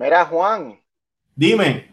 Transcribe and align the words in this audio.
Mira, 0.00 0.24
Juan. 0.24 0.82
Dime. 1.36 1.90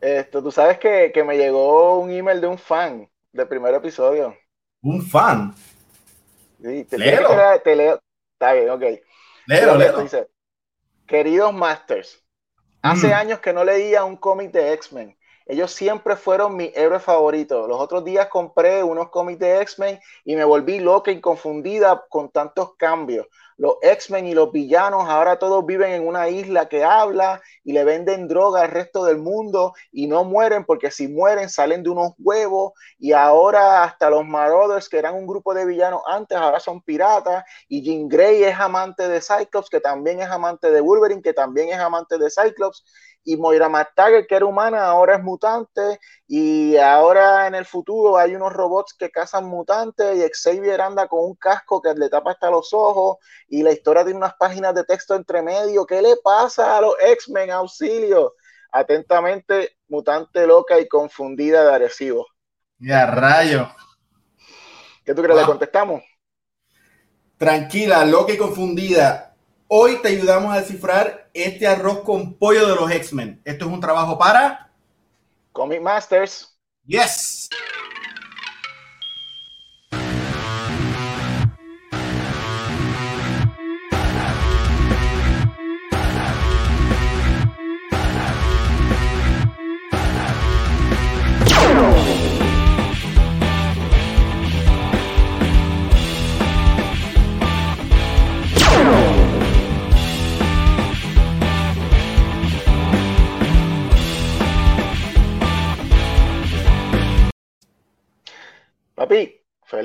Esto, 0.00 0.40
tú 0.40 0.52
sabes 0.52 0.78
que, 0.78 1.24
me 1.26 1.36
llegó 1.36 1.98
un 1.98 2.12
email 2.12 2.40
de 2.40 2.46
un 2.46 2.56
fan 2.56 3.10
del 3.32 3.48
primer 3.48 3.74
episodio. 3.74 4.36
¿Un 4.82 5.02
fan? 5.02 5.52
Sí, 6.62 6.84
te, 6.84 6.96
leo. 6.96 7.60
te 7.64 7.74
leo. 7.74 8.00
Está 8.34 8.52
bien, 8.52 8.70
ok. 8.70 8.82
Léelo, 9.46 9.76
léelo. 9.76 10.00
Dice, 10.00 10.28
queridos 11.08 11.52
Masters, 11.52 12.24
hace 12.82 13.08
mm. 13.08 13.14
años 13.14 13.40
que 13.40 13.52
no 13.52 13.64
leía 13.64 14.04
un 14.04 14.16
cómic 14.16 14.52
de 14.52 14.72
X-Men 14.74 15.15
ellos 15.46 15.70
siempre 15.70 16.16
fueron 16.16 16.56
mi 16.56 16.72
héroe 16.74 16.98
favorito. 16.98 17.68
Los 17.68 17.80
otros 17.80 18.04
días 18.04 18.26
compré 18.26 18.82
unos 18.82 19.10
cómics 19.10 19.38
de 19.38 19.60
X-Men 19.60 20.00
y 20.24 20.34
me 20.34 20.44
volví 20.44 20.80
loca 20.80 21.12
y 21.12 21.20
confundida 21.20 22.04
con 22.08 22.30
tantos 22.30 22.74
cambios. 22.74 23.28
Los 23.56 23.76
X-Men 23.80 24.26
y 24.26 24.34
los 24.34 24.52
villanos 24.52 25.08
ahora 25.08 25.38
todos 25.38 25.64
viven 25.64 25.92
en 25.92 26.06
una 26.06 26.28
isla 26.28 26.68
que 26.68 26.84
habla 26.84 27.40
y 27.64 27.72
le 27.72 27.84
venden 27.84 28.28
droga 28.28 28.62
al 28.62 28.70
resto 28.70 29.04
del 29.04 29.18
mundo 29.18 29.72
y 29.92 30.08
no 30.08 30.24
mueren 30.24 30.64
porque 30.64 30.90
si 30.90 31.08
mueren 31.08 31.48
salen 31.48 31.82
de 31.82 31.90
unos 31.90 32.12
huevos 32.18 32.72
y 32.98 33.12
ahora 33.12 33.84
hasta 33.84 34.10
los 34.10 34.26
Marauders 34.26 34.90
que 34.90 34.98
eran 34.98 35.14
un 35.14 35.26
grupo 35.26 35.54
de 35.54 35.64
villanos 35.64 36.02
antes 36.06 36.36
ahora 36.36 36.60
son 36.60 36.82
piratas 36.82 37.44
y 37.66 37.82
Jean 37.82 38.08
Grey 38.08 38.44
es 38.44 38.58
amante 38.60 39.08
de 39.08 39.22
Cyclops 39.22 39.70
que 39.70 39.80
también 39.80 40.20
es 40.20 40.28
amante 40.28 40.70
de 40.70 40.82
Wolverine 40.82 41.22
que 41.22 41.32
también 41.32 41.70
es 41.70 41.78
amante 41.78 42.18
de 42.18 42.28
Cyclops 42.28 42.84
y 43.26 43.36
Moira 43.36 43.68
McTaggart, 43.68 44.28
que 44.28 44.36
era 44.36 44.46
humana, 44.46 44.84
ahora 44.86 45.16
es 45.16 45.22
mutante, 45.22 45.98
y 46.28 46.76
ahora 46.76 47.48
en 47.48 47.56
el 47.56 47.66
futuro 47.66 48.16
hay 48.16 48.36
unos 48.36 48.52
robots 48.52 48.94
que 48.94 49.10
cazan 49.10 49.46
mutantes, 49.46 50.16
y 50.16 50.22
Xavier 50.32 50.80
anda 50.80 51.08
con 51.08 51.24
un 51.24 51.34
casco 51.34 51.82
que 51.82 51.92
le 51.92 52.08
tapa 52.08 52.30
hasta 52.30 52.50
los 52.50 52.72
ojos, 52.72 53.16
y 53.48 53.64
la 53.64 53.72
historia 53.72 54.04
tiene 54.04 54.18
unas 54.18 54.34
páginas 54.36 54.76
de 54.76 54.84
texto 54.84 55.16
entre 55.16 55.42
medio. 55.42 55.84
¿Qué 55.84 56.00
le 56.00 56.16
pasa 56.22 56.78
a 56.78 56.80
los 56.80 56.94
X-Men? 57.00 57.50
Auxilio. 57.50 58.34
Atentamente, 58.70 59.76
mutante 59.88 60.46
loca 60.46 60.78
y 60.78 60.86
confundida 60.86 61.64
de 61.64 61.74
Arecibo. 61.74 62.26
Ya, 62.78 63.06
rayo. 63.06 63.68
¿Qué 65.04 65.14
tú 65.14 65.22
crees? 65.22 65.40
¿Le 65.40 65.46
contestamos? 65.46 66.02
Tranquila, 67.36 68.04
loca 68.04 68.32
y 68.32 68.36
confundida. 68.36 69.35
Hoy 69.68 70.00
te 70.00 70.08
ayudamos 70.08 70.54
a 70.54 70.60
descifrar 70.60 71.28
este 71.34 71.66
arroz 71.66 72.02
con 72.02 72.34
pollo 72.34 72.68
de 72.68 72.76
los 72.76 72.88
X-Men. 72.88 73.40
Esto 73.44 73.64
es 73.64 73.72
un 73.72 73.80
trabajo 73.80 74.16
para 74.16 74.70
Comic 75.50 75.80
Masters. 75.80 76.56
Yes. 76.84 77.48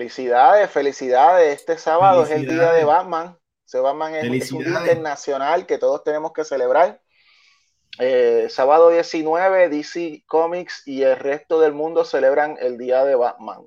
Felicidades, 0.02 0.72
felicidades. 0.72 1.60
Este 1.60 1.78
sábado 1.78 2.24
es 2.24 2.32
el 2.32 2.48
día 2.48 2.72
de 2.72 2.84
Batman. 2.86 3.38
Ese 3.68 3.80
Batman 3.80 4.16
es, 4.16 4.52
un 4.52 4.64
día 4.64 4.80
internacional 4.80 5.68
que 5.68 5.78
todos 5.78 6.04
tenemos 6.04 6.34
que 6.34 6.44
celebrar. 6.44 7.00
Eh, 8.00 8.48
sábado 8.50 8.90
19, 8.90 9.70
DC 9.70 10.24
Comics 10.26 10.88
y 10.88 11.04
el 11.04 11.18
resto 11.18 11.60
del 11.60 11.74
mundo 11.74 12.04
celebran 12.04 12.58
el 12.60 12.80
día 12.80 13.06
de 13.06 13.16
Batman. 13.16 13.62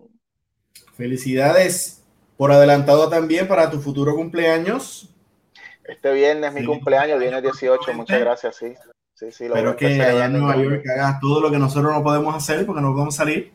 Felicidades 0.96 2.02
por 2.36 2.50
adelantado 2.50 3.08
también 3.08 3.46
para 3.46 3.70
tu 3.70 3.80
futuro 3.80 4.16
cumpleaños. 4.16 5.14
Este 5.84 6.12
viernes 6.12 6.48
es 6.48 6.60
mi 6.60 6.66
cumpleaños, 6.66 7.20
viernes 7.20 7.42
18, 7.42 7.94
muchas 7.94 8.18
gracias, 8.18 8.56
sí. 8.56 8.74
Sí, 9.14 9.30
sí, 9.30 9.46
Pero 9.52 9.76
que 9.76 10.02
allá 10.02 10.24
en 10.24 10.32
Nueva 10.32 10.60
York 10.60 10.84
hagas 10.88 11.20
todo 11.20 11.40
lo 11.40 11.48
que 11.48 11.58
nosotros 11.58 11.92
no 11.92 12.02
podemos 12.02 12.34
hacer 12.34 12.66
porque 12.66 12.82
no 12.82 12.92
podemos 12.92 13.14
salir. 13.14 13.52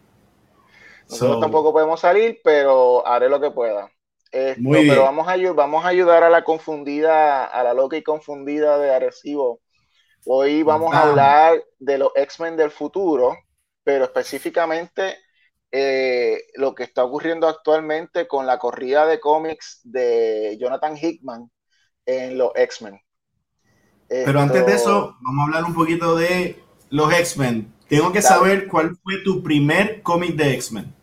Nosotros 1.09 1.39
tampoco 1.39 1.73
podemos 1.73 1.99
salir, 1.99 2.39
pero 2.43 3.05
haré 3.05 3.29
lo 3.29 3.41
que 3.41 3.51
pueda. 3.51 3.91
pero 4.31 5.03
vamos 5.03 5.27
a, 5.27 5.35
vamos 5.53 5.83
a 5.83 5.87
ayudar 5.87 6.23
a 6.23 6.29
la 6.29 6.43
confundida, 6.43 7.45
a 7.45 7.63
la 7.63 7.73
loca 7.73 7.97
y 7.97 8.03
confundida 8.03 8.77
de 8.77 8.93
Arecibo. 8.93 9.59
Hoy 10.25 10.63
vamos 10.63 10.93
a 10.93 11.03
hablar 11.03 11.63
de 11.79 11.97
los 11.97 12.11
X-Men 12.15 12.57
del 12.57 12.69
futuro, 12.69 13.35
pero 13.83 14.05
específicamente 14.05 15.17
eh, 15.71 16.43
lo 16.55 16.75
que 16.75 16.83
está 16.83 17.03
ocurriendo 17.03 17.47
actualmente 17.47 18.27
con 18.27 18.45
la 18.45 18.59
corrida 18.59 19.07
de 19.07 19.19
cómics 19.19 19.81
de 19.83 20.57
Jonathan 20.59 20.95
Hickman 20.95 21.49
en 22.05 22.37
los 22.37 22.51
X-Men. 22.53 22.99
Pero 24.07 24.39
antes 24.39 24.65
de 24.65 24.73
eso, 24.73 25.15
vamos 25.21 25.41
a 25.41 25.45
hablar 25.45 25.63
un 25.63 25.73
poquito 25.73 26.15
de 26.15 26.61
los 26.89 27.11
X-Men. 27.11 27.73
Tengo 27.87 28.11
que 28.11 28.21
saber 28.21 28.67
cuál 28.67 28.95
fue 29.03 29.23
tu 29.23 29.41
primer 29.41 30.03
cómic 30.03 30.35
de 30.35 30.53
X-Men. 30.53 30.98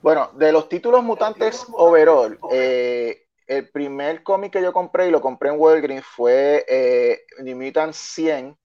Bueno, 0.00 0.30
de 0.34 0.52
los 0.52 0.68
títulos 0.68 1.02
mutantes 1.02 1.66
overall, 1.72 2.38
eh, 2.52 3.26
el 3.46 3.68
primer 3.70 4.22
cómic 4.22 4.52
que 4.52 4.62
yo 4.62 4.72
compré 4.72 5.08
y 5.08 5.10
lo 5.10 5.20
compré 5.20 5.50
en 5.50 5.58
Walgreens 5.58 6.04
fue 6.04 6.64
eh, 6.68 7.22
New 7.40 7.56
Mutant 7.56 7.92
100 7.92 8.56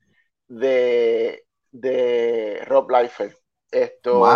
de, 0.47 1.45
de 1.71 2.61
Rob 2.65 2.91
Liefeld. 2.91 3.35
Esto 3.71 4.27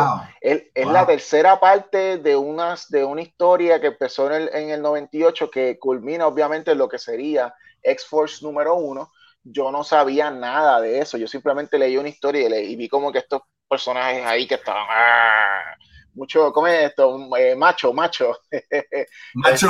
es, 0.41 0.63
la 0.73 1.05
tercera 1.05 1.59
parte 1.59 2.17
de, 2.17 2.35
unas, 2.35 2.89
de 2.89 3.03
una 3.05 3.21
historia 3.21 3.79
que 3.79 3.87
empezó 3.87 4.25
en 4.31 4.41
el, 4.41 4.49
en 4.55 4.69
el 4.71 4.81
98 4.81 5.51
que 5.51 5.77
culmina 5.77 6.25
obviamente 6.25 6.71
en 6.71 6.79
lo 6.79 6.89
que 6.89 6.97
sería 6.97 7.53
X-Force 7.83 8.43
número 8.43 8.73
uno. 8.75 9.11
Yo 9.43 9.71
no 9.71 9.83
sabía 9.83 10.31
nada 10.31 10.81
de 10.81 10.99
eso, 10.99 11.17
yo 11.17 11.27
simplemente 11.27 11.77
leí 11.77 11.97
una 11.97 12.09
historia 12.09 12.59
y, 12.59 12.71
y 12.71 12.75
vi 12.75 12.89
como 12.89 13.11
que 13.11 13.19
estos 13.19 13.41
personajes 13.69 14.25
ahí 14.25 14.47
que 14.47 14.55
estaban... 14.55 14.87
¡ah! 14.89 15.75
Mucho, 16.17 16.51
¿cómo 16.51 16.67
es 16.67 16.89
esto? 16.89 17.29
Eh, 17.37 17.55
macho, 17.55 17.93
macho. 17.93 18.39
Macho. 19.35 19.67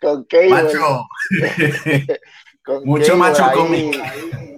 con, 0.00 0.24
con 0.24 0.50
Macho. 0.50 1.06
mucho 2.84 3.16
macho 3.16 3.44
cómic. 3.52 4.00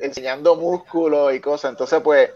Enseñando 0.01 0.55
músculos 0.57 1.35
y 1.35 1.41
cosas. 1.41 1.71
Entonces, 1.71 2.01
pues, 2.03 2.31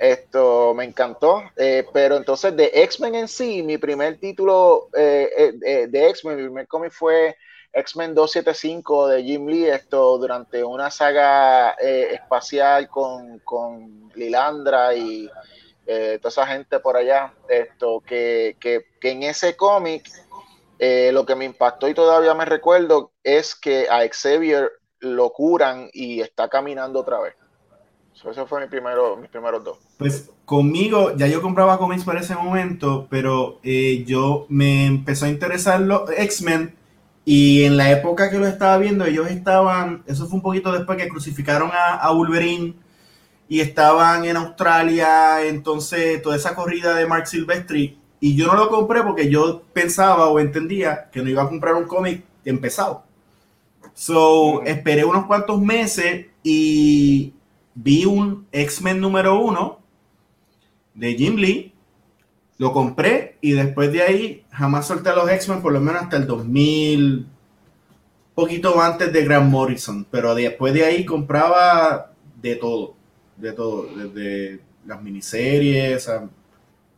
esto 0.00 0.72
me 0.74 0.84
encantó. 0.84 1.42
Eh, 1.56 1.86
pero 1.92 2.16
entonces, 2.16 2.56
de 2.56 2.70
X-Men 2.72 3.14
en 3.14 3.28
sí, 3.28 3.62
mi 3.62 3.76
primer 3.78 4.18
título 4.18 4.88
eh, 4.96 5.52
de 5.88 6.08
X-Men, 6.08 6.36
mi 6.36 6.44
primer 6.44 6.66
cómic 6.66 6.90
fue 6.90 7.36
X-Men 7.74 8.14
275 8.14 9.08
de 9.08 9.22
Jim 9.22 9.46
Lee, 9.46 9.66
esto 9.66 10.18
durante 10.18 10.64
una 10.64 10.90
saga 10.90 11.70
espacial 11.72 12.88
con, 12.88 13.38
con 13.40 14.10
Lilandra 14.14 14.94
y 14.94 15.30
eh, 15.86 16.18
toda 16.20 16.30
esa 16.30 16.46
gente 16.46 16.78
por 16.80 16.96
allá, 16.96 17.32
esto, 17.48 18.02
que, 18.06 18.56
que, 18.60 18.86
que 19.00 19.10
en 19.10 19.24
ese 19.24 19.56
cómic 19.56 20.08
eh, 20.78 21.10
lo 21.12 21.24
que 21.24 21.36
me 21.36 21.44
impactó 21.44 21.88
y 21.88 21.94
todavía 21.94 22.34
me 22.34 22.44
recuerdo 22.44 23.12
es 23.22 23.54
que 23.54 23.86
a 23.88 24.00
Xavier 24.08 24.70
lo 24.98 25.30
curan 25.30 25.88
y 25.92 26.20
está 26.20 26.48
caminando 26.48 26.98
otra 26.98 27.20
vez. 27.20 27.34
eso 28.12 28.46
fue 28.46 28.60
mi 28.60 28.66
primero, 28.68 29.16
mis 29.16 29.30
primeros 29.30 29.62
dos. 29.62 29.78
Pues 29.98 30.30
conmigo, 30.44 31.14
ya 31.16 31.26
yo 31.26 31.40
compraba 31.40 31.78
cómics 31.78 32.04
para 32.04 32.20
ese 32.20 32.34
momento, 32.34 33.06
pero 33.10 33.60
eh, 33.62 34.04
yo 34.06 34.46
me 34.48 34.86
empezó 34.86 35.26
a 35.26 35.28
interesar 35.28 35.80
los 35.80 36.10
X-Men 36.10 36.74
y 37.24 37.62
en 37.62 37.76
la 37.76 37.90
época 37.92 38.28
que 38.28 38.38
lo 38.38 38.46
estaba 38.48 38.76
viendo, 38.78 39.04
ellos 39.04 39.30
estaban, 39.30 40.02
eso 40.06 40.26
fue 40.26 40.36
un 40.36 40.42
poquito 40.42 40.72
después 40.72 40.98
que 40.98 41.08
crucificaron 41.08 41.70
a, 41.72 41.94
a 41.94 42.12
Wolverine 42.12 42.74
y 43.52 43.60
estaban 43.60 44.24
en 44.24 44.38
Australia, 44.38 45.44
entonces 45.44 46.22
toda 46.22 46.36
esa 46.36 46.54
corrida 46.54 46.94
de 46.94 47.06
Mark 47.06 47.26
Silvestri, 47.26 47.98
y 48.18 48.34
yo 48.34 48.46
no 48.46 48.54
lo 48.54 48.70
compré 48.70 49.02
porque 49.02 49.28
yo 49.28 49.60
pensaba 49.74 50.28
o 50.28 50.40
entendía 50.40 51.10
que 51.12 51.20
no 51.20 51.28
iba 51.28 51.42
a 51.42 51.48
comprar 51.50 51.74
un 51.74 51.84
cómic 51.84 52.24
empezado. 52.46 53.04
So, 53.92 54.62
esperé 54.62 55.04
unos 55.04 55.26
cuantos 55.26 55.60
meses 55.60 56.28
y 56.42 57.34
vi 57.74 58.06
un 58.06 58.46
X-Men 58.52 58.98
número 58.98 59.38
uno 59.38 59.80
de 60.94 61.12
Jim 61.12 61.36
Lee, 61.36 61.74
lo 62.56 62.72
compré 62.72 63.36
y 63.42 63.52
después 63.52 63.92
de 63.92 64.00
ahí 64.00 64.46
jamás 64.50 64.86
solté 64.86 65.10
a 65.10 65.14
los 65.14 65.28
X-Men 65.28 65.60
por 65.60 65.74
lo 65.74 65.80
menos 65.82 66.04
hasta 66.04 66.16
el 66.16 66.26
2000, 66.26 67.26
poquito 68.34 68.80
antes 68.80 69.12
de 69.12 69.24
Grant 69.26 69.50
Morrison, 69.50 70.06
pero 70.10 70.34
después 70.34 70.72
de 70.72 70.86
ahí 70.86 71.04
compraba 71.04 72.12
de 72.40 72.56
todo 72.56 73.01
de 73.42 73.52
todo, 73.52 73.86
desde 73.94 74.60
las 74.86 75.02
miniseries, 75.02 76.10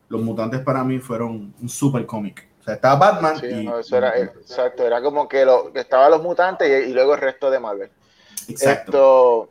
los 0.08 0.22
mutantes 0.22 0.60
para 0.60 0.84
mí 0.84 0.98
fueron 0.98 1.54
un 1.60 1.68
super 1.68 2.04
cómic. 2.06 2.46
O 2.60 2.64
sea, 2.64 2.74
estaba 2.74 3.12
Batman. 3.12 3.38
Sí, 3.40 3.68
eso 3.80 3.96
era, 3.96 4.18
exacto, 4.18 4.86
era 4.86 5.02
como 5.02 5.28
que 5.28 5.44
lo, 5.44 5.74
estaban 5.74 6.10
los 6.10 6.22
mutantes 6.22 6.88
y, 6.88 6.92
luego 6.92 7.14
el 7.14 7.20
resto 7.20 7.50
de 7.50 7.58
Marvel. 7.58 7.90
Exacto. 8.48 9.48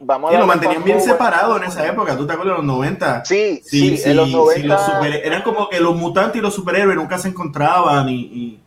vamos 0.00 0.32
y 0.32 0.36
lo 0.36 0.46
mantenían 0.46 0.84
bien 0.84 1.00
separado 1.00 1.56
en 1.56 1.64
esa 1.64 1.86
época, 1.86 2.16
¿tú 2.16 2.26
te 2.26 2.32
acuerdas 2.32 2.56
de 2.56 2.62
los 2.62 2.66
90? 2.66 3.24
Sí, 3.24 3.60
sí, 3.64 4.00
en 4.04 4.16
los 4.16 4.30
90. 4.30 5.06
eran 5.24 5.42
como 5.42 5.68
que 5.68 5.80
los 5.80 5.96
mutantes 5.96 6.36
y 6.36 6.40
los 6.40 6.54
superhéroes 6.54 6.96
nunca 6.96 7.18
se 7.18 7.28
encontraban 7.28 8.08
y, 8.08 8.60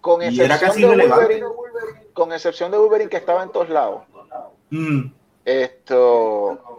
con 0.00 0.22
excepción 0.22 0.96
de 0.96 1.08
Wolverine, 1.08 1.46
con 2.12 2.32
excepción 2.32 2.70
de 2.70 2.78
Wolverine 2.78 3.10
que 3.10 3.16
estaba 3.16 3.42
en 3.42 3.50
todos 3.50 3.68
lados. 3.68 4.02
Mm. 4.70 5.06
Esto, 5.44 6.75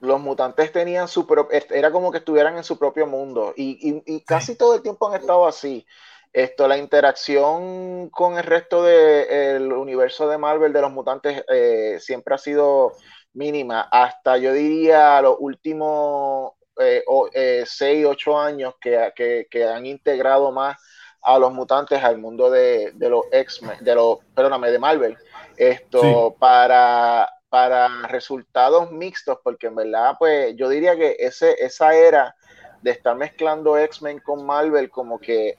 los 0.00 0.20
mutantes 0.20 0.72
tenían 0.72 1.08
su 1.08 1.26
propio, 1.26 1.58
era 1.70 1.90
como 1.90 2.10
que 2.12 2.18
estuvieran 2.18 2.56
en 2.56 2.64
su 2.64 2.78
propio 2.78 3.06
mundo. 3.06 3.54
Y, 3.56 4.20
casi 4.22 4.56
todo 4.56 4.74
el 4.74 4.82
tiempo 4.82 5.08
han 5.08 5.20
estado 5.20 5.46
así. 5.46 5.86
Esto, 6.32 6.68
la 6.68 6.76
interacción 6.76 8.10
con 8.10 8.36
el 8.36 8.44
resto 8.44 8.82
del 8.82 9.72
universo 9.72 10.28
de 10.28 10.36
Marvel 10.36 10.72
de 10.72 10.82
los 10.82 10.92
mutantes 10.92 11.42
eh, 11.48 11.96
siempre 11.98 12.34
ha 12.34 12.38
sido 12.38 12.92
mínima, 13.32 13.88
hasta 13.90 14.38
yo 14.38 14.52
diría 14.52 15.20
los 15.20 15.36
últimos 15.38 16.52
eh, 16.78 17.02
eh, 17.32 17.64
seis, 17.66 18.04
ocho 18.06 18.38
años 18.38 18.74
que, 18.80 19.46
que, 19.50 19.64
han 19.64 19.86
integrado 19.86 20.52
más 20.52 20.76
a 21.22 21.38
los 21.38 21.52
mutantes 21.52 22.02
al 22.02 22.18
mundo 22.18 22.50
de, 22.50 22.92
de 22.92 23.08
los 23.08 23.24
X-Men, 23.30 23.78
de 23.80 23.94
los, 23.94 24.18
perdóname, 24.34 24.70
de 24.70 24.78
Marvel, 24.78 25.16
esto 25.56 26.34
para, 26.38 27.28
para 27.56 27.88
resultados 28.08 28.92
mixtos, 28.92 29.38
porque 29.42 29.68
en 29.68 29.76
verdad, 29.76 30.16
pues 30.18 30.54
yo 30.56 30.68
diría 30.68 30.94
que 30.94 31.16
ese, 31.18 31.54
esa 31.58 31.94
era 31.94 32.36
de 32.82 32.90
estar 32.90 33.16
mezclando 33.16 33.78
X-Men 33.78 34.20
con 34.20 34.44
Marvel, 34.44 34.90
como 34.90 35.18
que... 35.18 35.56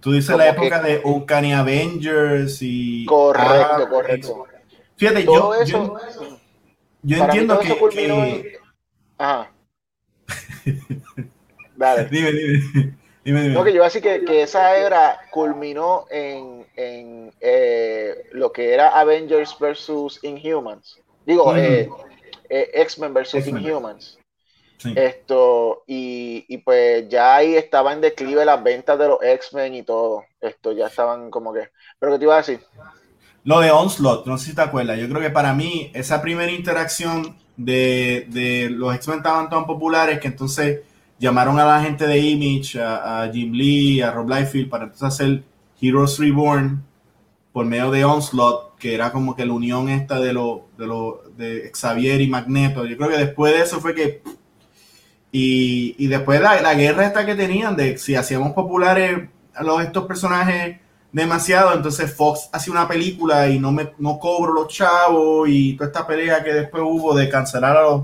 Tú 0.00 0.12
dices 0.12 0.36
la 0.36 0.50
época 0.50 0.82
de 0.82 1.00
Uncanny 1.02 1.54
Avengers 1.54 2.58
y... 2.60 3.06
Correcto, 3.06 3.88
correcto. 3.88 4.46
Fíjate, 4.96 5.24
yo, 5.24 5.54
eso, 5.54 5.98
yo, 7.00 7.24
entiendo 7.24 7.58
que... 7.58 7.74
que... 7.88 8.58
Ajá. 9.16 9.50
Dale. 11.74 12.04
dime, 12.10 12.32
dime. 13.24 13.48
No, 13.48 13.64
que 13.64 13.72
yo 13.72 13.82
así 13.82 14.02
que, 14.02 14.26
que 14.26 14.42
esa 14.42 14.76
era 14.76 15.18
culminó 15.30 16.04
en, 16.10 16.66
en 16.76 17.32
eh, 17.40 18.26
lo 18.32 18.52
que 18.52 18.74
era 18.74 19.00
Avengers 19.00 19.56
versus 19.58 20.22
Inhumans. 20.22 21.00
Digo, 21.26 21.54
eh, 21.56 21.88
eh, 22.48 22.70
X-Men 22.74 23.14
versus 23.14 23.46
Inhumans. 23.46 24.18
Esto, 24.96 25.84
y, 25.86 26.46
y, 26.48 26.58
pues 26.58 27.06
ya 27.10 27.36
ahí 27.36 27.54
estaba 27.54 27.92
en 27.92 28.00
declive 28.00 28.46
las 28.46 28.62
ventas 28.62 28.98
de 28.98 29.08
los 29.08 29.22
X-Men 29.22 29.74
y 29.74 29.82
todo. 29.82 30.24
Esto 30.40 30.72
ya 30.72 30.86
estaban 30.86 31.30
como 31.30 31.52
que. 31.52 31.68
Pero 31.98 32.12
que 32.12 32.18
te 32.18 32.24
iba 32.24 32.34
a 32.34 32.38
decir. 32.38 32.60
Lo 33.44 33.60
de 33.60 33.70
Onslaught, 33.70 34.26
no 34.26 34.38
sé 34.38 34.50
si 34.50 34.54
te 34.54 34.62
acuerdas. 34.62 34.98
Yo 34.98 35.08
creo 35.08 35.20
que 35.20 35.30
para 35.30 35.52
mí, 35.52 35.90
esa 35.94 36.22
primera 36.22 36.50
interacción 36.50 37.36
de, 37.56 38.26
de 38.28 38.70
los 38.70 38.94
X-Men 38.94 39.18
estaban 39.18 39.50
tan 39.50 39.66
populares 39.66 40.18
que 40.18 40.28
entonces 40.28 40.80
llamaron 41.20 41.60
a 41.60 41.66
la 41.66 41.82
gente 41.82 42.06
de 42.06 42.18
Image, 42.18 42.80
a, 42.80 43.30
Jim 43.32 43.52
Lee, 43.52 44.00
a 44.00 44.10
Rob 44.10 44.28
Liefeld 44.28 44.70
para 44.70 44.84
entonces 44.84 45.06
hacer 45.06 45.42
Heroes 45.80 46.18
Reborn 46.18 46.82
por 47.52 47.66
medio 47.66 47.90
de 47.90 48.04
Onslaught, 48.04 48.69
que 48.80 48.94
era 48.94 49.12
como 49.12 49.36
que 49.36 49.46
la 49.46 49.52
unión 49.52 49.88
esta 49.88 50.18
de 50.18 50.32
lo, 50.32 50.66
de 50.76 50.86
lo 50.86 51.22
de 51.36 51.70
Xavier 51.72 52.20
y 52.20 52.28
Magneto. 52.28 52.84
Yo 52.86 52.96
creo 52.96 53.10
que 53.10 53.18
después 53.18 53.54
de 53.54 53.60
eso 53.60 53.80
fue 53.80 53.94
que 53.94 54.22
y, 55.30 55.94
y 55.98 56.08
después 56.08 56.40
la, 56.40 56.60
la 56.60 56.74
guerra 56.74 57.06
esta 57.06 57.24
que 57.24 57.36
tenían 57.36 57.76
de 57.76 57.96
si 57.98 58.16
hacíamos 58.16 58.52
populares 58.52 59.28
a 59.54 59.62
los, 59.62 59.82
estos 59.82 60.06
personajes 60.06 60.80
demasiado, 61.12 61.74
entonces 61.74 62.12
Fox 62.12 62.48
hacía 62.52 62.72
una 62.72 62.88
película 62.88 63.48
y 63.48 63.58
no 63.58 63.70
me 63.70 63.92
no 63.98 64.18
cobro 64.18 64.52
los 64.52 64.68
chavos 64.68 65.48
y 65.48 65.74
toda 65.74 65.88
esta 65.88 66.06
pelea 66.06 66.42
que 66.42 66.52
después 66.52 66.82
hubo 66.84 67.14
de 67.14 67.28
cancelar 67.28 67.76
a 67.76 67.82
los 67.82 68.02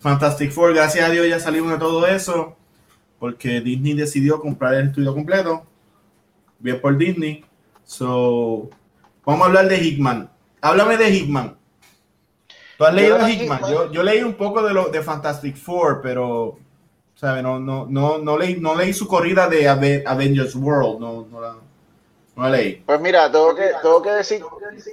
Fantastic 0.00 0.50
Four, 0.50 0.74
gracias 0.74 1.08
a 1.08 1.10
Dios 1.10 1.26
ya 1.28 1.40
salimos 1.40 1.72
de 1.72 1.78
todo 1.78 2.06
eso, 2.06 2.56
porque 3.18 3.60
Disney 3.60 3.94
decidió 3.94 4.40
comprar 4.40 4.74
el 4.74 4.88
estudio 4.88 5.14
completo. 5.14 5.64
Bien 6.58 6.80
por 6.80 6.96
Disney. 6.96 7.44
So, 7.84 8.70
vamos 9.26 9.42
a 9.42 9.46
hablar 9.48 9.68
de 9.68 9.76
Hickman. 9.76 10.30
Háblame 10.62 10.96
de 10.96 11.10
Hickman. 11.10 11.58
¿Tú 12.78 12.84
has 12.84 12.94
leído 12.94 13.16
a 13.16 13.30
Hickman? 13.30 13.60
Yo, 13.70 13.92
yo, 13.92 14.02
leí 14.02 14.22
un 14.22 14.34
poco 14.34 14.62
de, 14.62 14.72
lo, 14.72 14.88
de 14.88 15.02
Fantastic 15.02 15.56
Four, 15.56 16.00
pero 16.00 16.58
¿sabe? 17.14 17.42
No, 17.42 17.58
no, 17.60 17.86
no, 17.88 18.16
no, 18.16 18.38
leí, 18.38 18.58
no 18.58 18.74
leí 18.74 18.94
su 18.94 19.06
corrida 19.06 19.48
de 19.48 19.68
Avengers 19.68 20.54
World. 20.54 21.00
No, 21.00 21.26
no 21.30 21.40
la, 21.40 21.56
pues 22.84 23.00
mira, 23.00 23.32
tengo 23.32 23.54
que, 23.54 23.70
tengo 23.80 24.02
que 24.02 24.10
decir 24.10 24.44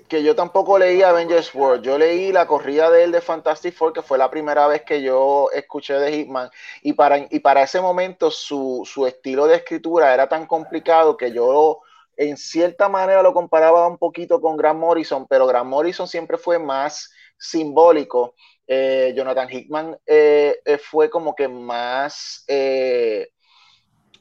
que 0.08 0.24
yo 0.24 0.34
tampoco 0.34 0.80
leí 0.80 1.02
Avengers 1.02 1.54
World. 1.54 1.84
Yo 1.84 1.98
leí 1.98 2.32
la 2.32 2.48
corrida 2.48 2.90
de 2.90 3.04
él 3.04 3.12
de 3.12 3.20
Fantastic 3.20 3.76
Four, 3.76 3.92
que 3.92 4.02
fue 4.02 4.18
la 4.18 4.30
primera 4.30 4.66
vez 4.66 4.84
que 4.84 5.02
yo 5.02 5.50
escuché 5.54 5.96
de 5.96 6.10
Hitman. 6.10 6.50
Y 6.84 6.94
para, 6.94 7.28
y 7.30 7.40
para 7.40 7.64
ese 7.64 7.82
momento 7.82 8.32
su, 8.32 8.88
estilo 9.06 9.46
de 9.46 9.58
escritura 9.58 10.14
era 10.14 10.30
tan 10.30 10.46
complicado 10.46 11.18
que 11.18 11.34
yo 11.34 11.82
en 12.18 12.38
cierta 12.38 12.90
manera 12.90 13.22
lo 13.22 13.34
comparaba 13.34 13.88
un 13.88 13.98
poquito 13.98 14.40
con 14.40 14.58
Grant 14.58 14.80
Morrison, 14.80 15.28
pero 15.28 15.48
Grant 15.48 15.70
Morrison 15.70 16.08
siempre 16.08 16.38
fue 16.38 16.60
más 16.60 17.12
simbólico. 17.38 18.36
Eh, 18.66 19.14
Jonathan 19.16 19.50
Hickman 19.52 19.98
eh, 20.06 20.60
eh, 20.64 20.78
fue 20.78 21.10
como 21.10 21.36
que 21.36 21.48
más 21.48 22.46
eh, 22.48 23.28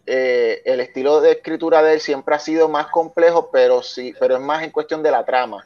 el 0.04 0.80
estilo 0.80 1.20
de 1.20 1.32
escritura 1.32 1.82
de 1.82 1.94
él 1.94 2.00
siempre 2.00 2.34
ha 2.34 2.38
sido 2.40 2.68
más 2.68 2.88
complejo, 2.88 3.50
pero 3.52 3.82
sí, 3.82 4.12
pero 4.18 4.34
es 4.34 4.40
más 4.40 4.64
en 4.64 4.70
cuestión 4.70 5.02
de 5.02 5.10
la 5.10 5.24
trama. 5.24 5.64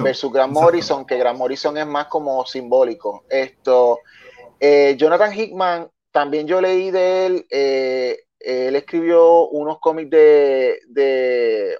Versus 0.00 0.32
Grant 0.32 0.52
Morrison, 0.52 1.06
que 1.06 1.16
Grant 1.16 1.38
Morrison 1.38 1.76
es 1.78 1.86
más 1.86 2.06
como 2.06 2.44
simbólico. 2.44 3.24
Esto, 3.28 4.00
Jonathan 4.60 5.32
Hickman, 5.32 5.88
también 6.10 6.48
yo 6.48 6.60
leí 6.60 6.90
de 6.90 7.26
él, 7.26 7.46
él 8.44 8.76
escribió 8.76 9.48
unos 9.48 9.78
cómics 9.80 10.10
de, 10.10 10.78
de, 10.88 11.78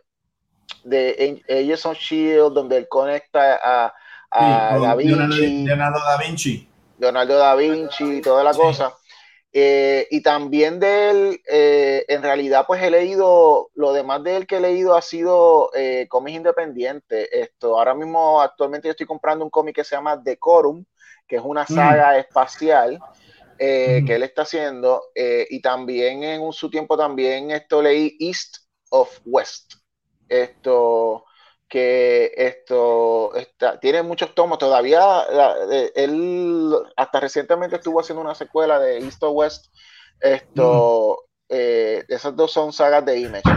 de 0.84 1.42
Agents 1.48 1.86
of 1.86 1.98
Shield, 1.98 2.54
donde 2.54 2.78
él 2.78 2.88
conecta 2.88 3.60
a, 3.62 3.94
a 4.30 4.78
da 4.78 4.94
Vinci. 4.94 5.64
Leonardo 5.64 5.98
da 6.00 6.16
Vinci. 6.16 6.68
Leonardo 6.98 7.38
da 7.38 7.54
Vinci 7.54 8.04
y 8.04 8.20
toda 8.20 8.42
la 8.42 8.54
cosa. 8.54 8.94
Eh, 9.56 10.08
y 10.10 10.20
también 10.20 10.80
de 10.80 11.10
él, 11.10 11.40
eh, 11.48 12.04
en 12.08 12.22
realidad, 12.22 12.64
pues 12.66 12.82
he 12.82 12.90
leído, 12.90 13.70
lo 13.74 13.92
demás 13.92 14.24
de 14.24 14.36
él 14.36 14.46
que 14.48 14.56
he 14.56 14.60
leído 14.60 14.96
ha 14.96 15.02
sido 15.02 15.70
eh, 15.76 16.06
cómics 16.08 16.38
independientes. 16.38 17.28
Esto, 17.30 17.78
ahora 17.78 17.94
mismo, 17.94 18.40
actualmente 18.40 18.88
yo 18.88 18.90
estoy 18.90 19.06
comprando 19.06 19.44
un 19.44 19.50
cómic 19.50 19.76
que 19.76 19.84
se 19.84 19.94
llama 19.94 20.16
Decorum, 20.16 20.84
que 21.28 21.36
es 21.36 21.42
una 21.44 21.62
mm. 21.62 21.72
saga 21.72 22.18
espacial 22.18 22.98
que 23.64 24.12
mm. 24.12 24.12
él 24.12 24.22
está 24.22 24.42
haciendo. 24.42 25.02
y 25.14 25.60
también 25.60 26.24
en 26.24 26.52
su 26.52 26.70
tiempo 26.70 26.96
también 26.96 27.50
esto 27.50 27.82
leí 27.82 28.16
East 28.20 28.58
of 28.90 29.20
West. 29.24 29.74
Esto, 30.28 31.24
que 31.68 32.32
esto 32.36 33.34
está, 33.34 33.78
tiene 33.80 34.02
muchos 34.02 34.34
tomos. 34.34 34.58
Todavía 34.58 35.24
él 35.94 36.72
hasta 36.96 37.20
recientemente 37.20 37.76
estuvo 37.76 38.00
haciendo 38.00 38.22
una 38.22 38.34
secuela 38.34 38.78
de 38.78 38.98
East 38.98 39.22
o 39.22 39.30
West. 39.30 39.66
Esto, 40.20 41.24
eh, 41.48 42.04
esas 42.08 42.34
dos 42.36 42.52
son 42.52 42.72
sagas 42.72 43.04
de 43.04 43.18
Image. 43.18 43.50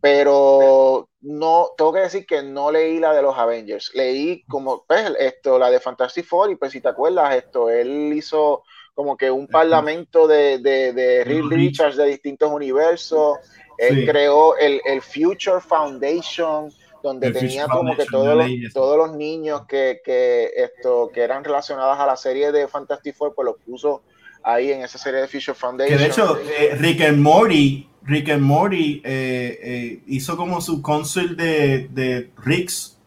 Pero 0.00 1.10
no, 1.20 1.68
tengo 1.76 1.92
que 1.92 2.00
decir 2.00 2.26
que 2.26 2.42
no 2.42 2.70
leí 2.70 2.98
la 2.98 3.12
de 3.12 3.22
los 3.22 3.36
Avengers. 3.36 3.90
Leí 3.94 4.42
como 4.44 4.84
pues, 4.86 5.12
esto, 5.18 5.58
la 5.58 5.70
de 5.70 5.80
Fantasy 5.80 6.22
Four, 6.22 6.50
y 6.50 6.56
pues 6.56 6.72
si 6.72 6.80
te 6.80 6.88
acuerdas, 6.88 7.34
esto, 7.34 7.68
él 7.68 8.12
hizo 8.14 8.64
como 9.00 9.16
que 9.16 9.30
un 9.30 9.46
parlamento 9.46 10.28
de, 10.28 10.58
de, 10.58 10.92
de 10.92 11.24
Reed 11.24 11.44
Richards 11.44 11.96
de 11.96 12.04
distintos 12.04 12.52
universos. 12.52 13.38
Él 13.78 14.04
creó 14.06 14.58
el, 14.58 14.78
el 14.84 15.00
Future 15.00 15.58
Foundation 15.66 16.70
donde 17.02 17.30
tenía 17.30 17.66
como 17.66 17.96
que 17.96 18.04
todos 18.04 18.36
los, 18.36 18.50
todos 18.74 18.98
los 18.98 19.16
niños 19.16 19.62
que, 19.66 20.02
que, 20.04 20.50
esto, 20.54 21.10
que 21.14 21.22
eran 21.22 21.42
relacionados 21.42 21.98
a 21.98 22.04
la 22.04 22.14
serie 22.14 22.52
de 22.52 22.68
Fantastic 22.68 23.16
Four, 23.16 23.34
pues 23.34 23.46
los 23.46 23.56
puso 23.64 24.02
ahí 24.42 24.70
en 24.70 24.82
esa 24.82 24.98
serie 24.98 25.22
de 25.22 25.28
Future 25.28 25.54
Foundation. 25.54 25.96
Que 25.96 26.04
de 26.04 26.10
hecho, 26.10 26.38
eh, 26.38 26.76
Rick 26.78 27.00
and 27.00 27.22
Morty, 27.22 27.88
Rick 28.02 28.28
and 28.28 28.42
Morty 28.42 29.00
eh, 29.02 29.60
eh, 29.62 30.02
hizo 30.08 30.36
como 30.36 30.60
su 30.60 30.82
cónsul 30.82 31.38
de, 31.38 31.88
de 31.88 32.28
Ricks, 32.44 32.98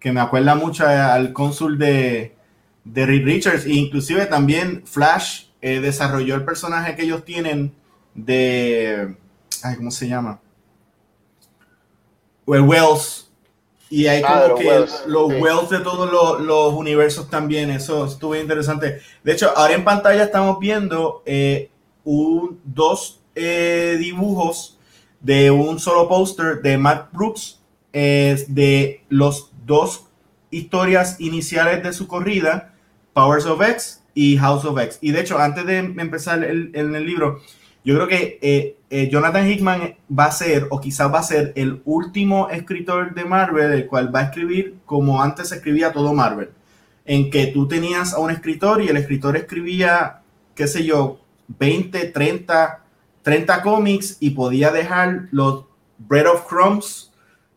que 0.00 0.10
me 0.10 0.20
acuerda 0.20 0.56
mucho 0.56 0.84
al 0.84 1.32
cónsul 1.32 1.78
de, 1.78 2.32
de 2.92 3.06
Richards, 3.06 3.66
e 3.66 3.72
inclusive 3.72 4.26
también 4.26 4.82
Flash 4.86 5.44
desarrolló 5.60 6.36
el 6.36 6.44
personaje 6.44 6.94
que 6.94 7.02
ellos 7.02 7.24
tienen 7.24 7.74
de, 8.14 9.16
ay, 9.62 9.76
¿cómo 9.76 9.90
se 9.90 10.08
llama? 10.08 10.40
Well, 12.46 12.62
Wells, 12.62 13.28
y 13.90 14.06
hay 14.06 14.22
ah, 14.24 14.42
como 14.42 14.54
que 14.56 14.86
los 15.06 15.28
wells 15.40 15.70
de 15.70 15.80
todos 15.80 16.40
los, 16.42 16.74
universos 16.74 17.30
también, 17.30 17.70
eso 17.70 18.04
estuvo 18.04 18.36
interesante. 18.36 19.00
De 19.24 19.32
hecho, 19.32 19.50
ahora 19.56 19.74
en 19.74 19.84
pantalla 19.84 20.24
estamos 20.24 20.58
viendo 20.58 21.22
eh, 21.24 21.70
un, 22.04 22.60
dos 22.64 23.20
eh, 23.34 23.96
dibujos 23.98 24.78
de 25.20 25.50
un 25.50 25.78
solo 25.78 26.08
póster 26.08 26.60
de 26.60 26.76
Matt 26.76 27.12
Brooks 27.12 27.60
de 27.92 29.04
los 29.08 29.50
dos 29.66 30.04
historias 30.50 31.20
iniciales 31.20 31.82
de 31.82 31.92
su 31.92 32.06
corrida, 32.06 32.74
Powers 33.12 33.46
of 33.46 33.62
X 33.62 34.02
y 34.14 34.36
House 34.36 34.64
of 34.64 34.78
X. 34.78 34.98
Y 35.00 35.12
de 35.12 35.20
hecho, 35.20 35.38
antes 35.38 35.64
de 35.66 35.78
empezar 35.78 36.42
el, 36.42 36.70
en 36.74 36.94
el 36.94 37.06
libro, 37.06 37.40
yo 37.84 37.94
creo 37.94 38.08
que 38.08 38.38
eh, 38.42 38.76
eh, 38.90 39.08
Jonathan 39.10 39.48
Hickman 39.48 39.94
va 40.10 40.26
a 40.26 40.30
ser, 40.32 40.66
o 40.70 40.80
quizás 40.80 41.12
va 41.12 41.20
a 41.20 41.22
ser, 41.22 41.52
el 41.56 41.80
último 41.84 42.50
escritor 42.50 43.14
de 43.14 43.24
Marvel, 43.24 43.72
el 43.72 43.86
cual 43.86 44.14
va 44.14 44.20
a 44.20 44.24
escribir 44.24 44.76
como 44.84 45.22
antes 45.22 45.52
escribía 45.52 45.92
todo 45.92 46.12
Marvel, 46.12 46.50
en 47.04 47.30
que 47.30 47.46
tú 47.46 47.68
tenías 47.68 48.12
a 48.12 48.18
un 48.18 48.30
escritor 48.30 48.82
y 48.82 48.88
el 48.88 48.96
escritor 48.96 49.36
escribía, 49.36 50.20
qué 50.54 50.66
sé 50.66 50.84
yo, 50.84 51.20
20, 51.46 52.06
30, 52.06 52.84
30 53.22 53.62
cómics 53.62 54.16
y 54.20 54.30
podía 54.30 54.70
dejar 54.70 55.28
los 55.30 55.64
Bread 55.98 56.26
of 56.26 56.46
Crumbs 56.46 57.07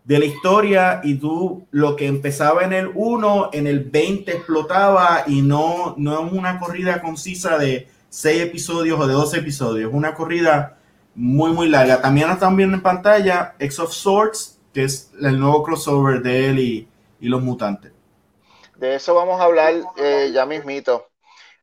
de 0.04 0.20
la 0.20 0.26
historia 0.26 1.02
y 1.04 1.16
tú 1.16 1.68
lo 1.72 1.96
que 1.96 2.08
empezaba 2.08 2.64
en 2.64 2.74
el 2.74 2.92
1, 2.94 3.52
en 3.54 3.68
el 3.68 3.84
20 3.84 4.32
explotaba 4.32 5.24
y 5.28 5.42
no, 5.42 5.96
no 5.98 6.26
es 6.26 6.32
una 6.34 6.60
corrida 6.60 7.02
concisa 7.02 7.58
de 7.58 7.88
6 8.10 8.42
episodios 8.42 9.00
o 9.00 9.08
de 9.08 9.14
12 9.14 9.38
episodios, 9.38 9.92
una 9.94 10.16
corrida 10.16 10.78
muy 11.16 11.52
muy 11.52 11.70
larga. 11.70 12.02
También 12.02 12.30
están 12.32 12.56
viendo 12.56 12.76
en 12.76 12.84
pantalla 12.84 13.56
X 13.60 13.80
of 13.80 13.94
Swords, 13.94 14.60
que 14.74 14.86
es 14.86 15.12
el 15.22 15.40
nuevo 15.40 15.64
crossover 15.64 16.22
de 16.22 16.50
él 16.50 16.60
y, 16.60 16.88
los 17.20 17.42
mutantes. 17.42 17.92
De 18.78 18.96
eso 18.96 19.14
vamos 19.14 19.40
a 19.40 19.44
hablar 19.44 19.76
eh, 19.98 20.32
ya 20.34 20.48
mismito. 20.48 21.08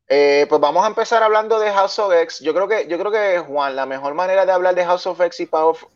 Eh, 0.07 0.47
pues 0.49 0.61
vamos 0.61 0.85
a 0.85 0.87
empezar 0.87 1.23
hablando 1.23 1.59
de 1.59 1.73
House 1.73 1.99
of 1.99 2.13
X. 2.13 2.39
Yo 2.41 2.55
creo 2.55 2.69
que, 2.69 2.87
yo 2.87 2.97
creo 2.97 3.11
que 3.11 3.41
Juan, 3.41 3.75
la 3.75 3.87
mejor 3.87 4.15
manera 4.15 4.47
de 4.47 4.53
hablar 4.53 4.77
de 4.77 4.85
House 4.85 5.07
of 5.09 5.21
X 5.21 5.41
y, 5.41 5.49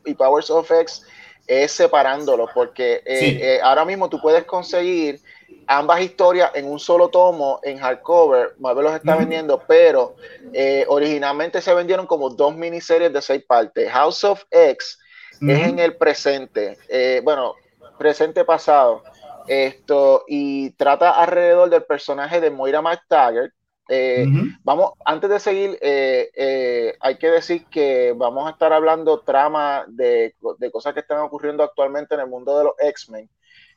y 0.04 0.14
Powers 0.14 0.50
of 0.50 0.68
X 0.70 1.04
es 1.46 1.72
separándolo, 1.72 2.48
porque 2.54 3.02
eh, 3.04 3.38
eh, 3.40 3.60
ahora 3.62 3.84
mismo 3.84 4.08
tú 4.08 4.20
puedes 4.20 4.44
conseguir 4.44 5.20
ambas 5.66 6.00
historias 6.00 6.50
en 6.54 6.66
un 6.66 6.78
solo 6.78 7.08
tomo 7.08 7.60
en 7.62 7.78
hardcover. 7.78 8.54
Marvel 8.58 8.84
los 8.84 8.94
está 8.94 9.16
vendiendo, 9.16 9.62
pero 9.66 10.16
eh, 10.52 10.84
originalmente 10.88 11.60
se 11.60 11.74
vendieron 11.74 12.06
como 12.06 12.30
dos 12.30 12.54
miniseries 12.54 13.12
de 13.12 13.22
seis 13.22 13.44
partes. 13.46 13.90
House 13.90 14.24
of 14.24 14.44
X 14.50 14.98
es 15.40 15.68
en 15.68 15.78
el 15.80 15.96
presente, 15.96 16.78
bueno, 17.22 17.54
presente 17.98 18.44
pasado. 18.44 19.02
Esto 19.48 20.24
y 20.28 20.70
trata 20.70 21.10
alrededor 21.10 21.68
del 21.68 21.82
personaje 21.82 22.40
de 22.40 22.50
Moira 22.50 22.80
McTaggart, 22.80 23.52
eh, 23.94 24.26
vamos, 24.64 24.92
antes 25.04 25.28
de 25.28 25.38
seguir, 25.38 25.78
eh, 25.82 26.30
eh, 26.34 26.96
hay 26.98 27.18
que 27.18 27.28
decir 27.28 27.66
que 27.66 28.14
vamos 28.16 28.46
a 28.46 28.52
estar 28.52 28.72
hablando 28.72 29.20
trama 29.20 29.84
de, 29.86 30.34
cosas 30.72 30.94
que 30.94 31.00
están 31.00 31.18
ocurriendo 31.18 31.62
actualmente 31.62 32.14
en 32.14 32.22
el 32.22 32.26
mundo 32.26 32.56
de 32.56 32.64
los 32.64 32.72
X-Men. 32.78 33.28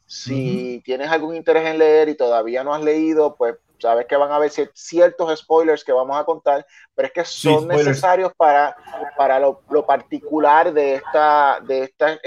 Si 0.06 0.82
tienes 0.86 1.10
algún 1.10 1.36
interés 1.36 1.68
en 1.68 1.80
leer 1.80 2.08
y 2.08 2.16
todavía 2.16 2.64
no 2.64 2.74
has 2.74 2.82
leído, 2.82 3.36
pues 3.36 3.56
sabes 3.80 4.06
que 4.06 4.16
van 4.16 4.32
a 4.32 4.36
haber 4.36 4.52
ciertos 4.74 5.40
spoilers 5.40 5.84
que 5.84 5.92
vamos 5.92 6.18
a 6.18 6.24
contar, 6.24 6.66
pero 6.94 7.08
es 7.08 7.14
que 7.14 7.26
son 7.26 7.68
necesarios 7.68 8.32
para, 8.36 8.76
para 9.18 9.40
lo, 9.40 9.62
particular 9.86 10.74
de 10.74 10.96
esta, 10.96 11.60
de 11.62 11.84
esta 11.84 12.20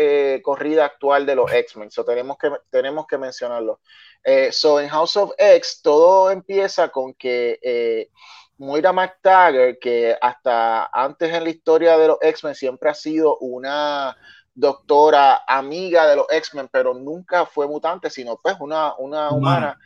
corrida 0.43 0.85
actual 0.85 1.27
de 1.27 1.35
los 1.35 1.53
X-Men. 1.53 1.91
tenemos, 2.07 2.39
que, 2.39 2.51
tenemos 2.71 3.07
que 3.07 3.19
mencionarlo. 3.19 3.81
Eh, 4.25 4.53
so, 4.53 4.81
en 4.81 4.89
House 4.89 5.17
of 5.17 5.33
X, 5.39 5.81
todo 5.83 6.31
empieza 6.31 6.89
con 6.89 7.15
que 7.15 7.59
eh, 7.63 8.11
Moira 8.59 8.93
McTaggart, 8.93 9.79
que 9.79 10.17
hasta 10.21 10.87
antes 10.87 11.33
en 11.33 11.45
la 11.45 11.51
historia 11.51 11.97
de 11.97 12.09
los 12.09 12.19
X-Men 12.21 12.55
siempre 12.55 12.91
ha 12.91 12.95
sido 12.95 13.39
una 13.39 14.17
doctora 14.55 15.45
amiga 15.47 16.07
de 16.09 16.17
los 16.17 16.27
X-Men, 16.31 16.69
pero 16.71 16.93
nunca 16.93 17.47
fue 17.47 17.69
mutante, 17.69 18.11
sino 18.11 18.37
pues 18.37 18.57
una, 18.59 18.95
una 18.97 19.31
humana, 19.31 19.79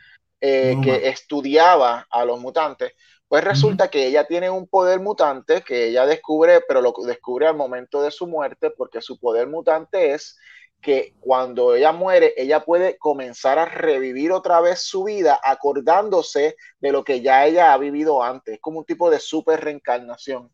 eh, 0.45 0.75
que 0.83 1.07
estudiaba 1.07 2.05
a 2.11 2.25
los 2.25 2.37
mutantes. 2.37 2.91
Pues 3.29 3.45
resulta 3.45 3.87
que 3.87 4.07
ella 4.07 4.27
tiene 4.27 4.49
un 4.49 4.67
poder 4.67 4.99
mutante 4.99 5.61
que 5.61 5.87
ella 5.87 6.05
descubre, 6.05 6.59
pero 6.67 6.81
lo 6.81 6.93
descubre 7.05 7.47
al 7.47 7.55
momento 7.55 8.01
de 8.01 8.11
su 8.11 8.27
muerte, 8.27 8.69
porque 8.69 8.99
su 8.99 9.17
poder 9.17 9.47
mutante 9.47 10.11
es 10.11 10.37
que 10.81 11.15
cuando 11.21 11.75
ella 11.75 11.93
muere, 11.93 12.33
ella 12.35 12.65
puede 12.65 12.97
comenzar 12.97 13.57
a 13.57 13.63
revivir 13.63 14.33
otra 14.33 14.59
vez 14.59 14.81
su 14.81 15.05
vida 15.05 15.39
acordándose 15.41 16.57
de 16.81 16.91
lo 16.91 17.05
que 17.05 17.21
ya 17.21 17.45
ella 17.45 17.71
ha 17.71 17.77
vivido 17.77 18.21
antes. 18.21 18.55
Es 18.55 18.59
como 18.59 18.79
un 18.79 18.85
tipo 18.85 19.09
de 19.09 19.21
super 19.21 19.63
reencarnación. 19.63 20.51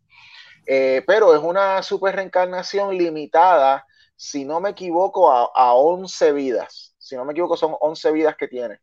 Eh, 0.68 1.02
pero 1.08 1.34
es 1.34 1.42
una 1.42 1.82
super 1.82 2.16
reencarnación 2.16 2.96
limitada, 2.96 3.88
si 4.16 4.46
no 4.46 4.60
me 4.60 4.70
equivoco, 4.70 5.32
a, 5.32 5.50
a 5.56 5.74
11 5.74 6.32
vidas. 6.34 6.94
Si 7.00 7.16
no 7.16 7.26
me 7.26 7.32
equivoco, 7.32 7.58
son 7.58 7.76
11 7.80 8.12
vidas 8.12 8.36
que 8.38 8.48
tiene. 8.48 8.78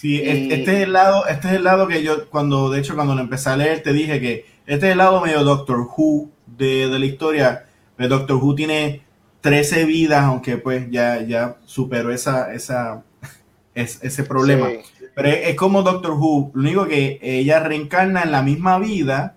Sí, 0.00 0.18
este 0.24 0.62
es 0.62 0.68
el 0.84 0.94
lado, 0.94 1.26
este 1.26 1.48
es 1.48 1.54
el 1.56 1.64
lado 1.64 1.86
que 1.86 2.02
yo, 2.02 2.30
cuando, 2.30 2.70
de 2.70 2.80
hecho, 2.80 2.94
cuando 2.94 3.14
lo 3.14 3.20
empecé 3.20 3.50
a 3.50 3.56
leer, 3.58 3.82
te 3.82 3.92
dije 3.92 4.18
que 4.18 4.46
este 4.64 4.86
es 4.86 4.92
el 4.92 4.96
lado 4.96 5.20
medio 5.20 5.44
Doctor 5.44 5.80
Who 5.80 6.30
de, 6.46 6.88
de 6.88 6.98
la 6.98 7.04
historia. 7.04 7.66
El 7.98 8.08
Doctor 8.08 8.36
Who 8.36 8.54
tiene 8.54 9.02
13 9.42 9.84
vidas, 9.84 10.22
aunque 10.22 10.56
pues 10.56 10.90
ya, 10.90 11.20
ya 11.20 11.58
superó 11.66 12.14
esa, 12.14 12.50
esa, 12.54 13.02
ese 13.74 14.24
problema. 14.24 14.68
Pero 15.14 15.28
es, 15.28 15.54
como 15.54 15.82
Doctor 15.82 16.12
Who, 16.12 16.52
lo 16.54 16.62
único 16.62 16.86
que 16.86 17.18
ella 17.20 17.60
reencarna 17.60 18.22
en 18.22 18.32
la 18.32 18.40
misma 18.40 18.78
vida, 18.78 19.36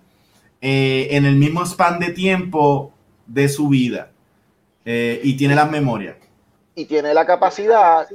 eh, 0.62 1.08
en 1.10 1.26
el 1.26 1.36
mismo 1.36 1.66
span 1.66 1.98
de 1.98 2.08
tiempo 2.08 2.90
de 3.26 3.50
su 3.50 3.68
vida, 3.68 4.12
eh, 4.86 5.20
y 5.22 5.36
tiene 5.36 5.56
las 5.56 5.70
memorias. 5.70 6.16
Y 6.74 6.86
tiene 6.86 7.12
la 7.12 7.26
capacidad 7.26 8.06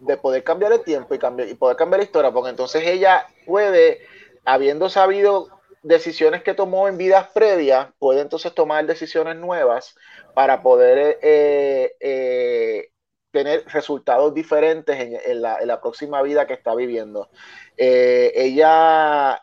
de 0.00 0.16
poder 0.16 0.44
cambiar 0.44 0.72
el 0.72 0.82
tiempo 0.82 1.14
y, 1.14 1.18
cambiar, 1.18 1.48
y 1.48 1.54
poder 1.54 1.76
cambiar 1.76 2.00
la 2.00 2.04
historia, 2.04 2.30
porque 2.30 2.50
entonces 2.50 2.82
ella 2.86 3.26
puede, 3.46 4.00
habiendo 4.44 4.88
sabido 4.88 5.48
decisiones 5.86 6.42
que 6.42 6.54
tomó 6.54 6.88
en 6.88 6.98
vidas 6.98 7.28
previas, 7.32 7.88
puede 7.98 8.20
entonces 8.20 8.52
tomar 8.52 8.84
decisiones 8.86 9.36
nuevas 9.36 9.94
para 10.34 10.60
poder 10.60 11.18
eh, 11.22 11.94
eh, 12.00 12.88
tener 13.30 13.64
resultados 13.66 14.34
diferentes 14.34 14.96
en, 14.98 15.40
la, 15.40 15.80
próxima 15.80 16.22
vida 16.22 16.46
que 16.46 16.54
está 16.54 16.74
viviendo. 16.74 17.30
Eh, 17.76 18.32
ella, 18.34 19.42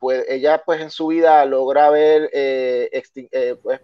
pues, 0.00 0.24
ella, 0.28 0.62
pues, 0.64 0.80
en 0.80 0.90
su 0.90 1.08
vida 1.08 1.44
logra 1.44 1.90
ver 1.90 2.30
pues, 3.62 3.80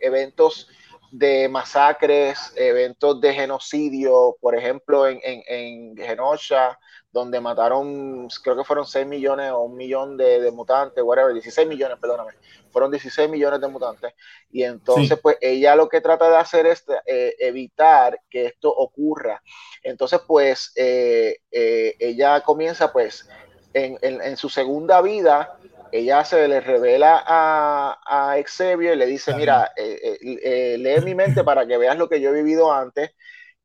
eventos 0.00 0.68
de 1.10 1.48
masacres, 1.48 2.52
eventos 2.56 3.20
de 3.20 3.34
genocidio, 3.34 4.36
por 4.40 4.54
ejemplo, 4.56 5.06
en, 5.06 5.20
en, 5.22 5.42
en 5.46 5.96
Genosha, 5.96 6.78
donde 7.16 7.40
mataron, 7.40 8.28
creo 8.42 8.56
que 8.58 8.64
fueron 8.64 8.84
6 8.84 9.06
millones 9.06 9.50
o 9.50 9.62
un 9.62 9.74
millón 9.74 10.18
de, 10.18 10.50
mutantes, 10.50 11.02
whatever, 11.02 11.32
16 11.32 11.66
millones, 11.66 11.96
perdóname, 11.98 12.32
fueron 12.70 12.90
16 12.90 13.30
millones 13.30 13.58
de 13.58 13.68
mutantes. 13.68 14.12
Y 14.50 14.64
entonces, 14.64 15.18
pues 15.22 15.38
ella 15.40 15.74
lo 15.76 15.88
que 15.88 16.02
trata 16.02 16.28
de 16.28 16.36
hacer 16.36 16.66
es 16.66 16.84
eh, 17.06 17.34
evitar 17.38 18.20
que 18.28 18.44
esto 18.44 18.70
ocurra. 18.70 19.42
Entonces, 19.82 20.20
pues 20.26 20.72
eh, 20.76 21.38
eh, 21.50 21.96
ella 21.98 22.42
comienza, 22.42 22.92
pues, 22.92 23.26
en, 23.72 24.36
su 24.36 24.50
segunda 24.50 25.00
vida, 25.00 25.58
ella 25.92 26.24
se 26.24 26.48
le 26.48 26.60
revela 26.60 27.22
a, 27.26 27.98
a 28.04 28.42
Xavier 28.42 28.94
y 28.94 28.96
le 28.96 29.06
dice, 29.06 29.34
mira, 29.34 29.72
lee 29.76 31.00
mi 31.04 31.14
mente 31.14 31.44
para 31.44 31.66
que 31.66 31.78
veas 31.78 31.96
lo 31.96 32.08
que 32.08 32.20
yo 32.20 32.30
he 32.30 32.42
vivido 32.42 32.72
antes 32.72 33.12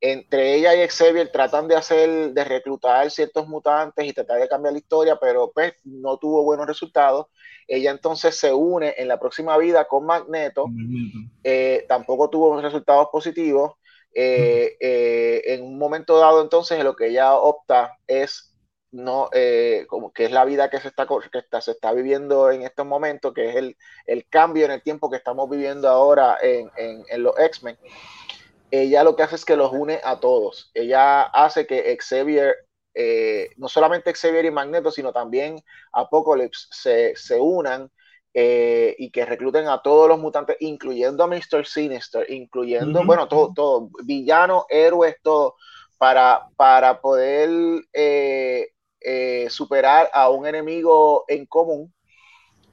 entre 0.02 0.56
ella 0.56 0.74
y 0.74 0.88
Xavier 0.88 1.30
tratan 1.30 1.68
de 1.68 1.76
hacer, 1.76 2.32
de 2.32 2.44
reclutar 2.44 3.08
ciertos 3.08 3.46
mutantes 3.46 4.04
y 4.04 4.12
tratar 4.12 4.40
de 4.40 4.48
cambiar 4.48 4.72
la 4.72 4.80
historia, 4.80 5.16
pero 5.20 5.52
pues 5.54 5.74
no 5.84 6.18
tuvo 6.18 6.42
buenos 6.42 6.66
resultados. 6.66 7.26
Ella 7.68 7.92
entonces 7.92 8.36
se 8.36 8.52
une 8.52 8.94
en 8.98 9.06
la 9.06 9.20
próxima 9.20 9.56
vida 9.58 9.86
con 9.86 10.04
Magneto, 10.04 10.66
eh, 11.44 11.86
tampoco 11.88 12.28
tuvo 12.28 12.60
resultados 12.60 13.08
positivos. 13.12 13.74
Eh, 14.12 14.76
eh, 14.80 15.42
en 15.46 15.62
un 15.62 15.78
momento 15.78 16.18
dado 16.18 16.42
entonces 16.42 16.82
lo 16.82 16.96
que 16.96 17.06
ella 17.06 17.34
opta 17.34 17.96
es 18.06 18.51
no 18.92 19.30
como 19.88 20.12
que 20.12 20.26
es 20.26 20.32
la 20.32 20.44
vida 20.44 20.70
que 20.70 20.78
se 20.78 20.88
está 20.88 21.06
que 21.06 21.38
está, 21.38 21.60
se 21.60 21.72
está 21.72 21.92
viviendo 21.92 22.50
en 22.50 22.62
estos 22.62 22.86
momentos 22.86 23.32
que 23.32 23.48
es 23.48 23.56
el, 23.56 23.76
el, 24.06 24.26
cambio 24.28 24.66
en 24.66 24.70
el 24.70 24.82
tiempo 24.82 25.10
que 25.10 25.16
estamos 25.16 25.48
viviendo 25.48 25.88
ahora 25.88 26.36
en, 26.42 26.70
en, 26.76 27.02
en 27.08 27.22
los 27.22 27.38
X-Men 27.38 27.78
ella 28.72 29.04
lo 29.04 29.14
que 29.14 29.22
hace 29.22 29.36
es 29.36 29.44
que 29.44 29.54
los 29.54 29.70
une 29.70 30.00
a 30.02 30.18
todos. 30.18 30.70
Ella 30.72 31.22
hace 31.22 31.66
que 31.66 31.96
Xavier, 31.98 32.56
eh, 32.94 33.50
no 33.58 33.68
solamente 33.68 34.14
Xavier 34.14 34.46
y 34.46 34.50
Magneto, 34.50 34.90
sino 34.90 35.12
también 35.12 35.62
Apocalypse 35.92 36.68
se, 36.70 37.14
se 37.14 37.38
unan 37.38 37.90
eh, 38.32 38.96
y 38.98 39.10
que 39.10 39.26
recluten 39.26 39.68
a 39.68 39.82
todos 39.82 40.08
los 40.08 40.18
mutantes, 40.18 40.56
incluyendo 40.60 41.22
a 41.22 41.26
Mr. 41.26 41.66
Sinister, 41.66 42.24
incluyendo, 42.30 43.04
bueno, 43.04 43.28
todo, 43.28 43.52
todo, 43.54 43.90
villanos, 44.04 44.64
héroes, 44.70 45.16
todo, 45.22 45.56
para, 45.98 46.48
para 46.56 47.02
poder 47.02 47.50
eh, 47.92 48.11
superar 49.52 50.10
a 50.12 50.30
un 50.30 50.46
enemigo 50.46 51.24
en 51.28 51.46
común 51.46 51.92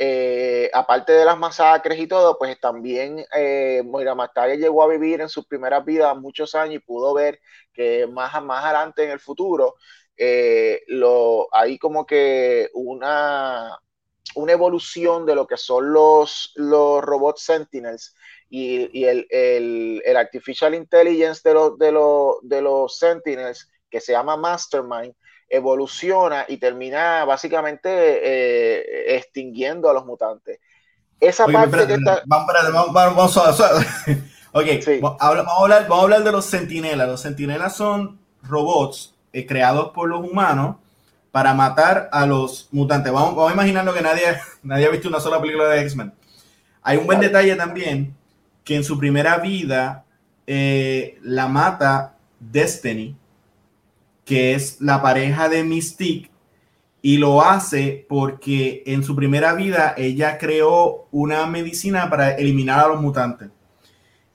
eh, 0.02 0.72
aparte 0.74 1.12
de 1.12 1.26
las 1.26 1.38
masacres 1.38 2.00
y 2.00 2.08
todo, 2.08 2.38
pues 2.38 2.58
también 2.58 3.26
eh, 3.36 3.84
Moira 3.86 4.16
McTaggart 4.16 4.58
llegó 4.58 4.82
a 4.82 4.88
vivir 4.88 5.20
en 5.20 5.28
sus 5.28 5.46
primeras 5.46 5.84
vidas 5.84 6.16
muchos 6.18 6.56
años 6.56 6.76
y 6.76 6.80
pudo 6.80 7.14
ver 7.14 7.42
que 7.74 8.08
más, 8.08 8.42
más 8.42 8.64
adelante 8.64 9.04
en 9.04 9.12
el 9.12 9.20
futuro 9.20 9.76
eh, 10.16 10.82
hay 11.52 11.78
como 11.78 12.06
que 12.06 12.70
una, 12.74 13.78
una 14.36 14.52
evolución 14.54 15.26
de 15.26 15.36
lo 15.36 15.46
que 15.46 15.58
son 15.58 15.92
los, 15.92 16.54
los 16.56 17.04
robots 17.04 17.42
Sentinels 17.42 18.16
y, 18.50 19.04
el, 19.04 19.28
el, 19.30 20.16
Artificial 20.16 20.76
Intelligence 20.76 21.42
de, 21.44 21.54
los 21.54 21.78
de, 21.78 21.92
de 22.44 22.62
los 22.62 22.98
Sentinels, 22.98 23.70
que 23.90 24.00
se 24.00 24.14
llama 24.14 24.38
Mastermind, 24.38 25.14
evoluciona 25.50 26.46
y 26.48 26.58
termina 26.58 27.26
básicamente 27.26 27.90
eh, 27.90 29.16
extinguiendo 29.16 29.90
a 29.90 29.94
los 29.94 30.06
mutantes. 30.06 30.60
Esa 31.20 31.46
parte 31.48 31.88
que 31.88 31.94
está... 31.94 32.22
Vamos, 32.26 32.48
vamos, 32.94 32.94
vamos, 33.14 33.38
a 35.20 35.28
hablar, 35.28 35.88
vamos 35.88 36.00
a 36.00 36.04
hablar 36.04 36.24
de 36.24 36.32
los 36.32 36.46
sentinelas. 36.46 37.08
Los 37.08 37.22
sentinelas 37.22 37.76
son 37.76 38.20
robots 38.44 39.14
eh, 39.34 39.46
creados 39.46 39.90
por 39.90 40.08
los 40.08 40.22
humanos 40.22 40.78
para 41.32 41.54
matar 41.54 42.10
a 42.12 42.26
los 42.26 42.70
mutantes. 42.72 43.12
Vamos, 43.12 43.36
vamos 43.36 43.54
imaginando 43.54 43.94
que 43.94 44.02
nadie, 44.02 44.24
nadie 44.64 44.86
ha 44.86 44.90
visto 44.90 45.08
una 45.08 45.20
sola 45.20 45.42
película 45.42 45.68
de 45.68 45.82
X-Men. 45.82 46.14
Hay 46.82 46.98
un 46.98 47.06
buen 47.06 47.20
detalle 47.20 47.56
también 47.56 48.16
que 48.64 48.76
en 48.76 48.84
su 48.84 48.98
primera 48.98 49.38
vida 49.38 50.06
eh, 50.48 51.18
la 51.22 51.48
mata 51.48 52.16
Destiny, 52.40 53.16
que 54.30 54.54
es 54.54 54.80
la 54.80 55.02
pareja 55.02 55.50
de 55.50 55.64
Mystique, 55.64 56.30
y 57.02 57.18
lo 57.18 57.42
hace 57.42 58.06
porque 58.08 58.84
en 58.86 59.04
su 59.04 59.16
primera 59.16 59.56
vida 59.56 59.96
ella 59.98 60.38
creó 60.38 61.08
una 61.10 61.48
medicina 61.48 62.12
para 62.12 62.36
eliminar 62.36 62.80
a 62.80 62.90
los 62.90 63.02
mutantes. 63.02 63.50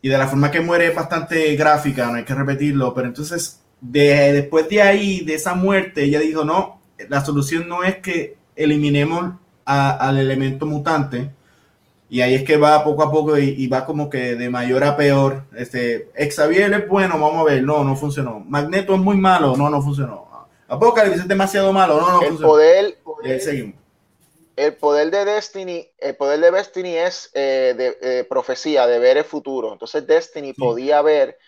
Y 0.03 0.09
de 0.09 0.19
la 0.19 0.27
forma 0.27 0.51
que 0.51 0.61
muere 0.61 0.89
es 0.89 0.97
bastante 0.97 1.55
gráfica, 1.55 2.07
no 2.07 2.15
hay 2.15 2.25
que 2.25 2.35
repetirlo, 2.35 2.93
pero 2.93 3.07
entonces 3.07 3.61
de, 3.81 4.33
después 4.33 4.69
de 4.69 4.83
ahí, 4.83 5.21
de 5.21 5.35
esa 5.35 5.55
muerte, 5.55 6.03
ella 6.03 6.19
dijo, 6.19 6.45
no, 6.45 6.81
la 7.09 7.25
solución 7.25 7.69
no 7.69 7.85
es 7.85 7.99
que 7.99 8.37
eliminemos 8.57 9.35
al 9.65 10.19
elemento 10.19 10.67
mutante, 10.67 11.31
y 12.09 12.21
ahí 12.21 12.35
es 12.35 12.45
que 12.45 12.57
va 12.57 12.85
poco 12.85 13.03
a 13.03 13.11
poco 13.11 13.39
y, 13.39 13.67
va 13.67 13.87
como 13.87 14.09
que 14.11 14.37
de 14.37 14.51
mayor 14.51 14.85
a 14.85 14.97
peor. 14.97 15.45
Este, 15.57 16.11
Xavier 16.15 16.73
es 16.73 16.89
bueno, 16.89 17.19
vamos 17.19 17.41
a 17.41 17.53
ver, 17.53 17.63
no, 17.63 17.83
no 17.83 17.97
funcionó. 17.97 18.41
Magneto 18.41 18.95
es 18.95 19.01
muy 19.01 19.17
malo, 19.17 19.57
no, 19.57 19.71
no 19.71 19.83
funcionó. 19.83 20.25
Apocalypse 20.69 21.21
es 21.21 21.29
demasiado 21.29 21.73
malo, 21.73 22.01
no, 22.01 22.13
no 22.13 22.23
el 22.23 22.29
funcionó. 22.29 22.49
Poder, 22.49 22.99
poder, 23.03 23.41
seguimos 23.41 23.85
el 24.57 24.75
poder 24.75 25.11
de 25.11 25.25
Destiny, 25.25 25.89
el 25.99 26.17
poder 26.17 26.41
de 26.41 26.51
Destiny 26.51 26.97
es 26.97 27.31
eh, 27.35 27.75
de 27.77 27.99
eh, 28.01 28.25
profecía, 28.25 28.87
de 28.87 28.99
ver 28.99 29.17
el 29.17 29.25
futuro. 29.25 29.73
Entonces 29.73 30.07
Destiny 30.07 30.53
podía 30.53 31.03
ver 31.03 31.39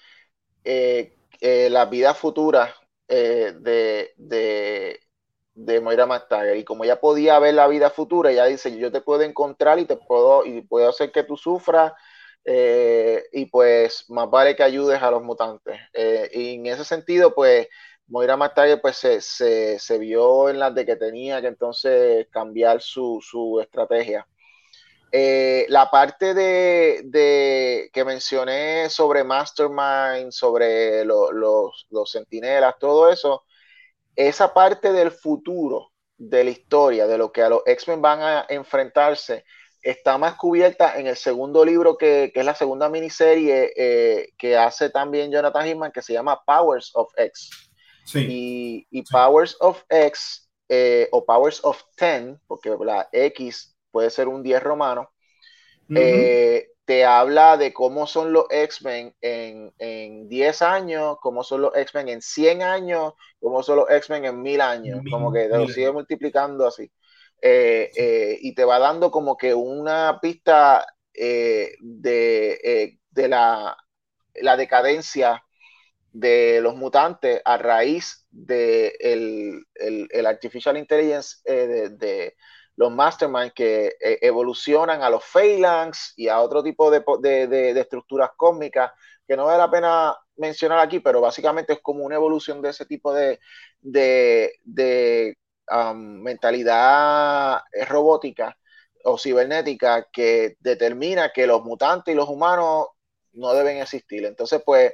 eh, 0.64 1.14
la 1.40 1.86
vida 1.86 2.14
futura 2.14 2.74
de, 3.08 4.12
de, 4.16 5.00
de, 5.56 5.80
Moira 5.80 6.06
McTaggart. 6.06 6.56
Y 6.58 6.64
como 6.64 6.84
ella 6.84 7.00
podía 7.00 7.38
ver 7.40 7.54
la 7.54 7.66
vida 7.68 7.90
futura, 7.90 8.30
ella 8.30 8.44
dice, 8.46 8.76
yo 8.78 8.92
te 8.92 9.00
puedo 9.00 9.22
encontrar 9.22 9.78
y 9.80 9.86
te 9.86 9.96
puedo, 9.96 10.44
y 10.44 10.62
puedo 10.62 10.88
hacer 10.88 11.10
que 11.12 11.24
tú 11.24 11.36
sufras. 11.36 11.92
y 12.44 13.46
pues 13.46 14.04
más 14.08 14.30
vale 14.30 14.54
que 14.56 14.62
ayudes 14.62 15.02
a 15.02 15.10
los 15.10 15.22
mutantes. 15.22 15.80
y 16.32 16.56
en 16.56 16.66
ese 16.66 16.84
sentido, 16.84 17.34
pues 17.34 17.68
Moira 18.08 18.36
tarde 18.54 18.76
pues 18.78 18.98
se, 18.98 19.98
vio 19.98 20.48
en 20.48 20.58
las 20.60 20.74
de 20.74 20.86
que 20.86 20.96
tenía 20.96 21.40
que 21.40 21.48
entonces 21.48 22.28
cambiar 22.30 22.80
su, 22.80 23.58
estrategia. 23.62 24.26
Eh, 25.12 25.66
la 25.68 25.90
parte 25.90 26.34
de, 26.34 27.90
que 27.92 28.04
mencioné 28.04 28.90
sobre 28.90 29.24
Mastermind, 29.24 30.30
sobre 30.30 31.04
los, 31.04 31.86
los 31.90 32.10
sentinelas, 32.10 32.76
todo 32.78 33.10
eso, 33.10 33.44
esa 34.16 34.52
parte 34.52 34.92
del 34.92 35.10
futuro 35.10 35.92
de 36.16 36.44
la 36.44 36.50
historia, 36.50 37.06
de 37.06 37.18
lo 37.18 37.30
que 37.30 37.42
a 37.42 37.50
los 37.50 37.62
X-Men 37.66 38.00
van 38.00 38.20
a 38.22 38.46
enfrentarse, 38.48 39.44
está 39.82 40.18
más 40.18 40.34
cubierta 40.34 40.98
en 40.98 41.06
el 41.06 41.16
segundo 41.16 41.64
libro 41.64 41.96
que, 41.96 42.32
es 42.34 42.44
la 42.44 42.54
segunda 42.54 42.88
miniserie 42.88 43.72
eh, 43.76 44.30
que 44.36 44.56
hace 44.56 44.90
también 44.90 45.30
Jonathan 45.30 45.66
Hickman, 45.66 45.92
que 45.92 46.02
se 46.02 46.14
llama 46.14 46.42
Powers 46.44 46.90
of 46.94 47.12
X. 47.16 47.50
Y, 48.14 49.02
Powers 49.10 49.56
of 49.60 49.82
X 49.88 50.48
eh, 50.68 51.08
o 51.12 51.24
Powers 51.24 51.60
of 51.62 51.82
10, 51.96 52.38
porque 52.46 52.76
la 52.80 53.08
X 53.12 53.76
puede 53.90 54.10
ser 54.10 54.28
un 54.28 54.42
10 54.42 54.62
romano, 54.62 55.10
eh, 55.94 56.68
te 56.84 57.04
habla 57.04 57.56
de 57.56 57.72
cómo 57.72 58.06
son 58.06 58.32
los 58.32 58.46
X-Men 58.50 59.14
en, 59.20 59.72
en, 59.78 60.28
10 60.28 60.62
años, 60.62 61.18
cómo 61.20 61.42
son 61.42 61.62
los 61.62 61.76
X-Men 61.76 62.08
en 62.08 62.22
100 62.22 62.62
años, 62.62 63.14
cómo 63.40 63.62
son 63.62 63.76
los 63.76 63.90
X-Men 63.90 64.24
en 64.24 64.42
1000 64.42 64.60
años, 64.60 65.00
como 65.10 65.32
que 65.32 65.48
te 65.48 65.58
lo 65.58 65.68
sigue 65.68 65.92
multiplicando 65.92 66.66
así. 66.66 66.90
Eh, 67.42 68.38
y 68.40 68.54
te 68.54 68.64
va 68.64 68.78
dando 68.78 69.10
como 69.10 69.36
que 69.36 69.54
una 69.54 70.18
pista 70.20 70.86
de, 71.12 71.76
de 71.80 73.28
la, 73.28 73.76
la 74.34 74.56
decadencia 74.56 75.42
de 76.12 76.60
los 76.62 76.74
mutantes 76.74 77.42
a 77.44 77.58
raíz 77.58 78.26
de 78.30 78.96
el, 79.00 80.26
artificial 80.26 80.76
intelligence 80.78 81.36
eh, 81.44 81.90
de, 81.90 82.34
los 82.76 82.92
masterminds 82.92 83.54
que 83.54 83.86
eh, 84.00 84.18
evolucionan 84.20 85.02
a 85.02 85.10
los 85.10 85.24
phalanx 85.24 86.12
y 86.16 86.28
a 86.28 86.40
otro 86.40 86.62
tipo 86.62 86.90
de, 86.90 87.74
estructuras 87.80 88.30
cósmicas 88.36 88.92
que 89.26 89.36
no 89.36 89.46
vale 89.46 89.58
la 89.58 89.70
pena 89.70 90.16
mencionar 90.36 90.78
aquí, 90.78 91.00
pero 91.00 91.20
básicamente 91.20 91.72
es 91.74 91.80
como 91.80 92.04
una 92.04 92.14
evolución 92.16 92.62
de 92.62 92.70
ese 92.70 92.86
tipo 92.86 93.12
de, 93.12 93.40
um, 95.70 96.22
mentalidad 96.22 97.62
robótica 97.88 98.56
o 99.04 99.18
cibernética 99.18 100.06
que 100.12 100.56
determina 100.60 101.32
que 101.32 101.46
los 101.46 101.64
mutantes 101.64 102.12
y 102.12 102.16
los 102.16 102.28
humanos 102.28 102.88
no 103.32 103.52
deben 103.54 103.78
existir. 103.78 104.24
Entonces, 104.24 104.62
pues, 104.64 104.92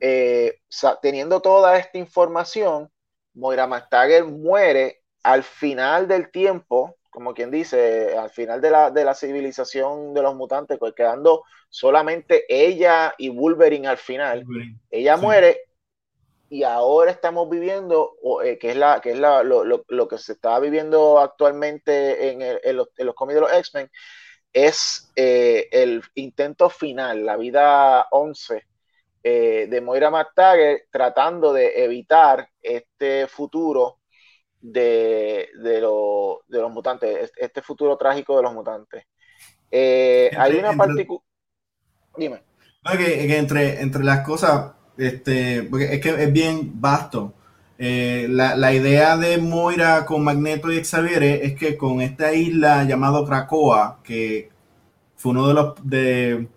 eh, 0.00 0.58
teniendo 1.02 1.40
toda 1.40 1.78
esta 1.78 1.98
información, 1.98 2.90
Moira 3.34 3.66
McTaggart 3.66 4.26
muere 4.26 4.99
al 5.22 5.42
final 5.42 6.08
del 6.08 6.30
tiempo, 6.30 6.96
como 7.10 7.34
quien 7.34 7.50
dice, 7.50 8.16
al 8.16 8.30
final 8.30 8.60
de 8.60 8.70
la, 8.70 8.90
de 8.90 9.04
la 9.04 9.14
civilización 9.14 10.14
de 10.14 10.22
los 10.22 10.34
mutantes, 10.34 10.78
pues 10.78 10.94
quedando 10.94 11.44
solamente 11.68 12.44
ella 12.48 13.14
y 13.18 13.28
Wolverine 13.28 13.88
al 13.88 13.98
final. 13.98 14.44
Ella 14.90 15.16
muere 15.16 15.62
y 16.48 16.64
ahora 16.64 17.12
estamos 17.12 17.48
viviendo, 17.48 18.16
eh, 18.44 18.58
que 18.58 18.70
es, 18.70 18.76
la, 18.76 19.00
que 19.00 19.12
es 19.12 19.18
la, 19.18 19.44
lo, 19.44 19.64
lo, 19.64 20.08
que 20.08 20.18
se 20.18 20.32
está 20.32 20.58
viviendo 20.58 21.20
actualmente 21.20 22.32
en, 22.32 22.42
en, 22.42 22.76
los, 22.76 22.88
en 22.96 23.06
los 23.06 23.14
cómics 23.14 23.36
de 23.36 23.40
los 23.40 23.52
X-Men, 23.52 23.90
es 24.52 25.12
eh, 25.14 25.68
el 25.70 26.02
intento 26.14 26.68
final, 26.68 27.24
la 27.24 27.36
vida 27.36 28.08
11 28.10 28.66
eh, 29.22 29.66
de 29.70 29.80
Moira 29.80 30.10
McTaggart 30.10 30.84
tratando 30.90 31.52
de 31.52 31.84
evitar 31.84 32.48
este 32.60 33.28
futuro 33.28 33.99
de, 34.60 35.48
de, 35.62 35.80
los 35.80 36.72
mutantes, 36.72 37.32
este 37.36 37.62
futuro 37.62 37.96
trágico 37.96 38.36
de 38.36 38.42
los 38.42 38.52
mutantes. 38.52 39.04
Eh, 39.70 40.30
hay 40.36 40.56
una 40.56 40.72
particular... 40.72 41.22
Dime. 42.16 42.42
entre, 42.84 43.80
entre 43.80 44.04
las 44.04 44.26
cosas, 44.26 44.72
este, 44.96 45.62
porque 45.64 45.94
es 45.94 46.00
que 46.00 46.22
es 46.22 46.32
bien 46.32 46.80
vasto. 46.80 47.34
Eh, 47.78 48.26
la, 48.28 48.74
idea 48.74 49.16
de 49.16 49.38
Moira 49.38 50.04
con 50.04 50.22
Magneto 50.22 50.70
y 50.70 50.84
Xavier 50.84 51.22
es 51.22 51.58
que 51.58 51.78
con 51.78 52.02
esta 52.02 52.34
isla 52.34 52.84
llamada 52.84 53.24
Krakoa, 53.24 54.00
que 54.04 54.50
fue 55.16 55.32
uno 55.32 55.48
de 55.48 55.54
los 55.54 55.88
de 55.88 56.48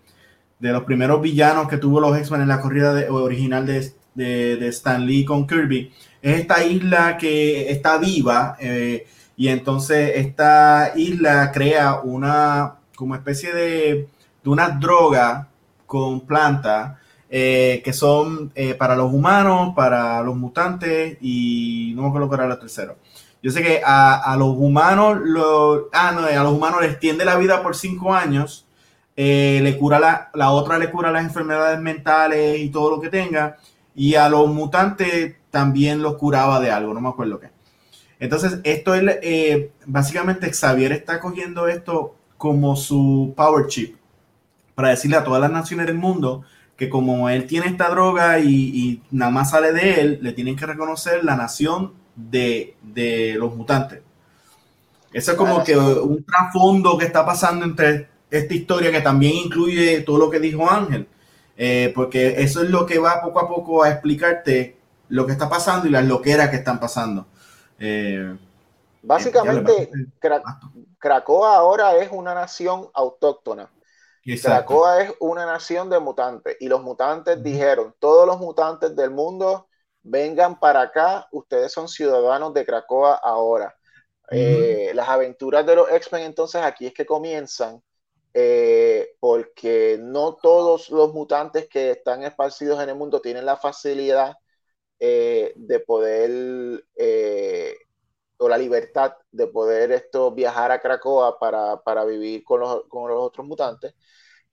de 0.64 0.72
los 0.72 0.84
primeros 0.84 1.22
villanos 1.22 1.68
que 1.68 1.78
tuvo 1.78 2.00
los 2.00 2.18
X-Men 2.18 2.44
en 2.44 2.48
la 2.48 2.62
corrida 2.62 2.94
original 3.12 3.66
de, 3.66 3.92
de, 4.16 4.68
Stan 4.70 5.06
Lee 5.06 5.26
con 5.26 5.46
Kirby, 5.46 5.92
es 6.24 6.40
esta 6.40 6.64
isla 6.64 7.18
que 7.18 7.70
está 7.70 7.98
viva 7.98 8.56
eh, 8.60 9.06
y 9.36 9.50
entonces 9.50 10.14
esta 10.16 10.94
isla 10.96 11.52
crea 11.52 12.00
una 12.02 12.76
como 12.96 13.14
especie 13.14 13.54
de, 13.54 14.08
de 14.42 14.50
una 14.50 14.70
droga 14.70 15.50
con 15.86 16.22
planta 16.22 17.00
eh, 17.30 17.82
que 17.84 17.92
son 17.92 18.52
eh, 18.56 18.74
para 18.74 18.96
los 18.96 19.12
humanos, 19.12 19.74
para 19.76 20.24
los 20.24 20.38
mutantes 20.38 21.18
y 21.20 21.92
no 21.96 22.04
me 22.04 22.08
acuerdo 22.08 22.30
cuál 22.30 22.40
era 22.42 22.50
la 22.50 22.60
tercero. 22.60 22.96
Yo 23.42 23.52
sé 23.52 23.62
que 23.62 23.82
a, 23.84 24.32
a 24.32 24.38
los 24.38 24.56
humanos, 24.58 25.18
lo, 25.22 25.90
ah, 25.92 26.14
no, 26.16 26.26
a 26.26 26.44
los 26.44 26.54
humanos 26.54 26.82
les 26.82 26.92
extiende 26.92 27.26
la 27.26 27.36
vida 27.36 27.62
por 27.62 27.76
cinco 27.76 28.14
años 28.14 28.66
le 29.16 29.78
cura 29.78 30.00
la, 30.00 30.32
la 30.34 30.52
otra 30.52 30.80
le 30.80 30.90
cura 30.90 31.12
las 31.12 31.24
enfermedades 31.24 31.80
mentales 31.80 32.60
y 32.60 32.70
todo 32.70 32.90
lo 32.90 33.02
que 33.02 33.10
tenga, 33.10 33.58
y 33.94 34.16
a 34.16 34.28
los 34.28 34.48
mutantes 34.48 35.36
también 35.54 36.02
los 36.02 36.16
curaba 36.16 36.60
de 36.60 36.72
algo, 36.72 36.96
no 36.96 37.00
me 37.00 37.10
acuerdo 37.10 37.40
qué. 37.40 37.52
Entonces, 38.20 38.60
esto 38.64 38.96
es, 38.96 39.04
eh, 39.22 39.70
básicamente 39.86 40.52
Xavier 40.52 40.92
está 40.94 41.20
cogiendo 41.20 41.68
esto 41.68 42.16
como 42.38 42.76
su 42.76 43.36
power 43.38 43.68
chip, 43.68 43.96
para 44.74 44.90
decirle 44.90 45.16
a 45.16 45.24
todas 45.24 45.40
las 45.40 45.52
naciones 45.52 45.86
del 45.86 45.96
mundo 46.00 46.42
que 46.76 46.90
como 46.90 47.30
él 47.30 47.46
tiene 47.46 47.68
esta 47.68 47.88
droga 47.90 48.40
y, 48.40 49.04
nada 49.12 49.30
más 49.30 49.52
sale 49.52 49.74
de 49.74 50.02
él, 50.02 50.20
le 50.24 50.34
tienen 50.34 50.56
que 50.56 50.66
reconocer 50.66 51.24
la 51.24 51.36
nación 51.36 51.94
de, 52.16 52.76
los 53.38 53.56
mutantes. 53.56 54.02
Eso 55.12 55.34
es 55.34 55.38
como 55.38 55.64
que 55.64 55.78
un 55.78 56.24
trasfondo 56.24 56.98
que 56.98 57.06
está 57.06 57.24
pasando 57.24 57.64
entre 57.64 58.08
esta 58.32 58.54
historia 58.56 58.92
que 58.92 59.02
también 59.02 59.36
incluye 59.36 60.02
todo 60.02 60.18
lo 60.18 60.32
que 60.32 60.40
dijo 60.40 60.68
Ángel, 60.68 61.08
eh, 61.56 61.92
porque 61.94 62.42
eso 62.42 62.64
es 62.64 62.72
lo 62.72 62.88
que 62.88 62.98
va 62.98 63.22
poco 63.22 63.40
a 63.40 63.48
poco 63.48 63.84
a 63.84 63.92
explicarte 63.92 64.82
lo 65.14 65.28
que 65.28 65.34
está 65.34 65.48
pasando 65.48 65.88
y 65.88 65.92
las 65.92 66.06
loqueras 66.06 66.50
que 66.50 66.56
están 66.56 66.80
pasando. 66.80 67.28
Eh, 67.78 68.36
Básicamente, 69.04 69.92
Cracoa 70.98 71.56
ahora 71.56 71.98
es 71.98 72.10
una 72.12 72.34
nación 72.34 72.90
autóctona. 72.96 73.70
Cracoa 74.42 75.04
es 75.04 75.14
una 75.20 75.46
nación 75.46 75.92
de 75.92 76.00
mutantes 76.00 76.58
y 76.60 76.68
los 76.68 76.82
mutantes 76.82 77.44
dijeron, 77.44 77.94
todos 78.00 78.26
los 78.26 78.40
mutantes 78.40 78.96
del 78.96 79.12
mundo 79.12 79.68
vengan 80.02 80.60
para 80.60 80.82
acá, 80.82 81.28
ustedes 81.32 81.72
son 81.72 81.88
ciudadanos 81.88 82.52
de 82.56 82.66
Cracoa 82.66 83.14
ahora. 83.14 83.76
Eh, 84.32 84.94
las 84.96 85.10
aventuras 85.10 85.64
de 85.64 85.76
los 85.76 85.92
X-Men 85.92 86.24
entonces 86.24 86.64
aquí 86.64 86.88
es 86.88 86.94
que 86.94 87.06
comienzan 87.06 87.84
eh, 88.34 89.10
porque 89.20 90.00
no 90.02 90.38
todos 90.42 90.90
los 90.90 91.14
mutantes 91.14 91.68
que 91.70 91.92
están 91.92 92.24
esparcidos 92.24 92.82
en 92.82 92.90
el 92.90 92.96
mundo 92.96 93.22
tienen 93.22 93.46
la 93.46 93.58
facilidad 93.58 94.38
eh, 95.06 95.52
de 95.58 95.80
poder 95.82 96.86
o 98.38 98.50
la 98.50 98.58
libertad 98.58 99.14
de 99.32 99.48
poder 99.48 99.92
esto 99.92 100.32
viajar 100.32 100.72
a 100.72 100.80
Cracoa 100.80 101.40
para, 101.40 101.82
para 101.82 102.04
vivir 102.06 102.44
con 102.44 102.60
los, 102.60 102.84
con 102.90 103.10
los, 103.10 103.18
otros 103.20 103.48
mutantes. 103.48 103.94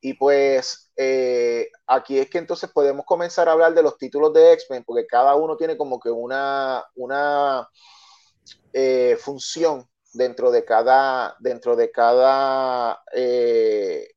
Y 0.01 0.15
pues 0.15 0.91
eh, 0.97 1.71
aquí 1.87 2.19
es 2.19 2.31
que 2.31 2.39
entonces 2.39 2.71
podemos 2.71 3.05
comenzar 3.05 3.49
a 3.49 3.53
hablar 3.53 3.75
de 3.75 3.83
los 3.83 3.99
títulos 3.99 4.33
de 4.33 4.53
X-Men, 4.55 4.85
porque 4.85 5.07
cada 5.07 5.35
uno 5.35 5.57
tiene 5.57 5.77
como 5.77 5.99
que 6.01 6.11
una, 6.11 6.85
una 6.95 7.69
eh, 8.73 9.19
función 9.21 9.87
dentro 10.13 10.51
de 10.51 10.65
cada, 10.65 11.37
dentro 11.41 11.77
de 11.77 11.91
cada 11.91 13.03
eh, 13.13 14.09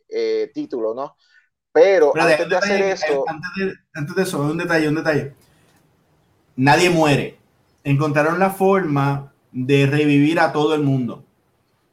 título, 0.53 0.93
¿no? 0.93 1.15
Pero, 1.71 2.13
antes 2.15 2.47
de 2.47 2.55
hacer 2.55 2.81
eso... 2.83 3.25
Antes 3.27 3.49
de, 3.57 3.73
antes 3.95 4.15
de 4.15 4.21
eso, 4.21 4.39
un 4.39 4.57
detalle, 4.57 4.87
un 4.87 4.95
detalle. 4.95 5.35
Nadie 6.55 6.89
muere. 6.89 7.37
Encontraron 7.83 8.39
la 8.39 8.51
forma 8.51 9.31
de 9.51 9.85
revivir 9.85 10.39
a 10.39 10.51
todo 10.51 10.73
el 10.75 10.81
mundo. 10.81 11.23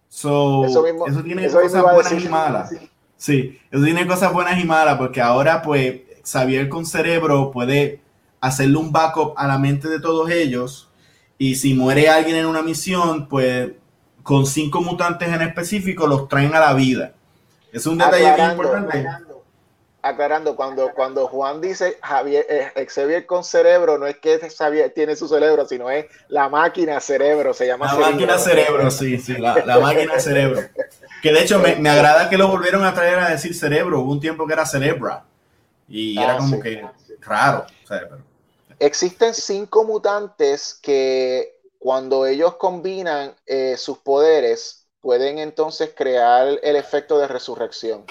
eso, 0.09 1.23
tiene 1.25 1.49
cosas 1.49 1.83
buenas 1.83 2.25
y 2.25 2.29
malas. 2.29 2.71
Sí, 3.17 3.61
eso 3.71 3.85
tiene 3.85 4.07
cosas 4.07 4.33
buenas 4.33 4.59
y 4.59 4.65
malas 4.65 4.97
porque 4.97 5.21
ahora 5.21 5.61
pues 5.61 6.01
Xavier 6.25 6.69
con 6.69 6.87
cerebro 6.87 7.51
puede 7.51 8.01
hacerle 8.41 8.79
un 8.79 8.93
backup 8.93 9.35
a 9.37 9.47
la 9.47 9.59
mente 9.59 9.89
de 9.89 10.01
todos 10.01 10.31
ellos 10.31 10.89
y 11.37 11.57
si 11.57 11.75
muere 11.75 12.09
alguien 12.09 12.37
en 12.37 12.47
una 12.47 12.63
misión 12.63 13.29
pues 13.29 13.73
con 14.23 14.47
cinco 14.47 14.81
mutantes 14.81 15.29
en 15.29 15.43
específico 15.43 16.07
los 16.07 16.29
traen 16.29 16.55
a 16.55 16.61
la 16.61 16.73
vida. 16.73 17.13
Es 17.73 17.87
un 17.87 17.99
detalle 17.99 18.35
bien 18.35 18.51
importante 18.53 18.99
aclarando, 18.99 19.30
cuando, 20.57 20.93
cuando 20.95 21.27
Juan 21.29 21.61
dice 21.61 21.99
Javier, 22.03 22.47
eh, 22.49 22.87
Xavier 22.87 23.27
con 23.27 23.45
cerebro, 23.45 23.99
no 23.99 24.07
es 24.07 24.17
que 24.19 24.39
Xavier 24.39 24.93
tiene 24.95 25.17
su 25.17 25.29
cerebro, 25.29 25.67
sino 25.67 25.91
es 25.91 26.07
la 26.29 26.49
máquina 26.49 27.01
cerebro, 27.01 27.53
se 27.55 27.67
llama. 27.67 27.87
La 27.87 28.11
máquina 28.11 28.39
cerebro, 28.39 28.91
sí, 28.91 29.19
sí, 29.19 29.35
la, 29.37 29.79
máquina 29.81 30.19
cerebro. 30.19 30.63
Que 31.23 31.33
de 31.33 31.43
hecho 31.43 31.59
me, 31.59 31.77
me, 31.77 31.91
agrada 31.91 32.29
que 32.29 32.39
lo 32.39 32.49
volvieron 32.49 32.85
a 32.85 32.95
traer 32.95 33.19
a 33.19 33.31
decir 33.31 33.55
cerebro, 33.55 34.01
hubo 34.01 34.13
un 34.13 34.21
tiempo 34.21 34.47
que 34.47 34.55
era 34.55 34.65
cerebra 34.65 35.25
y 35.89 36.19
era 36.19 36.35
ah, 36.35 36.39
como 36.39 36.61
que 36.61 36.83
raro. 37.21 37.67
Existen 38.79 39.35
cinco 39.35 39.85
mutantes 39.85 40.79
que 40.81 41.59
cuando 41.79 42.27
ellos 42.27 42.57
combinan 42.57 43.35
eh, 43.47 43.77
sus 43.77 43.99
poderes 43.99 44.87
pueden 45.01 45.39
entonces 45.39 45.93
crear 45.95 46.59
el 46.63 46.77
efecto 46.77 47.19
de 47.19 47.27
resurrección. 47.27 48.05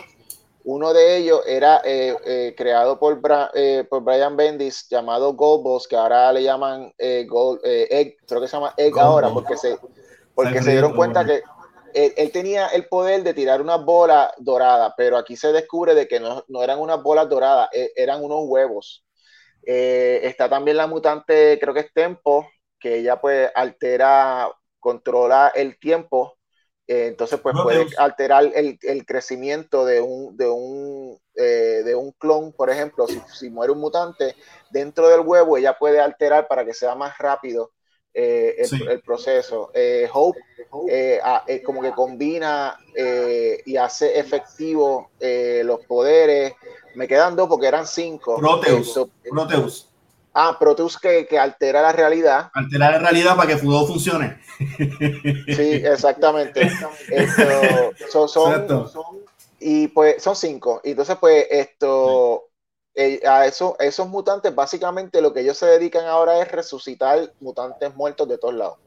Uno 0.71 0.93
de 0.93 1.17
ellos 1.17 1.41
era 1.47 1.81
eh, 1.83 2.15
eh, 2.25 2.53
creado 2.55 2.99
por, 2.99 3.19
eh, 3.55 3.87
por, 3.89 4.03
Brian 4.03 4.37
Bendis, 4.37 4.87
llamado 4.87 5.33
Gold 5.33 5.87
que 5.89 5.95
ahora 5.95 6.31
le 6.31 6.43
llaman 6.43 6.93
Gold, 7.25 7.61
Egg, 7.63 8.17
creo 8.27 8.39
que 8.39 8.47
se 8.47 8.55
llama 8.55 8.75
Egg 8.77 8.99
ahora, 8.99 9.29
porque 9.29 9.57
se, 9.57 9.79
porque 10.35 10.61
se 10.61 10.69
dieron 10.69 10.95
cuenta 10.95 11.25
que 11.25 11.41
él, 11.95 12.31
tenía 12.31 12.67
el 12.67 12.87
poder 12.87 13.23
de 13.23 13.33
tirar 13.33 13.63
una 13.63 13.77
bola 13.77 14.31
dorada, 14.37 14.93
pero 14.95 15.17
aquí 15.17 15.35
se 15.35 15.51
descubre 15.51 15.95
de 15.95 16.07
que 16.07 16.19
no, 16.19 16.45
no 16.47 16.61
eran 16.61 16.77
unas 16.77 17.01
bolas 17.01 17.27
doradas, 17.27 17.69
e, 17.73 17.91
eran 17.95 18.23
unos 18.23 18.41
huevos. 18.43 19.03
está 19.63 20.49
también 20.49 20.77
la 20.77 20.85
mutante, 20.85 21.57
creo 21.59 21.73
que 21.73 21.79
es 21.79 21.91
Tempo, 21.91 22.47
que 22.79 22.97
ella 22.99 23.19
pues 23.19 23.49
altera, 23.55 24.51
controla 24.79 25.51
el 25.55 25.79
tiempo 25.79 26.38
eh, 26.89 27.05
entonces, 27.05 27.39
pues 27.39 27.55
puede 27.61 27.85
alterar 27.99 28.45
el, 28.55 28.79
el, 28.81 29.05
crecimiento 29.05 29.85
de 29.85 30.01
un, 30.01 30.35
de 30.35 30.49
un, 30.49 31.19
eh, 31.35 31.83
de 31.85 31.93
un 31.93 32.11
clon, 32.13 32.51
por 32.51 32.71
ejemplo, 32.71 33.05
si, 33.05 33.21
si, 33.31 33.51
muere 33.51 33.71
un 33.71 33.79
mutante 33.79 34.35
dentro 34.71 35.07
del 35.07 35.19
huevo, 35.19 35.55
ella 35.55 35.77
puede 35.77 35.99
alterar 35.99 36.47
para 36.47 36.65
que 36.65 36.73
sea 36.73 36.95
más 36.95 37.15
rápido 37.19 37.73
eh, 38.11 38.55
el, 38.57 38.87
el, 38.87 39.01
proceso. 39.01 39.71
Hope 40.11 40.39
como 41.63 41.83
que 41.83 41.91
combina 41.91 42.75
y 43.63 43.77
hace 43.77 44.17
efectivo 44.17 45.11
los 45.19 45.85
poderes. 45.85 46.53
Me 46.95 47.07
quedan 47.07 47.35
dos 47.35 47.47
porque 47.47 47.67
eran 47.67 47.85
cinco. 47.85 48.37
Proteus. 48.37 48.99
Proteus. 49.29 49.88
Ah, 50.41 50.55
Proteus 50.57 50.97
que, 50.97 51.27
que 51.27 51.37
altera 51.37 51.81
la 51.81 51.91
realidad. 51.91 52.49
Altera 52.53 52.91
la 52.91 52.99
realidad 52.99 53.35
para 53.35 53.49
que 53.49 53.57
Fudo 53.57 53.85
funcione. 53.85 54.39
Sí, 54.57 55.81
exactamente. 55.83 56.61
Esto, 57.09 58.25
son, 58.29 59.21
y 59.59 59.89
pues 59.89 60.23
son 60.23 60.37
cinco. 60.37 60.79
Y 60.85 60.91
entonces, 60.91 61.17
pues, 61.19 61.45
esto, 61.49 62.45
eh, 62.95 63.19
a 63.27 63.47
eso, 63.47 63.75
esos 63.79 64.07
mutantes, 64.07 64.55
básicamente 64.55 65.21
lo 65.21 65.33
que 65.33 65.41
ellos 65.41 65.57
se 65.57 65.65
dedican 65.65 66.05
ahora 66.05 66.41
es 66.41 66.49
resucitar 66.49 67.33
mutantes 67.41 67.93
muertos 67.95 68.29
de 68.29 68.37
todos 68.37 68.53
lados. 68.53 68.77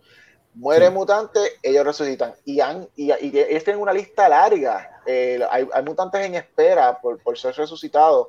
Muere 0.54 0.88
mutante, 0.88 1.38
ellos 1.62 1.84
resucitan. 1.84 2.32
Y, 2.46 2.60
han, 2.60 2.88
y, 2.96 3.10
y 3.10 3.38
ellos 3.38 3.64
tienen 3.64 3.82
una 3.82 3.92
lista 3.92 4.26
larga. 4.26 5.02
Eh, 5.04 5.38
hay, 5.50 5.68
hay, 5.70 5.82
mutantes 5.82 6.22
en 6.22 6.34
espera 6.34 6.98
por, 6.98 7.22
por 7.22 7.36
ser 7.36 7.54
resucitados. 7.56 8.28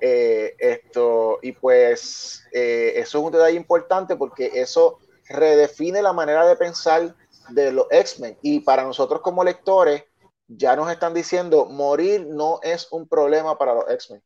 Eh, 0.00 0.54
esto, 0.58 1.38
y 1.42 1.52
pues 1.52 2.44
eh, 2.52 2.94
eso 2.96 3.18
es 3.18 3.24
un 3.24 3.32
detalle 3.32 3.56
importante 3.56 4.16
porque 4.16 4.50
eso 4.54 4.98
redefine 5.28 6.00
la 6.02 6.12
manera 6.12 6.46
de 6.46 6.56
pensar 6.56 7.14
de 7.50 7.72
los 7.72 7.86
X-Men. 7.90 8.36
Y 8.42 8.60
para 8.60 8.82
nosotros 8.82 9.20
como 9.20 9.44
lectores, 9.44 10.04
ya 10.48 10.74
nos 10.74 10.90
están 10.90 11.14
diciendo, 11.14 11.66
morir 11.66 12.26
no 12.28 12.60
es 12.62 12.88
un 12.90 13.06
problema 13.06 13.58
para 13.58 13.74
los 13.74 13.90
X-Men. 13.90 14.22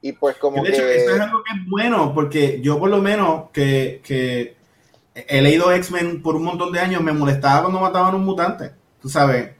Y 0.00 0.12
pues 0.12 0.36
como 0.36 0.62
de 0.62 0.70
hecho, 0.70 0.86
eso 0.86 1.14
es 1.16 1.20
algo 1.20 1.42
que 1.42 1.58
es 1.58 1.68
bueno, 1.68 2.14
porque 2.14 2.60
yo 2.60 2.78
por 2.78 2.88
lo 2.88 2.98
menos 2.98 3.50
que, 3.52 4.00
que 4.04 4.56
he 5.14 5.42
leído 5.42 5.72
X-Men 5.72 6.22
por 6.22 6.36
un 6.36 6.44
montón 6.44 6.72
de 6.72 6.78
años, 6.78 7.02
me 7.02 7.12
molestaba 7.12 7.62
cuando 7.62 7.80
mataban 7.80 8.14
a 8.14 8.16
un 8.16 8.24
mutante. 8.24 8.70
Tú 9.02 9.08
sabes, 9.08 9.50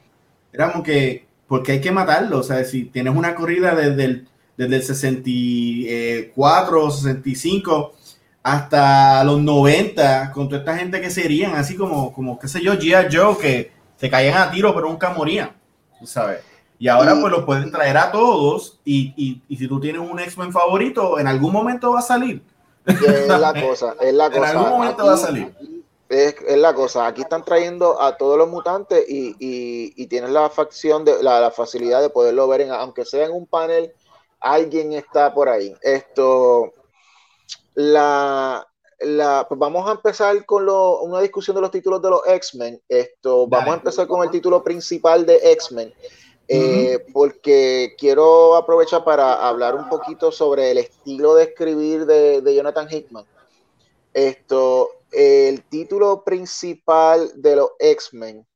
era 0.52 0.70
como 0.70 0.84
que, 0.84 1.26
porque 1.48 1.72
hay 1.72 1.80
que 1.80 1.90
matarlo. 1.90 2.38
O 2.38 2.42
sea, 2.44 2.64
si 2.64 2.84
tienes 2.84 3.16
una 3.16 3.34
corrida 3.34 3.74
desde 3.74 4.04
el, 4.04 4.28
desde 4.58 4.76
el 4.76 4.82
64, 4.82 6.90
65 6.90 7.92
hasta 8.42 9.24
los 9.24 9.40
90, 9.40 10.32
con 10.32 10.48
toda 10.48 10.60
esta 10.60 10.76
gente 10.76 11.00
que 11.00 11.10
serían, 11.10 11.54
así 11.54 11.76
como, 11.76 12.12
como 12.12 12.38
qué 12.38 12.48
sé 12.48 12.60
yo, 12.60 12.74
G.I. 12.74 13.14
Joe, 13.14 13.38
que 13.38 13.72
se 13.96 14.10
caían 14.10 14.36
a 14.36 14.50
tiro 14.50 14.74
pero 14.74 14.88
nunca 14.88 15.10
morían, 15.10 15.52
sabes. 16.04 16.40
Y 16.80 16.88
ahora 16.88 17.16
pues 17.20 17.32
lo 17.32 17.46
pueden 17.46 17.70
traer 17.70 17.96
a 17.96 18.12
todos 18.12 18.80
y, 18.84 19.14
y, 19.16 19.42
y 19.48 19.56
si 19.56 19.66
tú 19.66 19.80
tienes 19.80 20.00
un 20.00 20.18
X-Men 20.18 20.52
favorito, 20.52 21.18
en 21.18 21.26
algún 21.26 21.52
momento 21.52 21.92
va 21.92 22.00
a 22.00 22.02
salir. 22.02 22.42
Es 22.84 23.28
la 23.28 23.54
cosa, 23.60 23.94
es 24.00 24.14
la 24.14 24.30
cosa. 24.30 24.50
En 24.50 24.56
algún 24.56 24.70
momento 24.70 25.06
va 25.06 25.14
a 25.14 25.18
salir. 25.18 25.54
Es, 26.08 26.36
la 26.56 26.74
cosa, 26.74 27.06
aquí 27.06 27.20
están 27.20 27.44
trayendo 27.44 28.00
a 28.00 28.16
todos 28.16 28.38
los 28.38 28.48
mutantes 28.48 29.04
y, 29.08 29.36
y, 29.38 30.06
tienes 30.06 30.30
la 30.30 30.48
facción 30.48 31.04
de 31.04 31.22
la, 31.22 31.50
facilidad 31.50 32.00
de 32.00 32.08
poderlo 32.08 32.48
ver, 32.48 32.62
en, 32.62 32.70
aunque 32.70 33.04
sea 33.04 33.26
en 33.26 33.32
un 33.32 33.46
panel, 33.46 33.92
alguien 34.40 34.92
está 34.92 35.32
por 35.32 35.48
ahí. 35.48 35.74
Esto, 35.82 36.72
la, 37.74 38.66
la, 39.00 39.46
pues 39.48 39.58
vamos 39.58 39.88
a 39.88 39.92
empezar 39.92 40.44
con 40.44 40.66
lo, 40.66 41.02
una 41.02 41.20
discusión 41.20 41.54
de 41.54 41.62
los 41.62 41.70
títulos 41.70 42.02
de 42.02 42.10
los 42.10 42.26
X-Men. 42.26 42.80
Esto, 42.88 43.46
vamos 43.46 43.70
a 43.70 43.76
empezar 43.76 44.06
con 44.06 44.22
el 44.22 44.30
título 44.30 44.62
principal 44.62 45.24
de 45.24 45.52
X-Men. 45.52 45.92
Eh, 46.50 47.04
porque 47.12 47.94
quiero 47.98 48.56
aprovechar 48.56 49.04
para 49.04 49.46
hablar 49.46 49.74
un 49.74 49.86
poquito 49.90 50.32
sobre 50.32 50.70
el 50.70 50.78
estilo 50.78 51.34
de 51.34 51.44
escribir 51.44 52.06
de, 52.06 52.54
Jonathan 52.54 52.88
Hickman. 52.90 53.26
Esto, 54.14 54.88
el 55.12 55.62
título 55.64 56.24
principal 56.24 57.30
de 57.34 57.56
los 57.56 57.72
X-Men, 57.78 58.46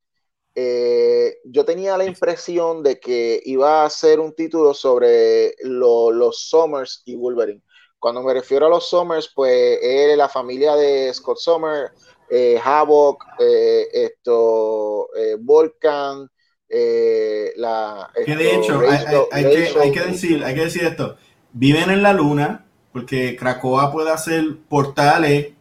eh, 0.54 1.38
yo 1.44 1.64
tenía 1.64 1.96
la 1.96 2.04
impresión 2.04 2.82
de 2.82 3.00
que 3.00 3.40
iba 3.44 3.84
a 3.84 3.90
ser 3.90 4.20
un 4.20 4.34
título 4.34 4.74
sobre 4.74 5.54
los 5.62 6.48
Summers 6.48 7.02
y 7.04 7.16
Wolverine. 7.16 7.62
Cuando 7.98 8.22
me 8.22 8.34
refiero 8.34 8.66
a 8.66 8.68
los 8.68 8.88
Summers, 8.88 9.30
pues 9.34 9.78
es 9.80 10.16
la 10.16 10.28
familia 10.28 10.74
de 10.74 11.12
Scott 11.14 11.38
Summer, 11.38 11.92
eh, 12.28 12.58
Havoc, 12.64 13.24
eh, 13.38 13.86
esto, 13.92 15.08
eh, 15.14 15.36
Volcan, 15.38 16.28
la... 17.56 18.10
que 18.24 18.34
de 18.34 18.56
hecho, 18.56 18.80
hay, 18.80 19.04
que, 19.04 19.26
hay, 19.30 19.44
que, 19.92 20.00
decir, 20.00 20.42
hay 20.42 20.54
que 20.54 20.64
decir 20.64 20.84
esto, 20.84 21.16
viven 21.52 21.90
en 21.90 22.02
la 22.02 22.14
luna, 22.14 22.64
porque 22.90 23.36
Krakoa 23.36 23.92
puede 23.92 24.10
hacer 24.10 24.42
portales 24.68 25.52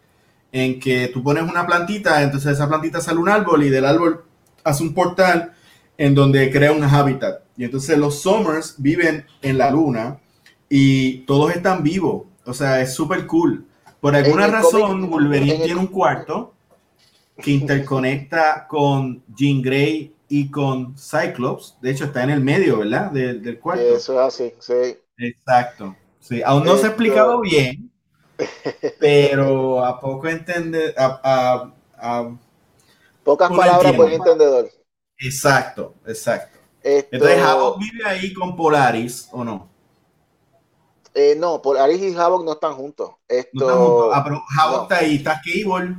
en 0.54 0.80
que 0.80 1.10
tú 1.10 1.21
pones 1.21 1.43
una 1.43 1.67
plantita, 1.67 2.23
entonces 2.23 2.54
esa 2.54 2.69
plantita 2.69 3.01
sale 3.01 3.19
un 3.19 3.30
árbol 3.30 3.63
y 3.63 3.69
del 3.69 3.86
árbol 3.86 4.23
hace 4.63 4.84
un 4.84 4.93
portal 4.93 5.54
en 5.97 6.15
donde 6.15 6.52
crea 6.52 6.71
un 6.71 6.84
hábitat. 6.84 7.41
Y 7.58 7.65
entonces 7.65 7.97
los 7.97 8.21
Summers 8.21 8.76
viven 8.78 9.26
en 9.41 9.58
la 9.58 9.71
luna 9.71 10.19
y 10.69 11.19
todos 11.26 11.56
están 11.56 11.84
vivos. 11.84 12.24
O 12.45 12.54
sea, 12.54 12.82
es 12.82 12.93
súper 12.93 13.28
cool. 13.28 13.65
Por 14.00 14.15
alguna 14.15 14.47
razón, 14.47 15.10
Wolverine 15.10 15.58
tiene 15.58 15.80
un 15.80 15.88
cuarto 15.88 16.54
que 17.38 17.52
interconecta 17.52 18.65
con 18.67 19.24
Jean 19.36 19.62
Grey 19.62 20.13
y 20.28 20.50
con 20.50 20.95
Cyclops. 20.97 21.78
De 21.82 21.91
hecho, 21.91 22.06
está 22.06 22.24
en 22.24 22.32
el 22.32 22.41
medio, 22.41 22.80
¿verdad? 22.80 23.12
del 23.12 23.60
cuarto. 23.60 23.84
Eso 23.84 24.13
es 24.13 24.19
así, 24.19 24.54
sí. 24.60 24.97
Exacto. 25.17 25.95
Sí, 26.19 26.41
aún 26.43 26.63
no 26.63 26.78
se 26.78 26.86
ha 26.86 26.89
explicado 26.89 27.41
bien, 27.41 27.91
pero 29.00 29.84
a 29.84 30.00
poco 30.00 30.28
entender, 30.28 30.93
a, 30.97 31.71
pocas 33.23 33.49
palabras 33.49 33.93
por 33.93 34.12
entendedor. 34.12 34.69
Exacto, 35.17 35.95
exacto. 36.05 36.57
Entonces, 36.84 37.39
Havok 37.39 37.79
vive 37.79 38.05
ahí 38.05 38.34
con 38.34 38.55
Polaris, 38.55 39.29
¿o 39.31 39.43
no? 39.43 39.69
Eh, 41.13 41.36
no, 41.38 41.62
Polaris 41.62 42.01
y 42.01 42.15
Havok 42.15 42.45
no 42.45 42.53
están 42.53 42.73
juntos. 42.73 43.12
Esto, 43.27 43.69
no 43.69 44.13
Ah, 44.13 44.23
pero 44.23 44.41
Havok 44.60 44.84
está 44.84 44.97
ahí, 44.97 45.15
está 45.15 45.41
Cable. 45.43 45.95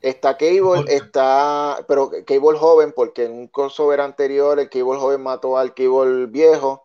Está 0.00 0.36
Cable, 0.38 0.84
está, 0.86 1.76
pero 1.86 2.10
Cable 2.26 2.58
joven, 2.58 2.92
porque 2.96 3.26
en 3.26 3.32
un 3.32 3.48
crossover 3.48 4.00
anterior 4.00 4.58
el 4.58 4.70
Cable 4.70 4.98
joven 4.98 5.22
mató 5.22 5.58
al 5.58 5.74
Cable 5.74 6.26
viejo. 6.26 6.84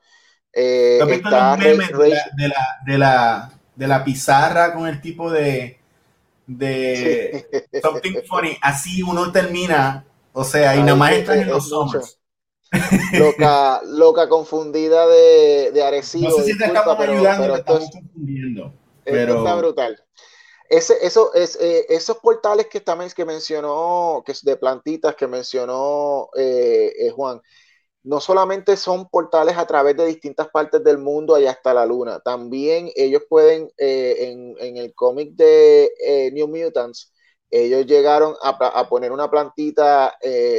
Eh, 0.52 1.00
está 1.10 1.56
de, 1.58 1.76
la, 1.76 1.86
de, 2.86 2.98
la, 2.98 3.52
de, 3.76 3.88
la, 3.88 4.04
pizarra 4.06 4.74
con 4.74 4.88
el 4.88 5.02
tipo 5.02 5.30
de, 5.30 5.80
de 6.48 7.46
something 7.82 8.22
funny. 8.28 8.58
Así 8.62 9.02
uno 9.02 9.32
termina, 9.32 10.06
o 10.34 10.44
sea, 10.44 10.76
y 10.76 10.80
nada 10.80 10.96
más 10.96 11.14
están 11.14 11.40
en 11.40 11.50
los 11.50 11.70
Summers. 11.70 12.20
Loca, 13.14 13.82
loca 13.86 14.28
confundida 14.28 15.08
de, 15.08 15.72
de 15.72 15.84
Arecibo. 15.84 16.30
No 16.30 16.36
sé 16.38 16.44
si 16.44 16.58
te 16.58 16.66
estamos 16.66 17.00
ayudando, 17.00 17.44
pero 17.44 17.56
estamos 17.56 17.90
confundiendo. 17.92 18.74
Pero... 19.04 19.38
está 19.38 19.56
brutal. 19.56 20.04
Ese, 20.68 20.96
eso, 21.06 21.32
es, 21.36 21.58
eh, 21.62 21.86
esos 21.90 22.18
portales 22.18 22.66
que, 22.66 22.82
también, 22.82 23.12
que 23.12 23.24
mencionó, 23.24 24.24
que 24.26 24.32
es 24.32 24.44
de 24.44 24.58
plantitas 24.58 25.16
que 25.16 25.28
mencionó 25.28 26.30
eh, 26.36 26.92
eh, 26.98 27.12
Juan, 27.12 27.40
no 28.06 28.20
solamente 28.20 28.78
son 28.78 29.10
portales 29.10 29.58
a 29.58 29.66
través 29.66 29.98
de 29.98 30.06
distintas 30.06 30.48
partes 30.50 30.84
del 30.84 31.00
mundo 31.00 31.40
y 31.40 31.48
hasta 31.48 31.74
la 31.74 31.86
luna, 31.86 32.20
también 32.20 32.90
ellos 32.96 33.24
pueden, 33.28 33.70
en, 33.78 34.56
en, 34.60 34.78
el 34.78 34.94
cómic 34.94 35.34
de 35.34 36.32
New 36.34 36.48
Mutants, 36.48 37.12
ellos 37.50 37.86
llegaron 37.86 38.36
a, 38.44 38.88
poner 38.88 39.12
una 39.12 39.30
plantita 39.30 40.16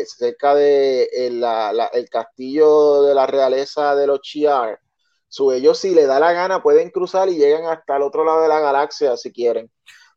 cerca 0.07 0.55
de 0.55 1.05
el 1.13 2.11
castillo 2.11 3.03
de 3.03 3.15
la 3.15 3.27
realeza 3.27 3.95
de 3.95 4.07
los 4.07 4.21
Chiar. 4.23 4.81
So, 5.29 5.53
ellos 5.53 5.79
si 5.79 5.95
le 5.95 6.07
da 6.07 6.19
la 6.19 6.33
gana 6.33 6.63
pueden 6.63 6.91
cruzar 6.91 7.29
y 7.29 7.37
llegan 7.37 7.67
hasta 7.67 7.97
el 7.97 8.03
otro 8.03 8.25
lado 8.25 8.43
de 8.43 8.49
la 8.49 8.61
galaxia 8.61 9.17
si 9.17 9.33
quieren. 9.33 9.71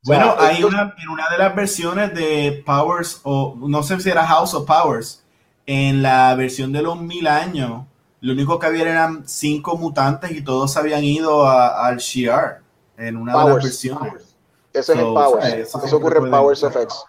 Bueno, 0.04 0.34
hay 0.38 0.64
una, 0.64 0.96
en 0.98 1.10
una 1.10 1.30
de 1.30 1.38
las 1.38 1.54
versiones 1.56 2.14
de 2.14 2.64
Powers, 2.66 3.20
o 3.24 3.56
no 3.58 3.84
sé 3.84 4.00
si 4.00 4.10
era 4.10 4.26
House 4.26 4.54
of 4.54 4.66
Powers, 4.66 5.26
en 5.72 6.02
la 6.02 6.34
versión 6.34 6.72
de 6.72 6.82
los 6.82 7.00
mil 7.00 7.28
años, 7.28 7.86
lo 8.22 8.34
único 8.34 8.58
que 8.58 8.66
había 8.66 8.90
eran 8.90 9.28
cinco 9.28 9.78
mutantes 9.78 10.32
y 10.32 10.44
todos 10.44 10.76
habían 10.78 11.04
ido 11.04 11.48
al 11.48 11.98
Shiar 11.98 12.64
en 12.98 13.16
una 13.16 13.38
de 13.38 13.50
las 13.54 13.64
versiones. 13.64 14.36
Eso 14.74 14.94
es 14.94 15.00
el 15.00 15.06
Powers. 15.06 15.76
eso 15.86 15.98
ocurre 15.98 16.18
en 16.18 16.32
Powers 16.32 16.64
of 16.64 16.76
X. 16.76 17.04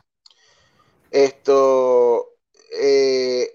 Esto. 1.11 2.33
Eh, 2.79 3.49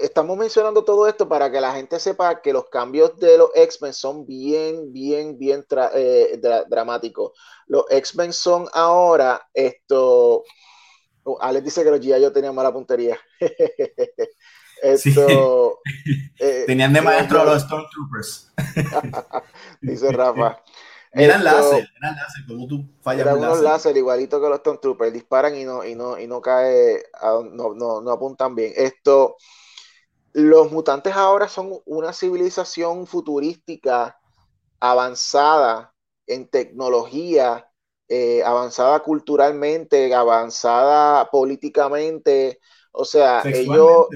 estamos 0.00 0.34
mencionando 0.38 0.82
todo 0.82 1.06
esto 1.06 1.28
para 1.28 1.52
que 1.52 1.60
la 1.60 1.74
gente 1.74 2.00
sepa 2.00 2.40
que 2.40 2.54
los 2.54 2.70
cambios 2.70 3.18
de 3.18 3.36
los 3.36 3.50
X-Men 3.54 3.92
son 3.92 4.24
bien, 4.24 4.94
bien, 4.94 5.38
bien 5.38 5.66
eh, 5.94 6.40
dramáticos. 6.70 7.32
Los 7.66 7.84
X-Men 7.90 8.32
son 8.32 8.66
ahora 8.72 9.46
esto. 9.52 10.42
Oh, 11.24 11.36
Alex 11.38 11.66
dice 11.66 11.84
que 11.84 11.90
los 11.90 12.00
G.I. 12.00 12.22
yo 12.22 12.32
tenían 12.32 12.54
mala 12.54 12.72
puntería. 12.72 13.18
esto, 14.82 15.80
eh, 16.38 16.64
Tenían 16.66 16.92
de 16.92 17.00
maestro 17.00 17.40
a 17.40 17.44
los 17.44 17.62
Stormtroopers. 17.62 18.52
dice 19.80 20.12
Rafa. 20.12 20.62
Eran 21.12 21.42
láser, 21.42 21.88
eran 21.96 22.16
láser, 22.16 22.44
como 22.46 22.66
tú 22.68 22.84
fallas 23.00 23.22
Eran 23.22 23.38
unos 23.38 23.62
láser. 23.62 23.96
igualito 23.96 24.42
que 24.42 24.48
los 24.48 24.58
Stormtroopers, 24.58 25.12
disparan 25.12 25.56
y 25.56 25.64
no, 25.64 25.82
y 25.82 25.94
no, 25.94 26.18
y 26.18 26.26
no 26.26 26.42
cae, 26.42 27.02
no, 27.50 27.74
no, 27.74 28.02
no 28.02 28.10
apuntan 28.10 28.54
bien. 28.54 28.74
Esto, 28.76 29.36
los 30.34 30.70
mutantes 30.70 31.14
ahora 31.14 31.48
son 31.48 31.80
una 31.86 32.12
civilización 32.12 33.06
futurística 33.06 34.20
avanzada 34.80 35.94
en 36.26 36.46
tecnología, 36.46 37.68
eh, 38.08 38.42
avanzada 38.44 39.00
culturalmente, 39.00 40.14
avanzada 40.14 41.30
políticamente. 41.30 42.60
O 42.92 43.04
sea, 43.04 43.42
ellos 43.44 44.08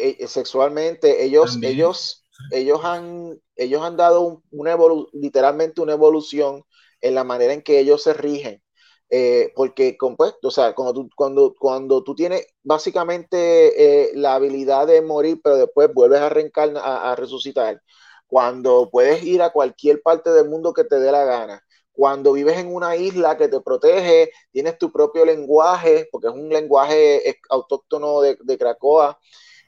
eh, 0.00 0.26
sexualmente, 0.28 1.24
ellos, 1.24 1.58
ellos, 1.62 2.24
ellos 2.50 2.80
han, 2.84 3.40
ellos 3.56 3.82
han 3.82 3.96
dado 3.96 4.42
una 4.50 4.76
literalmente 5.12 5.80
una 5.80 5.92
evolución 5.92 6.64
en 7.00 7.14
la 7.14 7.24
manera 7.24 7.52
en 7.52 7.62
que 7.62 7.78
ellos 7.78 8.02
se 8.02 8.14
rigen. 8.14 8.62
Eh, 9.12 9.52
porque 9.56 9.96
compuesto, 9.96 10.48
o 10.48 10.50
sea, 10.52 10.72
cuando 10.72 10.94
tú, 10.94 11.10
cuando, 11.16 11.54
cuando 11.58 12.04
tú 12.04 12.14
tienes 12.14 12.46
básicamente 12.62 14.04
eh, 14.08 14.12
la 14.14 14.34
habilidad 14.34 14.86
de 14.86 15.02
morir, 15.02 15.40
pero 15.42 15.56
después 15.56 15.92
vuelves 15.92 16.20
a 16.20 16.28
reencarnar, 16.28 16.82
a, 16.86 17.16
resucitar, 17.16 17.82
cuando 18.28 18.88
puedes 18.90 19.24
ir 19.24 19.42
a 19.42 19.50
cualquier 19.50 20.00
parte 20.02 20.30
del 20.30 20.48
mundo 20.48 20.72
que 20.72 20.84
te 20.84 21.00
dé 21.00 21.10
la 21.10 21.24
gana, 21.24 21.60
cuando 21.92 22.32
vives 22.32 22.58
en 22.58 22.72
una 22.72 22.94
isla 22.96 23.36
que 23.36 23.48
te 23.48 23.60
protege, 23.60 24.30
tienes 24.52 24.78
tu 24.78 24.92
propio 24.92 25.24
lenguaje, 25.24 26.08
porque 26.12 26.28
es 26.28 26.34
un 26.34 26.48
lenguaje 26.48 27.40
autóctono 27.48 28.20
de, 28.20 28.38
de 28.40 28.58
Cracoa, 28.58 29.18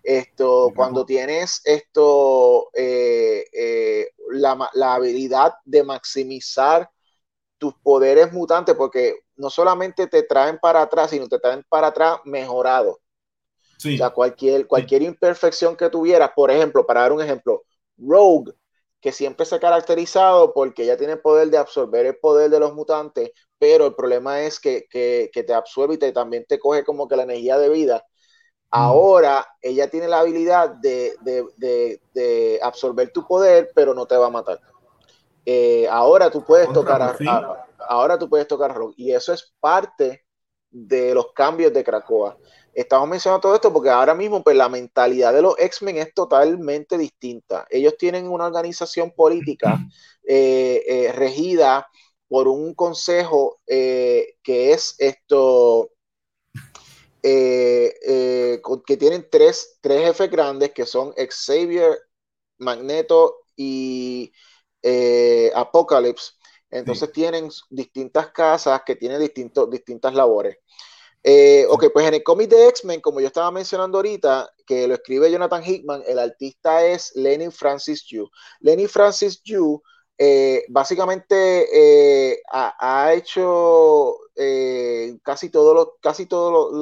esto, 0.02 0.72
cuando 0.74 1.04
tienes 1.04 1.60
esto, 1.64 2.70
eh, 2.74 4.08
la, 4.30 4.70
la 4.74 4.94
habilidad 4.94 5.54
de 5.64 5.82
maximizar 5.82 6.90
tus 7.58 7.74
poderes 7.82 8.32
mutantes, 8.32 8.74
porque 8.74 9.20
no 9.36 9.48
solamente 9.50 10.06
te 10.06 10.24
traen 10.24 10.58
para 10.58 10.82
atrás, 10.82 11.10
sino 11.10 11.28
te 11.28 11.38
traen 11.38 11.64
para 11.68 11.88
atrás 11.88 12.18
mejorado. 12.24 13.00
O 13.84 13.96
sea, 13.96 14.10
cualquier, 14.10 14.66
cualquier 14.66 15.02
imperfección 15.02 15.76
que 15.76 15.90
tuvieras, 15.90 16.30
por 16.34 16.50
ejemplo, 16.50 16.86
para 16.86 17.02
dar 17.02 17.12
un 17.12 17.20
ejemplo, 17.20 17.64
Rogue, 17.96 18.52
que 19.00 19.10
siempre 19.10 19.44
se 19.44 19.56
ha 19.56 19.60
caracterizado 19.60 20.52
porque 20.54 20.84
ella 20.84 20.96
tiene 20.96 21.14
el 21.14 21.20
poder 21.20 21.50
de 21.50 21.58
absorber 21.58 22.06
el 22.06 22.16
poder 22.16 22.50
de 22.50 22.60
los 22.60 22.74
mutantes, 22.74 23.32
pero 23.58 23.86
el 23.86 23.94
problema 23.94 24.42
es 24.42 24.60
que, 24.60 24.86
te 24.90 25.54
absorbe 25.54 25.94
y 25.94 25.98
te, 25.98 26.12
también 26.12 26.44
te 26.48 26.60
coge 26.60 26.84
como 26.84 27.08
que 27.08 27.16
la 27.16 27.24
energía 27.24 27.58
de 27.58 27.68
vida. 27.68 28.04
Ahora 28.74 29.46
ella 29.61 29.90
tiene 29.90 30.08
la 30.08 30.20
habilidad 30.20 30.70
de, 30.70 31.14
de, 31.20 32.58
absorber 32.62 33.12
tu 33.12 33.26
poder, 33.26 33.70
pero 33.74 33.92
no 33.92 34.06
te 34.06 34.16
va 34.16 34.28
a 34.28 34.30
matar. 34.30 34.61
Eh, 35.44 35.87
ahora 35.90 36.30
tú 36.30 36.42
puedes 36.42 36.72
tocar 36.72 37.02
a, 37.02 37.66
ahora 37.87 38.18
tú 38.18 38.30
puedes 38.30 38.48
tocar 38.48 38.74
rock 38.74 38.94
y 38.96 39.12
eso 39.12 39.35
es 39.35 39.52
parte 39.61 40.24
de 40.70 41.12
los 41.12 41.35
cambios 41.35 41.70
de 41.74 41.85
Krakoa. 41.85 42.38
Estamos 42.72 43.06
mencionando 43.11 43.42
todo 43.42 43.54
esto 43.54 43.70
porque 43.70 43.90
ahora 43.90 44.14
mismo 44.14 44.42
pues, 44.42 44.56
la 44.56 44.70
mentalidad 44.70 45.35
de 45.35 45.42
los 45.42 45.54
X-Men 45.58 45.98
es 45.98 46.14
totalmente 46.14 46.96
distinta. 46.96 47.66
Ellos 47.68 47.98
tienen 47.98 48.26
una 48.26 48.46
organización 48.46 49.11
política 49.11 49.78
eh, 50.26 50.82
eh, 50.88 51.12
regida 51.12 51.87
por 52.26 52.48
un 52.48 52.72
consejo 52.74 53.61
que 53.66 54.35
es 54.42 54.94
esto, 54.96 55.90
que 57.22 58.96
tienen 58.98 59.28
tres, 59.30 59.78
tres 59.80 60.06
jefes 60.06 60.30
grandes 60.30 60.72
que 60.72 60.87
son 60.87 61.14
Xavier, 61.14 61.98
Magneto 62.58 63.44
y 63.56 64.32
eh, 64.82 65.52
Apocalypse. 65.54 66.32
Entonces 66.70 67.12
tienen 67.12 67.50
distintas 67.70 68.30
casas 68.32 68.82
que 68.85 68.96
tienen 68.96 69.20
distintos, 69.20 69.70
distintas 69.70 70.14
labores. 70.14 70.56
Eh, 71.22 71.66
ok, 71.68 71.87
pues 71.92 72.06
en 72.08 72.14
el 72.14 72.22
cómic 72.22 72.48
de 72.50 72.68
X-Men, 72.68 73.00
como 73.00 73.20
yo 73.20 73.28
estaba 73.28 73.50
mencionando 73.50 73.98
ahorita, 73.98 74.50
que 74.66 74.88
lo 74.88 74.94
escribe 74.94 75.30
Jonathan 75.30 75.62
Hickman, 75.64 76.02
el 76.06 76.18
artista 76.18 76.85
es 76.85 77.12
Lenny 77.14 77.50
Francis 77.50 78.04
Yu. 78.04 78.28
Lenny 78.61 78.88
Francis 78.88 79.40
Yu 79.42 79.80
eh, 80.18 80.64
básicamente 80.68 82.32
eh, 82.32 82.42
ha, 82.50 83.12
hecho 83.14 84.16
casi 85.22 85.50
todos 85.50 85.74
los 85.74 85.88
casi 86.00 86.26
todos 86.26 86.72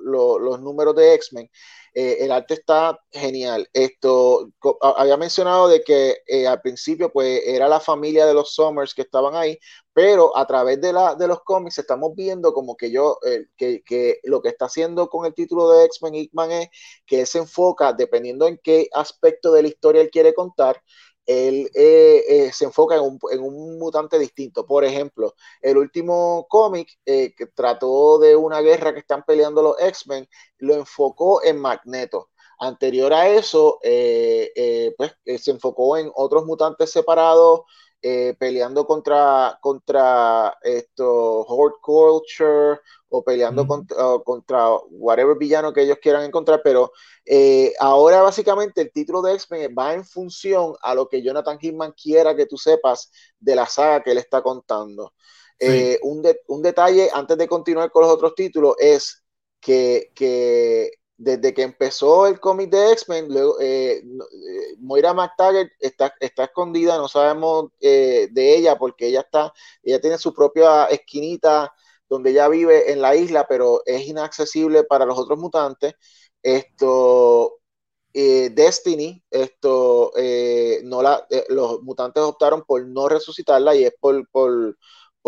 los 0.00 0.60
números 0.60 0.94
de 0.96 1.14
X-Men. 1.14 1.50
el 1.94 2.30
arte 2.32 2.54
está 2.54 2.98
genial. 3.10 3.68
Esto 3.72 4.50
había 4.80 5.16
mencionado 5.16 5.68
de 5.68 5.82
que 5.82 6.16
al 6.46 6.60
principio 6.60 7.12
pues 7.12 7.42
era 7.46 7.68
la 7.68 7.80
familia 7.80 8.26
de 8.26 8.34
los 8.34 8.54
Summers 8.54 8.94
que 8.94 9.02
estaban 9.02 9.34
ahí, 9.34 9.58
pero 9.98 10.36
a 10.36 10.46
través 10.46 10.80
de, 10.80 10.92
la, 10.92 11.16
de 11.16 11.26
los 11.26 11.42
cómics 11.42 11.76
estamos 11.78 12.14
viendo 12.14 12.52
como 12.52 12.76
que 12.76 12.92
yo, 12.92 13.18
eh, 13.26 13.46
que, 13.56 14.20
lo 14.22 14.40
que 14.40 14.48
está 14.50 14.66
haciendo 14.66 15.08
con 15.08 15.26
el 15.26 15.34
título 15.34 15.68
de 15.70 15.86
X-Men 15.86 16.14
Hickman 16.14 16.52
es 16.52 16.68
que 17.04 17.22
él 17.22 17.26
se 17.26 17.38
enfoca, 17.38 17.92
dependiendo 17.92 18.46
en 18.46 18.60
qué 18.62 18.88
aspecto 18.94 19.50
de 19.50 19.62
la 19.62 19.68
historia 19.68 20.00
él 20.00 20.10
quiere 20.10 20.34
contar, 20.34 20.80
él 21.28 21.70
eh, 21.74 22.24
eh, 22.26 22.52
se 22.52 22.64
enfoca 22.64 22.96
en 22.96 23.02
un, 23.02 23.18
en 23.30 23.40
un, 23.40 23.78
mutante 23.78 24.18
distinto. 24.18 24.66
Por 24.66 24.84
ejemplo, 24.84 25.34
el 25.60 25.76
último 25.76 26.46
cómic 26.48 26.98
que 27.04 27.46
trató 27.54 28.18
de 28.18 28.34
una 28.34 28.60
guerra 28.60 28.94
que 28.94 29.00
están 29.00 29.24
peleando 29.24 29.62
los 29.62 29.80
X-Men, 29.80 30.28
lo 30.58 30.74
enfocó 30.74 31.42
en 31.44 31.60
Magneto. 31.60 32.30
Anterior 32.60 33.12
a 33.12 33.28
eso, 33.28 33.78
pues 33.82 35.12
se 35.42 35.50
enfocó 35.50 35.96
en 35.96 36.10
otros 36.14 36.44
mutantes 36.44 36.90
separados 36.90 37.60
eh, 38.00 38.36
peleando 38.38 38.86
contra, 38.86 39.58
contra 39.60 40.56
esto, 40.62 41.40
Horde 41.46 41.76
Culture 41.82 42.80
o 43.08 43.24
peleando 43.24 43.66
contra, 43.66 43.96
contra, 44.24 44.70
whatever 44.90 45.36
villano 45.36 45.72
que 45.72 45.82
ellos 45.82 45.98
quieran 46.00 46.24
encontrar, 46.24 46.60
pero 46.62 46.92
eh, 47.24 47.72
ahora 47.80 48.22
básicamente 48.22 48.82
el 48.82 48.92
título 48.92 49.22
de 49.22 49.34
X-Men 49.34 49.74
va 49.76 49.94
en 49.94 50.04
función 50.04 50.74
a 50.82 50.94
lo 50.94 51.08
que 51.08 51.22
Jonathan 51.22 51.58
Hickman 51.60 51.92
quiera 51.92 52.36
que 52.36 52.46
tú 52.46 52.56
sepas 52.56 53.10
de 53.40 53.56
la 53.56 53.66
saga 53.66 54.02
que 54.02 54.12
él 54.12 54.18
está 54.18 54.42
contando. 54.42 55.14
Eh, 55.58 55.98
un, 56.02 56.22
un, 56.46 56.62
detalle 56.62 57.10
antes 57.12 57.36
de 57.36 57.48
continuar 57.48 57.90
con 57.90 58.02
los 58.02 58.12
otros 58.12 58.34
títulos 58.36 58.76
es 58.78 59.24
que, 59.60 60.12
que 60.14 60.92
desde 61.18 61.52
que 61.52 61.62
empezó 61.62 62.26
el 62.28 62.38
cómic 62.40 62.70
de 62.70 62.92
X-Men, 62.92 63.28
eh, 63.60 64.02
eh, 64.02 64.74
Moira 64.78 65.12
McTaggart 65.12 65.70
está, 65.80 66.14
está 66.20 66.44
escondida, 66.44 66.96
no 66.96 67.08
sabemos 67.08 67.72
eh, 67.80 68.28
de 68.30 68.56
ella 68.56 68.78
porque 68.78 69.08
ella 69.08 69.20
está, 69.22 69.52
ella 69.82 70.00
tiene 70.00 70.16
su 70.16 70.32
propia 70.32 70.86
esquinita 70.86 71.74
donde 72.08 72.30
ella 72.30 72.48
vive 72.48 72.92
en 72.92 73.02
la 73.02 73.16
isla, 73.16 73.46
pero 73.48 73.82
es 73.84 74.06
inaccesible 74.06 74.84
para 74.84 75.04
los 75.04 75.18
otros 75.18 75.38
mutantes. 75.38 75.94
Esto, 76.42 77.58
Destiny, 78.12 79.22
esto, 79.30 80.12
no 80.84 81.02
la, 81.02 81.26
los 81.48 81.82
mutantes 81.82 82.22
optaron 82.22 82.64
por 82.64 82.86
no 82.86 83.08
resucitarla 83.08 83.74
y 83.74 83.84
es 83.84 83.94
por, 84.00 84.26
por 84.30 84.76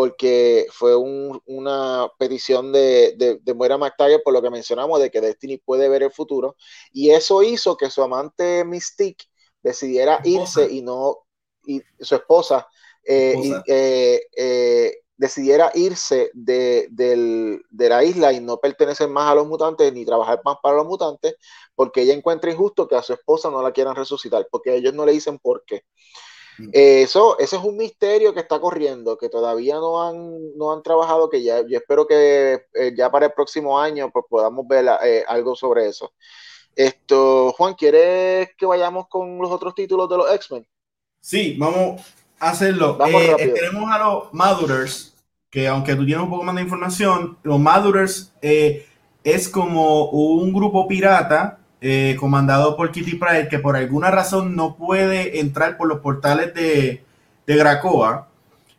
porque 0.00 0.66
fue 0.72 0.96
una 0.96 2.10
petición 2.18 2.72
de, 2.72 3.14
de, 3.18 3.38
de 3.42 3.52
Moira 3.52 3.76
McTaggart, 3.76 4.22
por 4.22 4.32
lo 4.32 4.40
que 4.40 4.48
mencionamos, 4.48 4.98
de 4.98 5.10
que 5.10 5.20
Destiny 5.20 5.58
puede 5.58 5.90
ver 5.90 6.02
el 6.02 6.10
futuro, 6.10 6.56
y 6.90 7.10
eso 7.10 7.42
hizo 7.42 7.76
que 7.76 7.90
su 7.90 8.02
amante 8.02 8.64
Mystique 8.64 9.26
decidiera 9.62 10.22
irse 10.24 10.72
y 10.72 10.80
no, 10.80 11.18
y 11.66 11.82
su 12.00 12.14
esposa, 12.14 12.66
eh, 13.04 13.52
eh, 13.66 14.22
eh, 14.34 15.00
decidiera 15.18 15.70
irse 15.74 16.30
de, 16.32 16.88
de, 16.90 17.88
la 17.90 18.02
isla 18.02 18.32
y 18.32 18.40
no 18.40 18.56
pertenecer 18.56 19.06
más 19.10 19.30
a 19.30 19.34
los 19.34 19.46
mutantes 19.46 19.92
ni 19.92 20.06
trabajar 20.06 20.40
más 20.46 20.56
para 20.62 20.76
los 20.76 20.86
mutantes, 20.86 21.34
porque 21.74 22.00
ella 22.00 22.14
encuentra 22.14 22.50
injusto 22.50 22.88
que 22.88 22.96
a 22.96 23.02
su 23.02 23.12
esposa 23.12 23.50
no 23.50 23.60
la 23.60 23.72
quieran 23.72 23.94
resucitar, 23.94 24.48
porque 24.50 24.74
ellos 24.74 24.94
no 24.94 25.04
le 25.04 25.12
dicen 25.12 25.38
por 25.38 25.62
qué. 25.66 25.84
Eso, 26.73 27.38
ese 27.38 27.57
es 27.57 27.62
un 27.62 27.77
misterio 27.77 28.35
que 28.35 28.40
está 28.40 28.61
corriendo, 28.61 29.16
que 29.16 29.29
todavía 29.29 29.75
no 29.77 30.03
han, 30.03 30.57
no 30.57 30.73
han 30.73 30.83
trabajado, 30.83 31.31
que 31.31 31.42
ya, 31.42 31.61
yo 31.66 31.79
espero 31.79 32.07
que 32.07 32.62
eh, 32.75 32.92
ya 32.96 33.11
para 33.11 33.27
el 33.27 33.33
próximo 33.33 33.79
año 33.79 34.11
pues, 34.11 34.25
podamos 34.29 34.66
ver 34.66 34.87
eh, 35.05 35.25
algo 35.27 35.55
sobre 35.55 35.88
eso. 35.88 36.12
Esto, 36.75 37.53
Juan, 37.53 37.75
¿quieres 37.75 38.51
que 38.57 38.66
vayamos 38.66 39.09
con 39.09 39.38
los 39.38 39.51
otros 39.51 39.75
títulos 39.75 40.09
de 40.09 40.16
los 40.16 40.33
X-Men? 40.35 40.66
Sí, 41.20 41.57
vamos 41.59 42.03
a 42.38 42.51
hacerlo. 42.51 42.99
Eh, 43.07 43.55
tenemos 43.55 43.90
a 43.90 43.99
los 43.99 44.33
Madurers, 44.33 45.14
que 45.51 45.68
aunque 45.68 45.94
tú 45.94 46.05
tienes 46.05 46.25
un 46.25 46.31
poco 46.31 46.44
más 46.44 46.55
de 46.55 46.62
información, 46.62 47.38
los 47.42 47.59
Madurers 47.59 48.33
es 48.40 49.49
como 49.49 50.11
un 50.11 50.53
grupo 50.53 50.88
pirata 50.88 51.60
eh, 51.80 52.16
comandado 52.20 52.76
por 52.76 52.92
Kitty 52.92 53.14
Pryde, 53.14 53.48
que 53.48 53.58
por 53.58 53.74
alguna 53.74 54.10
razón 54.10 54.54
no 54.54 54.76
puede 54.76 55.40
entrar 55.40 55.78
por 55.78 55.88
los 55.88 56.00
portales 56.00 56.52
de, 56.54 57.02
de 57.46 57.56
Gracoa. 57.56 58.28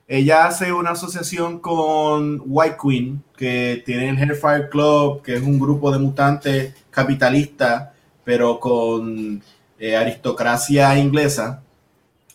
Ella 0.08 0.46
hace 0.46 0.72
una 0.72 0.92
asociación 0.92 1.60
con 1.60 2.44
White 2.46 2.78
Queen, 2.82 3.24
que 3.36 3.82
tiene 3.86 4.10
el 4.10 4.20
Hellfire 4.20 4.70
Club, 4.70 5.24
que 5.24 5.36
es 5.36 5.42
un 5.42 5.60
grupo 5.60 5.92
de 5.92 6.00
mutantes 6.00 6.76
capitalistas, 6.92 7.90
pero 8.24 8.60
con 8.60 9.42
eh, 9.80 9.96
aristocracia 9.96 10.96
inglesa, 10.98 11.64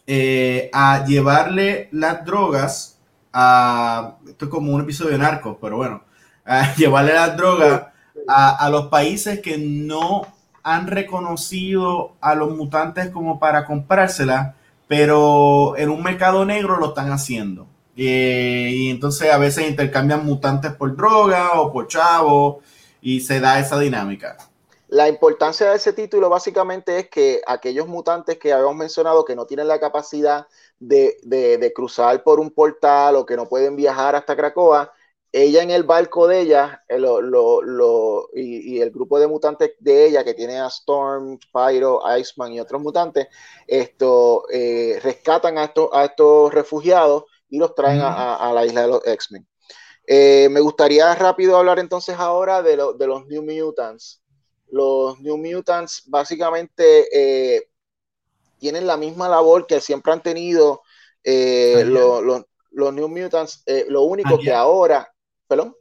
eh, 0.06 0.68
a 0.72 1.04
llevarle 1.04 1.88
las 1.92 2.24
drogas 2.24 2.98
a. 3.32 4.16
Esto 4.26 4.46
es 4.46 4.50
como 4.50 4.72
un 4.72 4.80
episodio 4.80 5.12
de 5.12 5.18
Narcos, 5.18 5.58
pero 5.60 5.76
bueno, 5.76 6.02
a 6.44 6.74
llevarle 6.76 7.14
las 7.14 7.36
drogas 7.36 7.82
a, 8.26 8.56
a 8.56 8.70
los 8.70 8.86
países 8.86 9.40
que 9.40 9.58
no 9.58 10.35
han 10.66 10.88
reconocido 10.88 12.16
a 12.20 12.34
los 12.34 12.56
mutantes 12.56 13.10
como 13.10 13.38
para 13.38 13.64
comprársela, 13.64 14.56
pero 14.88 15.76
en 15.76 15.90
un 15.90 16.02
mercado 16.02 16.44
negro 16.44 16.76
lo 16.78 16.88
están 16.88 17.12
haciendo. 17.12 17.68
Eh, 17.96 18.70
y 18.72 18.90
entonces 18.90 19.30
a 19.30 19.38
veces 19.38 19.70
intercambian 19.70 20.26
mutantes 20.26 20.72
por 20.72 20.96
droga 20.96 21.60
o 21.60 21.72
por 21.72 21.86
chavo 21.86 22.62
y 23.00 23.20
se 23.20 23.38
da 23.38 23.60
esa 23.60 23.78
dinámica. 23.78 24.38
La 24.88 25.08
importancia 25.08 25.70
de 25.70 25.76
ese 25.76 25.92
título 25.92 26.28
básicamente 26.28 26.98
es 26.98 27.10
que 27.10 27.42
aquellos 27.46 27.86
mutantes 27.86 28.36
que 28.36 28.52
habíamos 28.52 28.74
mencionado 28.74 29.24
que 29.24 29.36
no 29.36 29.46
tienen 29.46 29.68
la 29.68 29.78
capacidad 29.78 30.48
de, 30.80 31.16
de 31.22 31.72
cruzar 31.72 32.24
por 32.24 32.40
un 32.40 32.50
portal 32.50 33.14
o 33.14 33.24
que 33.24 33.36
no 33.36 33.48
pueden 33.48 33.76
viajar 33.76 34.16
hasta 34.16 34.34
Cracoa, 34.34 34.92
ella 35.32 35.62
en 35.62 35.70
el 35.70 35.82
barco 35.82 36.26
de 36.26 36.40
ella 36.40 36.82
eh, 36.88 36.98
y, 38.34 38.80
el 38.80 38.90
grupo 38.90 39.18
de 39.18 39.26
mutantes 39.26 39.72
de 39.80 40.06
ella 40.06 40.24
que 40.24 40.34
tiene 40.34 40.58
a 40.58 40.68
Storm, 40.68 41.38
Pyro, 41.52 42.00
Iceman 42.18 42.52
y 42.52 42.60
otros 42.60 42.80
mutantes, 42.80 43.28
esto 43.66 44.44
eh, 44.50 44.98
rescatan 45.02 45.58
a, 45.58 45.72
a 45.92 46.04
estos 46.04 46.54
refugiados 46.54 47.24
y 47.48 47.58
los 47.58 47.74
traen 47.74 48.00
a, 48.02 48.50
la 48.54 48.64
isla 48.64 48.82
de 48.82 48.88
los 48.88 49.06
X-Men. 49.06 49.46
Eh, 50.06 50.48
me 50.50 50.60
gustaría 50.60 51.14
rápido 51.14 51.56
hablar 51.56 51.78
entonces 51.80 52.16
ahora 52.18 52.62
de, 52.62 52.76
de, 52.98 53.06
los 53.06 53.26
New 53.26 53.42
Mutants. 53.42 54.22
Los 54.68 55.20
New 55.20 55.36
Mutants 55.36 56.04
básicamente 56.06 57.68
tienen 58.58 58.86
la 58.86 58.96
misma 58.96 59.28
labor 59.28 59.66
que 59.66 59.80
siempre 59.80 60.12
han 60.12 60.22
tenido 60.22 60.82
los, 61.24 62.44
New 62.72 63.08
Mutants. 63.08 63.64
lo 63.88 64.02
único 64.02 64.38
que 64.38 64.52
ahora 64.52 65.12
¿Perdón? 65.46 65.76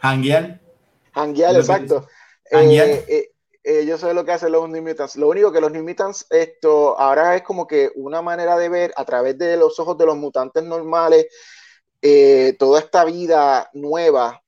Hangial. 0.00 0.60
Hangial, 1.12 1.56
exacto. 1.56 2.08
Eh, 2.50 3.04
eh, 3.08 3.30
eh, 3.64 3.86
yo 3.86 3.98
sé 3.98 4.14
lo 4.14 4.24
que 4.24 4.32
hacen 4.32 4.52
los 4.52 4.68
New 4.68 4.82
Mutants. 4.82 5.16
Lo 5.16 5.28
único 5.28 5.52
que 5.52 5.60
los 5.60 5.70
New 5.72 5.82
Mutants, 5.82 6.26
esto 6.30 6.98
ahora 6.98 7.36
es 7.36 7.42
como 7.42 7.66
que 7.66 7.90
una 7.96 8.22
manera 8.22 8.56
de 8.56 8.68
ver 8.68 8.92
a 8.96 9.04
través 9.04 9.36
de 9.36 9.56
los 9.56 9.78
ojos 9.78 9.98
de 9.98 10.06
los 10.06 10.16
mutantes 10.16 10.62
normales 10.64 11.26
toda 12.58 12.78
esta 12.78 13.04
vida 13.04 13.68
nueva 13.74 14.40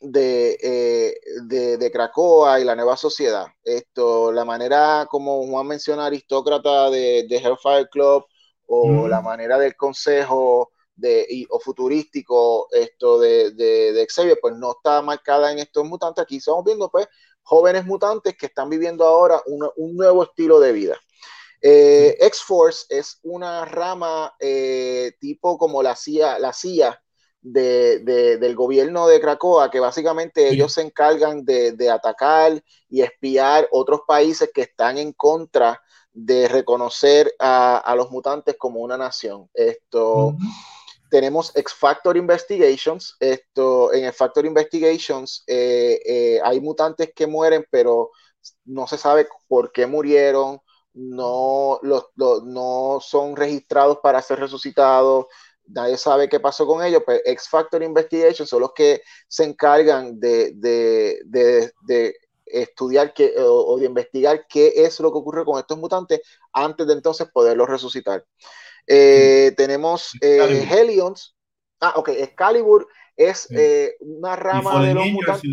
de, 0.00 1.14
de, 1.44 1.90
Cracoa 1.92 2.58
y 2.58 2.64
la 2.64 2.74
nueva 2.74 2.96
sociedad. 2.96 3.46
Esto, 3.62 4.32
la 4.32 4.44
manera 4.44 5.06
como 5.08 5.46
Juan 5.46 5.68
menciona, 5.68 6.06
aristócrata 6.06 6.90
de, 6.90 7.26
de 7.28 7.36
Hellfire 7.36 7.88
Club 7.88 8.24
o 8.66 9.06
la 9.06 9.20
manera 9.20 9.56
del 9.56 9.76
consejo 9.76 10.72
de, 10.96 11.46
o 11.50 11.60
futurístico 11.60 12.68
esto 12.72 13.20
de, 13.20 13.52
de, 13.52 14.06
Xavier, 14.08 14.38
pues 14.40 14.56
no 14.56 14.72
está 14.72 15.02
marcada 15.02 15.52
en 15.52 15.58
estos 15.58 15.84
mutantes. 15.86 16.22
Aquí 16.22 16.36
estamos 16.36 16.64
viendo 16.64 16.90
pues 16.90 17.06
jóvenes 17.42 17.84
mutantes 17.86 18.36
que 18.36 18.46
están 18.46 18.68
viviendo 18.68 19.06
ahora 19.06 19.40
un 19.46 19.96
nuevo 19.96 20.24
estilo 20.24 20.58
de 20.58 20.72
vida. 20.72 20.98
Eh, 21.62 22.16
X-Force 22.20 22.86
es 22.90 23.18
una 23.22 23.64
rama 23.64 24.34
eh, 24.38 25.12
tipo 25.18 25.56
como 25.58 25.82
la 25.82 25.96
CIA, 25.96 26.38
la 26.38 26.52
CIA 26.52 27.02
de, 27.40 28.00
del 28.38 28.54
gobierno 28.54 29.06
de 29.06 29.20
Cracoa, 29.20 29.70
que 29.70 29.80
básicamente 29.80 30.48
ellos 30.48 30.72
se 30.72 30.82
encargan 30.82 31.44
de, 31.44 31.90
atacar 31.90 32.62
y 32.88 33.02
espiar 33.02 33.68
otros 33.70 34.00
países 34.06 34.50
que 34.52 34.62
están 34.62 34.98
en 34.98 35.12
contra 35.12 35.80
de 36.12 36.48
reconocer 36.48 37.32
a, 37.38 37.94
los 37.96 38.10
mutantes 38.10 38.56
como 38.58 38.80
una 38.80 38.96
nación. 38.96 39.48
Esto, 39.54 40.36
tenemos 41.10 41.54
X 41.54 41.74
Factor 41.74 42.16
Investigations. 42.16 43.16
Esto, 43.20 43.92
en 43.92 44.04
X 44.06 44.16
Factor 44.16 44.46
Investigations 44.46 45.44
eh, 45.46 46.00
eh, 46.04 46.40
hay 46.42 46.60
mutantes 46.60 47.12
que 47.14 47.26
mueren, 47.26 47.64
pero 47.70 48.10
no 48.64 48.86
se 48.86 48.98
sabe 48.98 49.28
por 49.48 49.72
qué 49.72 49.86
murieron, 49.86 50.60
no, 50.94 51.78
los, 51.82 52.06
no 52.16 52.98
son 53.00 53.36
registrados 53.36 53.98
para 54.02 54.22
ser 54.22 54.40
resucitados, 54.40 55.26
nadie 55.66 55.96
sabe 55.96 56.28
qué 56.28 56.40
pasó 56.40 56.66
con 56.66 56.82
ellos, 56.84 57.02
pero 57.06 57.20
X 57.24 57.48
Factor 57.48 57.82
Investigations 57.82 58.48
son 58.48 58.60
los 58.60 58.72
que 58.72 59.02
se 59.28 59.44
encargan 59.44 60.18
de, 60.18 60.54
estudiar 62.46 63.12
que, 63.12 63.34
o, 63.38 63.76
de 63.78 63.86
investigar 63.86 64.46
qué 64.48 64.72
es 64.76 65.00
lo 65.00 65.12
que 65.12 65.18
ocurre 65.18 65.44
con 65.44 65.58
estos 65.58 65.78
mutantes 65.78 66.20
antes 66.52 66.86
de 66.86 66.92
entonces 66.94 67.28
poderlos 67.32 67.68
resucitar. 67.68 68.24
Eh, 68.86 69.52
tenemos 69.56 70.12
eh, 70.20 70.68
Helions. 70.70 71.34
Ah, 71.80 71.94
ok, 71.96 72.08
Excalibur 72.08 72.88
es 73.16 73.48
eh, 73.50 73.96
una 74.00 74.36
rama 74.36 74.84
de 74.84 74.94
los 74.94 75.06
mutantes. 75.10 75.50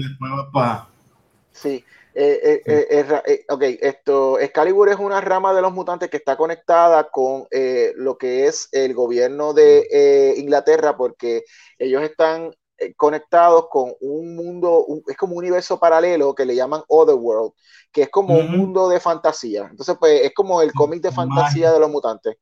Sí, 1.52 1.84
eh, 2.14 2.62
eh, 2.66 3.46
ok, 3.50 3.62
esto, 3.82 4.40
Excalibur 4.40 4.90
es 4.90 4.98
una 4.98 5.22
rama 5.22 5.54
de 5.54 5.62
los 5.62 5.72
mutantes 5.72 6.10
que 6.10 6.18
está 6.18 6.36
conectada 6.36 7.10
con 7.10 7.48
lo 7.96 8.18
que 8.18 8.48
es 8.48 8.70
el 8.72 8.94
gobierno 8.94 9.54
de 9.54 10.36
Inglaterra, 10.38 10.96
porque 10.96 11.44
ellos 11.78 12.04
están 12.04 12.54
conectados 12.98 13.68
con 13.70 13.94
un 14.02 14.36
mundo, 14.36 14.86
es 15.08 15.16
como 15.16 15.34
un 15.34 15.40
universo 15.40 15.80
paralelo 15.80 16.36
que 16.36 16.46
le 16.46 16.56
llaman 16.56 16.84
Otherworld, 16.88 17.54
que 17.92 18.04
es 18.04 18.10
como 18.10 18.36
un 18.36 18.52
mundo 18.52 18.90
de 18.90 19.00
fantasía. 19.00 19.68
Entonces, 19.70 19.96
pues 20.00 20.22
es 20.22 20.34
como 20.34 20.62
el 20.62 20.74
cómic 20.74 21.02
de 21.02 21.12
fantasía 21.12 21.72
de 21.72 21.80
los 21.80 21.90
mutantes. 21.90 22.38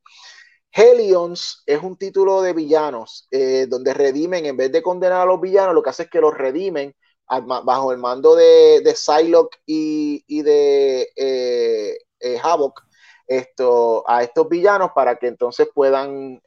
Helions 0.72 1.64
es 1.66 1.82
un 1.84 1.98
título 1.98 2.42
de 2.42 2.54
villanos, 2.54 3.28
eh, 3.32 3.66
donde 3.68 3.94
redimen, 3.94 4.46
en 4.46 4.56
vez 4.56 4.72
de 4.72 4.82
condenar 4.82 5.22
a 5.22 5.26
los 5.26 5.42
villanos, 5.42 5.76
lo 5.76 5.84
que 5.84 5.90
hace 5.90 6.04
es 6.04 6.10
que 6.10 6.22
los 6.22 6.34
redimen 6.34 6.96
bajo 7.28 7.92
el 7.92 7.98
mando 7.98 8.36
de, 8.36 8.82
de 8.84 8.96
Psylocke 8.96 9.60
y, 9.66 10.42
de 10.42 11.10
eh, 11.16 11.98
eh, 12.20 12.40
Havoc 12.42 12.84
esto, 13.28 14.04
a 14.10 14.24
estos 14.24 14.50
villanos 14.50 14.92
para 14.94 15.16
que 15.16 15.28
entonces 15.28 15.70
puedan 15.74 16.42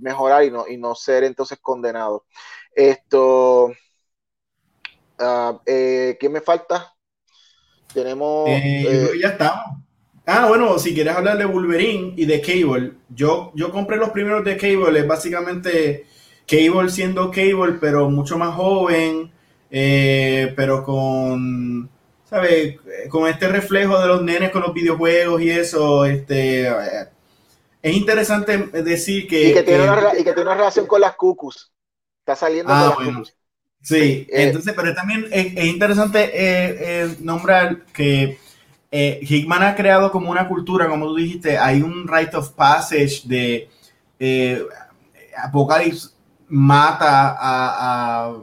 mejorar 0.00 0.44
y 0.44 0.50
no, 0.50 0.66
y 0.66 0.76
no 0.76 0.96
ser 0.96 1.22
entonces 1.22 1.58
condenados. 1.60 2.22
Esto, 2.74 3.66
uh, 5.20 5.58
¿qué 5.64 6.28
me 6.28 6.40
falta? 6.40 6.92
Tenemos... 7.92 8.48
ya 9.20 9.28
estamos. 9.28 9.83
Ah, 10.26 10.46
bueno, 10.48 10.78
si 10.78 10.94
quieres 10.94 11.14
hablar 11.14 11.36
de 11.36 11.44
Wolverine 11.44 12.14
y 12.16 12.24
de 12.24 12.40
Cable, 12.40 12.92
yo, 13.10 13.52
yo 13.54 13.70
compré 13.70 13.98
los 13.98 14.10
primeros 14.10 14.44
de 14.44 14.56
Cable, 14.56 14.98
es 14.98 15.06
básicamente 15.06 16.06
Cable 16.46 16.88
siendo 16.88 17.30
Cable, 17.30 17.76
pero 17.78 18.08
mucho 18.08 18.38
más 18.38 18.54
joven, 18.54 19.30
eh, 19.70 20.52
pero 20.56 20.82
con, 20.82 21.90
¿sabes? 22.24 22.76
Con 23.10 23.28
este 23.28 23.48
reflejo 23.48 24.00
de 24.00 24.06
los 24.06 24.22
nenes 24.22 24.50
con 24.50 24.62
los 24.62 24.72
videojuegos 24.72 25.42
y 25.42 25.50
eso, 25.50 26.04
este... 26.06 26.68
Es 27.82 27.94
interesante 27.94 28.56
decir 28.82 29.28
que... 29.28 29.50
Y 29.50 29.52
que 29.52 29.62
tiene, 29.62 29.84
una, 29.84 30.54
relación 30.54 30.86
con 30.86 31.02
las 31.02 31.16
cucus. 31.16 31.70
Está 32.20 32.34
saliendo 32.34 32.72
ah, 32.72 32.94
con 32.96 33.14
las 33.14 33.34
Sí, 33.82 34.26
eh, 34.30 34.44
entonces, 34.44 34.72
pero 34.74 34.94
también 34.94 35.26
es, 35.30 35.62
interesante 35.66 36.30
eh, 36.32 37.14
nombrar 37.20 37.84
que 37.92 38.38
eh, 38.96 39.18
Hickman 39.22 39.64
ha 39.64 39.74
creado 39.74 40.12
como 40.12 40.30
una 40.30 40.46
cultura, 40.46 40.86
como 40.86 41.06
tú 41.06 41.16
dijiste, 41.16 41.58
hay 41.58 41.82
un 41.82 42.06
rite 42.06 42.36
of 42.36 42.50
passage 42.50 43.22
de 43.24 43.68
eh, 44.20 44.64
Apocalypse 45.36 46.10
mata 46.46 47.36
a, 47.36 48.34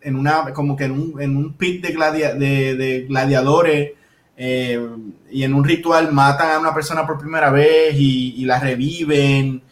en 0.00 0.16
una 0.16 0.54
como 0.54 0.74
que 0.74 0.84
en 0.84 0.92
un, 0.92 1.20
en 1.20 1.36
un 1.36 1.52
pit 1.52 1.84
de, 1.84 2.74
de, 2.74 3.06
gladiadores 3.06 3.92
eh, 4.38 4.88
y 5.30 5.42
en 5.42 5.52
un 5.52 5.62
ritual 5.62 6.10
matan 6.14 6.52
a 6.52 6.58
una 6.60 6.72
persona 6.72 7.06
por 7.06 7.18
primera 7.18 7.50
vez 7.50 7.94
y, 7.94 8.42
la 8.46 8.58
reviven 8.58 9.62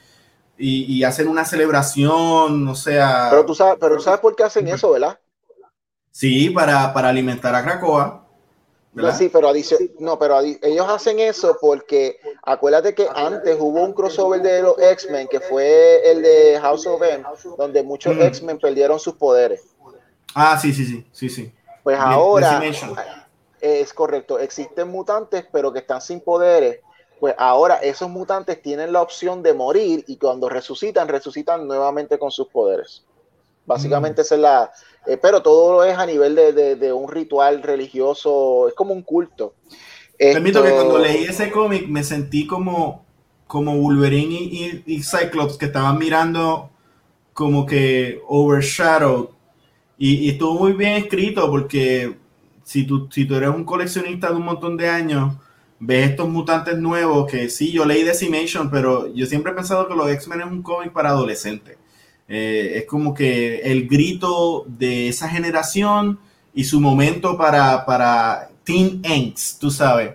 y, 0.58 1.02
hacen 1.04 1.26
una 1.26 1.46
celebración, 1.46 2.68
o 2.68 2.74
sea... 2.74 3.28
Pero 3.30 3.46
tú 3.46 3.54
sabes, 3.54 3.78
pero 3.80 3.98
sabes 3.98 4.20
por 4.20 4.36
qué 4.36 4.42
hacen 4.42 4.68
eso, 4.68 4.92
¿verdad? 4.92 5.18
Sí, 6.10 6.50
para, 6.50 6.92
para 6.92 7.08
alimentar 7.08 7.54
a 7.54 7.62
Krakoa. 7.62 8.21
No, 8.94 9.10
sí, 9.12 9.30
pero 9.30 9.52
no, 10.00 10.18
pero 10.18 10.40
ellos 10.40 10.86
hacen 10.86 11.18
eso 11.18 11.56
porque 11.58 12.20
acuérdate 12.42 12.94
que 12.94 13.08
antes 13.14 13.56
hubo 13.58 13.82
un 13.82 13.94
crossover 13.94 14.42
de 14.42 14.62
los 14.62 14.78
X-Men 14.78 15.28
que 15.28 15.40
fue 15.40 16.10
el 16.10 16.22
de 16.22 16.58
House 16.60 16.86
of 16.86 17.02
M, 17.02 17.24
donde 17.56 17.82
muchos 17.82 18.14
mm. 18.14 18.22
X-Men 18.22 18.58
perdieron 18.58 19.00
sus 19.00 19.14
poderes. 19.14 19.64
Ah, 20.34 20.58
sí, 20.60 20.74
sí, 20.74 20.84
sí, 20.84 21.06
sí, 21.10 21.30
sí. 21.30 21.52
Pues 21.82 21.98
ahora 21.98 22.60
es 23.60 23.94
correcto, 23.94 24.38
existen 24.38 24.88
mutantes 24.88 25.46
pero 25.50 25.72
que 25.72 25.78
están 25.78 26.02
sin 26.02 26.20
poderes. 26.20 26.80
Pues 27.18 27.34
ahora 27.38 27.76
esos 27.76 28.10
mutantes 28.10 28.60
tienen 28.60 28.92
la 28.92 29.00
opción 29.00 29.42
de 29.42 29.54
morir 29.54 30.04
y 30.06 30.18
cuando 30.18 30.50
resucitan, 30.50 31.08
resucitan 31.08 31.66
nuevamente 31.66 32.18
con 32.18 32.30
sus 32.30 32.48
poderes. 32.48 33.04
Básicamente 33.66 34.22
mm. 34.22 34.24
esa 34.24 34.34
es 34.34 34.40
la, 34.40 34.72
eh, 35.06 35.18
pero 35.20 35.42
todo 35.42 35.82
es 35.84 35.96
a 35.96 36.06
nivel 36.06 36.34
de, 36.34 36.92
un 36.92 37.10
ritual 37.10 37.62
religioso, 37.62 38.68
es 38.68 38.74
como 38.74 38.94
un 38.94 39.02
culto. 39.02 39.54
Permito 40.16 40.62
que 40.62 40.70
cuando 40.70 40.98
leí 40.98 41.24
ese 41.24 41.50
cómic 41.50 41.88
me 41.88 42.04
sentí 42.04 42.46
como, 42.46 43.04
como 43.46 43.76
Wolverine 43.76 44.82
y, 44.86 45.02
Cyclops 45.02 45.56
que 45.56 45.66
estaban 45.66 45.98
mirando 45.98 46.70
como 47.32 47.66
que 47.66 48.20
overshadowed 48.28 49.30
y, 49.98 50.28
estuvo 50.30 50.54
muy 50.54 50.72
bien 50.74 50.92
escrito 50.92 51.50
porque 51.50 52.16
si 52.62 52.86
tú, 52.86 53.08
si 53.10 53.24
tú 53.24 53.34
eres 53.34 53.50
un 53.50 53.64
coleccionista 53.64 54.30
de 54.30 54.36
un 54.36 54.44
montón 54.44 54.76
de 54.76 54.88
años, 54.88 55.34
ves 55.80 56.10
estos 56.10 56.28
mutantes 56.28 56.78
nuevos 56.78 57.28
que 57.28 57.48
sí, 57.48 57.72
yo 57.72 57.84
leí 57.84 58.04
Decimation, 58.04 58.70
pero 58.70 59.12
yo 59.12 59.26
siempre 59.26 59.50
he 59.50 59.54
pensado 59.56 59.88
que 59.88 59.96
los 59.96 60.08
X-Men 60.08 60.42
es 60.42 60.46
un 60.46 60.62
cómic 60.62 60.92
para 60.92 61.10
adolescentes. 61.10 61.76
Eh, 62.34 62.78
es 62.78 62.86
como 62.86 63.12
que 63.12 63.56
el 63.58 63.86
grito 63.86 64.64
de 64.66 65.08
esa 65.08 65.28
generación 65.28 66.18
y 66.54 66.64
su 66.64 66.80
momento 66.80 67.36
para, 67.36 67.84
para 67.84 68.48
Teen 68.64 69.02
Angst, 69.04 69.60
tú 69.60 69.70
sabes. 69.70 70.14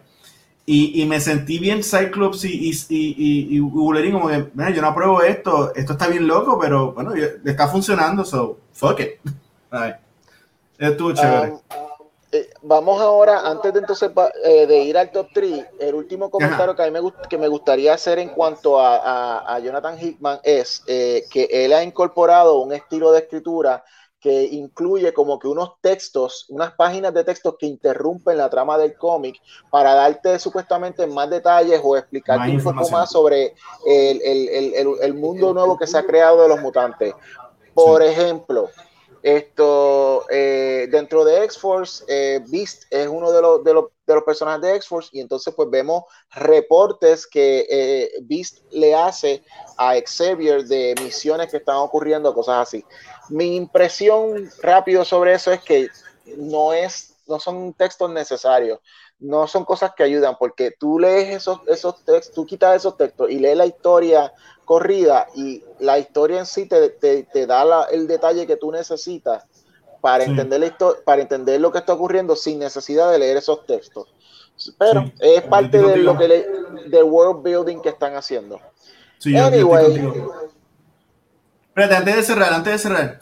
Y, 0.65 1.05
me 1.05 1.21
sentí 1.21 1.59
bien 1.59 1.83
Cyclops 1.83 2.43
y, 2.43 2.71
y, 2.89 3.55
y, 3.55 3.59
Wolverine 3.59 4.13
como 4.19 4.29
que, 4.29 4.47
yo 4.73 4.81
no 4.81 4.87
apruebo 4.87 5.21
esto, 5.21 5.73
esto 5.75 5.93
está 5.93 6.07
bien 6.07 6.27
loco, 6.27 6.57
pero 6.59 6.91
bueno, 6.91 7.13
está 7.45 7.67
funcionando, 7.67 8.25
so 8.25 8.57
fuck 8.73 8.99
it. 8.99 9.11
Estuvo 10.79 11.13
chévere. 11.13 11.51
Um, 11.51 11.86
eh, 12.37 12.49
vamos 12.61 13.01
ahora, 13.01 13.41
antes 13.41 13.73
de 13.73 13.79
entonces 13.79 14.11
eh, 14.43 14.67
de 14.67 14.77
ir 14.83 14.97
al 14.97 15.11
top 15.11 15.27
3, 15.33 15.65
el 15.79 15.95
último 15.95 16.29
comentario 16.29 16.75
que 16.75 16.83
a 16.83 16.91
mí 16.91 16.91
me, 16.91 17.11
que 17.29 17.37
me 17.37 17.47
gustaría 17.47 17.93
hacer 17.93 18.19
en 18.19 18.29
cuanto 18.29 18.79
a, 18.79 19.59
Jonathan 19.63 19.97
Hickman 19.99 20.39
es 20.43 20.83
eh, 20.87 21.23
que 21.29 21.47
él 21.51 21.73
ha 21.73 21.83
incorporado 21.83 22.59
un 22.59 22.73
estilo 22.73 23.11
de 23.11 23.19
escritura 23.19 23.83
que 24.19 24.43
incluye 24.43 25.13
como 25.13 25.39
que 25.39 25.47
unos 25.47 25.73
textos, 25.81 26.45
unas 26.49 26.73
páginas 26.73 27.13
de 27.13 27.23
textos 27.23 27.55
que 27.59 27.65
interrumpen 27.65 28.37
la 28.37 28.49
trama 28.49 28.77
del 28.77 28.95
cómic 28.97 29.39
para 29.69 29.93
darte 29.93 30.39
supuestamente 30.39 31.05
más 31.07 31.29
detalles 31.29 31.79
o 31.83 31.95
explicarte 31.97 32.51
un 32.51 32.63
poco 32.63 32.89
más 32.89 33.11
sobre 33.11 33.55
el, 33.85 35.13
mundo 35.13 35.53
nuevo 35.53 35.77
que 35.77 35.87
se 35.87 35.97
ha 35.97 36.05
creado 36.05 36.41
de 36.41 36.49
los 36.49 36.59
mutantes. 36.59 37.13
Por 37.73 38.01
ejemplo, 38.01 38.69
esto, 39.27 40.25
eh, 40.29 40.87
dentro 40.89 41.25
de 41.25 41.43
X-Force, 41.43 42.05
eh, 42.07 42.39
Beast 42.47 42.83
es 42.89 43.09
uno 43.09 43.29
de 43.33 43.41
los, 43.41 43.61
de, 43.61 43.73
los, 43.73 43.85
de 44.05 44.15
los 44.15 44.23
personajes 44.23 44.61
de 44.61 44.75
X-Force 44.77 45.09
y 45.11 45.19
entonces 45.19 45.53
pues 45.53 45.69
vemos 45.69 46.05
reportes 46.31 47.27
que 47.27 47.67
eh, 47.69 48.11
Beast 48.21 48.59
le 48.71 48.95
hace 48.95 49.43
a 49.77 49.95
Xavier 49.99 50.63
de 50.63 50.95
misiones 51.01 51.51
que 51.51 51.57
están 51.57 51.75
ocurriendo, 51.75 52.33
cosas 52.33 52.69
así. 52.69 52.85
Mi 53.27 53.57
impresión 53.57 54.49
rápido 54.61 55.03
sobre 55.03 55.33
eso 55.33 55.51
es 55.51 55.61
que 55.61 55.89
no 56.37 56.71
es, 56.71 57.17
no 57.27 57.37
son 57.37 57.73
textos 57.73 58.09
necesarios, 58.09 58.79
no 59.19 59.45
son 59.45 59.65
cosas 59.65 59.91
que 59.93 60.03
ayudan, 60.03 60.37
porque 60.39 60.71
tú 60.71 60.99
lees 60.99 61.35
esos, 61.35 61.59
esos 61.67 62.01
textos, 62.05 62.33
tú 62.33 62.45
quitas 62.45 62.77
esos 62.77 62.95
textos 62.95 63.29
y 63.29 63.39
lees 63.39 63.57
la 63.57 63.65
historia 63.65 64.31
corrida 64.67 65.27
y 65.33 65.63
la 65.79 65.97
historia 65.97 66.39
en 66.39 66.45
sí 66.45 66.65
te, 66.65 66.89
te, 66.89 67.47
da 67.47 67.85
el 67.85 68.05
detalle 68.05 68.45
que 68.45 68.57
tú 68.57 68.69
necesitas 68.69 69.45
para, 70.01 70.25
entender 70.25 70.75
para 71.05 71.21
entender 71.21 71.61
lo 71.61 71.71
que 71.71 71.77
está 71.77 71.93
ocurriendo 71.93 72.35
sin 72.35 72.59
necesidad 72.59 73.09
de 73.09 73.17
leer 73.17 73.37
esos 73.37 73.65
textos. 73.65 74.13
Pero 74.77 75.09
es 75.19 75.41
parte 75.43 75.81
de 75.81 75.97
lo 75.97 76.17
que 76.17 76.27
de 76.27 77.01
world 77.01 77.41
building 77.41 77.79
que 77.79 77.89
están 77.89 78.15
haciendo. 78.17 78.59
Sí, 79.19 79.37
anyway, 79.37 80.05
Espérate, 81.69 81.95
antes 81.95 82.15
de 82.17 82.23
cerrar, 82.23 82.53
antes 82.53 82.73
de 82.73 82.79
cerrar. 82.79 83.19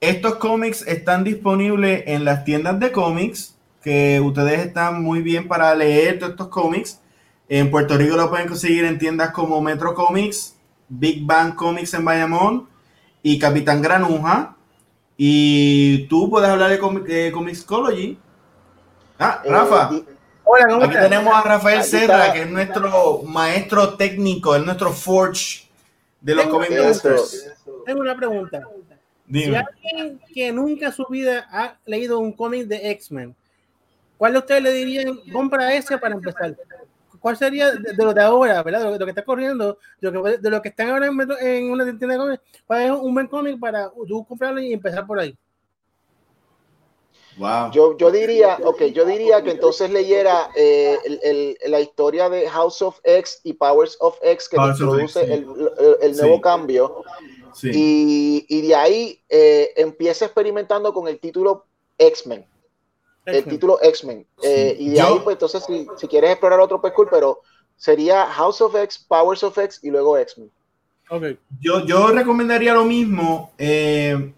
Estos 0.00 0.36
cómics 0.36 0.86
están 0.86 1.22
disponibles 1.22 2.04
en 2.06 2.24
las 2.24 2.44
tiendas 2.46 2.80
de 2.80 2.92
cómics, 2.92 3.56
que 3.82 4.20
ustedes 4.20 4.60
están 4.60 5.02
muy 5.02 5.20
bien 5.20 5.48
para 5.48 5.74
leer 5.74 6.18
todos 6.18 6.30
estos 6.30 6.48
cómics. 6.48 6.98
En 7.50 7.68
Puerto 7.68 7.98
Rico 7.98 8.16
lo 8.16 8.30
pueden 8.30 8.46
conseguir 8.46 8.84
en 8.84 8.96
tiendas 8.96 9.32
como 9.32 9.60
Metro 9.60 9.92
Comics, 9.92 10.56
Big 10.88 11.26
Bang 11.26 11.56
Comics 11.56 11.92
en 11.94 12.04
Bayamón 12.04 12.68
y 13.24 13.40
Capitán 13.40 13.82
Granuja. 13.82 14.54
Y 15.16 16.06
tú 16.06 16.30
puedes 16.30 16.48
hablar 16.48 16.70
de, 16.70 17.32
Comixology. 17.32 18.16
Ah, 19.18 19.42
eh, 19.44 19.50
Rafa. 19.50 19.90
Hola, 20.44 20.84
Aquí 20.84 20.94
tenemos 20.94 21.34
a 21.34 21.42
Rafael 21.42 21.82
Serra, 21.82 22.32
que 22.32 22.42
es 22.42 22.50
nuestro 22.50 23.24
maestro 23.24 23.94
técnico, 23.94 24.54
es 24.54 24.64
nuestro 24.64 24.92
Forge 24.92 25.68
de 26.20 26.36
los 26.36 26.46
Comic 26.46 26.70
Tengo 27.84 28.00
una 28.00 28.16
pregunta. 28.16 28.62
Si 29.28 29.52
alguien 29.52 30.20
que 30.32 30.52
nunca 30.52 30.86
en 30.86 30.92
su 30.92 31.04
vida 31.06 31.48
ha 31.50 31.76
leído 31.84 32.20
un 32.20 32.32
cómic 32.32 32.68
de 32.68 32.92
X-Men, 32.92 33.34
¿cuál 34.18 34.34
de 34.34 34.38
ustedes 34.38 34.62
le 34.62 34.72
dirían 34.72 35.18
compra 35.32 35.74
ese 35.74 35.98
para 35.98 36.14
empezar? 36.14 36.54
¿Cuál 37.20 37.36
sería 37.36 37.72
de, 37.72 37.94
lo 37.96 38.14
de 38.14 38.22
ahora, 38.22 38.62
verdad? 38.62 38.92
De 38.92 38.98
lo, 38.98 39.04
que 39.04 39.10
está 39.10 39.24
corriendo, 39.24 39.78
de 40.00 40.10
lo 40.10 40.22
que, 40.22 40.38
de 40.38 40.50
lo 40.50 40.62
que 40.62 40.70
están 40.70 40.90
ahora 40.90 41.06
en, 41.06 41.70
una 41.70 41.84
tienda 41.84 42.14
de 42.14 42.16
cómics, 42.16 42.42
¿cuál 42.66 42.82
es 42.82 42.90
un 42.90 43.14
buen 43.14 43.26
cómic 43.26 43.60
para 43.60 43.90
tú 44.08 44.24
comprarlo 44.26 44.60
y 44.60 44.72
empezar 44.72 45.06
por 45.06 45.20
ahí? 45.20 45.36
Wow. 47.36 47.70
Yo, 47.72 47.96
yo 47.96 48.10
diría, 48.10 48.58
ok, 48.64 48.84
yo 48.86 49.04
diría 49.04 49.42
que 49.42 49.52
entonces 49.52 49.90
leyera 49.90 50.50
eh, 50.56 50.98
el, 51.04 51.20
el, 51.22 51.70
la 51.70 51.80
historia 51.80 52.28
de 52.28 52.48
House 52.48 52.82
of 52.82 52.98
X 53.04 53.40
y 53.44 53.52
Powers 53.52 53.96
of 54.00 54.18
X 54.22 54.48
que 54.48 54.56
introduce 54.56 55.22
el, 55.22 55.46
el, 56.02 56.16
nuevo 56.16 56.40
cambio. 56.40 57.02
Sí. 57.54 57.70
Y, 57.72 58.46
y, 58.48 58.68
de 58.68 58.74
ahí 58.74 59.22
eh, 59.28 59.72
empieza 59.76 60.26
experimentando 60.26 60.92
con 60.92 61.08
el 61.08 61.18
título 61.18 61.66
X-Men 61.98 62.46
el 63.24 63.44
título 63.44 63.78
X-Men. 63.82 64.26
Eh, 64.42 64.76
y 64.78 64.90
de 64.90 65.00
ahí, 65.00 65.20
pues 65.22 65.34
entonces, 65.34 65.64
si, 65.66 65.86
si, 65.96 66.08
quieres 66.08 66.30
explorar 66.30 66.60
otro, 66.60 66.80
pues 66.80 66.92
cool, 66.92 67.08
pero 67.10 67.40
sería 67.76 68.26
House 68.26 68.60
of 68.60 68.74
X, 68.74 69.04
Powers 69.06 69.42
of 69.42 69.56
X 69.56 69.80
y 69.82 69.90
luego 69.90 70.16
X-Men. 70.18 70.50
Okay. 71.08 71.38
Yo, 71.60 71.84
yo 71.84 72.08
recomendaría 72.08 72.72
lo 72.72 72.84
mismo, 72.84 73.52
eh, 73.58 74.32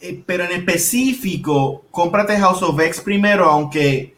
eh, 0.00 0.22
pero 0.26 0.44
en 0.44 0.52
específico, 0.52 1.84
cómprate 1.90 2.36
House 2.38 2.62
of 2.62 2.80
X 2.80 3.00
primero, 3.00 3.44
aunque 3.44 4.14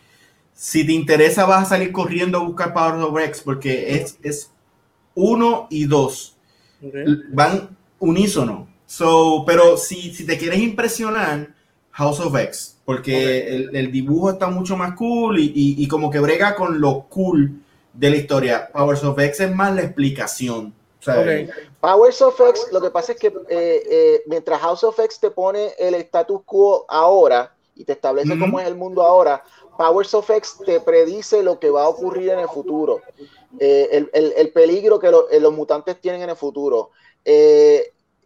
si 0.54 0.86
te 0.86 0.92
interesa 0.92 1.44
vas 1.44 1.64
a 1.64 1.68
salir 1.68 1.92
corriendo 1.92 2.38
a 2.38 2.42
buscar 2.42 2.72
Powers 2.72 3.04
of 3.04 3.18
X, 3.18 3.42
porque 3.44 3.94
es, 3.94 4.18
es 4.22 4.50
uno 5.14 5.66
y 5.70 5.84
dos. 5.84 6.36
Van 7.30 7.76
unísono. 7.98 8.68
So, 8.86 9.44
pero 9.46 9.76
si, 9.76 10.14
si 10.14 10.24
te 10.24 10.38
quieres 10.38 10.60
impresionar, 10.60 11.54
House 11.90 12.20
of 12.20 12.34
X, 12.36 12.77
porque 12.88 13.68
el, 13.70 13.92
dibujo 13.92 14.30
está 14.30 14.46
mucho 14.46 14.74
más 14.74 14.94
cool 14.94 15.36
y, 15.38 15.86
como 15.88 16.10
que 16.10 16.20
brega 16.20 16.54
con 16.54 16.80
lo 16.80 17.04
cool 17.10 17.60
de 17.92 18.08
la 18.08 18.16
historia. 18.16 18.70
Powers 18.72 19.04
of 19.04 19.18
X 19.18 19.40
es 19.40 19.54
más 19.54 19.74
la 19.74 19.82
explicación. 19.82 20.72
Powers 21.80 22.22
of 22.22 22.40
X, 22.40 22.68
lo 22.72 22.80
que 22.80 22.88
pasa 22.88 23.12
es 23.12 23.18
que 23.18 23.26
eh, 23.26 23.32
eh, 23.50 24.22
mientras 24.24 24.58
House 24.62 24.84
of 24.84 24.98
X 25.00 25.20
te 25.20 25.30
pone 25.30 25.74
el 25.78 25.96
status 25.96 26.40
quo 26.46 26.86
ahora 26.88 27.54
y 27.76 27.84
te 27.84 27.92
establece 27.92 28.38
cómo 28.38 28.58
es 28.58 28.66
el 28.66 28.74
mundo 28.74 29.02
ahora, 29.02 29.44
Powers 29.76 30.14
of 30.14 30.30
X 30.30 30.56
te 30.64 30.80
predice 30.80 31.42
lo 31.42 31.58
que 31.58 31.68
va 31.68 31.82
a 31.82 31.88
ocurrir 31.88 32.30
en 32.30 32.38
el 32.38 32.48
futuro, 32.48 33.02
eh, 33.60 34.08
el, 34.14 34.50
peligro 34.52 34.98
que 34.98 35.10
los 35.10 35.52
mutantes 35.52 36.00
tienen 36.00 36.22
en 36.22 36.30
el 36.30 36.36
futuro 36.36 36.92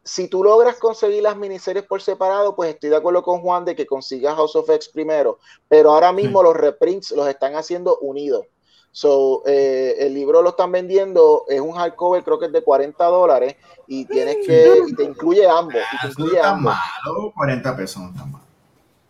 si 0.05 0.29
tú 0.29 0.43
logras 0.43 0.77
conseguir 0.77 1.23
las 1.23 1.37
miniseries 1.37 1.85
por 1.85 2.03
separado, 2.03 2.57
pues 2.57 2.75
estoy 2.75 2.91
de 2.91 2.97
acuerdo 2.97 3.23
con 3.23 3.41
Juan 3.41 3.65
de 3.65 3.77
que 3.77 3.87
consigas 3.87 4.35
House 4.35 4.57
of 4.57 4.69
X 4.69 4.89
primero, 4.89 5.39
pero 5.69 5.93
ahora 5.93 6.13
mismo 6.13 6.43
los 6.43 6.57
reprints 6.57 7.13
los 7.13 7.29
están 7.29 7.55
haciendo 7.55 7.99
unidos. 7.99 8.47
So, 8.91 9.43
eh, 9.47 9.97
el 10.01 10.13
libro 10.13 10.43
lo 10.43 10.51
están 10.51 10.71
vendiendo, 10.71 11.45
es 11.49 11.61
un 11.61 11.73
hardcover, 11.73 12.23
creo 12.25 12.39
que 12.39 12.47
es 12.47 12.53
de 12.53 12.63
40 12.63 13.03
dólares, 13.07 13.57
y 13.87 14.05
tienes 14.05 14.37
que, 14.47 14.83
y 14.87 14.95
te 14.95 15.05
incluye 15.05 15.49
ambos. 15.49 15.81
Y 15.95 16.01
te 16.01 16.07
incluye 16.09 16.41
ambos. 16.41 16.75
Malo, 17.05 17.33
40 17.35 17.77
pesos 17.77 18.03
no 18.03 18.27
malo. 18.27 18.45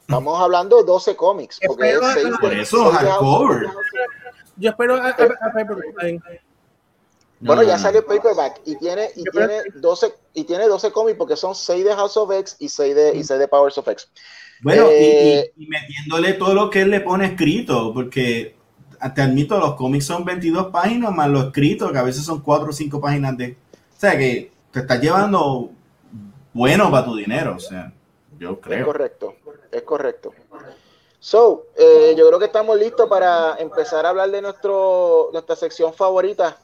Estamos 0.02 0.40
hablando 0.40 0.76
de 0.76 0.84
12 0.84 1.16
cómics. 1.16 1.58
Porque 1.66 1.90
es 1.90 2.38
por 2.40 2.52
eso, 2.52 2.90
hardcover. 2.90 3.66
Yo 4.56 4.70
espero 4.70 4.96
a, 4.96 5.08
a, 5.08 5.14
bueno, 7.42 7.62
ya 7.62 7.78
salió 7.78 8.06
paperback 8.06 8.60
y 8.64 8.76
tiene, 8.76 9.10
y 9.16 9.24
tiene 9.24 9.62
12 9.74 10.14
y 10.34 10.44
tiene 10.44 10.66
12 10.68 10.92
cómics 10.92 11.18
porque 11.18 11.36
son 11.36 11.54
6 11.54 11.84
de 11.84 11.94
House 11.94 12.16
of 12.16 12.30
X 12.30 12.56
y 12.58 12.68
6 12.68 12.94
de, 12.94 13.16
y 13.16 13.24
6 13.24 13.40
de 13.40 13.48
Powers 13.48 13.78
of 13.78 13.88
X. 13.88 14.08
Bueno, 14.62 14.86
eh, 14.90 15.52
y, 15.56 15.66
metiéndole 15.66 16.34
todo 16.34 16.54
lo 16.54 16.70
que 16.70 16.82
él 16.82 16.90
le 16.90 17.00
pone 17.00 17.26
escrito, 17.26 17.92
porque 17.92 18.54
te 19.14 19.22
admito, 19.22 19.58
los 19.58 19.74
cómics 19.74 20.06
son 20.06 20.24
22 20.24 20.68
páginas 20.68 21.12
más 21.12 21.28
lo 21.28 21.40
escrito, 21.40 21.90
que 21.90 21.98
a 21.98 22.02
veces 22.02 22.24
son 22.24 22.40
4 22.40 22.68
o 22.68 22.72
5 22.72 23.00
páginas 23.00 23.36
de... 23.36 23.56
O 23.96 24.00
sea, 24.00 24.16
que 24.16 24.52
te 24.70 24.80
estás 24.80 25.00
llevando 25.00 25.70
bueno 26.52 26.90
para 26.90 27.04
tu 27.04 27.16
dinero, 27.16 27.56
o 27.56 27.60
sea, 27.60 27.92
yo 28.38 28.60
creo. 28.60 28.80
Es 28.80 28.84
correcto, 28.84 29.34
es 29.70 29.82
correcto. 29.82 30.32
So, 31.18 31.66
eh, 31.76 32.14
yo 32.16 32.26
creo 32.26 32.38
que 32.38 32.46
estamos 32.46 32.76
listos 32.78 33.08
para 33.08 33.56
empezar 33.58 34.06
a 34.06 34.10
hablar 34.10 34.30
de 34.30 34.42
nuestro, 34.42 35.30
nuestra 35.32 35.56
sección 35.56 35.94
favorita, 35.94 36.56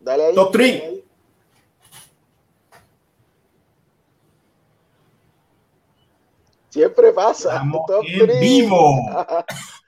Dale 0.00 0.26
ahí. 0.26 0.34
Top 0.34 0.52
3. 0.52 0.82
Siempre 6.68 7.12
pasa. 7.12 7.54
Estamos 7.54 7.86
top 7.86 8.04
en 8.06 8.40
vivo. 8.40 8.94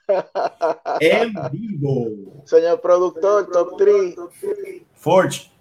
en 0.99 1.33
vivo. 1.51 2.07
Señor 2.43 2.81
productor, 2.81 3.49
top 3.51 3.77
3. 3.77 4.15
Forge. 4.95 5.51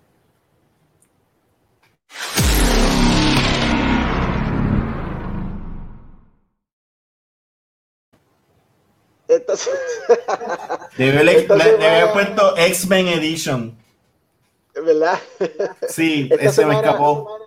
debe, 10.96 11.20
haber 11.86 12.12
puesto 12.12 12.56
X-Men 12.56 13.08
Edition. 13.08 13.76
¿Verdad? 14.84 15.18
Sí, 15.88 16.28
ese 16.40 16.66
me 16.66 16.74
escapó. 16.74 17.40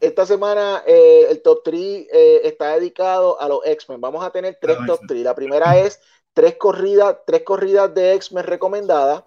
Esta 0.00 0.24
semana 0.26 0.84
eh, 0.86 1.26
el 1.28 1.42
top 1.42 1.62
3 1.64 1.80
eh, 1.80 2.40
está 2.44 2.74
dedicado 2.74 3.40
a 3.40 3.48
los 3.48 3.60
X-Men. 3.64 4.00
Vamos 4.00 4.24
a 4.24 4.30
tener 4.30 4.56
tres 4.60 4.78
top 4.86 5.00
3. 5.08 5.24
La 5.24 5.34
primera 5.34 5.76
es 5.76 6.00
tres 6.32 6.56
corridas, 6.56 7.16
tres 7.26 7.42
corridas 7.42 7.92
de 7.92 8.14
X-Men 8.14 8.44
recomendadas. 8.44 9.24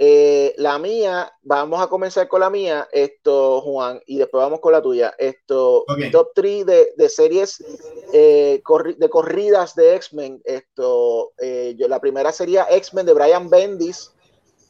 Eh, 0.00 0.54
la 0.58 0.78
mía, 0.78 1.32
vamos 1.42 1.80
a 1.80 1.88
comenzar 1.88 2.28
con 2.28 2.40
la 2.40 2.50
mía, 2.50 2.86
esto, 2.92 3.60
Juan, 3.62 4.00
y 4.06 4.18
después 4.18 4.40
vamos 4.42 4.60
con 4.60 4.72
la 4.72 4.80
tuya. 4.80 5.12
Esto, 5.18 5.84
top 6.12 6.28
3 6.34 6.66
de, 6.66 6.92
de 6.96 7.08
series 7.08 7.64
de 8.12 8.62
corridas 9.10 9.74
de 9.74 9.96
X-Men. 9.96 10.42
Esto, 10.44 11.32
yo, 11.76 11.88
la 11.88 11.98
primera 11.98 12.30
sería 12.30 12.66
X-Men 12.70 13.06
de 13.06 13.14
Brian 13.14 13.48
Bendis 13.48 14.12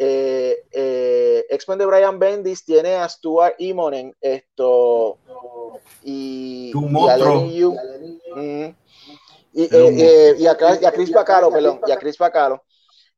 eh, 0.00 0.64
eh, 0.70 1.44
X-Men 1.50 1.78
de 1.78 1.86
Brian 1.86 2.20
Bendis 2.20 2.64
tiene 2.64 2.94
a 2.94 3.08
Stuart 3.08 3.56
Immonen 3.58 4.14
esto 4.20 5.18
y, 6.04 6.70
y, 6.72 6.72
a 6.72 7.16
mm, 8.36 8.74
eh, 9.54 10.34
y, 10.38 10.46
a, 10.46 10.92
Chris 10.92 11.10
Bacalo, 11.10 11.50
perdón, 11.50 11.80
y 11.84 11.90
a 11.90 11.96
Chris 11.96 12.16
Bacalo. 12.16 12.62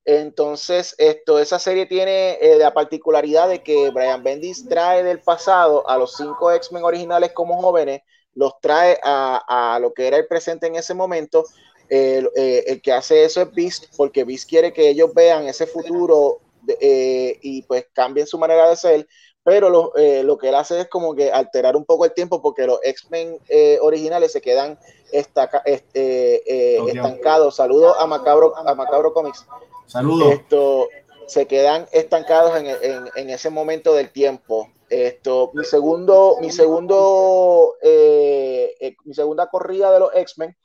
Entonces, 0.06 0.94
esto, 0.96 1.38
esa 1.38 1.58
serie 1.58 1.84
tiene 1.84 2.38
la 2.58 2.72
particularidad 2.72 3.48
de 3.48 3.62
que 3.62 3.90
Brian 3.90 4.22
Bendis 4.22 4.66
trae 4.66 5.04
del 5.04 5.20
pasado 5.20 5.86
a 5.86 5.98
los 5.98 6.16
cinco 6.16 6.50
X-Men 6.50 6.82
originales 6.82 7.32
como 7.32 7.60
jóvenes, 7.60 8.00
los 8.34 8.58
trae 8.60 8.98
a, 9.04 9.74
a, 9.74 9.78
lo 9.78 9.92
que 9.92 10.06
era 10.06 10.16
el 10.16 10.26
presente 10.26 10.66
en 10.66 10.76
ese 10.76 10.94
momento. 10.94 11.44
el 11.90 12.80
que 12.82 12.92
hace 12.92 13.24
eso 13.24 13.42
es 13.42 13.52
Beast, 13.52 13.94
porque 13.98 14.24
Beast 14.24 14.48
quiere 14.48 14.72
que 14.72 14.88
ellos 14.88 15.12
vean 15.12 15.46
ese 15.46 15.66
futuro 15.66 16.40
eh, 16.80 17.38
y 17.42 17.62
pues 17.62 17.86
cambien 17.92 18.26
su 18.26 18.38
manera 18.38 18.68
de 18.68 18.76
ser, 18.76 19.06
pero 19.42 19.70
lo, 19.70 19.96
eh, 19.96 20.22
lo, 20.22 20.36
que 20.38 20.50
él 20.50 20.54
hace 20.54 20.80
es 20.80 20.88
como 20.88 21.14
que 21.14 21.32
alterar 21.32 21.76
un 21.76 21.84
poco 21.84 22.04
el 22.04 22.12
tiempo 22.12 22.42
porque 22.42 22.66
los 22.66 22.78
X-Men 22.82 23.38
eh, 23.48 23.78
originales 23.80 24.32
se 24.32 24.40
quedan 24.40 24.78
estancados. 25.12 27.56
Saludos 27.56 27.96
a 27.98 28.06
Macabro, 28.06 28.56
a 28.56 28.74
Macabro 28.74 29.12
Comics. 29.12 29.46
Saludos. 29.86 30.32
Esto, 30.32 30.88
se 31.26 31.46
quedan 31.46 31.86
estancados 31.92 32.56
en, 32.56 32.66
en, 32.66 33.08
en, 33.14 33.30
ese 33.30 33.50
momento 33.50 33.94
del 33.94 34.10
tiempo. 34.10 34.68
Esto, 34.88 35.52
mi 35.54 35.64
segundo, 35.64 36.38
mi 36.40 36.50
segundo, 36.50 37.76
mi 37.82 39.14
segunda 39.14 39.48
corrida 39.48 39.92
de 39.92 40.00
los 40.00 40.10
X-Men 40.14 40.56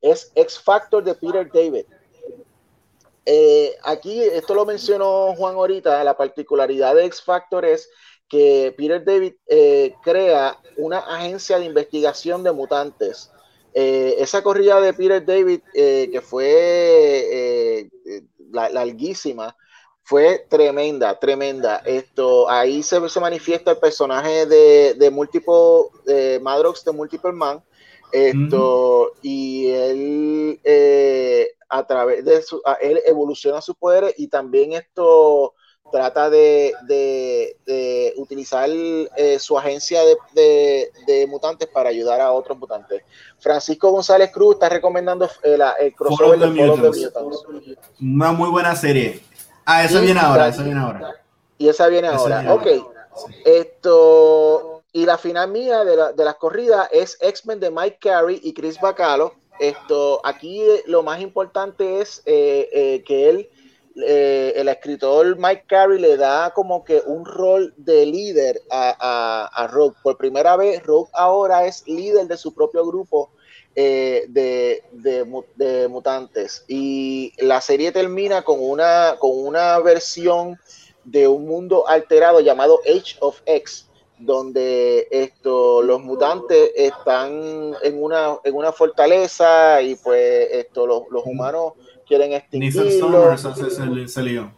es 0.00 0.32
X 0.34 0.58
Factor 0.58 1.04
de 1.04 1.14
Peter 1.14 1.48
David. 1.52 1.84
Eh, 3.30 3.76
aquí, 3.84 4.22
esto 4.22 4.54
lo 4.54 4.64
mencionó 4.64 5.34
Juan 5.36 5.54
ahorita, 5.54 6.02
la 6.02 6.16
particularidad 6.16 6.94
de 6.94 7.04
X 7.04 7.20
Factor 7.20 7.66
es 7.66 7.90
que 8.26 8.74
Peter 8.74 9.04
David 9.04 9.34
eh, 9.46 9.94
crea 10.02 10.58
una 10.78 11.00
agencia 11.00 11.58
de 11.58 11.66
investigación 11.66 12.42
de 12.42 12.52
mutantes. 12.52 13.30
Eh, 13.74 14.16
esa 14.18 14.42
corrida 14.42 14.80
de 14.80 14.94
Peter 14.94 15.22
David, 15.22 15.60
que 15.74 16.22
fue 16.24 17.90
larguísima, 18.50 19.54
fue 20.02 20.46
tremenda, 20.48 21.18
tremenda. 21.18 21.82
Esto, 21.84 22.48
ahí 22.48 22.82
se, 22.82 22.98
manifiesta 23.20 23.72
el 23.72 23.76
personaje 23.76 24.46
de, 24.46 24.94
de 24.94 25.10
Multiple, 25.10 25.90
de 26.06 26.40
Madrox 26.40 26.82
de 26.82 26.92
Multiple 26.92 27.32
Man. 27.32 27.62
Esto, 28.12 29.12
y 29.22 29.68
él, 29.70 30.60
eh, 30.64 31.48
a 31.68 31.86
través 31.86 32.24
de 32.24 32.42
su, 32.42 32.62
él 32.80 33.00
evoluciona 33.04 33.60
sus 33.60 33.76
poderes 33.76 34.14
y 34.16 34.28
también 34.28 34.72
esto 34.72 35.54
trata 35.90 36.30
de, 36.30 36.74
de, 36.86 38.14
utilizar 38.16 38.68
eh, 38.68 39.38
su 39.38 39.58
agencia 39.58 40.00
de, 40.34 40.90
de, 41.06 41.26
mutantes 41.26 41.68
para 41.68 41.90
ayudar 41.90 42.20
a 42.20 42.32
otros 42.32 42.58
mutantes. 42.58 43.02
Francisco 43.38 43.90
González 43.90 44.30
Cruz 44.30 44.54
está 44.54 44.68
recomendando 44.68 45.28
el, 45.42 45.62
el 45.80 45.94
crossover 45.94 46.38
de 46.38 46.46
Mutants. 46.48 47.12
Una 48.00 48.32
muy 48.32 48.50
buena 48.50 48.74
serie. 48.76 49.22
Ah, 49.64 49.84
eso 49.84 50.00
viene 50.00 50.20
ahora, 50.20 50.48
eso 50.48 50.62
viene 50.62 50.80
ahora. 50.80 51.14
Y 51.58 51.68
esa 51.68 51.88
viene 51.88 52.08
ahora. 52.08 52.54
ok. 52.54 52.66
Esto. 53.44 54.77
Y 54.92 55.04
la 55.04 55.18
final 55.18 55.50
mía 55.50 55.84
de, 55.84 55.96
la, 55.96 56.12
de 56.12 56.24
las 56.24 56.36
corridas 56.36 56.88
es 56.92 57.18
X-Men 57.20 57.60
de 57.60 57.70
Mike 57.70 57.98
Carey 58.00 58.40
y 58.42 58.54
Chris 58.54 58.80
Bacalo. 58.80 59.34
Esto, 59.60 60.20
aquí 60.24 60.62
lo 60.86 61.02
más 61.02 61.20
importante 61.20 62.00
es 62.00 62.22
eh, 62.26 62.68
eh, 62.72 63.04
que 63.04 63.28
él, 63.28 63.50
eh, 64.06 64.52
el 64.56 64.68
escritor 64.68 65.36
Mike 65.36 65.64
Carey 65.66 65.98
le 65.98 66.16
da 66.16 66.52
como 66.54 66.84
que 66.84 67.02
un 67.04 67.24
rol 67.24 67.74
de 67.76 68.06
líder 68.06 68.62
a, 68.70 68.96
a, 68.98 69.64
a 69.64 69.66
Rogue. 69.66 69.96
Por 70.02 70.16
primera 70.16 70.56
vez, 70.56 70.82
Rogue 70.84 71.10
ahora 71.12 71.66
es 71.66 71.86
líder 71.86 72.26
de 72.28 72.36
su 72.36 72.54
propio 72.54 72.86
grupo 72.86 73.30
eh, 73.80 74.26
de, 74.28 74.82
de, 74.90 75.86
mutantes. 75.88 76.64
Y 76.66 77.32
la 77.38 77.60
serie 77.60 77.92
termina 77.92 78.42
con 78.42 78.58
una, 78.60 79.14
con 79.20 79.30
una 79.32 79.78
versión 79.78 80.58
de 81.04 81.28
un 81.28 81.46
mundo 81.46 81.86
alterado 81.86 82.40
llamado 82.40 82.80
Age 82.84 83.16
of 83.20 83.40
X, 83.46 83.87
donde 84.18 85.08
esto, 85.10 85.82
los 85.82 86.02
mutantes 86.02 86.72
están 86.76 87.74
en 87.82 88.02
una, 88.02 88.36
en 88.44 88.54
una 88.54 88.72
fortaleza 88.72 89.80
y 89.82 89.94
pues 89.96 90.48
esto, 90.52 90.86
los, 90.86 91.02
los 91.10 91.24
humanos 91.24 91.74
quieren 92.06 92.32
extinguirlo. 92.32 93.30
Nathan 93.30 94.08
se, 94.08 94.22
lió. 94.22 94.52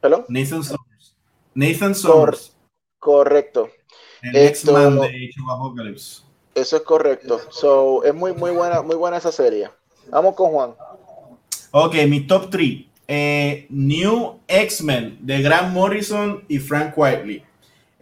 ¿Perdón? 0.00 0.24
Nathan 0.28 0.62
Summers. 0.62 1.16
Nathan 1.54 1.94
Summers. 1.94 2.56
correcto. 2.98 3.68
El 4.22 4.36
X-Man 4.36 5.00
de 5.00 5.06
Age 5.06 5.34
of 5.42 5.50
Apocalypse. 5.50 6.22
Eso 6.54 6.76
es 6.76 6.82
correcto. 6.82 7.40
So, 7.50 8.04
es 8.04 8.14
muy, 8.14 8.32
muy 8.32 8.50
buena, 8.52 8.82
muy 8.82 8.94
buena 8.94 9.16
esa 9.16 9.32
serie. 9.32 9.70
Vamos 10.10 10.34
con 10.34 10.52
Juan. 10.52 10.74
Ok, 11.72 11.94
mi 12.06 12.26
top 12.26 12.50
3. 12.50 12.84
Eh, 13.08 13.66
New 13.70 14.38
X-Men 14.46 15.18
de 15.20 15.42
Grant 15.42 15.72
Morrison 15.72 16.44
y 16.48 16.58
Frank 16.58 16.96
Whiteley. 16.96 17.42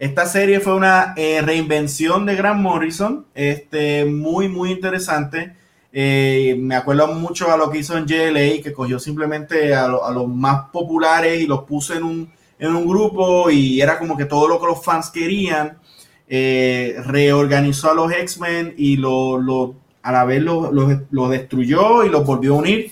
Esta 0.01 0.25
serie 0.25 0.59
fue 0.61 0.73
una 0.73 1.13
eh, 1.15 1.43
reinvención 1.43 2.25
de 2.25 2.35
Grant 2.35 2.59
Morrison, 2.59 3.27
este, 3.35 4.03
muy, 4.03 4.49
muy 4.49 4.71
interesante. 4.71 5.55
Eh, 5.93 6.55
me 6.59 6.75
acuerdo 6.75 7.05
mucho 7.09 7.51
a 7.51 7.55
lo 7.55 7.69
que 7.69 7.77
hizo 7.77 7.95
en 7.95 8.07
JLA, 8.07 8.63
que 8.63 8.73
cogió 8.73 8.97
simplemente 8.97 9.75
a, 9.75 9.87
los 9.87 10.27
más 10.27 10.69
populares 10.71 11.39
y 11.39 11.45
los 11.45 11.65
puso 11.65 11.93
en 11.93 12.01
un, 12.01 12.33
en 12.57 12.75
un 12.75 12.87
grupo 12.87 13.51
y 13.51 13.79
era 13.79 13.99
como 13.99 14.17
que 14.17 14.25
todo 14.25 14.47
lo 14.47 14.59
que 14.59 14.65
los 14.65 14.83
fans 14.83 15.11
querían. 15.11 15.77
Eh, 16.27 16.95
reorganizó 17.05 17.91
a 17.91 17.93
los 17.93 18.11
X-Men 18.11 18.73
y 18.79 18.97
lo, 18.97 19.37
lo, 19.37 19.75
a 20.01 20.11
la 20.11 20.25
vez 20.25 20.41
lo, 20.41 20.71
lo, 20.71 21.29
destruyó 21.29 22.03
y 22.05 22.09
los 22.09 22.25
volvió 22.25 22.55
a 22.55 22.57
unir. 22.57 22.91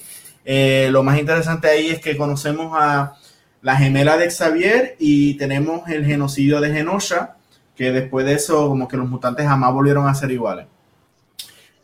Lo 0.91 1.01
más 1.01 1.17
interesante 1.17 1.69
ahí 1.69 1.87
es 1.87 1.99
que 2.01 2.15
conocemos 2.15 2.77
a 2.79 3.15
la 3.61 3.75
gemela 3.75 4.17
de 4.17 4.29
Xavier 4.29 4.95
y 4.99 5.35
tenemos 5.35 5.87
el 5.89 6.05
genocidio 6.05 6.61
de 6.61 6.71
Genosha, 6.71 7.35
que 7.75 7.91
después 7.91 8.25
de 8.25 8.33
eso 8.33 8.67
como 8.67 8.87
que 8.87 8.97
los 8.97 9.09
mutantes 9.09 9.47
jamás 9.47 9.73
volvieron 9.73 10.07
a 10.07 10.15
ser 10.15 10.31
iguales. 10.31 10.67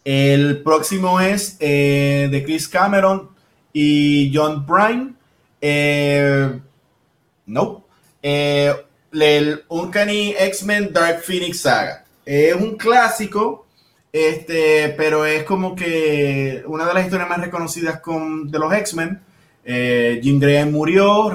El 0.04 0.62
próximo 0.62 1.20
es 1.20 1.58
eh, 1.60 2.30
de 2.32 2.44
Chris 2.44 2.68
Cameron 2.68 3.30
y 3.74 4.32
John 4.34 4.66
Bryan. 4.66 5.18
no 7.46 7.86
el 9.22 9.64
Uncanny 9.70 10.36
X-Men 10.38 10.92
Dark 10.92 11.22
Phoenix 11.22 11.62
Saga. 11.62 12.04
Es 12.26 12.56
un 12.56 12.76
clásico, 12.76 13.68
este, 14.12 14.90
pero 14.98 15.26
es 15.26 15.44
como 15.44 15.76
que 15.76 16.64
una 16.68 16.86
de 16.86 16.94
las 16.94 17.06
historias 17.06 17.30
más 17.30 17.40
reconocidas 17.40 18.00
con, 18.02 18.50
de 18.50 18.60
los 18.60 18.74
X-Men. 18.74 19.22
Eh, 19.66 20.20
Jean 20.22 20.40
Grey 20.40 20.64
murió, 20.66 21.34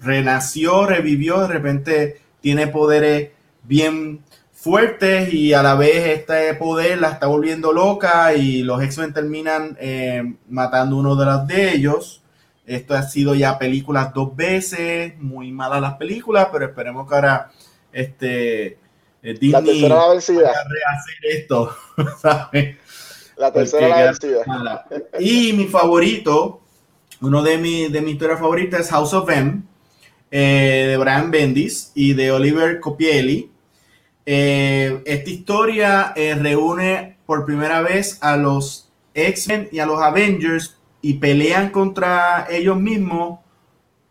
renació, 0.00 0.86
revivió, 0.86 1.40
de 1.42 1.48
repente 1.48 2.20
tiene 2.40 2.66
poderes 2.66 3.30
bien 3.62 4.24
fuertes 4.52 5.32
y 5.32 5.54
a 5.54 5.62
la 5.62 5.74
vez 5.74 6.18
este 6.18 6.52
poder 6.54 7.00
la 7.00 7.12
está 7.12 7.28
volviendo 7.28 7.72
loca 7.72 8.34
y 8.34 8.62
los 8.62 8.82
X-Men 8.82 9.14
terminan 9.14 9.76
eh, 9.80 10.34
matando 10.48 10.96
uno 10.96 11.16
de 11.16 11.24
los 11.24 11.46
de 11.46 11.72
ellos. 11.72 12.22
Esto 12.66 12.94
ha 12.94 13.02
sido 13.02 13.34
ya 13.34 13.58
películas 13.58 14.12
dos 14.12 14.36
veces, 14.36 15.18
muy 15.18 15.50
malas 15.50 15.80
las 15.80 15.94
películas, 15.94 16.48
pero 16.52 16.66
esperemos 16.66 17.08
que 17.08 17.14
ahora 17.14 17.50
este, 17.92 18.78
eh, 19.22 19.34
Disney 19.40 19.80
la 19.88 20.10
tercera 20.10 20.52
rehacer 20.68 21.16
esto, 21.22 21.76
La 23.36 23.52
tercera 23.52 24.04
vencida. 24.04 24.86
Y 25.18 25.52
mi 25.54 25.66
favorito, 25.66 26.60
uno 27.20 27.42
de, 27.42 27.58
mi, 27.58 27.88
de 27.88 28.00
mis 28.00 28.14
historias 28.14 28.40
favoritas 28.40 28.80
es 28.80 28.90
House 28.90 29.12
of 29.14 29.28
M, 29.30 29.62
eh, 30.30 30.86
de 30.88 30.96
Brian 30.96 31.30
Bendis 31.30 31.92
y 31.94 32.14
de 32.14 32.32
Oliver 32.32 32.80
Copielli. 32.80 33.50
Eh, 34.26 35.02
esta 35.04 35.30
historia 35.30 36.14
reúne 36.14 37.16
por 37.26 37.44
primera 37.44 37.80
vez 37.82 38.18
a 38.20 38.36
los 38.36 38.90
X-Men 39.14 39.68
y 39.72 39.78
a 39.80 39.86
los 39.86 40.00
Avengers 40.00 40.76
y 41.02 41.14
pelean 41.14 41.70
contra 41.70 42.46
ellos 42.50 42.78
mismos 42.78 43.40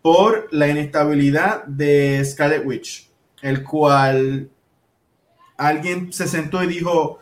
por 0.02 0.48
la 0.52 0.68
inestabilidad 0.68 1.64
de 1.66 2.24
Scarlet 2.24 2.66
Witch, 2.66 3.10
el 3.42 3.64
cual 3.64 4.50
alguien 5.58 6.12
se 6.14 6.28
sentó 6.28 6.64
y 6.64 6.68
dijo, 6.68 7.20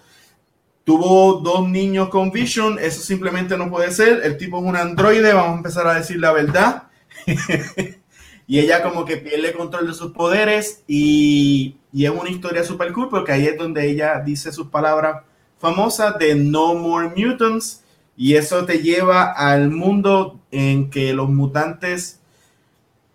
tuvo 0.88 1.42
dos 1.42 1.68
niños 1.68 2.08
con 2.08 2.32
Vision, 2.32 2.80
eso 2.80 3.02
simplemente 3.02 3.58
no 3.58 3.70
puede 3.70 3.92
ser, 3.92 4.22
el 4.24 4.38
tipo 4.38 4.58
es 4.60 4.64
un 4.64 4.78
androide, 4.78 5.34
vamos 5.34 5.56
a 5.56 5.58
empezar 5.58 5.86
a 5.86 5.96
decir 5.96 6.18
la 6.18 6.32
verdad. 6.32 6.84
y 8.48 8.60
ella 8.60 8.82
como 8.82 9.04
que 9.04 9.18
pierde 9.18 9.52
control 9.52 9.88
de 9.88 9.94
sus 9.94 10.14
poderes 10.14 10.86
y, 10.88 11.76
y 11.92 12.06
es 12.06 12.12
una 12.12 12.30
historia 12.30 12.64
super 12.64 12.94
cool 12.94 13.10
porque 13.10 13.34
ahí 13.34 13.48
es 13.48 13.58
donde 13.58 13.86
ella 13.86 14.22
dice 14.26 14.54
sus 14.54 14.68
palabras 14.68 15.24
famosas 15.60 16.18
de 16.20 16.36
No 16.36 16.74
More 16.74 17.10
Mutants 17.14 17.84
y 18.16 18.36
eso 18.36 18.64
te 18.64 18.80
lleva 18.80 19.34
al 19.34 19.70
mundo 19.70 20.40
en 20.52 20.90
que 20.90 21.12
los 21.12 21.28
mutantes 21.28 22.22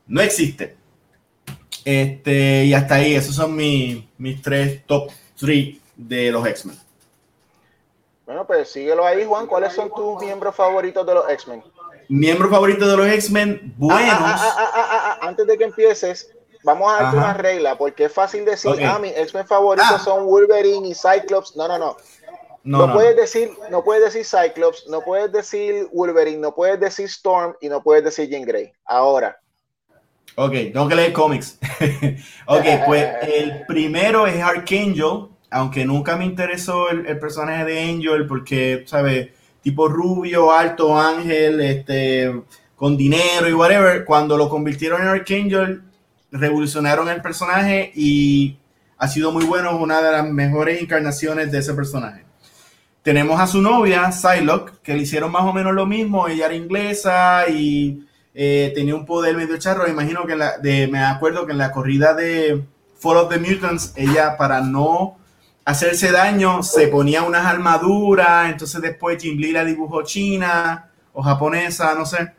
no 0.07 0.21
existen. 0.21 0.75
Este, 1.87 2.67
y 2.67 2.75
hasta 2.75 2.97
ahí, 2.97 3.15
esos 3.15 3.35
son 3.35 3.57
mis, 3.57 4.05
mis 4.19 4.43
tres 4.43 4.85
top 4.85 5.11
3 5.39 5.79
de 5.97 6.31
los 6.31 6.47
X-Men. 6.47 6.77
Bueno, 8.33 8.47
pues 8.47 8.71
síguelo 8.71 9.05
ahí, 9.05 9.27
Juan. 9.27 9.47
¿Cuáles 9.47 9.75
son 9.75 9.93
tus 9.95 10.19
miembros 10.23 10.57
favoritos 10.57 11.07
de 11.07 11.13
los 11.13 11.29
X-Men? 11.29 11.63
Miembros 12.09 12.51
favoritos 12.51 12.91
de 12.91 12.97
los 12.97 13.07
X-Men, 13.07 13.61
ah, 13.63 13.69
ah, 13.69 13.75
buenos. 13.77 14.17
Ah, 14.19 15.19
antes 15.21 15.47
de 15.47 15.59
que 15.59 15.65
empieces, 15.65 16.33
vamos 16.65 16.91
a 16.91 17.03
darte 17.03 17.19
una 17.19 17.35
regla, 17.35 17.77
porque 17.77 18.07
es 18.07 18.13
fácil 18.13 18.47
decir, 18.47 18.73
ah, 18.87 18.99
mis 18.99 19.15
X-Men 19.15 19.47
favoritos 19.47 20.01
son 20.01 20.25
Wolverine 20.25 20.89
y 20.89 20.95
Cyclops. 20.95 21.57
No, 21.57 21.69
no, 21.69 21.77
no. 21.77 21.95
No, 22.65 22.91
puedes 22.95 23.17
decir, 23.17 23.51
no 23.71 23.85
puedes 23.85 24.15
decir 24.15 24.25
Cyclops, 24.25 24.87
no 24.89 25.03
puedes 25.03 25.31
decir 25.31 25.89
Wolverine, 25.93 26.39
no 26.39 26.55
puedes 26.55 26.81
decir 26.81 27.05
Storm 27.09 27.55
y 27.61 27.69
no 27.69 27.83
puedes 27.83 28.03
decir 28.03 28.31
Jean 28.31 28.47
Grey. 28.47 28.73
Ahora. 28.87 29.39
Ok, 30.37 30.53
tengo 30.73 30.89
que 30.89 30.95
leer 30.95 31.13
cómics. 31.13 31.59
ok, 32.47 32.65
pues 32.87 33.15
el 33.25 33.67
primero 33.67 34.27
es 34.27 34.43
Archangel, 34.43 35.29
aunque 35.53 35.85
nunca 35.85 36.17
me 36.17 36.25
interesó 36.25 36.89
el, 36.91 37.19
personaje 37.19 37.65
de 37.65 37.81
Angel 37.91 38.27
porque, 38.27 38.85
¿sabes? 38.87 39.29
Tipo 39.63 39.87
rubio, 39.87 40.51
alto, 40.51 40.99
ángel, 40.99 41.61
este, 41.61 42.43
con 42.75 42.97
dinero 42.97 43.49
y 43.49 43.53
whatever. 43.53 44.05
Cuando 44.05 44.37
lo 44.37 44.49
convirtieron 44.49 45.03
en 45.03 45.09
Archangel, 45.09 45.83
revolucionaron 46.33 47.09
el 47.09 47.21
personaje 47.21 47.93
y 47.95 48.57
ha 48.97 49.09
sido 49.09 49.31
muy 49.31 49.45
bueno, 49.45 49.77
una 49.77 50.01
de 50.01 50.11
las 50.11 50.29
mejores 50.29 50.81
encarnaciones 50.81 51.53
de 51.53 51.59
ese 51.59 51.75
personaje. 51.75 52.25
Tenemos 53.03 53.41
a 53.41 53.47
su 53.47 53.61
novia, 53.61 54.11
Psylocke, 54.11 54.81
que 54.83 54.95
le 54.95 55.03
hicieron 55.03 55.31
más 55.31 55.43
o 55.43 55.53
menos 55.53 55.75
lo 55.75 55.87
mismo. 55.87 56.29
Ella 56.29 56.47
era 56.47 56.55
inglesa 56.55 57.49
y 57.49 58.07
eh, 58.33 58.73
tenía 58.75 58.95
un 58.95 59.05
poder 59.05 59.37
medio 59.37 59.59
charro. 59.59 59.89
Imagino 59.89 60.25
que 60.25 60.89
me 60.91 61.01
acuerdo 61.01 61.45
que 61.45 61.53
en 61.53 61.59
la 61.59 61.73
corrida 61.73 62.15
de 62.15 62.65
Fall 62.99 63.17
of 63.19 63.29
the 63.29 63.39
Mutants, 63.39 63.93
ella 63.97 64.37
para 64.37 64.61
no 64.61 65.19
hacerse 65.65 66.11
daño 66.11 66.63
se 66.63 66.89
ponía 66.89 67.23
unas 67.23 67.47
armaduras. 67.47 68.51
Entonces 68.51 68.81
después 68.81 69.23
Jim 69.23 69.39
Lee 69.39 69.53
la 69.53 69.65
dibujó 69.65 70.03
china 70.03 70.91
o 71.13 71.23
japonesa, 71.23 71.95
no 71.95 72.07
sé. 72.07 72.35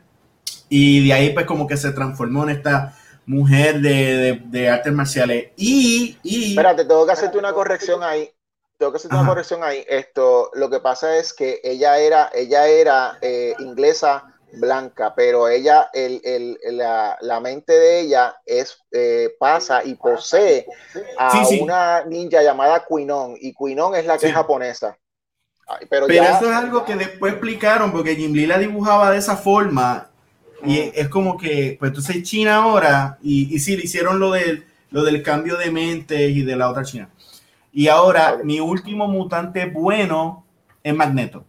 Y 0.68 1.06
de 1.06 1.12
ahí 1.12 1.30
pues 1.30 1.46
como 1.46 1.66
que 1.66 1.76
se 1.76 1.92
transformó 1.92 2.44
en 2.44 2.50
esta 2.50 2.96
mujer 3.26 3.80
de, 3.80 4.42
de, 4.46 4.68
artes 4.68 4.92
marciales. 4.92 5.52
Y, 5.56 6.18
y... 6.22 6.50
Espérate, 6.50 6.84
tengo 6.84 7.06
que 7.06 7.12
hacerte 7.12 7.38
una 7.38 7.52
corrección 7.52 8.02
ahí. 8.02 8.30
Tengo 8.76 8.92
que 8.92 8.96
hacerte 8.96 9.16
una 9.16 9.26
corrección 9.26 9.62
ahí. 9.62 9.84
Esto, 9.88 10.50
lo 10.54 10.68
que 10.68 10.80
pasa 10.80 11.16
es 11.16 11.32
que 11.32 11.60
ella 11.62 11.98
era, 11.98 12.30
ella 12.34 12.66
era 12.66 13.18
eh, 13.22 13.54
inglesa 13.60 14.33
blanca, 14.56 15.14
pero 15.14 15.48
ella, 15.48 15.88
el, 15.92 16.20
el, 16.24 16.58
la, 16.76 17.16
la, 17.20 17.40
mente 17.40 17.72
de 17.72 18.00
ella 18.00 18.36
es 18.44 18.78
eh, 18.90 19.34
pasa 19.38 19.84
y 19.84 19.94
posee 19.94 20.66
a 21.18 21.46
una 21.60 22.04
ninja 22.04 22.42
llamada 22.42 22.84
Quinon, 22.88 23.36
y 23.40 23.54
Quinon 23.54 23.94
es 23.94 24.06
la 24.06 24.18
que 24.18 24.28
es 24.28 24.34
japonesa. 24.34 24.96
Pero, 25.88 26.06
eso 26.06 26.50
es 26.50 26.56
algo 26.56 26.84
que 26.84 26.94
después 26.94 27.32
explicaron, 27.32 27.90
porque 27.90 28.16
Jim 28.16 28.32
Lee 28.32 28.46
la 28.46 28.58
dibujaba 28.58 29.10
de 29.10 29.18
esa 29.18 29.36
forma, 29.36 30.10
y 30.62 30.92
es 30.94 31.08
como 31.08 31.36
que, 31.36 31.76
pues 31.78 31.90
entonces 31.90 32.22
China 32.22 32.56
ahora, 32.56 33.18
y, 33.22 33.54
y 33.54 33.58
sí, 33.58 33.76
le 33.76 33.84
hicieron 33.84 34.18
lo 34.18 34.32
del, 34.32 34.66
lo 34.90 35.02
del 35.02 35.22
cambio 35.22 35.56
de 35.56 35.70
mente 35.70 36.28
y 36.28 36.42
de 36.42 36.56
la 36.56 36.70
otra 36.70 36.84
China. 36.84 37.08
Y 37.72 37.88
ahora, 37.88 38.38
mi 38.44 38.60
último 38.60 39.08
mutante 39.08 39.66
bueno 39.66 40.44
es 40.82 40.94
Magneto. 40.94 41.44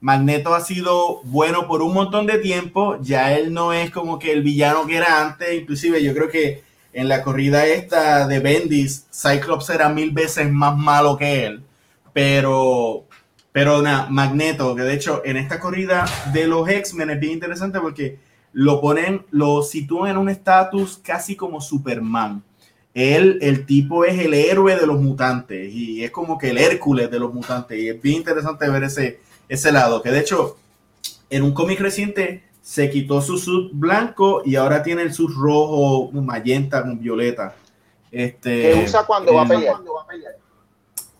Magneto 0.00 0.54
ha 0.54 0.60
sido 0.60 1.22
bueno 1.24 1.66
por 1.66 1.82
un 1.82 1.92
montón 1.92 2.26
de 2.26 2.38
tiempo, 2.38 2.98
ya 3.00 3.36
él 3.36 3.52
no 3.52 3.72
es 3.72 3.90
como 3.90 4.18
que 4.18 4.32
el 4.32 4.42
villano 4.42 4.86
que 4.86 4.96
era 4.96 5.26
antes, 5.26 5.60
inclusive 5.60 6.02
yo 6.02 6.14
creo 6.14 6.28
que 6.28 6.62
en 6.92 7.08
la 7.08 7.22
corrida 7.22 7.66
esta 7.66 8.26
de 8.28 8.38
Bendis, 8.38 9.06
Cyclops 9.12 9.70
era 9.70 9.88
mil 9.88 10.12
veces 10.12 10.50
más 10.50 10.76
malo 10.76 11.16
que 11.16 11.44
él, 11.46 11.62
pero, 12.12 13.06
pero 13.50 13.82
nada, 13.82 14.08
Magneto, 14.08 14.74
que 14.76 14.82
de 14.82 14.94
hecho 14.94 15.22
en 15.24 15.36
esta 15.36 15.58
corrida 15.58 16.04
de 16.32 16.46
los 16.46 16.68
X-Men 16.68 17.10
es 17.10 17.20
bien 17.20 17.32
interesante 17.32 17.80
porque 17.80 18.18
lo 18.52 18.80
ponen, 18.80 19.26
lo 19.30 19.62
sitúan 19.62 20.12
en 20.12 20.16
un 20.16 20.28
estatus 20.28 20.98
casi 20.98 21.36
como 21.36 21.60
Superman. 21.60 22.42
Él, 22.94 23.38
el 23.42 23.66
tipo 23.66 24.04
es 24.04 24.18
el 24.18 24.34
héroe 24.34 24.74
de 24.76 24.86
los 24.86 25.00
mutantes 25.00 25.72
y 25.72 26.02
es 26.02 26.10
como 26.10 26.38
que 26.38 26.50
el 26.50 26.58
Hércules 26.58 27.10
de 27.10 27.18
los 27.18 27.32
mutantes 27.32 27.78
y 27.78 27.88
es 27.88 28.00
bien 28.00 28.16
interesante 28.16 28.68
ver 28.68 28.84
ese, 28.84 29.20
ese 29.48 29.72
lado, 29.72 30.02
que 30.02 30.10
de 30.10 30.20
hecho 30.20 30.56
en 31.30 31.42
un 31.42 31.52
cómic 31.52 31.80
reciente 31.80 32.44
se 32.62 32.90
quitó 32.90 33.20
su 33.22 33.38
sud 33.38 33.70
blanco 33.72 34.42
y 34.44 34.56
ahora 34.56 34.82
tiene 34.82 35.02
el 35.02 35.12
sud 35.12 35.32
rojo, 35.34 36.10
magenta, 36.12 36.82
con 36.82 36.98
violeta. 36.98 37.54
Este, 38.10 38.72
que 38.72 38.84
usa 38.84 39.04
cuando, 39.06 39.34
va 39.34 39.42
a 39.42 39.46
pelear. 39.46 39.76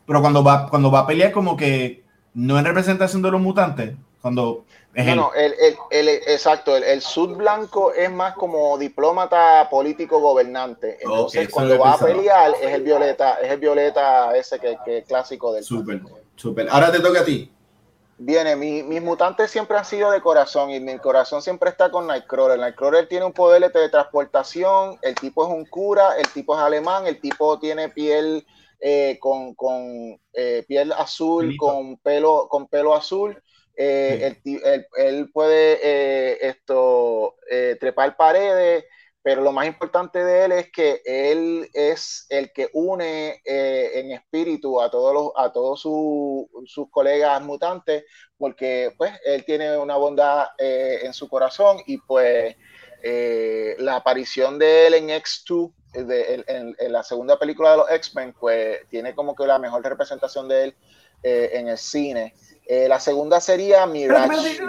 Pero 0.06 0.20
cuando 0.20 0.42
va, 0.42 0.68
cuando 0.68 0.90
va 0.90 1.00
a 1.00 1.06
pelear 1.06 1.32
como 1.32 1.56
que 1.56 2.04
no 2.34 2.58
en 2.58 2.64
representación 2.64 3.22
de 3.22 3.30
los 3.30 3.40
mutantes, 3.40 3.94
cuando 4.20 4.64
no, 4.94 5.14
no, 5.14 5.34
el, 5.34 5.54
el, 5.90 6.08
exacto, 6.08 6.76
el, 6.76 6.82
el, 6.82 7.00
sud 7.00 7.36
blanco 7.36 7.92
es 7.92 8.10
más 8.10 8.34
como 8.34 8.76
diplomata 8.78 9.68
político 9.70 10.18
gobernante. 10.18 10.98
Entonces, 11.00 11.48
cuando 11.50 11.78
va 11.78 11.92
a 11.92 11.98
pelear, 11.98 12.52
es 12.60 12.72
el 12.72 12.82
violeta, 12.82 13.34
es 13.34 13.52
el 13.52 13.60
violeta 13.60 14.36
ese 14.36 14.58
que, 14.58 14.76
que 14.84 14.98
es 14.98 15.06
clásico 15.06 15.52
del. 15.52 15.62
Súper, 15.62 16.00
súper. 16.34 16.68
Ahora 16.70 16.90
te 16.90 17.00
toca 17.00 17.20
a 17.20 17.24
ti. 17.24 17.50
Viene, 18.20 18.56
mis 18.56 19.00
mutantes 19.00 19.48
siempre 19.48 19.78
han 19.78 19.84
sido 19.84 20.10
de 20.10 20.20
corazón 20.20 20.70
y 20.70 20.80
mi 20.80 20.98
corazón 20.98 21.40
siempre 21.40 21.70
está 21.70 21.88
con 21.88 22.08
Nightcrawler. 22.08 22.58
Nightcrawler 22.58 23.06
tiene 23.06 23.24
un 23.24 23.32
poder 23.32 23.62
de 23.62 23.70
teletransportación, 23.70 24.98
el 25.02 25.14
tipo 25.14 25.46
es 25.46 25.52
un 25.52 25.64
cura, 25.64 26.18
el 26.18 26.26
tipo 26.32 26.56
es 26.56 26.60
alemán, 26.60 27.06
el 27.06 27.20
tipo 27.20 27.60
tiene 27.60 27.90
piel 27.90 28.44
eh, 28.80 29.18
con, 29.20 29.54
con 29.54 30.20
eh, 30.32 30.64
piel 30.66 30.92
azul, 30.92 31.56
con 31.56 31.96
pelo, 31.98 32.48
con 32.48 32.66
pelo 32.66 32.94
azul. 32.94 33.40
Eh, 33.76 34.36
él, 34.96 35.30
puede 35.32 36.48
esto, 36.48 37.36
trepar 37.78 38.16
paredes, 38.16 38.84
pero 39.22 39.42
lo 39.42 39.52
más 39.52 39.66
importante 39.66 40.22
de 40.24 40.44
él 40.44 40.52
es 40.52 40.70
que 40.70 41.02
él 41.04 41.68
es 41.72 42.26
el 42.28 42.52
que 42.52 42.70
une 42.72 43.42
eh, 43.44 43.90
en 43.94 44.12
espíritu 44.12 44.80
a 44.80 44.90
todos 44.90 45.12
los, 45.12 45.32
a 45.36 45.52
todos 45.52 45.80
sus 45.80 46.90
colegas 46.90 47.42
mutantes, 47.42 48.04
porque 48.36 48.92
pues 48.96 49.12
él 49.24 49.44
tiene 49.44 49.76
una 49.76 49.96
bondad 49.96 50.46
eh, 50.58 51.00
en 51.02 51.12
su 51.12 51.28
corazón 51.28 51.78
y 51.86 51.98
pues 51.98 52.56
eh, 53.02 53.74
la 53.78 53.96
aparición 53.96 54.58
de 54.58 54.86
él 54.86 54.94
en 54.94 55.08
X2, 55.08 55.72
en, 55.94 56.92
la 56.92 57.02
segunda 57.02 57.38
película 57.38 57.72
de 57.72 57.76
los 57.78 57.90
X-Men, 57.90 58.34
pues 58.38 58.88
tiene 58.88 59.14
como 59.14 59.34
que 59.34 59.46
la 59.46 59.58
mejor 59.58 59.82
representación 59.82 60.48
de 60.48 60.64
él 60.64 60.76
en 61.22 61.68
el 61.68 61.78
cine. 61.78 62.34
La 62.68 63.00
segunda 63.00 63.40
sería 63.40 63.86
Mirage. 63.86 64.60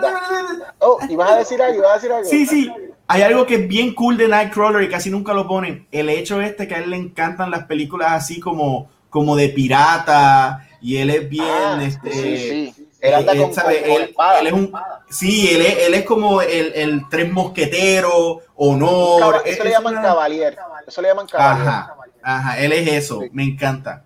Oh, 0.79 0.99
¿ibas 1.09 1.31
a 1.31 1.37
decir 1.37 1.61
algo? 1.61 1.79
¿Ibas 1.79 1.91
a 1.91 1.95
decir 1.95 2.11
algo? 2.11 2.29
Sí, 2.29 2.45
sí. 2.45 2.71
Hay 3.07 3.23
algo 3.23 3.45
que 3.45 3.55
es 3.55 3.67
bien 3.67 3.95
cool 3.95 4.17
de 4.17 4.27
Nightcrawler 4.27 4.83
y 4.83 4.89
casi 4.89 5.09
nunca 5.09 5.33
lo 5.33 5.47
ponen. 5.47 5.87
El 5.91 6.09
hecho 6.09 6.41
este 6.41 6.67
que 6.67 6.75
a 6.75 6.77
él 6.77 6.91
le 6.91 6.97
encantan 6.97 7.49
las 7.49 7.65
películas 7.65 8.11
así 8.11 8.39
como, 8.39 8.89
como 9.09 9.35
de 9.35 9.49
pirata 9.49 10.67
y 10.81 10.97
él 10.97 11.09
es 11.09 11.27
bien, 11.27 11.45
ah, 11.47 11.79
este, 11.83 12.11
sí, 12.11 12.73
sí. 12.75 12.87
Él 13.01 13.13
anda 13.13 13.31
con, 13.35 13.51
él, 13.71 14.47
es 14.47 14.53
un, 14.53 14.73
sí, 15.09 15.49
él 15.49 15.61
es, 15.61 15.87
él 15.87 15.93
es 15.93 16.05
como 16.05 16.41
el, 16.41 16.73
el 16.75 17.09
tres 17.09 17.31
mosquetero, 17.31 18.41
honor. 18.55 19.41
Eso, 19.45 19.63
le 19.63 19.71
llaman 19.71 19.95
caballero. 19.95 20.57
Eso 20.85 21.01
le 21.01 21.07
llaman 21.07 21.27
caballero. 21.27 21.69
Ajá, 21.69 21.95
ajá, 22.21 22.59
él 22.59 22.73
es 22.73 22.87
eso. 22.89 23.21
Me 23.31 23.43
encanta. 23.43 24.03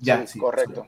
Ya, 0.00 0.26
sí, 0.26 0.38
correcto. 0.38 0.86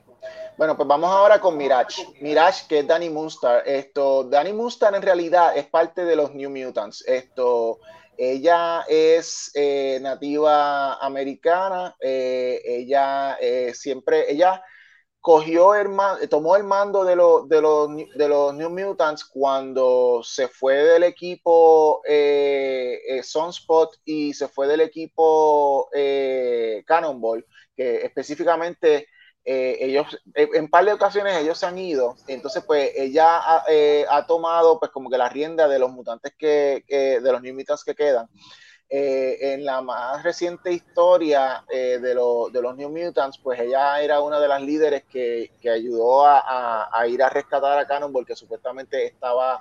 Bueno, 0.56 0.74
pues 0.74 0.88
vamos 0.88 1.10
ahora 1.10 1.38
con 1.38 1.54
Mirage. 1.58 2.06
Mirage, 2.22 2.66
que 2.66 2.78
es 2.78 2.86
Danny 2.86 3.10
Moonstar. 3.10 3.62
Esto, 3.66 4.24
Danny 4.24 4.54
Moonstar 4.54 4.94
en 4.94 5.02
realidad 5.02 5.54
es 5.54 5.66
parte 5.66 6.02
de 6.06 6.16
los 6.16 6.32
New 6.32 6.48
Mutants. 6.48 7.04
Esto, 7.06 7.78
ella 8.16 8.82
es 8.88 9.50
eh, 9.54 9.98
nativa 10.00 10.94
americana. 10.94 11.94
Eh, 12.00 12.62
ella 12.64 13.36
eh, 13.38 13.74
siempre, 13.74 14.32
ella 14.32 14.62
cogió 15.20 15.74
el 15.74 15.90
tomó 16.30 16.56
el 16.56 16.64
mando 16.64 17.04
de, 17.04 17.10
de, 17.10 17.60
los, 17.60 17.90
de 18.14 18.28
los 18.28 18.54
New 18.54 18.70
Mutants 18.70 19.26
cuando 19.26 20.22
se 20.24 20.48
fue 20.48 20.76
del 20.84 21.02
equipo 21.02 22.00
Sunspot 23.22 23.94
y 24.06 24.32
se 24.32 24.48
fue 24.48 24.68
del 24.68 24.80
equipo 24.80 25.90
Cannonball, 26.86 27.44
que 27.76 28.06
específicamente 28.06 29.08
eh, 29.48 29.78
ellos, 29.80 30.20
eh, 30.34 30.48
en 30.54 30.68
par 30.68 30.84
de 30.84 30.92
ocasiones 30.92 31.36
ellos 31.36 31.56
se 31.56 31.66
han 31.66 31.78
ido, 31.78 32.16
entonces 32.26 32.64
pues 32.64 32.90
ella 32.96 33.38
ha, 33.38 33.62
eh, 33.68 34.04
ha 34.10 34.26
tomado 34.26 34.80
pues 34.80 34.90
como 34.90 35.08
que 35.08 35.16
la 35.16 35.28
rienda 35.28 35.68
de 35.68 35.78
los 35.78 35.92
mutantes 35.92 36.34
que, 36.36 36.82
de 36.88 37.32
los 37.32 37.40
New 37.40 37.54
Mutants 37.54 37.84
que 37.84 37.94
quedan. 37.94 38.28
en 38.88 39.64
la 39.64 39.82
más 39.82 40.24
reciente 40.24 40.72
historia 40.72 41.64
de, 41.68 42.00
de, 42.00 42.14
los 42.14 42.76
New 42.76 42.88
Mutants, 42.90 43.38
pues 43.38 43.60
ella 43.60 44.00
era 44.00 44.20
una 44.20 44.40
de 44.40 44.48
las 44.48 44.60
líderes 44.62 45.04
que, 45.04 45.52
que 45.60 45.70
ayudó 45.70 46.26
a, 46.26 46.88
a, 46.92 47.06
ir 47.06 47.22
a 47.22 47.28
rescatar 47.28 47.78
a 47.78 47.86
Cannonball, 47.86 48.26
que 48.26 48.34
supuestamente 48.34 49.06
estaba 49.06 49.60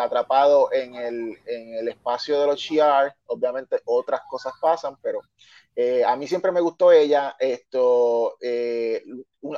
atrapado 0.00 0.72
en 0.72 0.94
el, 0.94 1.38
en 1.44 1.74
el 1.74 1.88
espacio 1.88 2.40
de 2.40 2.46
los 2.46 2.58
Shi'ar. 2.58 3.14
Obviamente 3.26 3.82
otras 3.84 4.22
cosas 4.30 4.54
pasan, 4.60 4.96
pero 5.02 5.20
eh, 5.76 6.04
a 6.04 6.16
mí 6.16 6.26
siempre 6.26 6.52
me 6.52 6.60
gustó 6.60 6.92
ella. 6.92 7.36
Esto, 7.38 8.36
eh, 8.40 9.02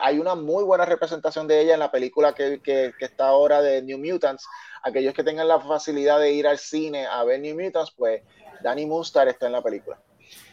hay 0.00 0.18
una 0.18 0.34
muy 0.34 0.64
buena 0.64 0.84
representación 0.84 1.46
de 1.48 1.60
ella 1.60 1.74
en 1.74 1.80
la 1.80 1.90
película 1.90 2.34
que, 2.34 2.60
que, 2.62 2.92
está 3.00 3.28
ahora 3.28 3.62
de 3.62 3.82
New 3.82 3.98
Mutants. 3.98 4.46
Aquellos 4.82 5.14
que 5.14 5.24
tengan 5.24 5.48
la 5.48 5.60
facilidad 5.60 6.20
de 6.20 6.32
ir 6.32 6.46
al 6.46 6.58
cine 6.58 7.06
a 7.06 7.24
ver 7.24 7.40
New 7.40 7.60
Mutants, 7.60 7.92
pues 7.96 8.22
Danny 8.62 8.86
Mustar 8.86 9.28
está 9.28 9.46
en 9.46 9.52
la 9.52 9.62
película. 9.62 10.00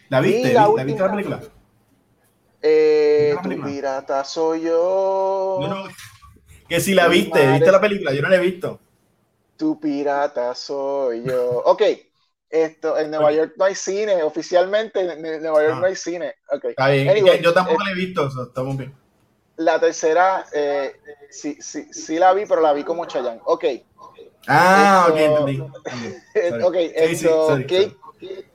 ¿La 0.10 0.22
viste? 0.22 0.54
La, 0.54 0.68
viste 0.84 1.02
la 1.02 1.12
película? 1.12 1.42
Eh, 2.62 3.36
tu 3.42 3.62
pirata 3.62 4.24
soy 4.24 4.62
yo. 4.62 5.60
No, 5.62 5.68
no, 5.68 5.84
que 6.68 6.80
si 6.80 6.94
la 6.94 7.08
viste, 7.08 7.52
¿viste 7.52 7.72
la 7.72 7.80
película? 7.80 8.14
Yo 8.14 8.22
no 8.22 8.30
la 8.30 8.36
he 8.36 8.40
visto. 8.40 8.80
Tu 9.56 9.80
pirata 9.80 10.54
soy 10.56 11.24
yo. 11.24 11.62
Ok, 11.66 11.82
esto, 12.50 12.98
en 12.98 13.12
Nueva 13.12 13.32
York 13.32 13.54
no 13.58 13.66
hay 13.66 13.76
cine, 13.76 14.24
oficialmente 14.24 15.00
en 15.02 15.22
Nueva 15.22 15.64
York 15.64 15.74
ah. 15.76 15.80
no 15.80 15.86
hay 15.86 15.96
cine. 15.96 16.36
Okay. 16.52 16.72
Está 16.72 16.88
bien, 16.90 17.42
yo 17.42 17.54
tampoco 17.54 17.84
la 17.84 17.92
he 17.92 17.96
visto, 17.96 18.28
eso, 18.28 18.44
estamos 18.44 18.78
bien. 18.78 18.94
La 19.58 19.80
tercera, 19.80 20.46
eh, 20.54 20.96
sí, 21.30 21.58
sí, 21.60 21.88
sí 21.92 22.18
la 22.18 22.34
vi, 22.34 22.46
pero 22.46 22.62
la 22.62 22.74
vi 22.74 22.84
como 22.84 23.06
Chayanne. 23.06 23.42
Ok. 23.44 23.66
Ah, 24.48 25.08
ok, 25.10 25.18
entendí. 25.18 25.60
ok, 26.64 26.76
esto, 26.96 27.48
Kate, 27.68 27.96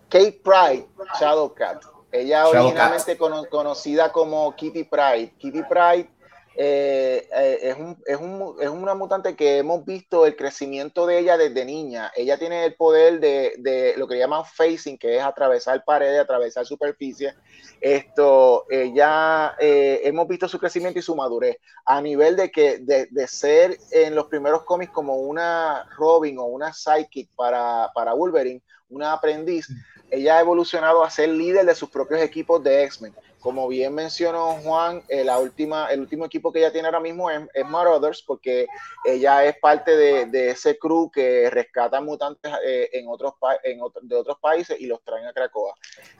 Kate, 0.08 0.40
Pride, 0.42 0.86
Shadowcat. 1.20 1.84
Ella 2.10 2.46
originalmente 2.46 3.16
conocida 3.16 4.12
como 4.12 4.54
Kitty 4.54 4.84
Pride. 4.84 5.34
Kitty 5.36 5.62
Pride 5.64 6.08
eh, 6.56 7.28
eh, 7.34 7.58
es, 7.62 7.76
un, 7.76 7.96
es, 8.06 8.16
un, 8.16 8.56
es, 8.60 8.68
una 8.68 8.94
mutante 8.94 9.34
que 9.34 9.58
hemos 9.58 9.84
visto 9.84 10.24
el 10.24 10.36
crecimiento 10.36 11.04
de 11.06 11.18
ella 11.18 11.36
desde 11.36 11.64
niña. 11.64 12.12
Ella 12.14 12.38
tiene 12.38 12.64
el 12.64 12.74
poder 12.74 13.18
de, 13.18 13.54
de 13.58 13.94
lo 13.96 14.06
que 14.06 14.18
llaman 14.18 14.44
facing, 14.44 14.96
que 14.96 15.16
es 15.16 15.22
atravesar 15.22 15.84
paredes, 15.84 16.20
atravesar 16.20 16.64
superficie. 16.64 17.34
Esto, 17.80 18.66
ella, 18.70 19.56
eh, 19.58 20.02
hemos 20.04 20.28
visto 20.28 20.48
su 20.48 20.58
crecimiento 20.58 20.98
y 20.98 21.02
su 21.02 21.16
madurez 21.16 21.56
a 21.84 22.00
nivel 22.00 22.36
de 22.36 22.50
que 22.50 22.78
de, 22.78 23.08
de, 23.10 23.26
ser 23.26 23.76
en 23.90 24.14
los 24.14 24.26
primeros 24.26 24.62
cómics 24.62 24.92
como 24.92 25.16
una 25.16 25.86
Robin 25.96 26.38
o 26.38 26.44
una 26.44 26.72
Psychic 26.72 27.28
para, 27.34 27.90
para 27.94 28.14
Wolverine, 28.14 28.62
una 28.88 29.12
aprendiz. 29.12 29.68
Ella 30.08 30.36
ha 30.36 30.40
evolucionado 30.40 31.02
a 31.02 31.10
ser 31.10 31.30
líder 31.30 31.66
de 31.66 31.74
sus 31.74 31.90
propios 31.90 32.20
equipos 32.20 32.62
de 32.62 32.84
X-Men 32.84 33.14
como 33.44 33.68
bien 33.68 33.92
mencionó 33.92 34.54
Juan, 34.62 35.02
eh, 35.06 35.22
la 35.22 35.38
última, 35.38 35.88
el 35.88 36.00
último 36.00 36.24
equipo 36.24 36.50
que 36.50 36.60
ella 36.60 36.72
tiene 36.72 36.88
ahora 36.88 36.98
mismo 36.98 37.30
es, 37.30 37.42
es 37.52 37.68
Marauders, 37.68 38.22
porque 38.22 38.66
ella 39.04 39.44
es 39.44 39.58
parte 39.58 39.94
de, 39.94 40.48
ese 40.48 40.78
crew 40.78 41.10
que 41.10 41.50
rescata 41.50 42.00
mutantes 42.00 42.50
eh, 42.64 42.88
en 42.94 43.06
otros, 43.06 43.34
en 43.64 43.80
de 44.08 44.16
otros 44.16 44.38
países 44.40 44.80
y 44.80 44.86
los 44.86 45.04
traen 45.04 45.26
a 45.26 45.34
Cracoa. 45.34 45.74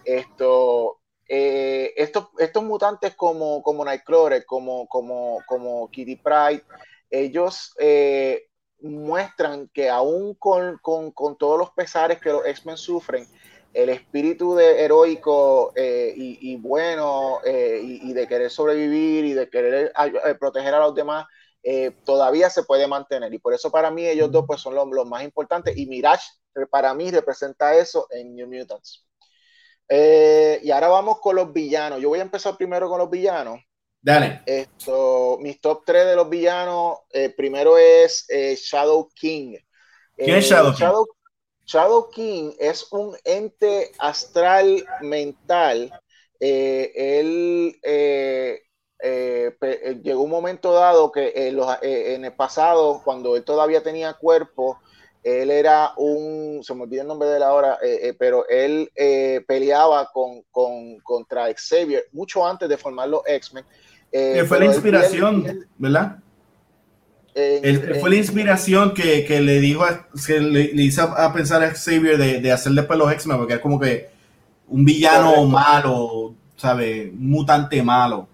Esto, 0.05 1.01
eh, 1.27 1.95
estos, 1.97 2.29
mutantes 2.63 3.15
como, 3.15 3.63
como 3.63 3.87
Nightcrawler, 3.87 4.45
como, 4.45 5.89
Kitty 5.91 6.17
Pride, 6.17 6.63
ellos 7.09 7.75
muestran 8.83 9.71
que 9.73 9.89
aún 9.89 10.35
con 10.35 10.79
todos 11.39 11.59
los 11.59 11.71
pesares 11.71 12.21
que 12.21 12.33
los 12.33 12.45
X-Men 12.45 12.77
sufren, 12.77 13.27
el 13.75 13.89
espíritu 13.89 14.55
de 14.55 14.85
heroico 14.85 15.73
eh, 15.75 16.15
y, 16.17 16.57
bueno 16.57 17.41
eh, 17.45 17.81
y, 17.83 18.13
de 18.13 18.29
querer 18.29 18.49
sobrevivir 18.49 19.25
y 19.25 19.33
de 19.33 19.51
querer 19.51 19.93
eh, 20.25 20.35
proteger 20.39 20.75
a 20.75 20.79
los 20.79 20.95
demás 20.95 21.27
todavía 22.05 22.51
se 22.51 22.63
puede 22.63 22.87
mantener 22.87 23.33
y 23.33 23.39
por 23.39 23.55
eso 23.55 23.71
para 23.71 23.91
mí 23.91 24.07
ellos 24.07 24.31
dos 24.31 24.45
pues 24.47 24.61
son 24.61 24.75
los, 24.75 25.07
más 25.07 25.25
importantes 25.25 25.77
y 25.77 25.87
Mirage 25.87 26.27
para 26.71 26.93
mí 26.93 27.11
representa 27.11 27.75
eso 27.75 28.07
en 28.11 28.35
New 28.35 28.47
Mutants 28.47 29.07
y 29.89 30.71
ahora 30.71 30.89
vamos 30.89 31.21
con 31.21 31.37
los 31.37 31.53
villanos 31.53 32.01
yo 32.01 32.11
voy 32.11 32.19
a 32.19 32.23
empezar 32.23 32.57
primero 32.57 32.89
con 32.89 32.99
los 32.99 33.11
villanos 33.11 33.61
Dale. 34.07 34.43
Esto, 34.45 35.39
mis 35.41 35.59
top 35.63 35.83
3 35.87 36.05
de 36.05 36.15
los 36.15 36.29
villanos, 36.29 36.99
primero 37.39 37.79
es 37.79 38.27
Shadow 38.29 39.09
King. 39.15 39.57
¿Quién 40.15 40.37
es 40.37 40.45
Shadow, 40.45 40.75
Shadow 40.75 41.07
King? 41.07 41.24
Shadow 41.24 41.24
King 42.13 42.53
es 42.59 42.87
un 42.93 43.17
ente 43.25 43.93
astral 43.99 44.85
mental. 45.03 45.93
Eh, 46.41 46.93
él 46.95 47.77
eh, 47.83 48.63
eh, 49.03 50.01
llegó 50.03 50.23
un 50.23 50.31
momento 50.31 50.73
dado 50.73 51.11
que 51.11 51.33
en 51.35 52.25
el 52.25 52.33
pasado, 52.33 53.01
cuando 53.05 53.37
él 53.37 53.45
todavía 53.45 53.83
tenía 53.83 54.15
cuerpo, 54.15 54.79
él 55.23 55.51
era 55.51 55.95
un, 55.97 56.61
se 56.63 56.75
me 56.75 56.83
olvida 56.83 57.03
el 57.03 57.09
nombre 57.09 57.29
de 57.29 57.39
la 57.39 57.55
hora, 57.55 57.79
pero 58.19 58.47
él 58.49 58.91
peleaba 59.47 60.11
con, 60.13 60.43
con, 60.51 60.99
contra 61.01 61.47
Xavier 61.55 62.09
mucho 62.13 62.47
antes 62.47 62.69
de 62.69 62.77
formar 62.77 63.09
los 63.09 63.23
X-Men. 63.27 63.65
fue 64.47 64.59
la 64.59 64.67
inspiración, 64.67 65.67
¿verdad? 65.79 66.19
Fue 68.01 68.11
la 68.11 68.17
inspiración 68.17 68.95
que, 68.95 69.25
que 69.25 69.41
le 69.41 69.59
dijo, 69.61 69.85
que 70.27 70.41
le, 70.41 70.71
hizo 70.83 71.03
a 71.03 71.33
pensar 71.33 71.63
a 71.63 71.75
Xavier 71.75 72.17
de, 72.17 72.41
de 72.41 72.53
hacer 72.53 72.73
después 72.73 72.99
los 72.99 73.13
X-Men, 73.13 73.39
porque 73.39 73.55
es 73.55 73.61
como 73.61 73.81
que 73.81 74.09
un 74.69 74.85
villano 74.85 75.45
malo, 75.45 76.35
¿sabe? 76.57 77.11
Un 77.11 77.31
mutante 77.31 77.83
malo. 77.83 78.29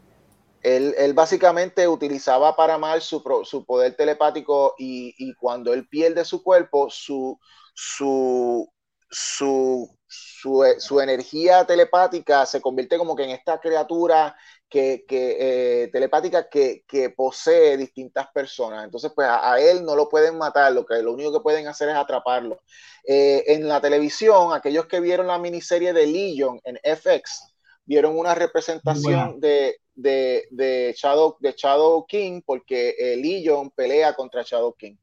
Él, 0.62 0.94
él, 0.98 1.14
básicamente 1.14 1.88
utilizaba 1.88 2.54
para 2.54 2.76
mal 2.76 3.00
su, 3.00 3.22
su 3.44 3.64
poder 3.64 3.94
telepático 3.96 4.74
y, 4.78 5.14
y, 5.16 5.34
cuando 5.34 5.72
él 5.72 5.88
pierde 5.88 6.22
su 6.26 6.42
cuerpo, 6.42 6.88
su, 6.90 7.38
su, 7.72 8.70
su, 9.08 9.88
su, 10.06 10.74
su 10.78 11.00
energía 11.00 11.64
telepática 11.64 12.44
se 12.44 12.60
convierte 12.60 12.98
como 12.98 13.16
que 13.16 13.24
en 13.24 13.30
esta 13.30 13.58
criatura 13.58 14.36
que, 14.70 15.04
que 15.06 15.36
eh, 15.82 15.88
telepática 15.88 16.48
que, 16.48 16.84
que, 16.86 17.10
posee 17.10 17.76
distintas 17.76 18.28
personas. 18.32 18.84
Entonces, 18.84 19.10
pues 19.14 19.28
a, 19.28 19.60
él 19.60 19.84
no 19.84 19.96
lo 19.96 20.08
pueden 20.08 20.38
matar, 20.38 20.72
lo, 20.72 20.86
que, 20.86 21.02
lo 21.02 21.12
único 21.12 21.32
que 21.32 21.40
pueden 21.40 21.66
hacer 21.66 21.88
es 21.88 21.96
atraparlo. 21.96 22.60
Eh, 23.04 23.42
en 23.48 23.66
la 23.66 23.80
televisión, 23.80 24.54
aquellos 24.54 24.86
que 24.86 25.00
vieron 25.00 25.26
la 25.26 25.38
miniserie 25.38 25.92
de 25.92 26.06
Legion 26.06 26.60
en 26.62 26.78
FX, 26.84 27.52
vieron 27.84 28.16
una 28.16 28.36
representación 28.36 29.40
de, 29.40 29.80
de, 29.96 30.46
de, 30.50 30.94
Shadow, 30.96 31.36
de 31.40 31.52
Shadow 31.52 32.06
King, 32.06 32.40
porque 32.46 32.94
eh, 32.96 33.16
Legion 33.16 33.70
pelea 33.70 34.14
contra 34.14 34.44
Shadow 34.44 34.72
King. 34.74 34.94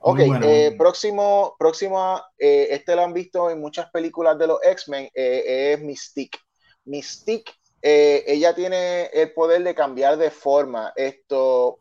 Ok, 0.00 0.20
eh, 0.20 0.76
próximo, 0.78 1.56
próximo 1.58 2.22
este 2.38 2.94
lo 2.94 3.02
han 3.02 3.12
visto 3.12 3.50
en 3.50 3.60
muchas 3.60 3.90
películas 3.90 4.38
de 4.38 4.46
los 4.46 4.60
X-Men, 4.62 5.10
es 5.12 5.80
Mystique. 5.80 6.38
Mystique 6.84 7.52
eh, 7.82 8.24
ella 8.26 8.54
tiene 8.54 9.06
el 9.06 9.32
poder 9.32 9.62
de 9.62 9.74
cambiar 9.74 10.16
de 10.16 10.30
forma. 10.30 10.92
Esto, 10.96 11.78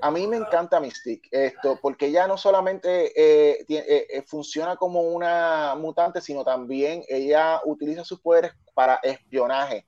a 0.00 0.10
mí 0.10 0.26
me 0.26 0.36
encanta 0.36 0.80
Mystique, 0.80 1.28
esto, 1.30 1.78
porque 1.80 2.06
ella 2.06 2.26
no 2.26 2.36
solamente 2.36 3.12
eh, 3.14 3.64
eh, 3.68 4.22
funciona 4.26 4.76
como 4.76 5.02
una 5.02 5.74
mutante, 5.76 6.20
sino 6.20 6.44
también 6.44 7.04
ella 7.08 7.60
utiliza 7.64 8.04
sus 8.04 8.20
poderes 8.20 8.52
para 8.74 8.96
espionaje. 9.02 9.86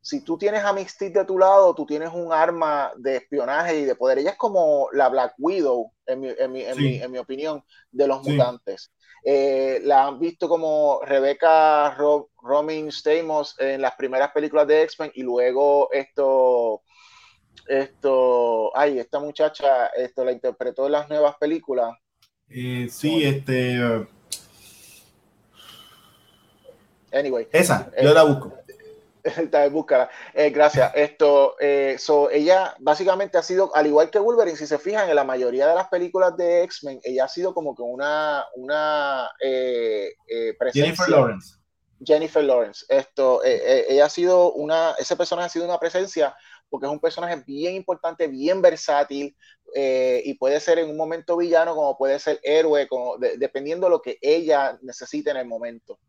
Si 0.00 0.20
tú 0.20 0.36
tienes 0.36 0.64
a 0.64 0.72
Mystique 0.72 1.20
de 1.20 1.24
tu 1.24 1.38
lado, 1.38 1.74
tú 1.74 1.86
tienes 1.86 2.10
un 2.12 2.32
arma 2.32 2.92
de 2.96 3.18
espionaje 3.18 3.78
y 3.78 3.84
de 3.84 3.94
poder. 3.94 4.18
Ella 4.18 4.30
es 4.30 4.36
como 4.36 4.88
la 4.92 5.08
Black 5.08 5.34
Widow, 5.38 5.92
en 6.06 6.20
mi, 6.20 6.28
en 6.36 6.52
mi, 6.52 6.62
en 6.64 7.10
mi, 7.12 7.18
opinión, 7.18 7.62
de 7.92 8.08
los 8.08 8.20
mutantes. 8.26 8.90
Eh, 9.24 9.80
la 9.84 10.06
han 10.06 10.18
visto 10.18 10.48
como 10.48 11.00
Rebecca 11.04 11.96
Romin 12.42 12.90
Stamos 12.90 13.54
en 13.60 13.80
las 13.80 13.94
primeras 13.94 14.32
películas 14.32 14.66
de 14.66 14.82
X-Men 14.82 15.12
y 15.14 15.22
luego 15.22 15.92
esto, 15.92 16.82
esto, 17.68 18.76
ay, 18.76 18.98
esta 18.98 19.20
muchacha 19.20 19.86
esto 19.96 20.24
la 20.24 20.32
interpretó 20.32 20.86
en 20.86 20.92
las 20.92 21.08
nuevas 21.08 21.36
películas. 21.36 21.94
Eh, 22.48 22.88
sí, 22.90 23.24
este. 23.24 23.78
Anyway. 27.12 27.46
Esa, 27.52 27.92
yo 28.02 28.12
la 28.12 28.24
busco. 28.24 28.52
búscala. 29.70 30.10
Eh, 30.34 30.50
gracias. 30.50 30.92
Esto, 30.94 31.56
eh, 31.60 31.96
ella 32.32 32.74
básicamente 32.78 33.38
ha 33.38 33.42
sido, 33.42 33.74
al 33.74 33.86
igual 33.86 34.10
que 34.10 34.18
Wolverine, 34.18 34.56
si 34.56 34.66
se 34.66 34.78
fijan, 34.78 35.08
en 35.08 35.16
la 35.16 35.24
mayoría 35.24 35.68
de 35.68 35.74
las 35.74 35.88
películas 35.88 36.36
de 36.36 36.62
X-Men, 36.64 37.00
ella 37.02 37.24
ha 37.24 37.28
sido 37.28 37.54
como 37.54 37.74
que 37.74 37.82
una, 37.82 38.44
una 38.56 39.30
eh, 39.40 40.14
presencia. 40.58 40.84
Jennifer 40.84 41.08
Lawrence. 41.08 41.56
Jennifer 42.04 42.42
Lawrence. 42.42 42.84
Esto, 42.88 43.42
ella 43.44 44.06
ha 44.06 44.08
sido 44.08 44.52
una, 44.54 44.94
ese 44.98 45.16
personaje 45.16 45.46
ha 45.46 45.50
sido 45.50 45.64
una 45.66 45.78
presencia 45.78 46.34
porque 46.68 46.86
es 46.86 46.92
un 46.92 46.98
personaje 46.98 47.44
bien 47.46 47.74
importante, 47.74 48.26
bien 48.26 48.60
versátil 48.60 49.36
y 49.74 50.34
puede 50.34 50.58
ser 50.58 50.80
en 50.80 50.90
un 50.90 50.96
momento 50.96 51.36
villano 51.36 51.76
como 51.76 51.96
puede 51.96 52.18
ser 52.18 52.40
héroe, 52.42 52.88
como, 52.88 53.18
dependiendo 53.18 53.86
de 53.86 53.90
lo 53.90 54.02
que 54.02 54.18
ella 54.20 54.76
necesite 54.82 55.30
en 55.30 55.36
el 55.36 55.46
momento. 55.46 56.00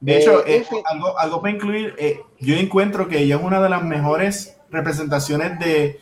De 0.00 0.18
hecho, 0.18 0.46
eh, 0.46 0.58
eh, 0.58 0.82
algo, 0.84 1.18
algo 1.18 1.40
para 1.40 1.54
incluir, 1.54 1.94
eh, 1.98 2.20
yo 2.38 2.54
encuentro 2.54 3.08
que 3.08 3.18
ella 3.18 3.36
es 3.36 3.42
una 3.42 3.60
de 3.60 3.68
las 3.68 3.82
mejores 3.82 4.56
representaciones 4.70 5.58
de 5.58 6.00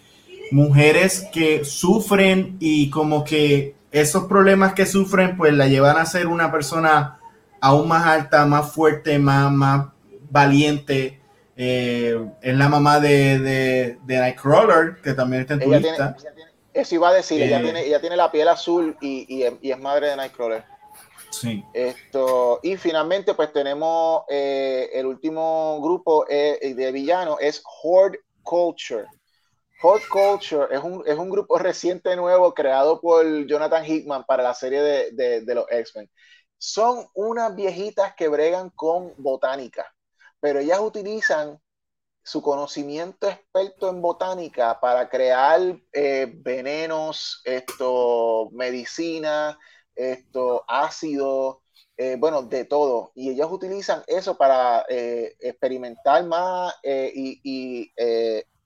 mujeres 0.51 1.27
que 1.33 1.65
sufren 1.65 2.57
y 2.61 2.91
como 2.91 3.25
que 3.25 3.75
esos 3.91 4.25
problemas 4.25 4.75
que 4.75 4.85
sufren 4.85 5.37
pues 5.37 5.55
la 5.55 5.67
llevan 5.67 5.97
a 5.97 6.05
ser 6.05 6.27
una 6.27 6.53
persona 6.53 7.19
aún 7.61 7.89
más 7.89 8.07
alta, 8.07 8.45
más 8.45 8.71
fuerte, 8.71 9.19
más, 9.19 9.51
más 9.51 9.87
valiente. 10.31 11.21
es 11.57 12.15
la 12.43 12.69
mamá 12.69 13.01
de, 13.01 13.39
de, 13.39 13.99
de, 14.05 14.19
Nightcrawler, 14.19 14.97
que 15.03 15.15
también 15.15 15.43
está 15.43 15.55
en 15.55 15.61
tu 15.61 15.73
lista. 15.73 16.17
eso 16.75 16.95
iba 16.95 17.09
a 17.09 17.15
decir, 17.15 17.41
ella, 17.43 17.63
tiene, 17.63 17.87
ella 17.87 18.01
tiene 18.01 18.17
la 18.17 18.31
piel 18.31 18.49
azul 18.49 18.95
y, 19.01 19.25
y, 19.27 19.47
y 19.63 19.71
es 19.71 19.79
madre 19.79 20.09
de 20.11 20.17
Nightcrawler. 20.17 20.76
Esto, 21.73 22.61
y 22.63 22.77
finalmente, 22.77 23.35
pues 23.35 23.53
tenemos 23.53 24.23
eh, 24.29 24.91
el 24.93 25.07
último 25.07 25.81
grupo 25.83 26.27
eh, 26.29 26.75
de 26.75 26.93
villanos, 26.93 27.39
es 27.41 27.63
Horde 27.83 28.21
Culture. 28.43 29.07
Horde 29.83 30.05
Culture 30.09 30.75
es 30.75 30.83
un, 30.83 31.03
es 31.07 31.19
un 31.19 31.31
grupo 31.31 31.59
reciente 31.59 32.17
nuevo 32.17 32.55
creado 32.55 33.01
por 33.01 33.47
Jonathan 33.47 33.85
Hickman 33.85 34.25
para 34.25 34.43
la 34.43 34.55
serie 34.55 34.81
de, 34.81 35.41
de, 35.43 35.55
los 35.55 35.67
X-Men. 35.71 36.11
Son 36.59 37.07
unas 37.15 37.55
viejitas 37.55 38.15
que 38.15 38.29
bregan 38.29 38.71
con 38.71 39.13
botánica, 39.19 39.93
pero 40.41 40.61
ellas 40.61 40.81
utilizan 40.81 41.61
su 42.27 42.43
conocimiento 42.43 43.29
experto 43.29 43.89
en 43.89 44.03
botánica 44.03 44.81
para 44.81 45.09
crear 45.09 45.61
eh, 45.93 46.33
venenos, 46.39 47.41
esto, 47.45 48.49
medicina, 48.53 49.57
esto, 49.97 50.65
ácido, 50.69 51.63
eh, 51.97 52.17
bueno, 52.19 52.43
de 52.43 52.65
todo. 52.65 53.13
Y 53.15 53.31
ellos 53.31 53.51
utilizan 53.51 54.03
eso 54.07 54.37
para 54.37 54.85
eh, 54.89 55.35
experimentar 55.41 56.25
más 56.25 56.75
eh, 56.83 57.11
y, 57.15 57.93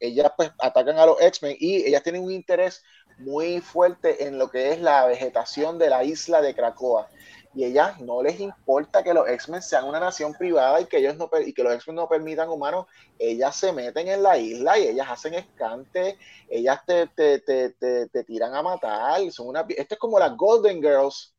ellas 0.02 0.32
pues 0.34 0.50
atacan 0.58 0.98
a 0.98 1.04
los 1.04 1.20
X-Men 1.20 1.56
y 1.60 1.84
ellas 1.86 2.02
tienen 2.02 2.24
un 2.24 2.32
interés 2.32 2.82
muy 3.18 3.60
fuerte 3.60 4.24
en 4.26 4.38
lo 4.38 4.50
que 4.50 4.72
es 4.72 4.80
la 4.80 5.04
vegetación 5.04 5.78
de 5.78 5.90
la 5.90 6.04
isla 6.04 6.40
de 6.40 6.54
Krakoa. 6.54 7.06
Y 7.52 7.64
ellas 7.64 8.00
no 8.00 8.22
les 8.22 8.38
importa 8.38 9.02
que 9.02 9.12
los 9.12 9.28
X-Men 9.28 9.62
sean 9.62 9.84
una 9.84 9.98
nación 9.98 10.34
privada 10.34 10.80
y 10.80 10.86
que 10.86 10.98
ellos 10.98 11.16
no 11.16 11.28
y 11.44 11.52
que 11.52 11.64
los 11.64 11.74
X-Men 11.74 11.96
no 11.96 12.08
permitan 12.08 12.48
humanos. 12.48 12.86
Ellas 13.18 13.56
se 13.56 13.72
meten 13.72 14.08
en 14.08 14.22
la 14.22 14.38
isla 14.38 14.78
y 14.78 14.86
ellas 14.88 15.08
hacen 15.10 15.34
escante, 15.34 16.16
ellas 16.48 16.80
te, 16.86 17.08
te, 17.08 17.40
te, 17.40 17.70
te 18.08 18.24
tiran 18.24 18.54
a 18.54 18.62
matar. 18.62 19.20
Son 19.32 19.48
una, 19.48 19.66
esto 19.68 19.94
es 19.94 19.98
como 19.98 20.18
las 20.18 20.36
Golden 20.36 20.80
Girls 20.80 21.34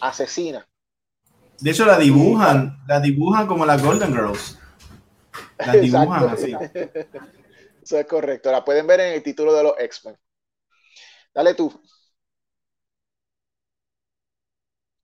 asesinas. 0.00 0.66
De 1.60 1.70
hecho, 1.70 1.84
la 1.86 1.98
dibujan, 1.98 2.78
la 2.86 3.00
dibujan 3.00 3.46
como 3.46 3.66
las 3.66 3.82
Golden 3.82 4.12
Girls. 4.12 4.58
La 5.62 5.76
dibujan 5.76 6.28
así. 6.28 6.62
Eso 7.82 7.98
es 7.98 8.06
correcto. 8.06 8.50
La 8.52 8.64
pueden 8.64 8.86
ver 8.86 9.00
en 9.00 9.14
el 9.14 9.22
título 9.22 9.54
de 9.54 9.62
los 9.62 9.74
X-Men. 9.78 10.16
Dale 11.34 11.54
tú. 11.54 11.70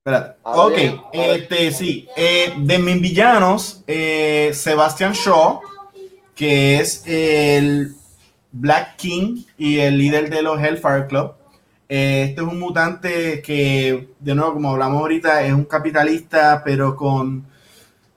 Espérate. 0.05 0.35
Ok, 0.43 0.77
este 1.13 1.71
sí. 1.71 2.09
Eh, 2.17 2.53
de 2.57 2.77
mis 2.77 2.99
villanos, 2.99 3.85
eh, 3.87 4.51
Sebastian 4.53 5.13
Shaw, 5.13 5.61
que 6.35 6.81
es 6.81 7.03
el 7.07 7.95
Black 8.51 8.97
King 8.97 9.45
y 9.57 9.77
el 9.79 9.97
líder 9.97 10.29
de 10.29 10.41
los 10.41 10.59
Hellfire 10.61 11.07
Club. 11.07 11.35
Eh, 11.87 12.25
este 12.27 12.41
es 12.41 12.47
un 12.47 12.59
mutante 12.59 13.41
que, 13.41 14.09
de 14.19 14.35
nuevo, 14.35 14.55
como 14.55 14.71
hablamos 14.71 14.99
ahorita, 14.99 15.41
es 15.45 15.53
un 15.53 15.63
capitalista, 15.63 16.63
pero 16.65 16.97
con 16.97 17.45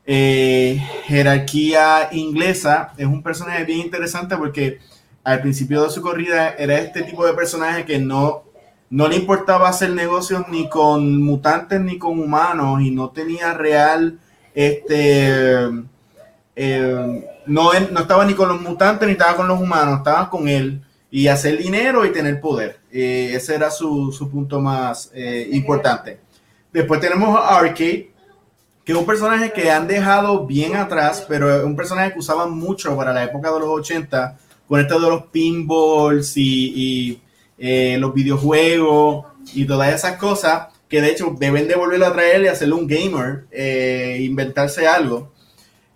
eh, 0.04 0.84
jerarquía 1.04 2.08
inglesa. 2.10 2.94
Es 2.96 3.06
un 3.06 3.22
personaje 3.22 3.62
bien 3.62 3.78
interesante 3.78 4.36
porque 4.36 4.80
al 5.22 5.40
principio 5.40 5.84
de 5.84 5.90
su 5.90 6.02
corrida 6.02 6.48
era 6.58 6.80
este 6.80 7.04
tipo 7.04 7.24
de 7.24 7.34
personaje 7.34 7.84
que 7.84 8.00
no, 8.00 8.42
no 8.90 9.08
le 9.08 9.16
importaba 9.16 9.68
hacer 9.68 9.90
negocios 9.90 10.44
ni 10.48 10.68
con 10.68 11.22
mutantes 11.22 11.80
ni 11.80 11.98
con 11.98 12.18
humanos 12.20 12.80
y 12.82 12.90
no 12.90 13.10
tenía 13.10 13.54
real, 13.54 14.18
este, 14.54 15.66
eh, 16.54 17.24
no, 17.46 17.70
no 17.90 18.00
estaba 18.00 18.24
ni 18.24 18.34
con 18.34 18.48
los 18.48 18.60
mutantes 18.60 19.06
ni 19.06 19.12
estaba 19.12 19.36
con 19.36 19.48
los 19.48 19.60
humanos, 19.60 19.98
estaba 19.98 20.30
con 20.30 20.48
él 20.48 20.82
y 21.10 21.28
hacer 21.28 21.58
dinero 21.58 22.04
y 22.04 22.12
tener 22.12 22.40
poder. 22.40 22.80
Eh, 22.90 23.32
ese 23.34 23.54
era 23.54 23.70
su, 23.70 24.12
su 24.12 24.30
punto 24.30 24.60
más 24.60 25.12
importante. 25.50 26.20
Después 26.72 27.00
tenemos 27.00 27.38
a 27.38 27.58
Arcade, 27.58 28.10
que 28.86 28.92
es 28.92 28.98
un 28.98 29.04
personaje 29.04 29.50
que 29.50 29.70
han 29.70 29.88
dejado 29.88 30.46
bien 30.46 30.76
atrás, 30.76 31.24
pero 31.26 31.52
es 31.56 31.64
un 31.64 31.74
personaje 31.74 32.12
que 32.12 32.20
usaban 32.20 32.52
mucho 32.52 32.96
para 32.96 33.12
la 33.12 33.24
época 33.24 33.50
de 33.50 33.58
los 33.58 33.68
80, 33.68 34.38
con 34.68 34.80
esto 34.80 35.00
de 35.00 35.08
los 35.08 35.22
pinballs 35.26 36.36
y, 36.36 37.20
eh, 37.58 37.96
los 37.98 38.14
videojuegos 38.14 39.26
y 39.54 39.64
todas 39.66 39.94
esas 39.94 40.16
cosas, 40.16 40.68
que 40.88 41.00
de 41.00 41.10
hecho 41.10 41.34
deben 41.38 41.68
de 41.68 41.74
volverlo 41.74 42.06
a 42.06 42.12
traer 42.12 42.42
y 42.42 42.48
hacerle 42.48 42.74
un 42.74 42.86
gamer, 42.86 43.46
eh, 43.50 44.18
inventarse 44.20 44.86
algo. 44.86 45.32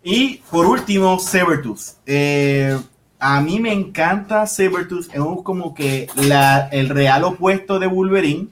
Y 0.03 0.39
por 0.51 0.67
último, 0.67 1.19
Sabertooth. 1.19 1.99
Eh, 2.07 2.79
a 3.19 3.41
mí 3.41 3.61
me 3.61 3.73
encanta 3.73 4.47
Sabertooth, 4.47 5.13
es 5.13 5.21
como 5.45 5.75
que 5.75 6.09
la, 6.17 6.69
el 6.73 6.89
real 6.89 7.25
opuesto 7.25 7.79
de 7.79 7.87
Wolverine 7.87 8.49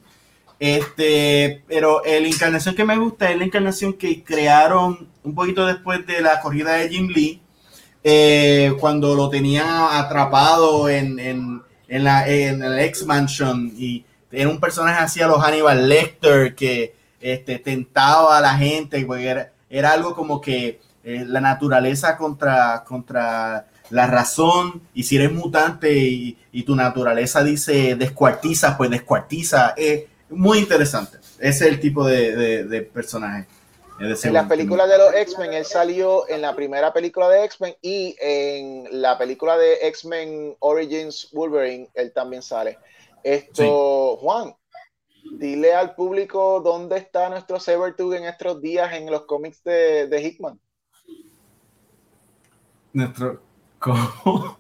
este, 0.59 1.63
pero 1.69 2.03
la 2.05 2.17
encarnación 2.17 2.75
que 2.75 2.85
me 2.85 2.99
gusta 2.99 3.31
es 3.31 3.39
la 3.39 3.45
encarnación 3.45 3.93
que 3.93 4.25
crearon 4.25 5.09
un 5.23 5.35
poquito 5.35 5.67
después 5.67 6.05
de 6.07 6.21
la 6.21 6.41
corrida 6.41 6.75
de 6.75 6.89
Jim 6.89 7.09
Lee, 7.09 7.41
eh, 8.03 8.75
cuando 8.81 9.15
lo 9.15 9.29
tenía 9.29 9.99
atrapado 9.99 10.89
en, 10.89 11.63
en 11.89 12.05
la, 12.05 12.29
en 12.29 12.63
el 12.63 12.79
X-Mansion 12.79 13.73
y 13.77 14.05
era 14.31 14.49
un 14.49 14.61
personaje 14.61 15.03
así 15.03 15.21
a 15.21 15.27
los 15.27 15.43
Hannibal 15.43 15.89
Lecter 15.89 16.55
que 16.55 16.95
este, 17.21 17.59
tentaba 17.59 18.39
a 18.39 18.41
la 18.41 18.55
gente, 18.55 19.07
era, 19.19 19.53
era 19.71 19.93
algo 19.93 20.15
como 20.15 20.41
que 20.41 20.81
eh, 21.03 21.25
la 21.27 21.41
naturaleza 21.41 22.17
contra, 22.17 22.85
contra 22.85 23.67
la 23.91 24.07
razón, 24.07 24.83
y 24.93 25.05
si 25.05 25.17
eres 25.17 25.33
mutante 25.33 25.97
y, 25.97 26.37
y 26.53 26.63
tu 26.65 26.77
naturaleza 26.77 27.43
dice 27.43 27.97
descuartiza, 27.97 28.77
pues 28.77 28.91
descuartiza. 28.91 29.75
Eh, 29.77 30.09
muy 30.31 30.59
interesante. 30.59 31.19
Ese 31.39 31.67
es 31.67 31.73
el 31.73 31.81
tipo 31.81 32.07
de, 32.07 32.65
de, 32.65 32.83
personaje. 32.83 33.47
En 34.01 34.33
la 34.33 34.47
película 34.47 34.87
de 34.87 34.97
los 34.97 35.13
X-Men, 35.13 35.55
él 35.55 35.65
salió 35.65 36.29
en 36.29 36.41
la 36.41 36.55
primera 36.55 36.93
película 36.93 37.29
de 37.29 37.45
X-Men 37.45 37.75
y 37.83 38.17
en 38.21 39.03
la 39.03 39.19
película 39.19 39.57
de 39.57 39.89
X-Men 39.89 40.57
Origins 40.61 41.29
Wolverine, 41.33 41.89
él 41.95 42.13
también 42.13 42.43
sale. 42.43 42.79
Esto, 43.25 44.17
Juan, 44.19 44.55
dile 45.33 45.75
al 45.75 45.97
público 45.97 46.61
dónde 46.61 46.99
está 46.99 47.29
nuestro 47.29 47.59
Sabertooth 47.59 48.15
en 48.15 48.25
estos 48.25 48.61
días 48.61 48.93
en 48.93 49.11
los 49.11 49.23
cómics 49.23 49.65
de, 49.65 50.07
de 50.07 50.23
Hickman. 50.23 50.61
Nuestro. 52.93 53.43
¿Cómo? 53.81 54.59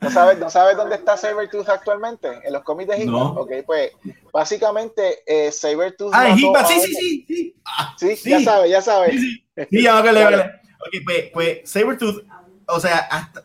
¿No 0.00 0.10
sabes, 0.10 0.38
¿No 0.38 0.48
sabes 0.48 0.76
dónde 0.76 0.96
está 0.96 1.16
Sabertooth 1.16 1.68
actualmente? 1.68 2.28
En 2.44 2.52
los 2.52 2.62
cómics 2.62 2.90
de 2.90 2.96
Hitman. 2.96 3.12
No. 3.12 3.32
Ok, 3.32 3.52
pues 3.66 3.92
básicamente 4.32 5.18
eh, 5.26 5.52
Sabertooth. 5.52 6.12
Ah, 6.14 6.30
en 6.30 6.38
Hitman, 6.38 6.66
sí, 6.66 6.80
sí, 6.80 6.94
sí, 6.94 7.24
sí. 7.28 7.56
Ah, 7.64 7.94
sí. 7.98 8.16
sí. 8.16 8.30
ya 8.30 8.40
sabes, 8.40 8.70
ya 8.70 8.82
sabes. 8.82 9.10
Sí, 9.12 9.20
sí. 9.20 9.66
sí 9.70 9.82
ya, 9.82 10.00
vale, 10.00 10.24
vale. 10.24 10.36
Ok, 10.38 11.04
pues, 11.04 11.30
pues 11.32 11.70
Sabertooth, 11.70 12.24
o 12.66 12.80
sea, 12.80 12.98
hasta, 12.98 13.44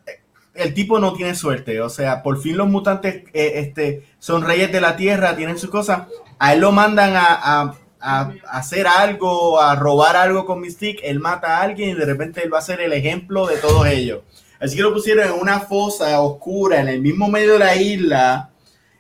el 0.56 0.74
tipo 0.74 1.00
no 1.00 1.14
tiene 1.14 1.36
suerte. 1.36 1.82
O 1.82 1.90
sea, 1.90 2.24
por 2.24 2.42
fin 2.42 2.58
los 2.58 2.68
mutantes 2.68 3.26
eh, 3.34 3.54
este, 3.56 4.04
son 4.20 4.44
reyes 4.44 4.72
de 4.72 4.82
la 4.82 4.96
tierra, 4.96 5.36
tienen 5.36 5.58
sus 5.58 5.70
cosas. 5.70 6.08
A 6.40 6.54
él 6.54 6.62
lo 6.62 6.72
mandan 6.72 7.16
a, 7.16 7.26
a, 7.28 7.76
a, 8.00 8.34
hacer 8.52 8.88
algo, 8.88 9.60
a 9.62 9.76
robar 9.76 10.16
algo 10.16 10.46
con 10.46 10.62
Mystique. 10.62 11.02
Él 11.04 11.20
mata 11.20 11.58
a 11.58 11.62
alguien 11.62 11.90
y 11.90 11.94
de 11.94 12.06
repente 12.06 12.44
él 12.44 12.54
va 12.54 12.60
a 12.60 12.64
ser 12.64 12.82
el 12.82 12.94
ejemplo 12.94 13.46
de 13.46 13.58
todos 13.58 13.86
ellos. 13.88 14.22
Así 14.60 14.76
que 14.76 14.82
lo 14.82 14.94
pusieron 14.94 15.28
en 15.28 15.34
una 15.34 15.60
fosa 15.60 16.20
oscura 16.22 16.80
en 16.80 16.88
el 16.88 17.02
mismo 17.02 17.28
medio 17.28 17.54
de 17.54 17.60
la 17.60 17.76
isla. 17.76 18.50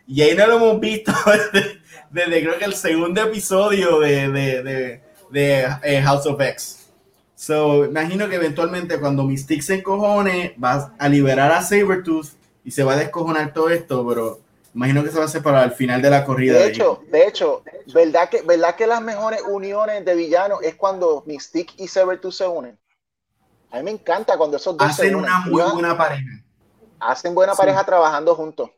Y 0.08 0.22
ahí 0.22 0.36
no 0.36 0.48
lo 0.48 0.56
hemos 0.58 0.80
visto 0.80 1.12
desde, 2.12 2.42
creo 2.44 2.58
que 2.58 2.66
el 2.66 2.76
segundo 2.76 3.22
episodio 3.22 4.00
de, 4.00 4.30
de, 4.30 5.02
de, 5.32 5.68
eh, 5.84 6.02
House 6.02 6.26
of 6.26 6.40
X. 6.40 6.88
So, 7.36 7.86
imagino 7.86 8.30
que 8.30 8.36
eventualmente 8.36 9.00
cuando 9.00 9.24
Mystique 9.24 9.62
se 9.62 9.76
encojone, 9.76 10.56
va 10.64 10.94
a 10.98 11.10
liberar 11.10 11.52
a 11.52 11.62
Sabertooth 11.62 12.28
y 12.64 12.72
se 12.72 12.84
va 12.84 12.94
a 12.94 12.98
descojonar 12.98 13.54
todo 13.54 13.70
esto, 13.70 14.08
pero 14.08 14.40
imagino 14.74 15.04
que 15.04 15.10
se 15.10 15.18
va 15.18 15.24
a 15.24 15.26
hacer 15.26 15.44
para 15.44 15.64
el 15.64 15.72
final 15.72 16.02
de 16.02 16.10
la 16.10 16.26
corrida. 16.26 16.60
De 16.60 16.68
hecho, 16.68 17.02
de 17.12 17.28
hecho, 17.28 17.64
¿verdad 17.94 18.30
que, 18.30 18.42
¿verdad 18.42 18.76
que 18.76 18.88
las 18.88 19.02
mejores 19.02 19.42
uniones 19.48 20.06
de 20.06 20.16
villanos 20.16 20.60
es 20.64 20.76
cuando 20.76 21.24
Mystique 21.26 21.74
y 21.78 21.88
Sabertooth 21.88 22.34
se 22.34 22.48
unen? 22.48 22.78
A 23.76 23.80
mí 23.80 23.84
me 23.84 23.92
encanta 23.92 24.38
cuando 24.38 24.56
esos 24.56 24.78
dos 24.78 24.88
hacen 24.88 25.16
una 25.16 25.42
muy 25.42 25.62
buena 25.62 25.98
pareja. 25.98 26.30
Hacen 26.98 27.36
buena 27.36 27.56
pareja 27.56 27.84
trabajando 27.84 28.34
juntos. 28.34 28.70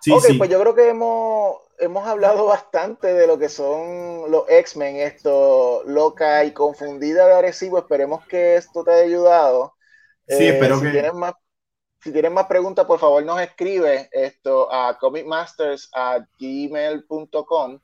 Sí, 0.00 0.10
ok, 0.10 0.24
pues 0.38 0.48
yo 0.48 0.58
creo 0.58 0.74
que 0.74 0.88
hemos, 0.88 1.56
hemos 1.78 2.06
hablado 2.06 2.46
bastante 2.46 3.12
de 3.12 3.26
lo 3.26 3.38
que 3.38 3.50
son 3.50 4.30
los 4.30 4.44
X-Men, 4.48 4.96
esto 4.96 5.82
loca 5.84 6.44
y 6.44 6.52
confundida 6.52 7.26
de 7.26 7.34
agresivo. 7.34 7.76
Esperemos 7.76 8.26
que 8.26 8.56
esto 8.56 8.82
te 8.84 8.92
haya 8.92 9.02
ayudado. 9.02 9.74
Sí, 10.26 10.44
eh, 10.44 10.54
espero 10.54 10.78
si 10.78 10.84
que. 10.84 10.92
Tienes 10.92 11.12
más, 11.12 11.34
si 12.00 12.10
tienes 12.10 12.32
más 12.32 12.46
preguntas, 12.46 12.86
por 12.86 12.98
favor, 12.98 13.22
nos 13.22 13.38
escribe 13.42 14.08
esto 14.12 14.72
a 14.72 14.96
comicmasters@gmail.com 14.98 17.80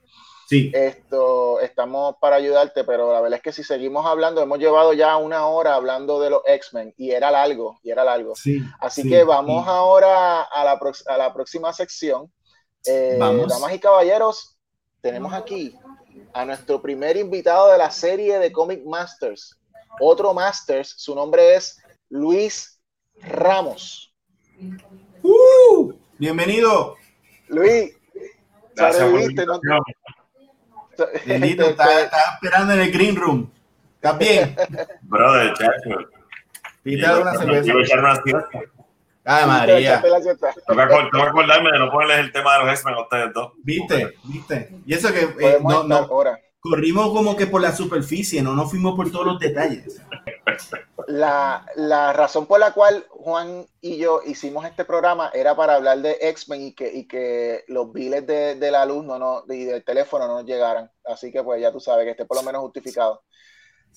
Sí. 0.46 0.70
Esto, 0.74 1.60
estamos 1.60 2.16
para 2.20 2.36
ayudarte, 2.36 2.84
pero 2.84 3.12
la 3.12 3.20
verdad 3.20 3.38
es 3.38 3.42
que 3.42 3.52
si 3.52 3.64
seguimos 3.64 4.04
hablando, 4.06 4.42
hemos 4.42 4.58
llevado 4.58 4.92
ya 4.92 5.16
una 5.16 5.46
hora 5.46 5.74
hablando 5.74 6.20
de 6.20 6.30
los 6.30 6.42
X-Men 6.46 6.94
y 6.96 7.10
era 7.10 7.30
largo, 7.30 7.78
y 7.82 7.90
era 7.90 8.04
largo. 8.04 8.34
Así 8.78 9.08
que 9.08 9.24
vamos 9.24 9.66
ahora 9.66 10.42
a 10.42 10.64
la, 10.64 10.78
a 11.06 11.18
la, 11.18 11.32
próxima 11.32 11.72
sección. 11.72 12.30
Eh, 12.86 13.16
damas 13.18 13.74
y 13.74 13.78
caballeros, 13.78 14.58
tenemos 15.00 15.32
aquí 15.32 15.74
a 16.32 16.44
nuestro 16.44 16.80
primer 16.82 17.16
invitado 17.16 17.70
de 17.70 17.78
la 17.78 17.90
serie 17.90 18.38
de 18.38 18.52
Comic 18.52 18.84
Masters, 18.84 19.58
otro 20.00 20.34
Masters, 20.34 20.94
su 20.96 21.14
nombre 21.14 21.54
es 21.54 21.78
Luis 22.10 22.80
Ramos. 23.20 24.12
¡Uh! 25.22 25.92
bienvenido. 26.18 26.96
Luis, 27.48 27.94
Benito, 31.26 31.64
está, 31.70 31.84
esperando 32.34 32.74
en 32.74 32.80
el 32.80 32.92
green 32.92 33.16
room. 33.16 33.50
¿Estás 33.96 34.18
bien? 34.18 34.56
Brother, 35.02 35.54
chacho. 35.54 36.08
Pita 36.82 37.18
una 37.18 37.34
cerveza. 37.34 37.62
Quiero 37.62 37.80
echar 37.80 37.98
una 38.00 38.16
siesta. 38.16 38.48
Ay, 39.24 39.46
María. 39.46 40.02
Tengo 40.02 40.20
que 40.22 41.22
acordarme 41.22 41.72
de 41.72 41.78
no 41.78 41.90
ponerles 41.90 42.18
el 42.18 42.32
tema 42.32 42.58
de 42.58 42.64
los 42.64 42.74
X-Men 42.74 42.94
a 42.94 43.02
ustedes 43.02 43.32
dos. 43.32 43.52
¿Viste? 43.62 44.14
¿Viste? 44.24 44.70
Y 44.84 44.92
eso 44.92 45.10
que 45.12 45.22
eh, 45.40 45.58
no, 45.62 45.84
no, 45.84 46.06
corrimos 46.60 47.08
como 47.08 47.36
que 47.36 47.46
por 47.46 47.62
la 47.62 47.72
superficie, 47.72 48.42
no 48.42 48.54
nos 48.54 48.70
fuimos 48.70 48.94
por 48.94 49.10
todos 49.10 49.26
los 49.26 49.38
detalles. 49.38 50.00
La, 51.06 51.66
la 51.76 52.12
razón 52.12 52.46
por 52.46 52.60
la 52.60 52.72
cual 52.72 53.06
Juan 53.10 53.66
y 53.80 53.96
yo 53.98 54.20
hicimos 54.24 54.64
este 54.64 54.84
programa 54.84 55.30
era 55.34 55.54
para 55.54 55.76
hablar 55.76 55.98
de 55.98 56.18
X-Men 56.20 56.62
y 56.62 56.74
que, 56.74 56.92
y 56.92 57.06
que 57.06 57.64
los 57.68 57.92
biles 57.92 58.26
de, 58.26 58.54
de 58.56 58.70
la 58.70 58.86
luz 58.86 59.04
no, 59.04 59.18
no, 59.18 59.44
y 59.48 59.64
del 59.64 59.84
teléfono 59.84 60.26
no 60.26 60.34
nos 60.34 60.44
llegaran. 60.44 60.90
Así 61.04 61.32
que 61.32 61.42
pues 61.42 61.60
ya 61.60 61.72
tú 61.72 61.80
sabes 61.80 62.04
que 62.04 62.12
esté 62.12 62.24
por 62.24 62.36
lo 62.36 62.42
menos 62.42 62.62
justificado. 62.62 63.22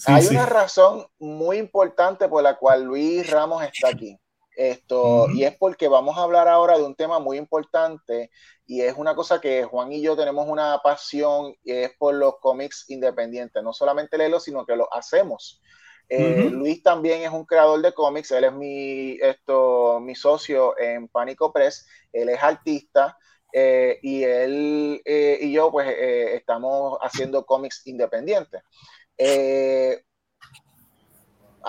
Hay 0.05 0.27
una 0.27 0.45
razón 0.45 1.07
muy 1.17 1.57
importante 1.57 2.27
por 2.27 2.43
la 2.43 2.57
cual 2.57 2.83
Luis 2.83 3.29
Ramos 3.29 3.63
está 3.63 3.89
aquí. 3.89 4.19
Esto, 4.55 5.29
y 5.29 5.43
es 5.43 5.55
porque 5.55 5.87
vamos 5.87 6.17
a 6.17 6.23
hablar 6.23 6.47
ahora 6.47 6.79
de 6.79 6.83
un 6.83 6.95
tema 6.95 7.19
muy 7.19 7.37
importante 7.37 8.31
y 8.65 8.81
es 8.81 8.95
una 8.97 9.15
cosa 9.15 9.39
que 9.39 9.63
Juan 9.63 9.91
y 9.91 10.01
yo 10.01 10.17
tenemos 10.17 10.47
una 10.47 10.79
pasión 10.83 11.53
y 11.63 11.73
es 11.73 11.91
por 11.99 12.15
los 12.15 12.39
cómics 12.39 12.85
independientes. 12.87 13.61
No 13.61 13.71
solamente 13.71 14.17
leerlos, 14.17 14.43
sino 14.43 14.65
que 14.65 14.75
los 14.75 14.87
hacemos. 14.91 15.61
Eh, 16.09 16.49
Luis 16.51 16.81
también 16.81 17.21
es 17.23 17.29
un 17.29 17.45
creador 17.45 17.81
de 17.81 17.93
cómics, 17.93 18.31
él 18.31 18.45
es 18.45 18.53
mi, 18.53 19.17
esto, 19.21 19.99
mi 19.99 20.15
socio 20.15 20.77
en 20.79 21.09
Pánico 21.09 21.51
Press, 21.51 21.85
él 22.13 22.29
es 22.29 22.41
artista 22.41 23.17
eh, 23.51 23.99
y 24.01 24.23
él 24.23 25.01
eh, 25.03 25.37
y 25.41 25.51
yo 25.51 25.69
pues 25.69 25.89
estamos 25.89 26.97
haciendo 27.01 27.45
cómics 27.45 27.85
independientes. 27.87 28.61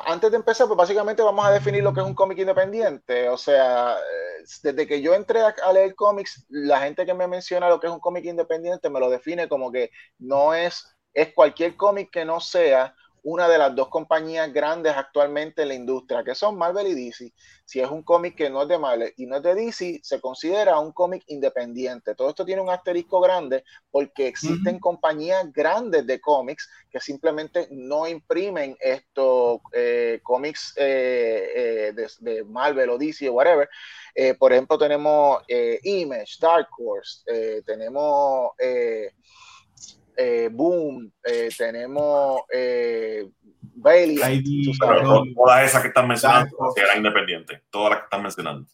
antes 0.06 0.30
de 0.30 0.36
empezar, 0.36 0.68
pues 0.68 0.76
básicamente 0.76 1.22
vamos 1.22 1.44
a 1.44 1.50
definir 1.50 1.82
lo 1.82 1.92
que 1.92 2.00
es 2.00 2.06
un 2.06 2.14
cómic 2.14 2.38
independiente. 2.38 3.28
O 3.30 3.36
sea, 3.36 3.96
desde 4.62 4.86
que 4.86 5.02
yo 5.02 5.14
entré 5.14 5.40
a, 5.40 5.54
a 5.64 5.72
leer 5.72 5.96
cómics, 5.96 6.46
la 6.48 6.80
gente 6.80 7.04
que 7.04 7.14
me 7.14 7.26
menciona 7.26 7.68
lo 7.68 7.80
que 7.80 7.88
es 7.88 7.92
un 7.92 7.98
cómic 7.98 8.24
independiente 8.24 8.88
me 8.88 9.00
lo 9.00 9.10
define 9.10 9.48
como 9.48 9.72
que 9.72 9.90
no 10.18 10.54
es, 10.54 10.84
es 11.12 11.34
cualquier 11.34 11.76
cómic 11.76 12.10
que 12.12 12.24
no 12.24 12.38
sea 12.38 12.94
una 13.30 13.46
de 13.46 13.58
las 13.58 13.74
dos 13.74 13.88
compañías 13.88 14.50
grandes 14.54 14.94
actualmente 14.96 15.60
en 15.60 15.68
la 15.68 15.74
industria, 15.74 16.24
que 16.24 16.34
son 16.34 16.56
Marvel 16.56 16.86
y 16.86 16.94
DC. 16.94 17.34
Si 17.66 17.78
es 17.78 17.90
un 17.90 18.02
cómic 18.02 18.34
que 18.34 18.48
no 18.48 18.62
es 18.62 18.68
de 18.68 18.78
Marvel 18.78 19.12
y 19.18 19.26
no 19.26 19.36
es 19.36 19.42
de 19.42 19.54
DC, 19.54 20.00
se 20.02 20.18
considera 20.18 20.78
un 20.78 20.92
cómic 20.92 21.24
independiente. 21.26 22.14
Todo 22.14 22.30
esto 22.30 22.46
tiene 22.46 22.62
un 22.62 22.70
asterisco 22.70 23.20
grande 23.20 23.64
porque 23.90 24.28
existen 24.28 24.78
compañías 24.78 25.52
grandes 25.52 26.06
de 26.06 26.18
cómics 26.18 26.70
que 26.90 27.00
simplemente 27.00 27.68
no 27.70 28.08
imprimen 28.08 28.74
estos 28.80 29.60
eh, 29.74 30.20
cómics 30.22 30.72
eh, 30.76 31.92
eh, 31.94 32.06
de, 32.20 32.44
Marvel 32.44 32.88
o 32.88 32.96
DC 32.96 33.28
o 33.28 33.34
whatever. 33.34 33.68
por 34.38 34.54
ejemplo, 34.54 34.78
tenemos 34.78 35.42
Image, 35.82 36.36
Dark 36.40 36.68
Horse, 36.78 37.62
tenemos... 37.66 38.52
Eh, 40.20 40.48
Boom, 40.50 41.12
eh, 41.22 41.48
tenemos 41.56 42.40
eh, 42.52 43.24
Bailey. 43.76 44.72
todas 45.32 45.64
esas 45.64 45.80
que 45.80 45.88
están 45.88 46.08
mencionando 46.08 46.74
eran 46.74 46.96
independientes, 46.96 47.62
todas 47.70 47.90
las 47.90 47.98
que 48.00 48.04
están 48.06 48.22
mencionando. 48.22 48.66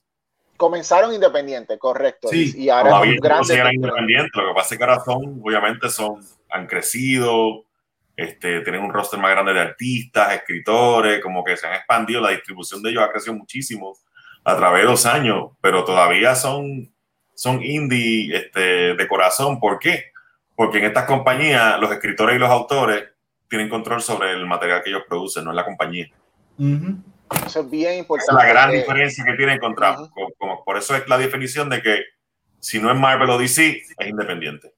Comenzaron 0.57 1.13
independientes, 1.13 1.79
correcto. 1.79 2.29
Sí, 2.29 2.55
y 2.57 2.71
ahora 2.71 2.93
son 2.93 3.17
grandes. 3.17 3.51
eran 3.51 3.75
independientes, 3.75 4.33
lo 4.35 4.49
que 4.49 4.55
pasa 4.55 4.75
es 4.75 4.79
que 4.79 4.85
ahora 4.85 5.05
son, 5.05 5.43
obviamente, 5.45 5.91
son, 5.91 6.25
han 6.49 6.67
crecido, 6.67 7.67
este, 8.17 8.63
tienen 8.63 8.83
un 8.83 8.95
roster 8.95 9.21
más 9.21 9.33
grande 9.33 9.53
de 9.53 9.61
artistas, 9.61 10.33
escritores, 10.33 11.23
como 11.23 11.45
que 11.45 11.59
se 11.59 11.67
han 11.67 11.75
expandido, 11.75 12.23
la 12.23 12.31
distribución 12.31 12.83
de 12.83 12.89
ellos 12.89 13.03
ha 13.03 13.13
crecido 13.13 13.35
muchísimo 13.35 13.99
a 14.45 14.57
través 14.57 14.85
de 14.85 14.89
los 14.89 15.05
años, 15.05 15.51
pero 15.61 15.85
todavía 15.85 16.35
son, 16.37 16.91
son 17.35 17.63
indie 17.63 18.35
este, 18.35 18.95
de 18.95 19.09
corazón. 19.09 19.61
¿Por 19.61 19.79
qué? 19.79 20.14
Porque 20.57 20.79
en 20.79 20.85
estas 20.85 21.05
compañías 21.05 21.79
los 21.81 21.91
escritores 21.91 22.37
y 22.37 22.39
los 22.39 22.51
autores 22.51 23.05
tienen 23.49 23.69
control 23.69 24.03
sobre 24.03 24.33
el 24.33 24.47
material 24.47 24.83
que 24.83 24.91
ellos 24.91 25.03
producen, 25.09 25.45
no 25.45 25.51
es 25.51 25.57
la 25.57 25.65
compañía. 25.65 26.09
Eso 27.47 27.61
es 27.61 27.71
bien 27.71 27.99
importante. 27.99 28.33
es 28.33 28.47
la 28.47 28.53
gran 28.53 28.71
diferencia 28.71 29.25
que 29.25 29.35
tienen 29.35 29.59
contra. 29.59 29.97
por 30.65 30.77
eso 30.77 30.95
es 30.95 31.09
la 31.09 31.19
definición 31.19 31.69
de 31.69 31.83
que 31.83 32.05
si 32.61 32.81
no 32.81 32.91
es 32.91 32.99
Marvel 32.99 33.31
o 33.31 33.39
DC, 33.39 33.83
es 33.99 34.07
independiente. 34.09 34.73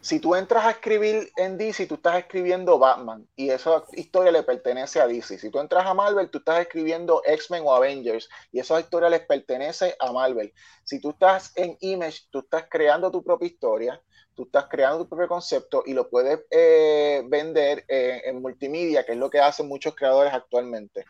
Si 0.00 0.20
tú 0.20 0.36
entras 0.36 0.64
a 0.64 0.70
escribir 0.70 1.32
en 1.36 1.58
DC, 1.58 1.88
tú 1.88 1.96
estás 1.96 2.18
escribiendo 2.18 2.78
Batman 2.78 3.26
y 3.34 3.50
esa 3.50 3.82
historia 3.94 4.30
le 4.30 4.44
pertenece 4.44 5.00
a 5.00 5.08
DC. 5.08 5.36
Si 5.36 5.50
tú 5.50 5.58
entras 5.58 5.84
a 5.84 5.94
Marvel, 5.94 6.30
tú 6.30 6.38
estás 6.38 6.60
escribiendo 6.60 7.22
X-Men 7.26 7.64
o 7.66 7.74
Avengers 7.74 8.28
y 8.52 8.60
esa 8.60 8.78
historia 8.78 9.08
les 9.08 9.26
pertenece 9.26 9.96
a 9.98 10.12
Marvel. 10.12 10.52
Si 10.84 11.00
tú 11.00 11.10
estás 11.10 11.52
en 11.56 11.76
Image, 11.80 12.20
tú 12.30 12.38
estás 12.38 12.66
creando 12.70 13.10
tu 13.10 13.24
propia 13.24 13.48
historia 13.48 14.00
tú 14.36 14.44
estás 14.44 14.66
creando 14.70 14.98
tu 14.98 15.08
propio 15.08 15.26
concepto 15.26 15.82
y 15.86 15.94
lo 15.94 16.08
puedes 16.08 16.40
eh, 16.50 17.22
vender 17.26 17.84
eh, 17.88 18.22
en 18.26 18.40
multimedia, 18.40 19.04
que 19.04 19.12
es 19.12 19.18
lo 19.18 19.30
que 19.30 19.40
hacen 19.40 19.66
muchos 19.66 19.94
creadores 19.96 20.32
actualmente. 20.32 21.04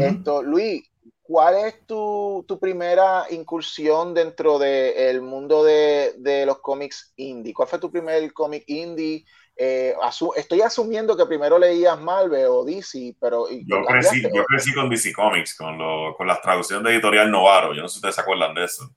Esto, 0.00 0.42
Luis, 0.42 0.82
¿cuál 1.22 1.64
es 1.64 1.86
tu, 1.86 2.44
primera 2.60 3.26
incursión 3.30 4.14
dentro 4.14 4.58
del 4.58 5.22
mundo 5.22 5.62
de, 5.62 6.42
los 6.44 6.58
cómics 6.58 7.12
indie? 7.14 7.54
¿Cuál 7.54 7.68
fue 7.68 7.78
tu 7.78 7.88
primer 7.88 8.32
cómic 8.32 8.64
indie? 8.66 9.24
Eh, 9.54 9.94
estoy 10.34 10.60
asumiendo 10.62 11.16
que 11.16 11.24
primero 11.24 11.56
leías 11.56 12.00
Marvel 12.00 12.46
o 12.46 12.64
DC, 12.64 13.14
pero... 13.20 13.46
Yo 13.48 13.84
crecí, 13.84 14.22
yo 14.22 14.44
crecí 14.44 14.74
con 14.74 14.90
DC 14.90 15.12
Comics, 15.12 15.54
con, 15.54 15.78
con 16.14 16.26
las 16.26 16.42
traducciones 16.42 16.84
de 16.84 16.94
Editorial 16.94 17.30
Novaro. 17.30 17.72
Yo 17.74 17.82
no 17.82 17.88
sé 17.88 17.92
si 17.92 17.98
ustedes 17.98 18.16
se 18.16 18.22
acuerdan 18.22 18.54
de 18.54 18.64
eso. 18.64 18.90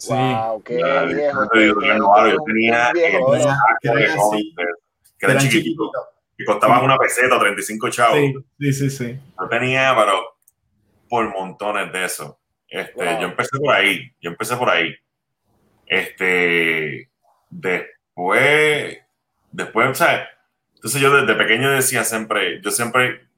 Sí. 0.00 0.14
Wow, 0.14 0.62
qué 0.62 0.76
viejo. 0.76 1.46
yo 1.54 2.36
tenía 2.46 2.90
que 2.92 3.20
era 5.26 5.36
chiquitito, 5.36 5.92
y 6.38 6.44
costaban 6.46 6.82
una 6.82 6.96
peseta, 6.96 7.38
35 7.38 7.90
chavos. 7.90 8.18
Sí, 8.58 8.72
sí, 8.72 8.88
sí. 8.88 9.20
Yo 9.38 9.48
tenía, 9.48 9.94
pero 9.94 10.38
por 11.06 11.30
montones 11.30 11.92
de 11.92 12.06
eso. 12.06 12.40
Este, 12.66 13.04
Yo 13.04 13.26
empecé 13.26 13.58
por 13.58 13.74
ahí, 13.74 14.10
yo 14.22 14.30
empecé 14.30 14.56
por 14.56 14.70
ahí. 14.70 14.94
Este, 15.84 17.10
después, 17.50 18.98
después, 19.52 19.98
¿sabes? 19.98 20.28
Entonces 20.76 21.02
yo 21.02 21.14
desde 21.14 21.34
pequeño 21.34 21.72
decía 21.72 22.04
siempre, 22.04 22.62
yo 22.62 22.70
siempre, 22.70 23.28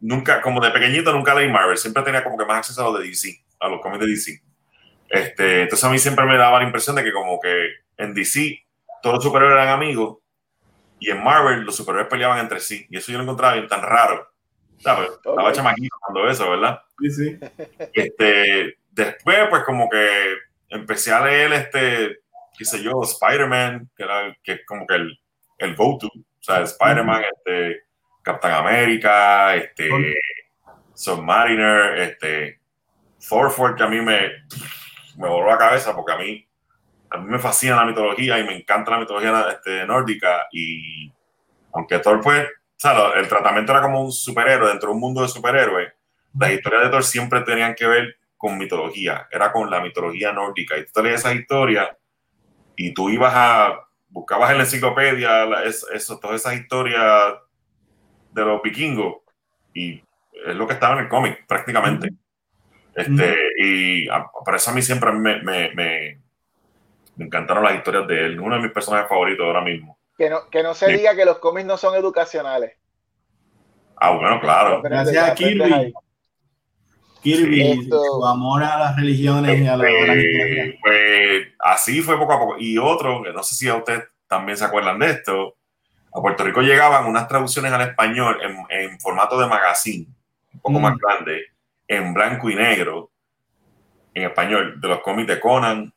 nunca, 0.00 0.40
como 0.40 0.62
de 0.62 0.70
pequeñito 0.70 1.12
nunca 1.12 1.34
leí 1.34 1.52
Marvel, 1.52 1.76
siempre 1.76 2.04
tenía 2.04 2.24
como 2.24 2.38
que 2.38 2.46
más 2.46 2.58
acceso 2.58 2.80
a 2.80 2.90
los 2.90 3.00
de 3.00 3.08
DC, 3.08 3.44
a 3.60 3.68
los 3.68 3.82
cómics 3.82 4.00
de 4.00 4.06
DC. 4.06 4.47
Este, 5.08 5.62
entonces 5.62 5.84
a 5.84 5.90
mí 5.90 5.98
siempre 5.98 6.26
me 6.26 6.36
daba 6.36 6.58
la 6.58 6.66
impresión 6.66 6.96
de 6.96 7.04
que 7.04 7.12
como 7.12 7.40
que 7.40 7.70
en 7.96 8.14
DC 8.14 8.62
todos 9.02 9.16
los 9.16 9.24
superhéroes 9.24 9.56
eran 9.56 9.68
amigos 9.70 10.18
y 11.00 11.10
en 11.10 11.22
Marvel 11.22 11.62
los 11.62 11.76
superhéroes 11.76 12.08
peleaban 12.08 12.38
entre 12.38 12.60
sí. 12.60 12.86
Y 12.90 12.98
eso 12.98 13.12
yo 13.12 13.18
lo 13.18 13.24
encontraba 13.24 13.54
bien 13.54 13.68
tan 13.68 13.82
raro. 13.82 14.28
¿Sabes? 14.78 15.10
Estaba 15.10 15.52
chamaquito 15.52 15.96
cuando 16.00 16.28
eso, 16.28 16.50
¿verdad? 16.50 16.80
Sí, 17.00 17.10
sí. 17.10 17.38
Este, 17.92 18.78
después, 18.92 19.48
pues 19.50 19.64
como 19.64 19.88
que 19.88 20.36
empecé 20.68 21.12
a 21.12 21.24
leer 21.24 21.52
este, 21.52 22.20
qué 22.56 22.64
sé 22.64 22.82
yo, 22.82 23.02
Spider-Man, 23.02 23.90
que 23.96 24.02
era 24.04 24.36
que 24.42 24.52
es 24.52 24.60
como 24.66 24.86
que 24.86 24.94
el, 24.94 25.18
el 25.58 25.74
go-to. 25.74 26.06
O 26.06 26.42
sea, 26.42 26.62
Spider-Man, 26.62 27.24
este, 27.36 27.82
Captain 28.22 28.54
America, 28.54 29.56
este, 29.56 29.90
Submariner, 30.94 31.98
este, 31.98 32.60
Thor 33.28 33.74
que 33.74 33.82
a 33.82 33.88
mí 33.88 34.00
me, 34.00 34.30
me 35.18 35.28
voló 35.28 35.50
la 35.50 35.58
cabeza 35.58 35.94
porque 35.94 36.12
a 36.12 36.16
mí, 36.16 36.48
a 37.10 37.18
mí 37.18 37.26
me 37.28 37.38
fascina 37.38 37.76
la 37.76 37.84
mitología 37.84 38.38
y 38.38 38.44
me 38.44 38.56
encanta 38.56 38.92
la 38.92 39.00
mitología 39.00 39.46
este, 39.50 39.84
nórdica 39.84 40.46
y 40.52 41.12
aunque 41.74 41.98
Thor 41.98 42.22
fue, 42.22 42.44
o 42.44 42.46
sea, 42.76 43.12
el 43.16 43.28
tratamiento 43.28 43.72
era 43.72 43.82
como 43.82 44.02
un 44.02 44.12
superhéroe 44.12 44.68
dentro 44.68 44.88
de 44.88 44.94
un 44.94 45.00
mundo 45.00 45.22
de 45.22 45.28
superhéroes, 45.28 45.92
las 46.38 46.52
historias 46.52 46.84
de 46.84 46.90
Thor 46.90 47.04
siempre 47.04 47.40
tenían 47.42 47.74
que 47.74 47.86
ver 47.86 48.16
con 48.36 48.56
mitología, 48.56 49.26
era 49.30 49.52
con 49.52 49.68
la 49.70 49.80
mitología 49.80 50.32
nórdica 50.32 50.78
y 50.78 50.86
tú 50.86 51.02
leías 51.02 51.20
esa 51.20 51.34
historia 51.34 51.96
y 52.76 52.94
tú 52.94 53.10
ibas 53.10 53.32
a, 53.34 53.88
buscabas 54.08 54.52
en 54.52 54.58
la 54.58 54.64
enciclopedia 54.64 55.44
eso, 55.64 56.18
todas 56.20 56.40
esas 56.40 56.54
historias 56.54 57.34
de 58.32 58.44
los 58.44 58.62
vikingos 58.62 59.16
y 59.74 60.00
es 60.46 60.54
lo 60.54 60.66
que 60.66 60.74
estaba 60.74 60.94
en 60.94 61.00
el 61.00 61.08
cómic 61.08 61.44
prácticamente. 61.46 62.08
Este, 62.94 63.36
Y 63.58 64.08
por 64.44 64.54
eso 64.54 64.70
a 64.70 64.74
mí 64.74 64.82
siempre 64.82 65.12
me, 65.12 65.40
me, 65.42 65.70
me, 65.74 66.20
encantaron 67.18 67.64
las 67.64 67.76
historias 67.76 68.06
de 68.06 68.26
él. 68.26 68.40
Uno 68.40 68.56
de 68.56 68.62
mis 68.62 68.72
personajes 68.72 69.08
favoritos 69.08 69.46
ahora 69.46 69.62
mismo. 69.62 69.98
Que 70.16 70.28
no, 70.28 70.48
que 70.50 70.62
no 70.62 70.74
se 70.74 70.88
diga 70.92 71.14
que 71.14 71.24
los 71.24 71.38
cómics 71.38 71.66
no 71.66 71.76
son 71.76 71.94
educacionales. 71.94 72.72
Ah, 73.96 74.10
bueno, 74.10 74.40
claro. 74.40 74.82
Gracias 74.82 75.28
a 75.28 75.34
Kirby. 75.34 75.92
Kirby, 77.22 77.88
su 77.88 78.26
amor 78.26 78.62
a 78.62 78.78
las 78.78 78.96
religiones 78.96 79.60
y 79.60 79.66
a 79.66 79.76
la, 79.76 79.88
este, 79.88 80.78
Pues 80.80 81.48
así 81.58 82.00
fue 82.00 82.16
poco 82.16 82.32
a 82.32 82.38
poco. 82.38 82.56
Y 82.58 82.78
otro, 82.78 83.22
que 83.22 83.32
no 83.32 83.42
sé 83.42 83.54
si 83.54 83.68
a 83.68 83.76
ustedes 83.76 84.04
también 84.28 84.56
se 84.56 84.64
acuerdan 84.64 84.98
de 84.98 85.10
esto, 85.10 85.56
a 86.12 86.20
Puerto 86.20 86.44
Rico 86.44 86.62
llegaban 86.62 87.06
unas 87.06 87.26
traducciones 87.28 87.72
al 87.72 87.82
español 87.82 88.38
en, 88.42 88.56
en 88.70 89.00
formato 89.00 89.38
de 89.38 89.46
magazine, 89.46 90.06
un 90.54 90.60
poco 90.60 90.80
más 90.80 90.94
mm. 90.94 90.98
grande 90.98 91.44
en 91.88 92.12
blanco 92.12 92.50
y 92.50 92.54
negro, 92.54 93.10
en 94.14 94.24
español, 94.24 94.80
de 94.80 94.88
los 94.88 95.00
cómics 95.00 95.28
de 95.28 95.40
Conan. 95.40 95.92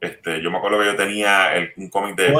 Este, 0.00 0.42
yo 0.42 0.50
me 0.50 0.58
acuerdo 0.58 0.80
que 0.80 0.86
yo 0.86 0.96
tenía 0.96 1.54
el, 1.54 1.72
un 1.76 1.88
cómic 1.90 2.16
de 2.16 2.32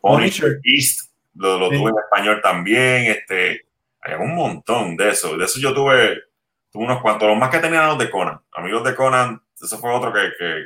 Punisher, 0.00 0.60
East, 0.62 1.10
lo, 1.34 1.68
tuve 1.68 1.90
en 1.90 1.98
español 1.98 2.40
también. 2.42 3.06
Este, 3.06 3.66
hay 4.00 4.14
un 4.14 4.34
montón 4.34 4.96
de 4.96 5.10
eso. 5.10 5.36
De 5.36 5.44
eso 5.44 5.58
yo 5.60 5.74
tuve, 5.74 6.22
tuve 6.70 6.84
unos 6.84 7.02
cuantos. 7.02 7.28
Los 7.28 7.36
más 7.36 7.50
que 7.50 7.58
tenían 7.58 7.86
los 7.88 7.98
de 7.98 8.10
Conan. 8.10 8.40
Amigos 8.52 8.84
de 8.84 8.94
Conan, 8.94 9.42
eso 9.60 9.78
fue 9.78 9.92
otro 9.92 10.12
que, 10.12 10.30
que 10.38 10.64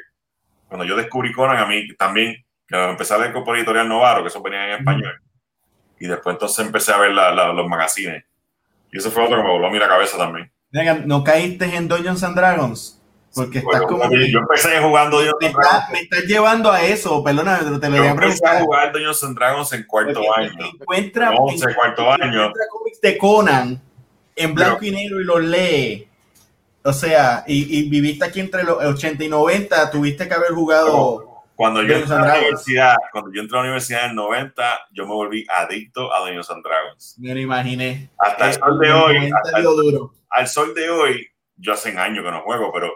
cuando 0.69 0.85
yo 0.85 0.97
descubrí 0.97 1.33
Conan, 1.33 1.59
a 1.59 1.67
mí 1.67 1.89
también, 1.97 2.45
que 2.67 2.77
empecé 2.77 3.15
a 3.15 3.19
leer 3.19 3.33
por 3.33 3.57
editorial 3.57 3.89
Novaro, 3.89 4.23
que 4.23 4.29
eso 4.29 4.43
venía 4.43 4.67
en 4.67 4.79
español. 4.79 5.21
Y 5.99 6.07
después 6.07 6.35
entonces 6.35 6.65
empecé 6.65 6.93
a 6.93 6.99
ver 6.99 7.13
los 7.13 7.69
magazines. 7.69 8.25
Y 8.91 8.99
eso 8.99 9.11
fue 9.11 9.25
otro 9.25 9.37
que 9.37 9.43
me 9.43 9.51
voló 9.51 9.67
a 9.67 9.71
mí 9.71 9.79
la 9.79 9.89
cabeza 9.89 10.19
también. 10.19 10.51
¿No 11.05 11.25
caíste 11.25 11.77
en 11.77 11.89
Dungeons 11.89 12.23
and 12.23 12.37
Dragons? 12.37 12.99
Porque 13.35 13.59
estás 13.61 13.83
como. 13.83 14.05
yo 14.11 14.41
empecé 14.41 14.79
jugando 14.81 15.17
Dungeons 15.17 15.37
me, 15.41 15.47
está, 15.47 15.89
me 15.91 16.01
estás 16.01 16.25
llevando 16.25 16.71
a 16.71 16.83
eso, 16.83 17.25
perdona, 17.25 17.59
te 17.59 17.89
lo 17.89 17.97
voy 17.97 18.07
a 18.07 18.11
empecé 18.11 18.47
a 18.47 18.61
jugar 18.61 18.93
Dungeons 18.93 19.25
and 19.25 19.37
Dragons 19.37 19.73
en 19.73 19.85
cuarto 19.85 20.21
año. 20.37 20.51
Encuentra, 20.81 21.31
no, 21.31 21.49
en 21.51 21.75
cuarto 21.75 22.13
año. 22.13 22.53
Cómics 22.71 23.01
de 23.01 23.19
Conan 23.19 23.81
en 24.37 24.55
blanco 24.55 24.85
y 24.85 24.91
negro 24.91 25.21
y 25.21 25.25
los 25.25 25.43
lee. 25.43 26.09
O 26.85 26.93
sea, 26.93 27.45
y, 27.47 27.79
y, 27.79 27.89
viviste 27.89 28.25
aquí 28.25 28.41
entre 28.41 28.65
los 28.65 28.83
80 28.83 29.25
y 29.25 29.29
90, 29.29 29.91
tuviste 29.91 30.27
que 30.27 30.35
haber 30.35 30.51
jugado. 30.51 31.32
Cuando 31.63 31.85
yo, 31.85 31.95
entré 31.95 32.17
a 32.17 32.19
la 32.19 32.39
universidad, 32.39 32.97
cuando 33.13 33.33
yo 33.33 33.41
entré 33.41 33.57
a 33.57 33.61
la 33.61 33.67
universidad 33.69 34.07
en 34.07 34.17
90, 34.17 34.89
yo 34.91 35.07
me 35.07 35.13
volví 35.13 35.47
adicto 35.49 36.13
a 36.13 36.19
Dungeons 36.19 36.51
and 36.51 36.65
Dragons. 36.65 37.17
Me 37.21 37.33
lo 37.33 37.39
imaginé. 37.39 38.11
Hasta 38.19 38.49
el 38.49 38.55
sol 38.55 38.79
de 38.81 38.93
hoy. 38.93 39.31
Hasta 39.31 39.59
el, 39.59 39.65
duro. 39.65 40.13
al 40.29 40.49
sol 40.49 40.75
de 40.75 40.91
hoy, 40.91 41.29
yo 41.55 41.73
hace 41.73 41.97
años 41.97 42.25
que 42.25 42.33
no 42.33 42.41
juego, 42.41 42.73
pero 42.73 42.93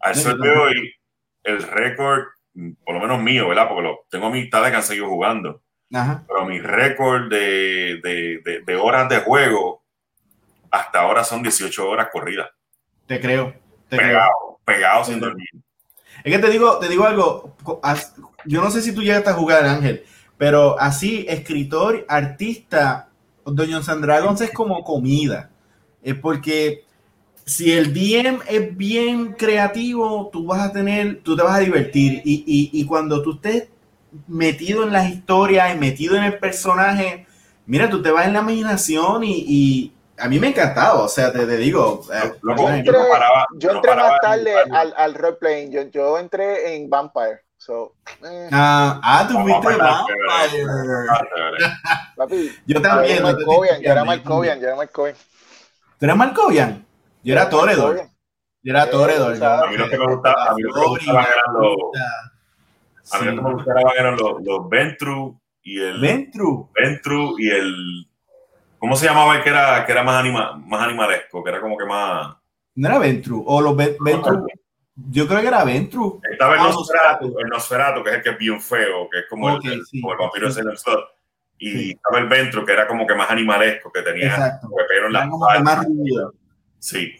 al 0.00 0.14
sol 0.16 0.38
de 0.38 0.50
hoy, 0.50 0.94
el 1.44 1.62
récord, 1.62 2.24
por 2.84 2.94
lo 2.94 3.00
menos 3.00 3.22
mío, 3.22 3.48
¿verdad? 3.48 3.68
Porque 3.68 3.84
lo, 3.84 4.06
tengo 4.10 4.26
amistades 4.26 4.70
que 4.70 4.76
han 4.76 4.82
seguido 4.82 5.08
jugando. 5.08 5.62
Pero 5.88 6.44
mi 6.44 6.60
récord 6.60 7.30
de, 7.30 8.00
de, 8.02 8.62
de, 8.66 8.76
horas 8.76 9.08
de 9.08 9.20
juego 9.20 9.82
hasta 10.70 11.00
ahora 11.00 11.24
son 11.24 11.42
18 11.42 11.88
horas 11.88 12.08
corridas. 12.12 12.50
Te 13.06 13.18
creo. 13.18 13.54
Te 13.88 13.96
pegado, 13.96 14.60
pegado 14.66 15.04
sin 15.06 15.20
dormir. 15.20 15.48
Es 16.24 16.32
que 16.32 16.38
te 16.38 16.50
digo, 16.50 16.78
te 16.78 16.88
digo 16.88 17.04
algo. 17.04 17.56
Yo 18.46 18.62
no 18.62 18.70
sé 18.70 18.82
si 18.82 18.92
tú 18.92 19.02
llegaste 19.02 19.30
a 19.30 19.34
jugar, 19.34 19.64
Ángel, 19.64 20.04
pero 20.38 20.78
así, 20.80 21.26
escritor, 21.28 22.04
artista, 22.08 23.10
Doña 23.44 23.82
San 23.82 24.00
Dragons 24.00 24.40
es 24.40 24.50
como 24.50 24.82
comida. 24.84 25.50
Es 26.02 26.14
porque 26.14 26.84
si 27.44 27.72
el 27.72 27.92
DM 27.92 28.40
es 28.48 28.76
bien 28.76 29.32
creativo, 29.32 30.30
tú 30.32 30.46
vas 30.46 30.60
a 30.60 30.72
tener, 30.72 31.20
tú 31.22 31.36
te 31.36 31.42
vas 31.42 31.56
a 31.56 31.60
divertir. 31.60 32.22
Y, 32.24 32.70
y, 32.72 32.84
cuando 32.86 33.22
tú 33.22 33.34
estés 33.34 33.68
metido 34.26 34.84
en 34.84 34.92
las 34.92 35.10
historias 35.10 35.78
metido 35.78 36.16
en 36.16 36.24
el 36.24 36.38
personaje, 36.38 37.26
mira, 37.66 37.90
tú 37.90 38.02
te 38.02 38.10
vas 38.10 38.26
en 38.26 38.34
la 38.34 38.40
imaginación 38.40 39.24
y 39.24 39.92
a 40.20 40.28
mí 40.28 40.38
me 40.38 40.48
ha 40.48 40.50
encantado. 40.50 41.04
O 41.04 41.08
sea, 41.08 41.32
te, 41.32 41.46
te 41.46 41.56
digo. 41.56 42.02
Eh, 42.12 42.32
yo 42.42 42.68
entré, 42.68 42.98
yo 43.56 43.70
entré 43.70 43.94
más 43.96 44.20
tarde 44.20 44.54
al, 44.70 44.94
al 44.96 45.14
roleplaying. 45.14 45.70
Yo, 45.72 45.82
yo 45.90 46.18
entré 46.18 46.74
en 46.74 46.88
Vampire. 46.88 47.40
So, 47.60 47.94
eh. 48.24 48.48
ah, 48.52 48.98
ah, 49.04 49.26
tú 49.28 49.38
fuiste 49.40 49.76
Vampire. 49.76 50.64
yo 52.64 52.80
también. 52.80 53.18
Yo 53.18 53.92
era 53.92 54.02
Malkovian, 54.02 54.60
yo 54.60 54.66
era 54.66 54.74
Malkovian. 54.74 55.16
¿Tú 55.98 56.06
eras? 56.06 56.78
Yo 57.22 57.34
era 57.34 57.50
Toredor. 57.50 58.08
Yo 58.62 58.72
era 58.72 58.88
Toredor. 58.88 59.44
A 59.44 59.66
mí 59.66 59.76
lo 59.76 59.90
que 59.90 59.98
me 59.98 60.06
gustaba, 60.06 60.50
a 60.50 60.54
mí 60.54 60.62
lo 60.62 60.72
que 60.72 60.80
me 60.80 60.86
gustaban 60.86 61.26
eran 61.26 61.54
los. 61.54 61.76
A 63.12 63.18
mí 63.18 63.26
lo 63.26 63.36
que 63.36 63.42
me 63.42 63.52
gustaban 63.52 63.92
eran 63.98 64.16
los, 64.16 64.42
los 64.42 64.68
Ventru 64.70 65.38
y 65.62 65.80
el. 65.82 66.00
Ventru. 66.00 66.70
Ventru 66.74 67.38
y 67.38 67.50
el. 67.50 68.09
¿Cómo 68.80 68.96
se 68.96 69.04
llamaba 69.04 69.36
el 69.36 69.42
que 69.42 69.50
era, 69.50 69.84
que 69.84 69.92
era 69.92 70.02
más, 70.02 70.16
anima, 70.16 70.56
más 70.56 70.82
animalesco? 70.82 71.44
Que 71.44 71.50
era 71.50 71.60
como 71.60 71.76
que 71.76 71.84
más. 71.84 72.34
No 72.74 72.88
era 72.88 72.98
Ventru. 72.98 73.44
O 73.46 73.60
los 73.60 73.76
Ventru. 73.76 74.46
Yo 74.94 75.28
creo 75.28 75.42
que 75.42 75.48
era 75.48 75.64
Ventru. 75.64 76.18
Estaba 76.32 76.54
el, 76.54 76.60
ah, 76.60 76.64
Nosferatu, 76.64 77.38
el 77.38 77.48
Nosferatu, 77.48 78.02
que 78.02 78.10
es 78.10 78.16
el 78.16 78.22
que 78.22 78.30
es 78.30 78.38
bien 78.38 78.60
feo, 78.60 79.08
que 79.10 79.18
es 79.18 79.24
como, 79.28 79.50
el, 79.50 79.60
como 79.60 80.12
el 80.12 80.18
vampiro 80.18 80.46
de 80.46 80.54
Silent 80.54 80.78
Y 81.58 81.90
estaba 81.92 82.18
el 82.20 82.28
Ventru, 82.28 82.64
que 82.64 82.72
era 82.72 82.88
como 82.88 83.06
que 83.06 83.14
más 83.14 83.30
animalesco, 83.30 83.92
que 83.92 84.00
tenía 84.00 84.28
Exacto. 84.28 84.68
pero 84.88 85.06
en 85.08 85.12
la 85.12 85.28
como 85.28 85.46
más 85.62 85.84
ruido. 85.84 86.32
Sí. 86.78 87.14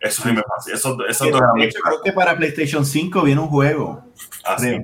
Eso 0.00 0.22
sí 0.22 0.32
me 0.32 0.42
pasa. 0.42 0.72
Eso, 0.72 0.96
eso 1.06 1.24
creo 1.26 2.02
que 2.02 2.12
para 2.12 2.34
PlayStation 2.34 2.86
5 2.86 3.20
viene 3.22 3.40
un 3.42 3.48
juego. 3.48 4.02
Ah, 4.44 4.58
sí. 4.58 4.78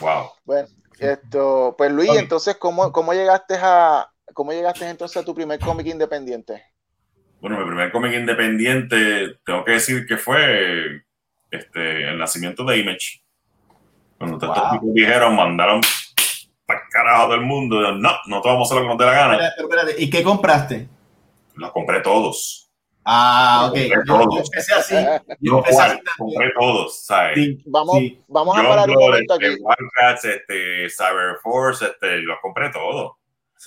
Wow. 0.00 0.32
Bueno, 0.44 0.68
esto, 0.98 1.74
pues 1.78 1.90
Luis, 1.92 2.10
entonces, 2.14 2.56
¿cómo, 2.56 2.92
¿cómo 2.92 3.14
llegaste 3.14 3.56
a 3.60 4.10
cómo 4.38 4.52
llegaste 4.52 4.88
entonces 4.88 5.16
a 5.16 5.24
tu 5.24 5.34
primer 5.34 5.58
cómic 5.58 5.88
independiente? 5.88 6.62
Bueno, 7.40 7.58
mi 7.58 7.64
primer 7.64 7.90
cómic 7.90 8.14
independiente, 8.14 9.40
tengo 9.44 9.64
que 9.64 9.72
decir 9.72 10.06
que 10.06 10.16
fue 10.16 11.02
este, 11.50 12.08
el 12.08 12.16
nacimiento 12.16 12.62
de 12.62 12.78
Image. 12.78 13.20
Cuando 14.16 14.38
wow. 14.38 14.54
estos 14.54 14.70
tipos 14.70 14.94
dijeron, 14.94 15.34
mandaron 15.34 15.80
para 16.64 16.82
carajo 16.88 17.32
del 17.32 17.40
mundo, 17.40 17.80
no, 17.96 18.10
no 18.26 18.40
te 18.40 18.48
vamos 18.48 18.70
a 18.70 18.74
hacer 18.74 18.76
lo 18.76 18.82
que 18.84 18.88
nos 18.90 18.98
dé 18.98 19.06
la 19.06 19.12
gana. 19.12 19.34
Espérate, 19.34 19.62
espérate. 19.62 20.04
¿Y 20.04 20.08
qué 20.08 20.22
compraste? 20.22 20.88
Los 21.54 21.72
compré 21.72 22.00
todos. 22.00 22.70
Ah, 23.04 23.66
ok. 23.70 23.76
Compré 23.76 23.88
yo, 23.88 24.04
todos. 24.04 24.34
yo 24.36 24.40
empecé 24.44 24.74
así. 24.74 24.94
Yo 25.40 25.58
empecé 25.58 25.82
así 25.82 25.98
compré 26.16 26.52
todos, 26.56 27.04
¿sabes? 27.04 27.34
Sí, 27.34 27.62
vamos, 27.66 27.96
sí. 27.98 28.22
vamos 28.28 28.56
a 28.56 28.62
parar 28.62 28.88
un 28.88 28.94
momento 28.94 29.34
este, 29.34 29.46
aquí. 29.46 29.56
Wildcats, 29.60 30.24
este, 30.26 30.88
Cyberforce, 30.90 31.86
este, 31.86 32.18
los 32.18 32.38
compré 32.40 32.70
todos. 32.70 33.17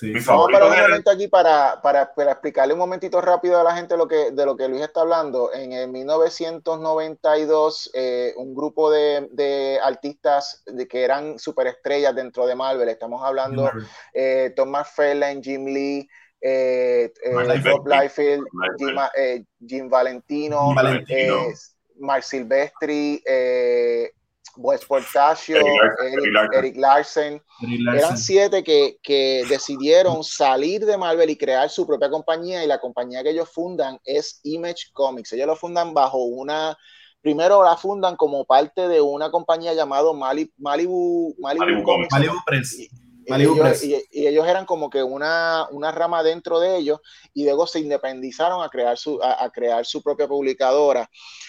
Sí. 0.02 0.12
Vamos 0.26 0.48
a 0.48 0.52
parar 0.52 0.68
un 0.68 0.80
momento 0.80 1.12
aquí 1.12 1.28
para, 1.28 1.80
para, 1.80 2.12
para, 2.12 2.32
explicarle 2.32 2.72
un 2.72 2.80
momentito 2.80 3.20
rápido 3.20 3.60
a 3.60 3.62
la 3.62 3.76
gente 3.76 3.96
lo 3.96 4.08
que, 4.08 4.32
de 4.32 4.44
lo 4.44 4.56
que 4.56 4.66
Luis 4.66 4.82
está 4.82 5.02
hablando. 5.02 5.54
En 5.54 5.70
el 5.70 5.88
1992, 5.90 7.92
eh, 7.94 8.34
un 8.36 8.52
grupo 8.52 8.90
de, 8.90 9.28
de 9.30 9.78
artistas 9.80 10.64
de, 10.66 10.88
que 10.88 11.04
eran 11.04 11.38
superestrellas 11.38 12.16
dentro 12.16 12.48
de 12.48 12.56
Marvel, 12.56 12.88
estamos 12.88 13.22
hablando 13.22 13.70
eh, 14.12 14.52
Thomas 14.56 14.90
Fairlane, 14.90 15.40
Jim 15.40 15.66
Lee, 15.66 16.08
eh, 16.40 17.12
eh, 17.22 17.62
Rob 17.62 17.86
Liefeld, 17.86 18.44
Jim, 18.78 18.96
eh, 19.16 19.44
Jim, 19.64 19.88
Valentino, 19.88 20.74
Valentino. 20.74 21.42
Eh, 21.42 21.54
Mark 22.00 22.24
Silvestri, 22.24 23.22
eh, 23.24 24.10
Wes 24.56 24.84
Portacio, 24.84 25.56
Eric, 25.56 26.52
Eric, 26.54 26.76
Larsen. 26.76 27.42
Eric, 27.62 27.80
Larsen. 27.80 27.98
Eran 27.98 28.18
siete 28.18 28.62
que, 28.62 28.98
que, 29.02 29.44
decidieron 29.48 30.22
salir 30.24 30.84
de 30.84 30.96
Marvel 30.96 31.30
y 31.30 31.36
crear 31.36 31.68
su 31.70 31.86
propia 31.86 32.10
compañía 32.10 32.64
y 32.64 32.66
la 32.66 32.78
compañía 32.78 33.22
que 33.22 33.30
ellos 33.30 33.50
fundan 33.50 33.98
es 34.04 34.40
Image 34.44 34.90
Comics. 34.92 35.32
Ellos 35.32 35.46
lo 35.46 35.56
fundan 35.56 35.94
bajo 35.94 36.18
una... 36.18 36.76
Primero 37.20 37.62
la 37.62 37.76
fundan 37.76 38.16
como 38.16 38.44
parte 38.44 38.88
de 38.88 39.00
una 39.00 39.30
compañía 39.30 39.74
llamada 39.74 40.12
Malibu, 40.12 40.50
Malibu, 40.58 41.36
Malibu, 41.38 41.64
Malibu 41.64 41.82
Comics. 41.84 42.12
Malibu 42.12 42.34
Press. 42.44 42.80
Y 42.80 42.88
ellos, 43.26 43.84
y, 43.84 44.04
y 44.10 44.26
ellos, 44.26 44.46
eran 44.46 44.66
como 44.66 44.90
que 44.90 45.02
una, 45.02 45.66
una, 45.70 45.92
rama 45.92 46.22
dentro 46.22 46.60
de 46.60 46.76
ellos 46.76 47.00
y 47.34 47.44
luego 47.44 47.66
se 47.66 47.80
independizaron 47.80 48.62
a 48.62 48.68
crear 48.68 48.96
su, 48.96 49.22
a, 49.22 49.44
a 49.44 49.50
crear 49.50 49.84
su 49.84 50.02
propia 50.02 50.26
publicadora. 50.26 51.08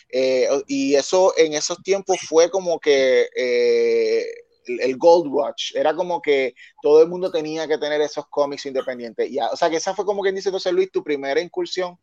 Eh, 0.10 0.48
y 0.68 0.96
eso 0.96 1.34
en 1.38 1.54
esos 1.54 1.82
tiempos 1.82 2.18
fue 2.28 2.50
como 2.50 2.80
que 2.80 3.28
eh, 3.36 4.26
el, 4.68 4.98
Gold 4.98 5.32
Rush, 5.32 5.76
era 5.76 5.96
como 5.96 6.22
que 6.22 6.54
todo 6.82 7.02
el 7.02 7.10
mundo 7.10 7.32
tenía 7.32 7.68
que 7.68 7.78
tener 7.78 8.02
esos 8.02 8.28
cómics 8.28 8.66
independientes. 8.66 9.30
Y, 9.30 9.40
o 9.40 9.56
sea 9.56 9.70
que 9.70 9.78
esa 9.78 9.96
fue 9.96 10.06
como 10.06 10.22
quien 10.22 10.36
dice 10.36 10.52
José 10.52 10.72
Luis, 10.72 10.92
tu 10.92 11.04
primera 11.04 11.40
incursión. 11.40 11.98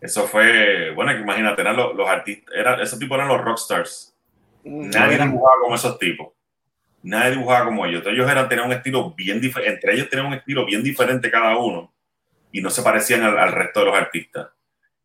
Eso 0.00 0.26
fue, 0.28 0.92
bueno, 0.94 1.12
imagínate, 1.12 1.60
eran 1.60 1.76
los, 1.76 1.94
los 1.94 2.08
artistas, 2.08 2.54
era, 2.56 2.80
esos 2.80 2.98
tipos 2.98 3.16
eran 3.16 3.28
los 3.28 3.40
rockstars. 3.40 4.14
Mm. 4.64 4.90
Nadie 4.90 5.18
dibujaba 5.18 5.60
como 5.60 5.74
esos 5.74 5.98
tipos 5.98 6.37
nadie 7.02 7.32
dibujaba 7.32 7.66
como 7.66 7.86
ellos. 7.86 8.02
ellos 8.06 8.30
eran, 8.30 8.48
tenían 8.48 8.66
un 8.66 8.72
estilo 8.72 9.14
bien 9.14 9.40
diferente, 9.40 9.72
entre 9.74 9.94
ellos 9.94 10.08
tenían 10.08 10.26
un 10.26 10.34
estilo 10.34 10.64
bien 10.64 10.82
diferente 10.82 11.30
cada 11.30 11.56
uno 11.56 11.94
y 12.52 12.60
no 12.60 12.70
se 12.70 12.82
parecían 12.82 13.22
al, 13.22 13.38
al, 13.38 13.52
resto 13.52 13.80
de 13.80 13.86
los 13.86 13.96
artistas. 13.96 14.48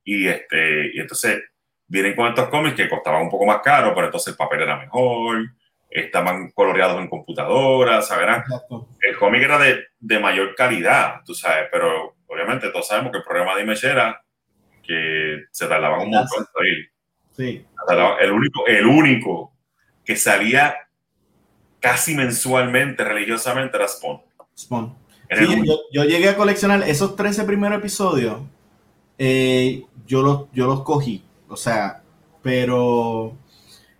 Y, 0.03 0.28
este, 0.28 0.91
y 0.94 0.99
entonces 0.99 1.44
vienen 1.88 2.15
con 2.15 2.28
estos 2.28 2.49
cómics 2.49 2.76
que 2.76 2.90
costaban 2.90 3.24
un 3.24 3.30
poco 3.30 3.45
más 3.45 3.60
caro, 3.60 3.94
pero 3.94 4.07
entonces 4.07 4.34
el 4.34 4.38
papel 4.38 4.61
era 4.61 4.78
mejor, 4.78 5.49
estaban 5.90 6.52
coloreados 6.52 6.99
en 6.99 7.07
computadora, 7.07 8.02
¿sabes? 8.02 8.44
El 8.99 9.18
cómic 9.18 9.44
era 9.44 9.60
de, 9.60 9.86
de, 9.99 10.20
mayor 10.20 10.56
calidad, 10.56 11.22
tú 11.26 11.36
sabes, 11.36 11.70
pero 11.72 12.15
obviamente 12.28 12.70
todos 12.70 12.88
sabemos 12.88 13.11
que 13.11 13.20
el 13.20 13.24
problema 13.24 13.56
de 13.56 13.61
Image 13.61 13.88
era 13.88 14.24
que 14.82 15.44
se 15.52 15.68
tardaban 15.68 16.02
un 16.02 16.10
montón 16.10 16.40
en 16.40 16.45
salir. 16.52 16.91
Sí. 17.32 17.65
El 18.20 18.32
único, 18.32 18.68
el 18.68 18.86
único 18.86 19.53
que 20.03 20.15
salía 20.15 20.83
casi 21.84 22.16
mensualmente, 22.16 23.04
religiosamente, 23.04 23.76
era 23.76 23.88
Spawn. 23.90 24.22
Spawn. 24.58 24.96
Sí, 25.30 25.64
yo, 25.66 25.80
yo, 25.92 26.04
llegué 26.06 26.30
a 26.30 26.38
coleccionar 26.38 26.82
esos 26.88 27.16
13 27.18 27.44
primeros 27.44 27.80
episodios. 27.80 28.40
Eh, 29.18 29.84
yo, 30.08 30.22
los, 30.22 30.52
yo 30.54 30.66
los 30.66 30.84
cogí. 30.84 31.24
O 31.50 31.58
sea, 31.58 32.02
pero. 32.42 33.36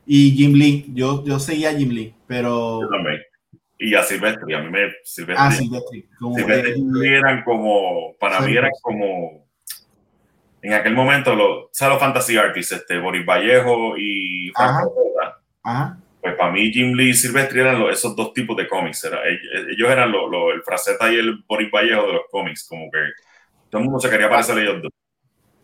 Y 0.06 0.32
Jim 0.32 0.54
Lee. 0.54 0.86
Yo, 0.94 1.26
yo 1.26 1.40
seguía 1.40 1.72
a 1.72 1.74
Jim 1.74 1.90
Lee, 1.90 2.16
pero. 2.26 2.82
Yo 2.82 2.90
también. 2.90 3.22
Y 3.80 3.96
a 3.96 4.04
Silvestri. 4.04 4.54
A 4.54 4.60
mí 4.60 4.70
me. 4.70 4.94
Silvestri. 5.04 5.46
Ah, 5.46 5.52
Silvestri. 5.52 6.08
Como, 6.20 6.36
Silvestri 6.36 7.08
eh, 7.08 7.18
eran 7.18 7.44
como. 7.44 8.16
Para 8.18 8.40
sí, 8.40 8.46
mí 8.46 8.58
eran 8.58 8.72
como. 8.82 9.46
en 10.62 10.74
aquel 10.74 10.94
momento, 10.94 11.36
los, 11.36 11.66
¿sabes 11.72 11.96
los 11.96 12.02
fantasy 12.02 12.38
artists? 12.38 12.72
Este, 12.72 12.98
Boris 13.00 13.26
Vallejo 13.26 13.98
y 13.98 14.52
Frank 14.56 14.88
Ajá. 15.64 15.98
Pues 16.24 16.36
para 16.38 16.54
mí 16.54 16.72
Jim 16.72 16.94
Lee 16.94 17.10
y 17.10 17.14
Silvestri 17.14 17.60
eran 17.60 17.82
esos 17.92 18.16
dos 18.16 18.32
tipos 18.32 18.56
de 18.56 18.66
cómics. 18.66 19.04
ellos 19.04 19.90
eran 19.90 20.10
el 20.10 20.64
Fraceta 20.64 21.12
y 21.12 21.18
el 21.18 21.44
Boris 21.46 21.70
Vallejo 21.70 22.08
de 22.08 22.14
los 22.14 22.22
cómics. 22.32 22.66
Como 22.66 22.90
que 22.90 23.00
todo 23.70 23.80
el 23.80 23.84
mundo 23.84 24.00
se 24.00 24.10
quería 24.10 24.30
parecer 24.30 24.58
a 24.58 24.62
ellos 24.62 24.84
dos. 24.84 24.92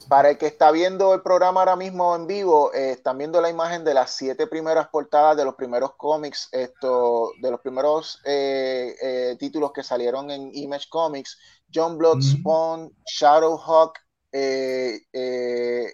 Para 0.10 0.31
el 0.31 0.38
que 0.38 0.48
está 0.48 0.72
viendo 0.72 1.14
el 1.14 1.22
programa 1.22 1.61
ahora 1.61 1.77
mismo 1.77 2.14
en 2.14 2.27
vivo, 2.27 2.73
eh, 2.73 2.91
están 2.91 3.18
viendo 3.18 3.40
la 3.40 3.49
imagen 3.49 3.86
de 3.86 3.94
las 3.94 4.18
siete 4.18 4.48
primeras 4.48 4.90
portadas 4.90 5.38
de 5.38 5.45
los 5.45 5.56
primeros 5.56 5.95
cómics, 5.95 6.49
esto, 6.52 7.31
de 7.41 7.52
los 7.52 7.61
primeros 7.61 8.19
eh, 8.26 8.95
eh, 9.02 9.38
títulos 9.40 9.72
que 9.72 9.81
salieron 9.81 10.30
en 10.30 10.52
Image 10.53 10.88
Comics. 10.90 11.40
John 11.73 11.98
Blood 11.98 12.22
Spawn, 12.22 12.91
Shadowhawk, 13.06 13.98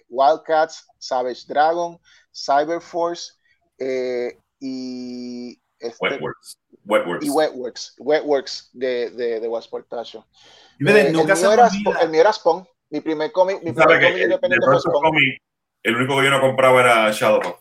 Wildcats, 0.08 0.88
Savage 0.98 1.42
Dragon, 1.46 2.00
Cyberforce 2.32 3.34
y, 4.60 5.60
este, 5.78 5.96
Wetworks. 6.00 6.58
Wetworks. 6.84 7.26
Y 7.26 7.30
Wetworks. 7.30 7.94
Wetworks 7.98 8.70
de, 8.72 9.10
de, 9.10 9.40
de 9.40 9.48
Westport 9.48 9.88
Tasho. 9.88 10.26
el, 10.78 10.86
mío 11.12 11.52
era, 11.52 11.68
el 12.00 12.10
mío 12.10 12.20
era 12.20 12.32
Spawn. 12.32 12.66
Mi 12.88 13.00
primer 13.00 13.32
cómic, 13.32 13.62
mi 13.62 13.72
primer 13.72 14.00
cómic 14.00 14.22
independiente 14.22 14.66
fue 14.66 14.80
Spawn. 14.80 15.16
el 15.82 15.96
único 15.96 16.16
que 16.16 16.24
yo 16.24 16.30
no 16.30 16.40
compraba 16.40 16.80
era 16.80 17.10
Shadowhawk. 17.10 17.60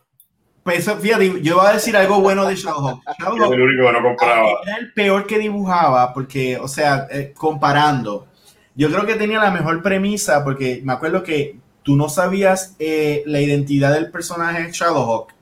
Pues 0.63 0.91
fíjate, 0.99 1.41
yo 1.41 1.57
voy 1.57 1.67
a 1.67 1.73
decir 1.73 1.95
algo 1.95 2.22
bueno 2.22 2.45
de 2.45 2.55
Shadowhawk. 2.55 3.01
Shadowhawk 3.19 3.53
el 3.53 3.61
único 3.61 3.88
que 3.88 3.91
no 3.91 4.03
compraba. 4.03 4.49
Era 4.63 4.77
el 4.77 4.93
peor 4.93 5.27
que 5.27 5.39
dibujaba, 5.39 6.13
porque, 6.13 6.57
o 6.57 6.67
sea, 6.67 7.07
eh, 7.11 7.34
comparando, 7.35 8.27
yo 8.76 8.89
creo 8.89 9.05
que 9.05 9.15
tenía 9.15 9.39
la 9.39 9.51
mejor 9.51 9.81
premisa, 9.81 10.43
porque 10.43 10.81
me 10.84 10.93
acuerdo 10.93 11.23
que 11.23 11.57
tú 11.84 11.95
no 11.95 12.09
sabías 12.09 12.76
eh, 12.80 13.23
la 13.26 13.41
identidad 13.41 13.93
del 13.93 14.11
personaje 14.11 14.72
Shadowhawk 14.72 15.35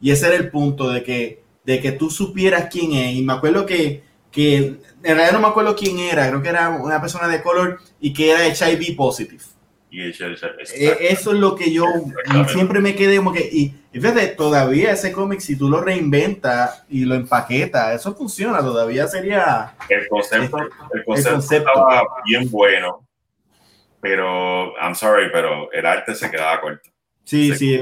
y 0.00 0.10
ese 0.10 0.26
era 0.26 0.36
el 0.36 0.50
punto 0.50 0.90
de 0.90 1.02
que, 1.02 1.42
de 1.64 1.80
que 1.80 1.92
tú 1.92 2.10
supieras 2.10 2.68
quién 2.70 2.92
es. 2.92 3.14
Y 3.14 3.22
me 3.22 3.32
acuerdo 3.32 3.66
que, 3.66 4.02
que, 4.30 4.56
en 4.56 4.80
realidad 5.02 5.32
no 5.32 5.40
me 5.40 5.48
acuerdo 5.48 5.76
quién 5.76 5.98
era, 5.98 6.28
creo 6.28 6.42
que 6.42 6.48
era 6.48 6.70
una 6.70 7.00
persona 7.00 7.28
de 7.28 7.42
color 7.42 7.80
y 8.00 8.12
que 8.12 8.30
era 8.30 8.46
HIV 8.46 8.96
positive. 8.96 9.42
Y 9.90 10.10
eso 10.10 10.26
es 11.32 11.38
lo 11.38 11.54
que 11.54 11.72
yo 11.72 11.86
siempre 12.48 12.80
me 12.80 12.94
quedé 12.94 13.16
como 13.16 13.32
que, 13.32 13.40
y, 13.40 13.74
fíjate, 13.92 14.28
todavía 14.28 14.92
ese 14.92 15.10
cómic, 15.10 15.40
si 15.40 15.56
tú 15.56 15.70
lo 15.70 15.80
reinventas 15.80 16.84
y 16.90 17.06
lo 17.06 17.14
empaquetas, 17.14 17.94
eso 17.94 18.14
funciona, 18.14 18.58
todavía 18.58 19.06
sería... 19.06 19.74
El 19.88 20.06
concepto, 20.08 20.58
el 20.92 21.04
concepto, 21.04 21.70
estaba 21.70 22.02
bien 22.26 22.50
bueno, 22.50 23.06
pero, 24.00 24.76
I'm 24.78 24.94
sorry, 24.94 25.30
pero 25.32 25.72
el 25.72 25.86
arte 25.86 26.14
se 26.14 26.30
quedaba 26.30 26.60
corto. 26.60 26.90
Sí, 27.26 27.52
sí. 27.56 27.78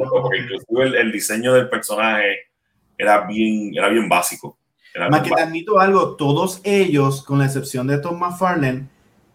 porque 0.00 0.38
inclusive 0.38 1.00
el, 1.00 1.12
diseño 1.12 1.52
del 1.52 1.68
personaje 1.68 2.48
era 2.96 3.26
bien, 3.26 3.70
era 3.76 3.88
bien 3.88 4.08
básico. 4.08 4.58
Más 5.10 5.22
que 5.22 5.30
te 5.30 5.42
admito 5.42 5.78
algo, 5.78 6.16
todos 6.16 6.60
ellos, 6.64 7.22
con 7.22 7.38
la 7.38 7.44
excepción 7.44 7.86
de 7.86 7.98
Tom 7.98 8.18
McFarlane, 8.18 8.88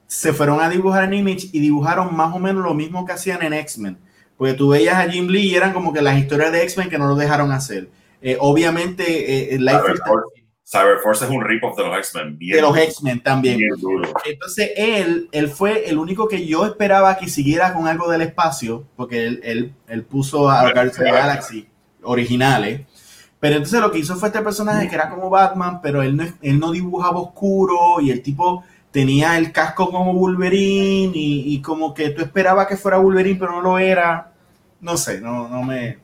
se 0.08 0.34
fueron 0.34 0.60
a 0.60 0.70
dibujar 0.70 1.04
en 1.06 1.14
Image 1.14 1.50
y 1.54 1.60
dibujaron 1.60 2.16
más 2.16 2.36
o 2.36 2.40
menos 2.40 2.64
lo 2.64 2.74
mismo 2.74 3.06
que 3.06 3.14
hacían 3.14 3.44
en 3.44 3.54
X-Men. 3.54 3.98
Porque 4.38 4.56
tú 4.56 4.70
veías 4.70 4.96
a 4.96 5.10
Jim 5.10 5.28
Lee 5.28 5.52
y 5.52 5.56
eran 5.56 5.72
como 5.72 5.94
que 5.94 6.02
las 6.02 6.18
historias 6.18 6.52
de 6.52 6.64
X-Men 6.64 6.90
que 6.90 6.98
no 6.98 7.08
lo 7.08 7.16
dejaron 7.16 7.52
hacer. 7.52 7.90
Eh, 8.22 8.38
obviamente, 8.40 9.54
eh, 9.54 9.60
Life 9.60 9.78
Cyberforce 10.66 11.26
es 11.26 11.32
un 11.32 11.44
rip-off 11.44 11.78
de 11.78 11.84
los 11.84 11.98
X-Men. 11.98 12.38
De 12.40 12.62
los 12.62 12.76
X-Men 12.76 13.22
también. 13.22 13.60
Entonces, 14.26 14.72
él, 14.78 15.28
él 15.32 15.50
fue 15.50 15.90
el 15.90 15.98
único 15.98 16.28
que 16.28 16.46
yo 16.46 16.66
esperaba 16.66 17.18
que 17.18 17.28
siguiera 17.28 17.74
con 17.74 17.88
algo 17.88 18.10
del 18.10 18.22
espacio, 18.22 18.86
porque 18.96 19.28
él, 19.28 19.42
él, 19.44 19.74
él 19.88 20.04
puso 20.04 20.50
a 20.50 20.62
Guardians 20.62 20.98
of 20.98 21.04
the 21.04 21.12
Galaxy 21.12 21.68
originales. 22.04 22.82
Pero 23.40 23.56
entonces 23.56 23.82
lo 23.82 23.92
que 23.92 24.00
hizo 24.00 24.16
fue 24.16 24.30
este 24.30 24.42
personaje 24.42 24.88
que 24.88 24.96
era 24.96 25.10
como 25.10 25.30
Batman, 25.30 25.82
pero 25.82 26.02
él 26.02 26.16
no, 26.16 26.24
él 26.42 26.60
no 26.60 26.72
dibujaba 26.72 27.20
oscuro 27.20 28.00
y 28.00 28.10
el 28.10 28.22
tipo 28.22 28.64
tenía 28.90 29.38
el 29.38 29.52
casco 29.52 29.92
como 29.92 30.14
Wolverine 30.14 31.12
y, 31.14 31.54
y 31.54 31.62
como 31.62 31.94
que 31.94 32.12
tú 32.12 32.22
esperabas 32.22 32.68
que 32.68 32.78
fuera 32.78 33.00
Wolverine, 33.00 33.38
pero 33.38 33.52
no 33.52 33.62
lo 33.62 33.78
era. 33.78 34.32
No 34.80 34.96
sé, 34.96 35.20
no, 35.20 35.50
no 35.50 35.62
me... 35.62 35.98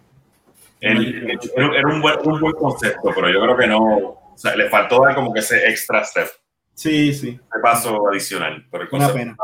era 0.81 1.87
un 1.87 2.01
buen, 2.01 2.15
un 2.25 2.41
buen 2.41 2.53
concepto, 2.53 3.11
pero 3.15 3.29
yo 3.29 3.41
creo 3.41 3.57
que 3.57 3.67
no, 3.67 4.18
sea, 4.39 4.55
le 4.55 4.69
faltó 4.69 5.03
dar 5.03 5.15
como 5.15 5.33
que 5.33 5.39
ese 5.41 5.69
extra 5.69 6.03
step. 6.03 6.29
Sí, 6.73 7.13
sí. 7.13 7.29
Ese 7.29 7.61
paso 7.61 8.07
adicional. 8.07 8.65
Pero 8.71 8.83
el 8.85 8.89
Una 8.93 9.13
pena. 9.13 9.37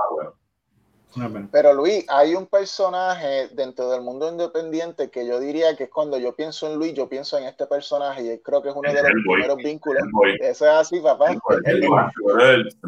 Una 1.17 1.30
pena. 1.30 1.49
Pero 1.51 1.73
Luis, 1.73 2.05
hay 2.07 2.34
un 2.34 2.47
personaje 2.47 3.49
dentro 3.51 3.89
del 3.89 4.01
mundo 4.01 4.30
independiente 4.30 5.09
que 5.09 5.27
yo 5.27 5.39
diría 5.39 5.76
que 5.76 5.85
es 5.85 5.89
cuando 5.89 6.17
yo 6.17 6.35
pienso 6.35 6.72
en 6.72 6.77
Luis, 6.77 6.93
yo 6.93 7.09
pienso 7.09 7.38
en 7.38 7.45
este 7.45 7.65
personaje 7.67 8.23
y 8.23 8.39
creo 8.41 8.61
que 8.61 8.69
es 8.69 8.76
uno 8.76 8.89
de 8.91 9.01
los 9.01 9.11
primeros 9.26 9.57
vínculos. 9.57 10.03
Eso 10.39 10.65
es 10.65 10.72
así, 10.72 10.99
papá. 11.01 11.35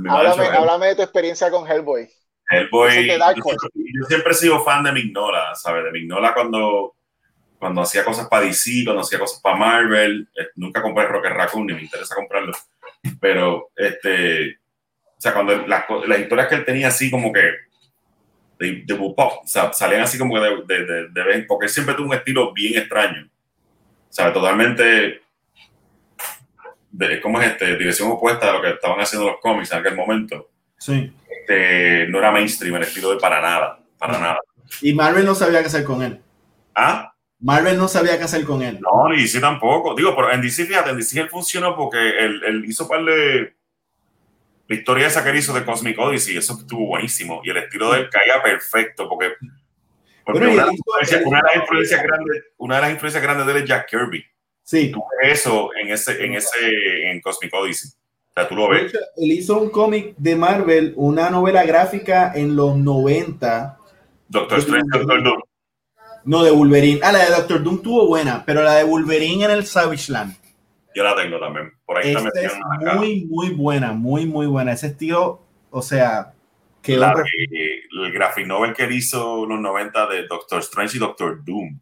háblame, 0.10 0.88
de 0.88 0.96
tu 0.96 1.02
experiencia 1.02 1.52
con 1.52 1.70
Hellboy. 1.70 2.10
Hellboy. 2.50 3.08
Yo, 3.08 4.06
siempre 4.08 4.32
he 4.32 4.36
sido 4.36 4.64
fan 4.64 4.84
de 4.84 4.94
Mignola, 4.94 5.56
¿sabes? 5.56 5.84
De 5.84 5.92
Mignola 5.92 6.34
cuando 6.34 6.97
cuando 7.60 7.82
hacía 7.82 8.06
cosas 8.06 8.28
para 8.28 8.46
DC, 8.46 8.84
cuando 8.86 9.02
hacía 9.02 9.20
cosas 9.20 9.40
para 9.42 9.58
Marvel, 9.58 10.28
eh, 10.36 10.48
nunca 10.56 10.82
compré 10.82 11.08
Rocket 11.08 11.32
Raccoon 11.32 11.68
ni 11.68 11.74
me 11.74 11.82
interesa 11.82 12.16
comprarlo, 12.16 12.54
pero 13.20 13.72
este, 13.76 14.60
o 15.18 15.20
sea, 15.20 15.34
cuando 15.34 15.66
las, 15.68 15.86
las 16.08 16.20
historias 16.20 16.48
que 16.48 16.56
él 16.56 16.66
tenía 16.66 16.88
así 16.90 17.10
como 17.10 17.32
que 17.34 17.52
de, 18.60 18.84
de 18.86 18.96
pop, 18.96 19.20
o 19.44 19.48
sea, 19.48 19.72
salían 19.74 20.02
así 20.02 20.18
como 20.18 20.40
de, 20.40 20.64
de, 20.66 21.08
de, 21.10 21.46
porque 21.48 21.66
él 21.66 21.72
siempre 21.72 21.96
tuvo 21.96 22.08
un 22.08 22.14
estilo 22.14 22.54
bien 22.54 22.80
extraño, 22.80 23.28
o 23.28 24.14
sea, 24.14 24.32
totalmente, 24.32 25.22
de, 26.92 27.22
¿cómo 27.22 27.42
es 27.42 27.52
este? 27.52 27.76
Dirección 27.76 28.12
opuesta 28.12 28.50
a 28.50 28.54
lo 28.54 28.62
que 28.62 28.70
estaban 28.70 29.00
haciendo 29.00 29.30
los 29.30 29.40
cómics 29.42 29.72
en 29.72 29.80
aquel 29.80 29.96
momento. 29.96 30.50
Sí. 30.80 31.12
Este, 31.30 32.08
no 32.08 32.20
era 32.20 32.32
mainstream 32.32 32.76
el 32.76 32.84
estilo 32.84 33.12
de 33.12 33.18
para 33.18 33.42
nada, 33.42 33.80
para 33.98 34.20
nada. 34.20 34.40
Y 34.82 34.94
Marvel 34.94 35.26
no 35.26 35.36
sabía 35.36 35.62
qué 35.62 35.68
hacer 35.68 35.84
con 35.84 36.02
él. 36.02 36.20
¿Ah? 36.76 37.14
Marvel 37.40 37.78
no 37.78 37.88
sabía 37.88 38.18
qué 38.18 38.24
hacer 38.24 38.44
con 38.44 38.62
él. 38.62 38.80
No, 38.82 39.10
ni 39.10 39.22
DC 39.22 39.40
tampoco. 39.40 39.94
Digo, 39.94 40.16
pero 40.16 40.32
en 40.32 40.42
DC, 40.42 40.66
fíjate, 40.66 40.90
en 40.90 40.98
DC 40.98 41.20
él 41.20 41.30
funcionó 41.30 41.76
porque 41.76 41.98
él, 41.98 42.64
hizo 42.68 42.88
par 42.88 43.04
de. 43.04 43.56
La 44.68 44.76
historia 44.76 45.08
esa 45.08 45.24
que 45.24 45.30
él 45.30 45.38
hizo 45.38 45.54
de 45.54 45.64
Cosmic 45.64 45.98
Odyssey, 45.98 46.36
eso 46.36 46.58
estuvo 46.60 46.88
buenísimo. 46.88 47.42
Y 47.44 47.52
el 47.52 47.58
estilo 47.58 47.92
de 47.92 48.02
él 48.02 48.10
caía 48.10 48.42
perfecto 48.42 49.08
porque. 49.08 49.34
una, 50.26 50.48
de 50.48 50.56
las 50.56 51.56
influencias 51.56 52.04
grandes, 52.04 52.44
una 52.58 52.76
de 52.76 52.82
las 52.82 52.92
influencias 52.92 53.24
grandes 53.24 53.46
de 53.46 53.52
él 53.54 53.58
es 53.60 53.66
Jack 53.66 53.88
Kirby. 53.88 54.26
Sí. 54.64 54.92
Tú 54.92 55.02
ves 55.22 55.40
eso 55.40 55.70
en 55.80 55.92
ese, 55.92 56.26
en 56.26 56.34
ese, 56.34 57.12
en 57.12 57.22
Cosmic 57.22 57.54
Odyssey. 57.54 57.92
O 57.92 58.34
sea, 58.34 58.50
tú 58.50 58.56
lo 58.56 58.68
ves. 58.68 58.92
él 59.16 59.32
hizo 59.32 59.60
un 59.60 59.70
cómic 59.70 60.16
de 60.18 60.36
Marvel, 60.36 60.94
una 60.98 61.30
novela 61.30 61.64
gráfica 61.64 62.34
en 62.36 62.56
los 62.56 62.76
90. 62.76 63.78
Doctor 64.28 64.60
Strange, 64.60 64.90
Doctor 64.92 65.24
Doom. 65.24 65.40
No, 66.28 66.44
de 66.44 66.52
Wolverine. 66.52 67.00
Ah, 67.04 67.14
la 67.14 67.20
de 67.20 67.32
Doctor 67.32 67.64
Doom 67.64 67.82
tuvo 67.82 68.06
buena, 68.06 68.44
pero 68.46 68.62
la 68.62 68.76
de 68.76 68.84
Wolverine 68.84 69.46
en 69.46 69.52
el 69.52 69.66
Savage 69.66 70.12
Land. 70.12 70.36
Yo 70.94 71.02
la 71.02 71.16
tengo 71.16 71.40
también. 71.40 71.72
Por 71.86 71.98
ahí 71.98 72.14
Esta 72.14 72.30
es 72.42 72.54
muy, 72.96 73.26
muy 73.26 73.52
buena, 73.52 73.94
muy, 73.94 74.26
muy 74.26 74.46
buena. 74.46 74.74
Ese 74.74 74.88
estilo, 74.88 75.42
o 75.70 75.82
sea, 75.82 76.34
que 76.82 76.98
la 76.98 77.14
el 77.14 78.12
graphic 78.12 78.46
novel 78.46 78.74
que 78.74 78.84
él 78.84 78.92
hizo 78.92 79.44
en 79.44 79.50
los 79.50 79.60
90 79.62 80.08
de 80.08 80.28
Doctor 80.28 80.60
Strange 80.60 80.98
y 80.98 81.00
Doctor 81.00 81.46
Doom. 81.46 81.80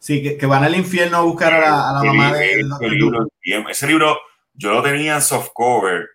Sí, 0.00 0.36
que, 0.36 0.46
van 0.46 0.64
al 0.64 0.74
infierno 0.74 1.18
a 1.18 1.22
buscar 1.22 1.54
a 1.54 1.92
la, 1.92 2.02
mamá 2.02 2.32
de 2.32 2.64
Doctor 2.64 2.98
Doom. 2.98 3.28
Ese 3.70 3.86
libro 3.86 4.18
yo 4.54 4.72
lo 4.72 4.82
tenía 4.82 5.14
en 5.14 5.22
softcover. 5.22 6.08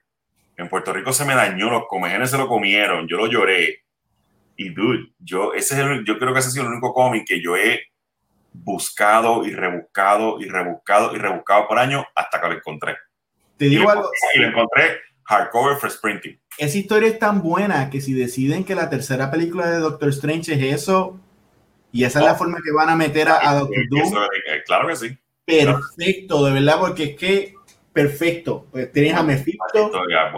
En 0.58 0.68
Puerto 0.68 0.92
Rico 0.92 1.14
se 1.14 1.24
me 1.24 1.34
dañó, 1.34 1.70
los 1.70 1.84
comejenes 1.88 2.30
se 2.30 2.38
lo 2.38 2.50
comieron, 2.50 3.08
yo 3.08 3.16
lo 3.16 3.28
lloré 3.28 3.84
y 4.60 4.74
dude, 4.74 5.14
yo, 5.20 5.54
ese 5.54 5.76
es 5.76 5.80
el, 5.80 6.04
yo 6.04 6.20
creo 6.20 6.34
que 6.34 6.40
ese 6.40 6.50
ha 6.50 6.52
sido 6.52 6.66
el 6.66 6.74
único 6.74 6.94
cómic 6.94 7.26
que 7.26 7.42
yo 7.42 7.56
he 7.56 7.80
buscado 8.52 9.46
y 9.46 9.54
rebuscado 9.54 10.42
y 10.42 10.50
rebuscado 10.50 11.16
y 11.16 11.18
rebuscado 11.18 11.66
por 11.66 11.80
año 11.80 12.06
hasta 12.14 12.42
que 12.42 12.48
lo 12.50 12.54
encontré. 12.56 12.98
Te 13.56 13.66
digo 13.66 13.90
algo. 13.90 14.12
Y 14.36 14.40
lo 14.40 14.50
encontré 14.50 15.00
hardcover 15.24 15.78
for 15.78 15.90
sprinting. 15.90 16.38
Esa 16.58 16.78
historia 16.78 17.08
es 17.08 17.18
tan 17.18 17.42
buena 17.42 17.90
que 17.90 18.02
si 18.02 18.14
deciden 18.14 18.66
que 18.66 18.76
la 18.76 18.90
tercera 18.90 19.32
película 19.32 19.66
de 19.72 19.78
Doctor 19.78 20.10
Strange 20.10 20.54
es 20.54 20.82
eso, 20.82 21.18
y 21.94 22.04
esa 22.04 22.20
es 22.20 22.26
la 22.26 22.34
oh. 22.34 22.38
forma 22.38 22.58
que 22.62 22.74
van 22.74 22.90
a 22.90 22.98
meter 22.98 23.30
a, 23.30 23.60
Doctor 23.60 23.84
Doom. 23.90 24.14
Eh, 24.14 24.64
claro 24.66 24.90
que 24.90 24.96
sí. 24.98 25.18
Perfecto, 25.46 26.44
de 26.44 26.52
verdad, 26.52 26.80
porque 26.82 27.04
es 27.04 27.16
que 27.16 27.54
perfecto. 27.94 28.68
Pues 28.72 28.92
tienes 28.92 29.14
a 29.14 29.24
Mephisto, 29.24 29.90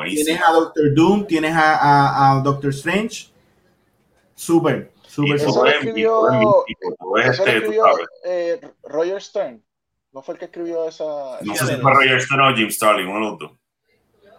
tienes 0.06 0.42
a 0.48 0.52
Doctor 0.52 0.94
Doom, 0.94 1.26
tienes 1.26 1.56
a, 1.56 2.34
a 2.38 2.42
Doctor 2.42 2.70
Strange 2.70 3.31
Súper, 4.42 4.92
súper, 5.08 5.40
súper. 5.40 5.76
Escribió, 5.76 6.66
escribió 7.16 7.86
eh, 8.26 8.60
Roger 8.82 9.22
Stern. 9.22 9.64
¿No 10.12 10.24
fue 10.24 10.34
el 10.34 10.40
que 10.40 10.46
escribió 10.46 10.88
esa? 10.88 11.38
No 11.42 11.56
sé 11.56 11.68
si 11.68 11.76
fue 11.76 11.94
Roger 11.94 12.20
Stern 12.20 12.42
o 12.42 12.56
Jim 12.56 12.72
Starling, 12.72 13.08
uno 13.08 13.20
de 13.20 13.26
los 13.32 13.40
dos. 13.40 13.52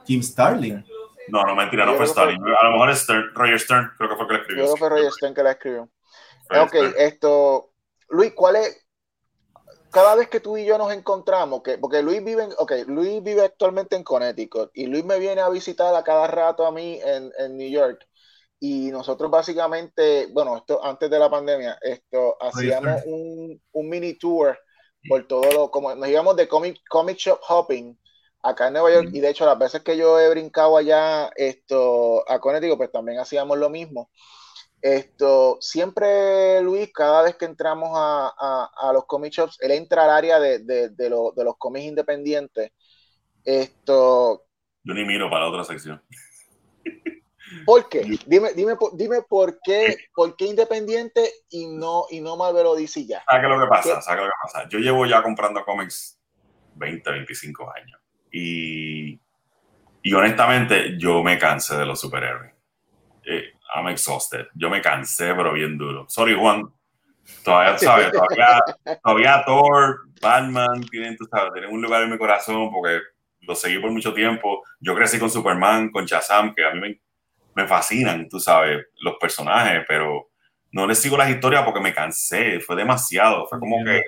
Jim 0.04 0.20
Starling. 0.20 0.84
No, 1.28 1.44
no, 1.44 1.54
mentira, 1.54 1.86
no 1.86 1.94
fue 1.94 2.08
Starling. 2.08 2.42
A 2.42 2.64
lo 2.64 2.72
mejor 2.72 2.90
es 2.90 2.98
Stern, 2.98 3.32
Roger 3.32 3.60
Stern, 3.60 3.92
creo 3.96 4.10
que 4.10 4.16
fue 4.16 4.24
el 4.24 4.28
que 4.28 4.34
la 4.34 4.40
escribió. 4.40 4.64
Creo 4.64 4.74
que 4.74 4.78
fue 4.80 4.88
Roger 4.88 5.12
Stern 5.12 5.34
que 5.34 5.42
la 5.44 5.50
escribió. 5.52 5.88
ok, 6.50 6.74
esto, 6.98 7.72
Luis, 8.08 8.32
¿cuál 8.34 8.56
es? 8.56 8.84
Cada 9.92 10.16
vez 10.16 10.28
que 10.28 10.40
tú 10.40 10.56
y 10.56 10.64
yo 10.64 10.78
nos 10.78 10.92
encontramos, 10.92 11.62
que, 11.62 11.78
porque 11.78 12.02
Luis 12.02 12.24
vive, 12.24 12.48
okay, 12.58 12.84
Luis 12.86 13.22
vive 13.22 13.42
actualmente 13.42 13.94
en 13.94 14.02
Connecticut 14.02 14.70
y 14.74 14.86
Luis 14.86 15.04
me 15.04 15.20
viene 15.20 15.42
a 15.42 15.48
visitar 15.48 15.94
a 15.94 16.02
cada 16.02 16.26
rato 16.26 16.66
a 16.66 16.72
mí 16.72 16.98
en, 17.04 17.30
en 17.38 17.56
New 17.56 17.70
York 17.70 18.04
y 18.64 18.92
nosotros 18.92 19.28
básicamente, 19.28 20.28
bueno, 20.30 20.56
esto 20.56 20.84
antes 20.84 21.10
de 21.10 21.18
la 21.18 21.28
pandemia, 21.28 21.76
esto 21.82 22.36
hacíamos 22.40 23.02
un, 23.06 23.60
un, 23.72 23.88
mini 23.88 24.14
tour 24.14 24.56
por 25.08 25.26
todo 25.26 25.50
lo, 25.50 25.68
como 25.72 25.92
nos 25.96 26.08
íbamos 26.08 26.36
de 26.36 26.46
comic, 26.46 26.78
comic 26.88 27.16
shop 27.16 27.40
hopping 27.48 27.98
acá 28.40 28.68
en 28.68 28.74
Nueva 28.74 28.92
York 28.92 29.08
y 29.12 29.18
de 29.18 29.30
hecho 29.30 29.46
las 29.46 29.58
veces 29.58 29.82
que 29.82 29.96
yo 29.96 30.20
he 30.20 30.30
brincado 30.30 30.76
allá 30.76 31.32
esto 31.34 32.22
a 32.30 32.38
Connecticut 32.38 32.76
pues 32.76 32.92
también 32.92 33.18
hacíamos 33.18 33.58
lo 33.58 33.68
mismo. 33.68 34.10
Esto 34.80 35.58
siempre 35.60 36.62
Luis 36.62 36.92
cada 36.92 37.22
vez 37.22 37.34
que 37.34 37.46
entramos 37.46 37.90
a, 37.94 38.70
a, 38.76 38.92
los 38.92 39.06
comic 39.06 39.32
shops 39.32 39.58
él 39.60 39.72
entra 39.72 40.04
al 40.04 40.10
área 40.10 40.38
de, 40.38 40.60
de, 40.60 40.88
de, 40.90 41.08
de 41.08 41.44
los 41.44 41.56
cómics 41.58 41.86
independientes. 41.86 42.70
Esto 43.44 44.44
yo 44.84 44.94
ni 44.94 45.04
miro 45.04 45.28
para 45.28 45.46
la 45.46 45.50
otra 45.50 45.64
sección 45.64 46.00
¿Por 47.64 47.88
qué? 47.88 48.02
Dime, 48.26 48.52
dime, 48.54 48.74
dime 48.94 49.22
por 49.28 49.58
qué, 49.62 49.96
por 50.14 50.36
qué 50.36 50.46
Independiente 50.46 51.30
y 51.50 51.66
no, 51.66 52.06
y 52.10 52.20
no 52.20 52.36
Marvel 52.36 52.66
o 52.66 52.74
DC 52.74 53.06
ya. 53.06 53.22
¿Sabes 53.28 53.48
lo 53.48 53.60
que 53.60 53.66
pasa? 53.66 54.02
¿Sabes 54.02 54.24
lo 54.24 54.26
que 54.26 54.34
pasa? 54.42 54.68
Yo 54.68 54.78
llevo 54.78 55.06
ya 55.06 55.22
comprando 55.22 55.64
cómics 55.64 56.20
20, 56.74 57.10
25 57.10 57.72
años. 57.74 58.00
Y, 58.30 59.20
y 60.02 60.12
honestamente, 60.14 60.96
yo 60.98 61.22
me 61.22 61.38
cansé 61.38 61.76
de 61.76 61.86
los 61.86 62.00
superhéroes. 62.00 62.52
Eh, 63.24 63.52
I'm 63.74 63.88
exhausted. 63.88 64.46
Yo 64.54 64.70
me 64.70 64.80
cansé, 64.80 65.34
pero 65.34 65.52
bien 65.52 65.78
duro. 65.78 66.06
Sorry, 66.08 66.34
Juan. 66.34 66.72
Todavía, 67.44 67.78
¿sabes? 67.78 68.12
Todavía, 68.12 68.60
todavía 69.02 69.44
Thor, 69.44 70.00
Batman 70.20 70.82
tienen, 70.90 71.16
tú 71.16 71.24
sabes, 71.30 71.52
tienen 71.52 71.70
un 71.70 71.80
lugar 71.80 72.02
en 72.02 72.10
mi 72.10 72.18
corazón 72.18 72.70
porque 72.72 73.00
lo 73.40 73.54
seguí 73.54 73.78
por 73.78 73.90
mucho 73.90 74.12
tiempo. 74.12 74.62
Yo 74.80 74.94
crecí 74.94 75.18
con 75.18 75.30
Superman, 75.30 75.90
con 75.90 76.04
Shazam, 76.04 76.54
que 76.54 76.64
a 76.64 76.72
mí 76.72 76.80
me 76.80 77.00
me 77.54 77.66
fascinan, 77.66 78.28
tú 78.28 78.40
sabes, 78.40 78.86
los 79.00 79.16
personajes, 79.20 79.84
pero 79.86 80.30
no 80.70 80.86
les 80.86 80.98
sigo 80.98 81.16
las 81.16 81.30
historias 81.30 81.62
porque 81.64 81.80
me 81.80 81.94
cansé, 81.94 82.60
fue 82.60 82.76
demasiado, 82.76 83.46
fue 83.46 83.60
como 83.60 83.84
que 83.84 84.02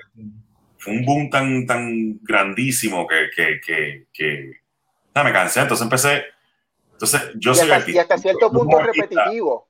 fue 0.77 0.93
un 0.93 1.05
boom 1.05 1.29
tan, 1.29 1.65
tan 1.65 2.19
grandísimo 2.21 3.07
que, 3.07 3.29
que, 3.35 3.59
que, 3.65 4.07
que 4.11 4.51
me 5.13 5.31
cansé, 5.31 5.61
entonces 5.61 5.83
empecé, 5.83 6.23
entonces 6.91 7.31
yo 7.35 7.53
soy 7.53 7.71
artista. 7.71 7.91
Y 7.91 7.99
hasta 7.99 8.17
cierto 8.17 8.51
punto 8.51 8.79
repetitivo. 8.79 9.67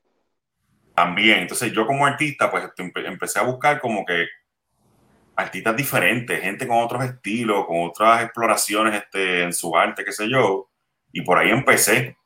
También, 0.94 1.40
entonces 1.40 1.72
yo 1.72 1.86
como 1.86 2.06
artista, 2.06 2.50
pues 2.50 2.64
empecé 2.78 3.38
a 3.38 3.42
buscar 3.42 3.80
como 3.80 4.04
que 4.04 4.26
artistas 5.36 5.76
diferentes, 5.76 6.40
gente 6.40 6.66
con 6.66 6.78
otros 6.78 7.04
estilos, 7.04 7.66
con 7.66 7.86
otras 7.86 8.22
exploraciones 8.22 9.02
este, 9.02 9.42
en 9.42 9.52
su 9.52 9.76
arte, 9.76 10.02
qué 10.02 10.12
sé 10.12 10.28
yo, 10.30 10.70
y 11.12 11.20
por 11.20 11.38
ahí 11.38 11.50
empecé 11.50 12.16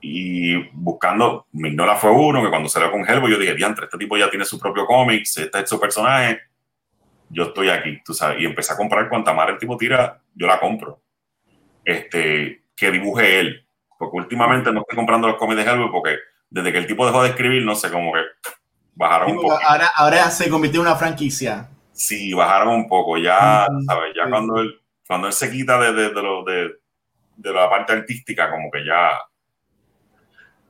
y 0.00 0.56
buscando, 0.72 1.46
Mignola 1.52 1.96
fue 1.96 2.10
uno 2.10 2.42
que 2.42 2.48
cuando 2.48 2.68
salió 2.68 2.90
con 2.90 3.08
Hellboy 3.08 3.30
yo 3.30 3.38
dije, 3.38 3.54
diantre, 3.54 3.84
este 3.84 3.98
tipo 3.98 4.16
ya 4.16 4.30
tiene 4.30 4.44
su 4.44 4.58
propio 4.58 4.86
cómic, 4.86 5.26
está 5.36 5.60
hecho 5.60 5.78
personaje, 5.78 6.40
yo 7.28 7.44
estoy 7.44 7.68
aquí, 7.68 8.00
tú 8.04 8.14
sabes, 8.14 8.40
y 8.40 8.46
empecé 8.46 8.72
a 8.72 8.76
comprar 8.76 9.08
cuanta 9.08 9.32
más 9.32 9.48
el 9.50 9.58
tipo 9.58 9.76
tira, 9.76 10.20
yo 10.34 10.46
la 10.46 10.58
compro. 10.58 11.00
Este, 11.84 12.64
que 12.74 12.90
dibuje 12.90 13.40
él, 13.40 13.66
porque 13.98 14.16
últimamente 14.16 14.72
no 14.72 14.80
estoy 14.80 14.96
comprando 14.96 15.28
los 15.28 15.36
cómics 15.36 15.64
de 15.64 15.70
Hellboy 15.70 15.90
porque 15.90 16.16
desde 16.48 16.72
que 16.72 16.78
el 16.78 16.86
tipo 16.86 17.06
dejó 17.06 17.22
de 17.22 17.30
escribir, 17.30 17.64
no 17.64 17.74
sé, 17.74 17.90
como 17.90 18.12
que 18.12 18.20
bajaron 18.94 19.32
un 19.32 19.36
poco. 19.36 19.58
Ahora, 19.62 19.90
ahora 19.94 20.30
se 20.30 20.48
convirtió 20.48 20.80
en 20.80 20.86
una 20.86 20.96
franquicia. 20.96 21.68
Sí, 21.92 22.32
bajaron 22.32 22.68
un 22.68 22.88
poco, 22.88 23.18
ya, 23.18 23.66
¿sabes? 23.86 24.14
Ya 24.16 24.28
cuando, 24.28 24.60
él, 24.60 24.80
cuando 25.06 25.26
él 25.26 25.32
se 25.32 25.50
quita 25.50 25.78
de, 25.78 25.92
de, 25.92 26.08
de, 26.08 26.22
lo, 26.22 26.42
de, 26.44 26.70
de 27.36 27.52
la 27.52 27.68
parte 27.68 27.92
artística, 27.92 28.50
como 28.50 28.70
que 28.70 28.84
ya 28.84 29.18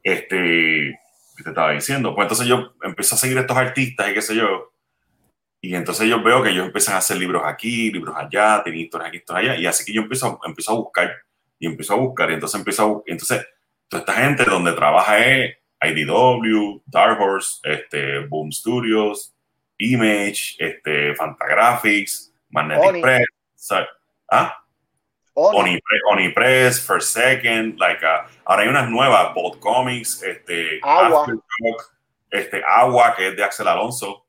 este, 0.03 0.99
¿qué 1.37 1.43
te 1.43 1.51
estaba 1.51 1.73
diciendo? 1.73 2.15
Pues 2.15 2.25
entonces 2.27 2.47
yo 2.47 2.75
empiezo 2.83 3.15
a 3.15 3.19
seguir 3.19 3.39
estos 3.39 3.57
artistas 3.57 4.11
y 4.11 4.15
qué 4.15 4.23
sé 4.23 4.35
yo. 4.35 4.73
Y 5.63 5.75
entonces 5.75 6.09
yo 6.09 6.23
veo 6.23 6.43
que 6.43 6.51
ellos 6.51 6.67
empiezan 6.67 6.95
a 6.95 6.99
hacer 6.99 7.19
libros 7.19 7.43
aquí, 7.45 7.91
libros 7.91 8.17
allá, 8.17 8.63
tienen 8.63 8.81
historias 8.81 9.09
aquí, 9.09 9.19
historias 9.19 9.51
allá. 9.51 9.61
Y 9.61 9.67
así 9.67 9.85
que 9.85 9.93
yo 9.93 10.03
empiezo, 10.03 10.41
empiezo 10.45 10.73
a 10.73 10.77
buscar 10.77 11.13
y 11.59 11.67
empiezo 11.67 11.95
a 11.95 11.97
buscar. 11.97 12.31
Y 12.31 12.35
entonces 12.35 12.59
empiezo 12.59 12.83
a 12.83 12.87
buscar. 12.87 13.13
Entonces, 13.13 13.47
toda 13.89 14.01
esta 14.01 14.15
gente 14.15 14.45
donde 14.45 14.73
trabaja 14.73 15.19
es 15.19 15.57
IDW, 15.83 16.83
Dark 16.87 17.21
Horse, 17.21 17.61
este, 17.65 18.21
Boom 18.21 18.51
Studios, 18.53 19.35
Image, 19.79 20.57
este, 20.59 21.15
Fantagraphics, 21.15 22.33
Magnetic 22.49 23.03
Press. 23.03 23.27
¿Ah? 24.31 24.60
Onipress, 26.11 26.85
First 26.87 27.13
Second, 27.13 27.79
like, 27.79 28.05
uh, 28.05 28.29
ahora 28.45 28.63
hay 28.63 28.69
unas 28.69 28.89
nuevas, 28.91 29.35
Bolt 29.35 29.59
Comics, 29.61 30.23
este, 30.23 30.81
Agua. 30.83 31.27
Este, 32.31 32.63
Agua, 32.65 33.15
que 33.17 33.29
es 33.29 33.37
de 33.37 33.43
Axel 33.43 33.67
Alonso, 33.67 34.25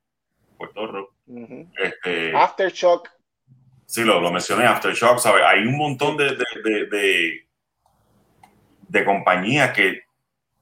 Puerto 0.58 0.88
Rico. 0.88 1.14
este, 1.78 2.36
Aftershock. 2.36 3.10
Sí, 3.86 4.04
lo, 4.04 4.22
lo 4.22 4.32
mencioné, 4.32 4.66
Aftershock, 4.66 5.20
¿sabes? 5.20 5.44
Hay 5.46 5.68
un 5.68 5.78
montón 5.78 6.18
de, 6.18 6.36
de, 6.36 6.86
de, 6.88 7.48
de, 8.88 9.06
compañías 9.06 9.72
que, 9.72 10.04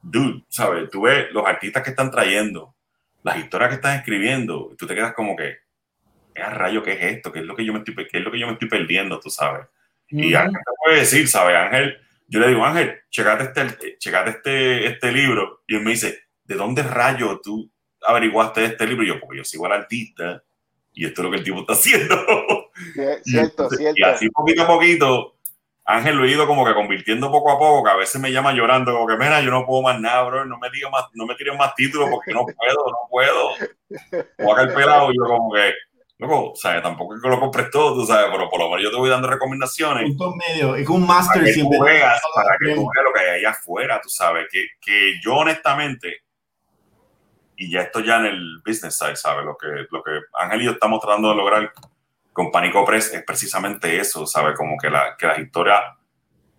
dude, 0.02 0.44
¿sabes? 0.50 0.90
Tú 0.90 1.02
ves 1.02 1.32
los 1.32 1.46
artistas 1.46 1.84
que 1.84 1.92
están 1.92 2.12
trayendo, 2.12 2.76
las 3.24 3.38
historias 3.38 3.70
que 3.70 3.76
están 3.76 3.98
escribiendo, 3.98 4.70
y 4.74 4.76
tú 4.76 4.88
te 4.88 4.96
quedas 4.96 5.14
como 5.14 5.36
que, 5.36 5.60
¿qué 6.34 6.44
rayo 6.44 6.84
qué 6.84 6.94
es 6.94 7.18
esto? 7.18 7.32
¿Qué 7.32 7.40
es 7.40 7.46
lo 7.46 7.56
que 7.56 7.66
yo 7.66 7.72
me 7.72 7.80
estoy, 7.80 7.96
qué 7.96 8.18
es 8.18 8.24
lo 8.24 8.32
que 8.32 8.40
yo 8.40 8.48
me 8.48 8.54
estoy 8.54 8.68
perdiendo, 8.68 9.20
tú 9.20 9.30
sabes? 9.30 9.68
Y 10.12 10.34
Ángel 10.34 10.54
te 10.54 10.72
puede 10.84 11.00
decir, 11.00 11.28
¿sabes? 11.28 11.56
Ángel, 11.56 11.98
yo 12.28 12.40
le 12.40 12.48
digo, 12.48 12.66
Ángel, 12.66 13.00
checate 13.10 13.62
este, 13.62 13.98
checate 13.98 14.32
este, 14.32 14.88
este 14.88 15.12
libro. 15.12 15.64
Y 15.68 15.76
él 15.76 15.84
me 15.84 15.92
dice, 15.92 16.20
¿de 16.44 16.56
dónde 16.56 16.84
rayo 16.84 17.40
tú 17.44 17.70
averiguaste 18.02 18.66
este 18.66 18.88
libro? 18.88 19.04
Y 19.04 19.08
yo, 19.08 19.20
porque 19.20 19.38
yo 19.38 19.44
sigo 19.44 19.66
al 19.66 19.74
artista 19.74 20.44
y 20.94 21.06
esto 21.06 21.22
es 21.22 21.26
lo 21.26 21.32
que 21.32 21.38
el 21.38 21.44
tipo 21.44 21.60
está 21.60 21.74
haciendo. 21.74 22.16
cierto, 23.24 23.70
cierto. 23.70 23.96
Y 23.96 24.04
así 24.04 24.30
poquito 24.30 24.64
a 24.64 24.68
poquito, 24.68 25.36
Ángel 25.86 26.18
lo 26.18 26.26
he 26.26 26.32
ido 26.32 26.46
como 26.46 26.66
que 26.66 26.74
convirtiendo 26.74 27.32
poco 27.32 27.52
a 27.52 27.58
poco, 27.58 27.84
que 27.84 27.90
a 27.90 27.96
veces 27.96 28.22
me 28.22 28.32
llama 28.32 28.54
llorando, 28.54 28.94
como 28.94 29.08
que, 29.08 29.18
mira, 29.18 29.42
yo 29.42 29.50
no 29.50 29.66
puedo 29.66 29.82
más 29.82 30.00
nada, 30.00 30.22
bro, 30.24 30.46
no 30.46 30.60
me 30.60 30.70
digas 30.70 30.92
más, 30.92 31.06
no 31.14 31.26
me 31.26 31.34
tiren 31.36 31.58
más 31.58 31.74
títulos 31.74 32.10
porque 32.12 32.32
no 32.32 32.46
puedo, 32.46 32.86
no 32.92 33.08
puedo. 33.10 33.50
O 34.38 34.54
acá 34.54 34.64
el 34.64 34.74
pelado, 34.74 35.12
yo 35.12 35.24
como 35.24 35.52
que, 35.52 35.74
Luego, 36.20 36.52
o 36.52 36.56
sea, 36.56 36.82
tampoco 36.82 37.16
es 37.16 37.22
que 37.22 37.30
lo 37.30 37.40
compres 37.40 37.72
todo, 37.72 37.96
tú 37.96 38.06
sabes, 38.06 38.28
pero 38.30 38.50
por 38.50 38.60
lo 38.60 38.70
menos 38.70 38.84
yo 38.84 38.92
te 38.92 38.98
voy 38.98 39.10
dando 39.10 39.30
recomendaciones. 39.30 40.04
Punto 40.10 40.36
medio, 40.36 40.76
es 40.76 40.88
un 40.90 41.08
máster 41.08 41.42
para 41.42 41.54
que 41.54 41.62
tú 41.62 41.70
veas, 41.82 42.22
para 42.36 42.58
que 42.58 42.76
tú 42.76 42.92
veas 42.94 43.06
lo 43.06 43.14
que 43.14 43.20
hay 43.22 43.40
allá 43.40 43.52
afuera, 43.52 44.02
tú 44.04 44.10
sabes, 44.10 44.48
que, 44.52 44.68
que 44.82 45.14
yo 45.24 45.38
honestamente, 45.38 46.24
y 47.56 47.72
ya 47.72 47.84
esto 47.84 48.02
ya 48.02 48.18
en 48.18 48.26
el 48.26 48.62
business 48.66 48.98
side, 48.98 49.16
¿sabes? 49.16 49.46
Lo 49.46 49.56
que, 49.56 49.68
lo 49.90 50.04
que 50.04 50.12
Ángel 50.34 50.62
y 50.62 50.66
yo 50.66 50.72
estamos 50.72 51.00
tratando 51.00 51.30
de 51.30 51.36
lograr 51.36 51.72
con 52.34 52.52
Panico 52.52 52.84
Press 52.84 53.14
es 53.14 53.24
precisamente 53.24 53.98
eso, 53.98 54.26
¿sabes? 54.26 54.58
Como 54.58 54.78
que 54.78 54.90
la, 54.90 55.16
que 55.18 55.26
la 55.26 55.40
historia 55.40 55.98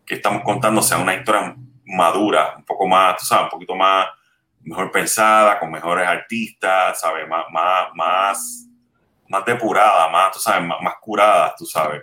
que 0.06 0.14
estamos 0.14 0.42
contando 0.42 0.80
sea 0.80 0.96
una 0.96 1.14
historia 1.14 1.54
madura, 1.84 2.54
un 2.56 2.64
poco 2.64 2.88
más, 2.88 3.18
tú 3.18 3.26
sabes, 3.26 3.44
un 3.44 3.50
poquito 3.50 3.76
más, 3.76 4.08
mejor 4.62 4.90
pensada, 4.90 5.58
con 5.58 5.70
mejores 5.70 6.08
artistas, 6.08 6.98
¿sabes? 6.98 7.28
Más, 7.28 7.44
más, 7.50 7.88
más 7.94 8.69
más 9.30 9.44
depurada, 9.44 10.08
más, 10.08 10.32
tú 10.32 10.40
sabes, 10.40 10.66
más, 10.66 10.94
curada, 11.00 11.54
tú 11.56 11.64
sabes. 11.64 12.02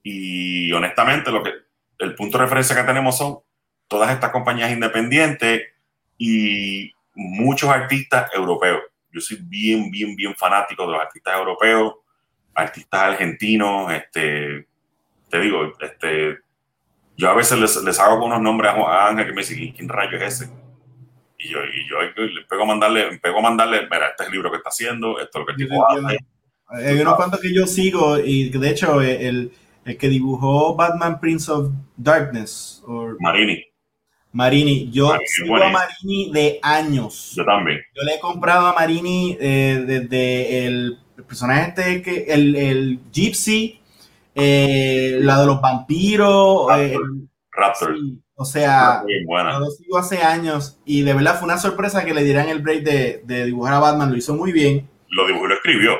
Y 0.00 0.72
honestamente, 0.72 1.32
lo 1.32 1.42
que, 1.42 1.52
el 1.98 2.14
punto 2.14 2.38
de 2.38 2.44
referencia 2.44 2.76
que 2.76 2.84
tenemos 2.84 3.18
son 3.18 3.40
todas 3.88 4.12
estas 4.12 4.30
compañías 4.30 4.70
independientes 4.70 5.62
y 6.16 6.92
muchos 7.16 7.68
artistas 7.68 8.30
europeos. 8.32 8.80
Yo 9.10 9.20
soy 9.20 9.38
bien, 9.42 9.90
bien, 9.90 10.14
bien 10.14 10.36
fanático 10.36 10.86
de 10.86 10.92
los 10.92 11.00
artistas 11.00 11.36
europeos, 11.36 11.96
artistas 12.54 13.00
argentinos, 13.00 13.92
este, 13.92 14.68
te 15.28 15.40
digo, 15.40 15.72
este, 15.80 16.38
yo 17.16 17.28
a 17.28 17.34
veces 17.34 17.82
les, 17.82 17.98
hago 17.98 18.24
unos 18.24 18.40
nombres 18.40 18.70
a 18.72 19.08
Ángel 19.08 19.26
que 19.26 19.32
me 19.32 19.40
dicen, 19.42 19.72
¿quién 19.72 19.88
rayo 19.88 20.16
es 20.16 20.42
ese? 20.42 20.52
Y 21.38 21.48
yo, 21.48 21.58
y 21.64 21.88
yo 21.88 22.00
le 22.02 22.44
pego 22.44 22.62
a 22.62 22.66
mandarle, 22.66 23.18
pego 23.18 23.40
a 23.40 23.42
mandarle, 23.42 23.82
mira, 23.90 24.10
este 24.10 24.22
es 24.22 24.28
el 24.28 24.32
libro 24.32 24.50
que 24.52 24.58
está 24.58 24.68
haciendo, 24.68 25.18
esto 25.18 25.38
es 25.38 25.40
lo 25.40 25.46
que 25.46 25.52
el 25.52 25.68
tipo 25.68 25.88
hace 25.88 26.18
hay 26.68 27.00
unos 27.00 27.16
cuantos 27.16 27.40
que 27.40 27.54
yo 27.54 27.66
sigo 27.66 28.18
y 28.18 28.50
de 28.50 28.70
hecho 28.70 29.00
el, 29.00 29.52
el 29.84 29.96
que 29.96 30.08
dibujó 30.08 30.74
Batman 30.74 31.20
Prince 31.20 31.50
of 31.50 31.70
Darkness. 31.96 32.82
Marini. 33.20 33.64
Marini. 34.32 34.90
Yo 34.90 35.16
sigo 35.26 35.56
a 35.56 35.70
Marini 35.70 36.30
de 36.30 36.58
años. 36.62 37.32
Yo 37.34 37.44
también. 37.44 37.80
Yo 37.94 38.02
le 38.04 38.14
he 38.16 38.20
comprado 38.20 38.66
a 38.66 38.74
Marini 38.74 39.36
eh, 39.40 39.82
desde 39.86 40.66
el, 40.66 40.98
personaje 41.26 41.68
este, 41.68 42.02
que, 42.02 42.32
el, 42.32 42.54
el 42.54 43.00
Gypsy, 43.12 43.80
eh, 44.34 45.18
la 45.20 45.40
de 45.40 45.46
los 45.46 45.60
vampiros. 45.60 46.68
Raptor. 47.50 47.96
Eh, 47.96 48.18
o 48.40 48.44
sea, 48.44 49.02
yo 49.04 49.58
lo 49.58 49.70
sigo 49.70 49.98
hace 49.98 50.22
años 50.22 50.78
y 50.84 51.02
de 51.02 51.12
verdad 51.12 51.38
fue 51.38 51.46
una 51.46 51.58
sorpresa 51.58 52.04
que 52.04 52.14
le 52.14 52.22
dieran 52.22 52.48
el 52.48 52.60
break 52.60 52.84
de, 52.84 53.22
de 53.24 53.46
dibujar 53.46 53.74
a 53.74 53.80
Batman. 53.80 54.12
Lo 54.12 54.16
hizo 54.16 54.36
muy 54.36 54.52
bien 54.52 54.88
lo 55.10 55.26
dibujó 55.26 55.46
y 55.46 55.48
lo 55.48 55.54
escribió. 55.54 55.98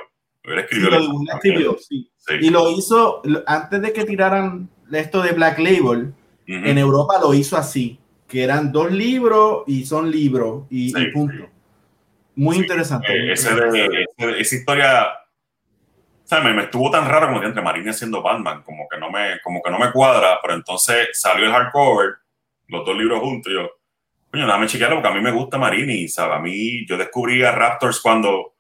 Él 0.53 0.59
escribió, 0.59 0.91
sí, 0.91 1.07
lo 1.07 1.35
escribió 1.35 1.77
sí. 1.79 2.11
Y 2.41 2.51
lo 2.51 2.71
hizo 2.71 3.23
antes 3.47 3.81
de 3.81 3.93
que 3.93 4.05
tiraran 4.05 4.69
esto 4.93 5.23
de 5.23 5.33
Black 5.33 5.59
Label. 5.59 6.13
En 6.47 6.79
Europa 6.79 7.19
lo 7.21 7.35
hizo 7.35 7.59
así, 7.59 7.99
que 8.27 8.43
eran 8.43 8.73
dos 8.73 8.91
libros 8.91 9.65
y 9.67 9.85
son 9.85 10.11
libros 10.11 10.65
y, 10.71 10.93
punto. 11.13 11.47
Muy 12.37 12.57
interesante. 12.57 13.09
Eh, 13.13 13.33
esa 13.33 14.57
historia 14.57 15.09
o 16.31 16.43
me, 16.43 16.63
estuvo 16.63 16.91
tan 16.91 17.09
raro 17.09 17.29
como 17.29 17.41
que 17.41 17.47
entre 17.47 17.63
Marine 17.63 17.91
haciendo 17.91 18.23
Batman, 18.23 18.63
como 18.63 18.87
que 18.89 18.99
no 18.99 19.11
me, 19.11 19.41
como 19.43 19.63
que 19.63 19.71
no 19.71 19.79
me 19.79 19.91
cuadra, 19.93 20.39
pero 20.43 20.55
entonces 20.55 21.09
salió 21.13 21.47
el 21.47 21.53
hardcover, 21.53 22.17
los 22.69 22.85
dos 22.85 22.97
libros 22.97 23.21
juntos, 23.21 23.51
y 23.51 23.55
yo, 23.55 23.71
coño, 24.31 24.47
dame 24.47 24.67
chequearlo 24.67 24.97
porque 24.97 25.09
a 25.09 25.15
mí 25.15 25.23
me 25.23 25.31
gusta 25.31 25.57
Marini, 25.57 26.07
¿sabes? 26.09 26.37
A 26.37 26.41
mí, 26.41 26.87
yo 26.87 26.99
descubrí 26.99 27.43
a 27.43 27.53
Raptors 27.53 28.01
cuando, 28.01 28.57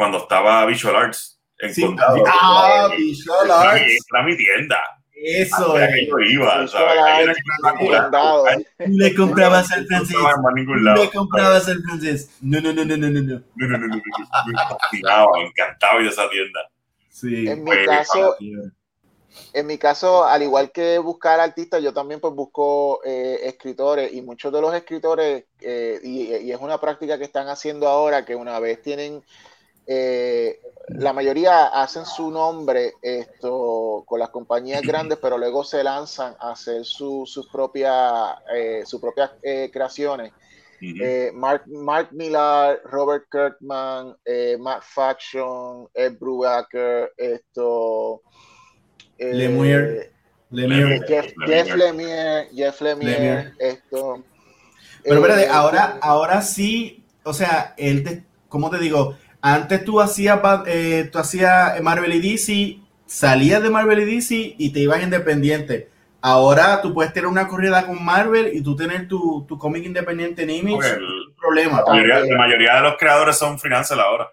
cuando 0.00 0.16
estaba 0.16 0.64
Visual 0.64 0.96
Arts. 0.96 1.38
En 1.58 1.74
sí, 1.74 1.84
ah, 1.98 2.88
Visual 2.96 3.50
Arts. 3.50 3.82
Era 4.10 4.22
mi 4.24 4.34
tienda. 4.34 4.80
Eso 5.12 5.78
es. 5.78 5.88
Que 5.94 6.06
yo 6.06 6.18
iba, 6.20 6.66
¿sabes? 6.66 7.36
Le 8.78 9.14
comprabas 9.14 9.70
al 9.70 9.86
francés. 9.86 10.16
Le 10.96 11.10
comprabas 11.10 11.68
al 11.68 11.82
francés. 11.82 12.30
No, 12.40 12.62
no, 12.62 12.72
no, 12.72 12.82
no, 12.86 12.96
no, 12.96 13.08
no. 13.10 13.20
No, 13.20 13.42
no, 13.68 13.68
no, 13.68 13.78
no, 13.78 13.88
no. 13.88 15.32
Me 15.34 15.42
encantaba 15.44 16.00
ir 16.00 16.06
a 16.06 16.10
esa 16.10 16.30
tienda 16.30 16.60
en 17.22 17.64
mi 17.64 17.84
caso, 17.84 18.36
en 19.52 19.66
mi 19.66 19.78
caso, 19.78 20.24
al 20.24 20.42
igual 20.42 20.72
que 20.72 20.98
buscar 20.98 21.40
artistas, 21.40 21.82
yo 21.82 21.92
también 21.92 22.20
pues 22.20 22.34
busco 22.34 23.00
eh, 23.04 23.40
escritores 23.44 24.12
y 24.12 24.22
muchos 24.22 24.52
de 24.52 24.60
los 24.60 24.74
escritores, 24.74 25.44
eh, 25.60 26.00
y, 26.02 26.50
es 26.50 26.60
una 26.60 26.80
práctica 26.80 27.18
que 27.18 27.24
están 27.24 27.48
haciendo 27.48 27.88
ahora, 27.88 28.24
que 28.24 28.34
una 28.34 28.58
vez 28.60 28.80
tienen, 28.82 29.22
eh, 29.86 30.60
la 30.88 31.12
mayoría 31.12 31.66
hacen 31.66 32.04
su 32.04 32.30
nombre 32.30 32.94
esto 33.02 34.02
con 34.06 34.18
las 34.18 34.30
compañías 34.30 34.82
grandes, 34.82 35.18
pero 35.20 35.38
luego 35.38 35.64
se 35.64 35.84
lanzan 35.84 36.34
a 36.40 36.52
hacer 36.52 36.84
sus 36.84 37.48
propias, 37.52 38.34
sus 38.84 39.00
propias 39.00 39.30
creaciones. 39.72 40.32
Eh, 40.80 41.30
Mark, 41.34 41.64
Mark 41.66 42.08
Millar, 42.12 42.80
Robert 42.84 43.26
Kirkman, 43.30 44.16
eh, 44.24 44.56
Matt 44.58 44.82
Faction, 44.82 45.88
Ed 45.94 46.16
Brubaker, 46.18 47.12
esto. 47.18 48.22
Eh, 49.18 49.34
Lemire, 49.34 50.10
Jeff, 51.06 51.74
Lemire, 51.76 52.48
Jeff 52.54 52.80
Lemire, 52.80 53.52
esto. 53.58 54.24
Pero 55.04 55.16
espérate, 55.16 55.48
ahora, 55.48 55.98
ahora 56.00 56.40
sí, 56.40 57.04
o 57.24 57.34
sea, 57.34 57.74
él 57.76 58.02
te, 58.02 58.24
¿cómo 58.48 58.70
te 58.70 58.78
digo? 58.78 59.16
Antes 59.42 59.84
tú 59.84 60.00
hacías, 60.00 60.40
tú 61.10 61.18
hacías 61.18 61.80
Marvel 61.82 62.14
y 62.14 62.32
DC, 62.32 62.78
salías 63.06 63.62
de 63.62 63.70
Marvel 63.70 64.00
y 64.00 64.16
DC 64.16 64.54
y 64.58 64.70
te 64.70 64.80
ibas 64.80 65.02
independiente 65.02 65.90
Ahora 66.22 66.82
tú 66.82 66.92
puedes 66.92 67.12
tener 67.12 67.28
una 67.28 67.48
corrida 67.48 67.86
con 67.86 68.04
Marvel 68.04 68.54
y 68.54 68.62
tú 68.62 68.76
tener 68.76 69.08
tu, 69.08 69.44
tu 69.48 69.58
cómic 69.58 69.84
independiente 69.84 70.42
en 70.42 70.50
Image. 70.50 70.90
El, 70.90 71.34
problema. 71.40 71.82
La 71.86 72.36
mayoría, 72.36 72.74
de 72.74 72.80
los 72.82 72.98
creadores 72.98 73.36
son 73.36 73.58
freelancers 73.58 73.98
ahora. 73.98 74.30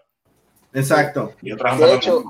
Exacto. 0.74 1.32
de 1.40 1.94
hecho, 1.94 2.24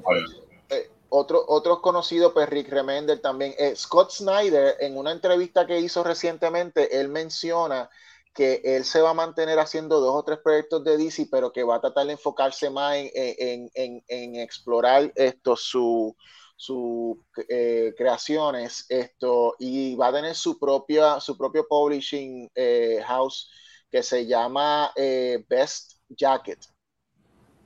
eh, 0.71 0.89
otro, 1.09 1.45
otro 1.49 1.83
conocido, 1.83 2.33
pues 2.33 2.49
Rick 2.49 2.69
Remender 2.69 3.19
también. 3.19 3.55
Eh, 3.59 3.75
Scott 3.75 4.13
Snyder, 4.13 4.77
en 4.79 4.97
una 4.97 5.11
entrevista 5.11 5.67
que 5.67 5.81
hizo 5.81 6.05
recientemente, 6.05 7.01
él 7.01 7.09
menciona 7.09 7.91
que 8.35 8.61
él 8.65 8.85
se 8.85 9.01
va 9.01 9.11
a 9.11 9.15
mantener 9.15 9.59
haciendo 9.59 10.01
dos 10.01 10.15
o 10.15 10.23
tres 10.23 10.39
proyectos 10.43 10.85
de 10.85 10.97
DC, 10.97 11.29
pero 11.31 11.53
que 11.53 11.65
va 11.65 11.77
a 11.77 11.81
tratar 11.81 12.07
de 12.07 12.13
enfocarse 12.13 12.71
más 12.71 12.97
en, 12.97 13.11
en, 13.15 13.71
en, 13.75 14.05
en 14.09 14.37
explorar 14.37 15.13
esto, 15.17 15.57
su, 15.57 16.17
sus 16.57 17.17
eh, 17.49 17.95
creaciones 17.97 18.87
esto 18.89 19.55
y 19.59 19.95
va 19.97 20.09
a 20.09 20.13
tener 20.13 20.35
su 20.35 20.59
propia 20.59 21.21
su 21.21 21.37
propio 21.39 21.67
publishing 21.69 22.51
eh, 22.55 23.01
house 23.07 23.51
que 23.91 24.03
se 24.03 24.27
llama 24.27 24.93
eh, 24.97 25.45
Best 25.49 26.01
Jacket. 26.09 26.59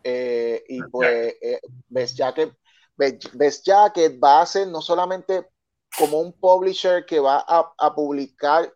Y 0.05 0.83
pues 0.91 1.35
Best 1.89 2.17
Jacket 2.17 2.53
Best, 2.97 3.65
Jacket 3.65 4.19
va 4.23 4.43
a 4.43 4.47
ser 4.47 4.69
no 4.69 4.81
solamente 4.81 5.47
como 5.99 6.21
un 6.21 6.33
publisher 6.33 7.05
que 7.05 7.21
va 7.21 7.45
a, 7.47 7.73
a 7.79 7.95
publicar 7.95 8.73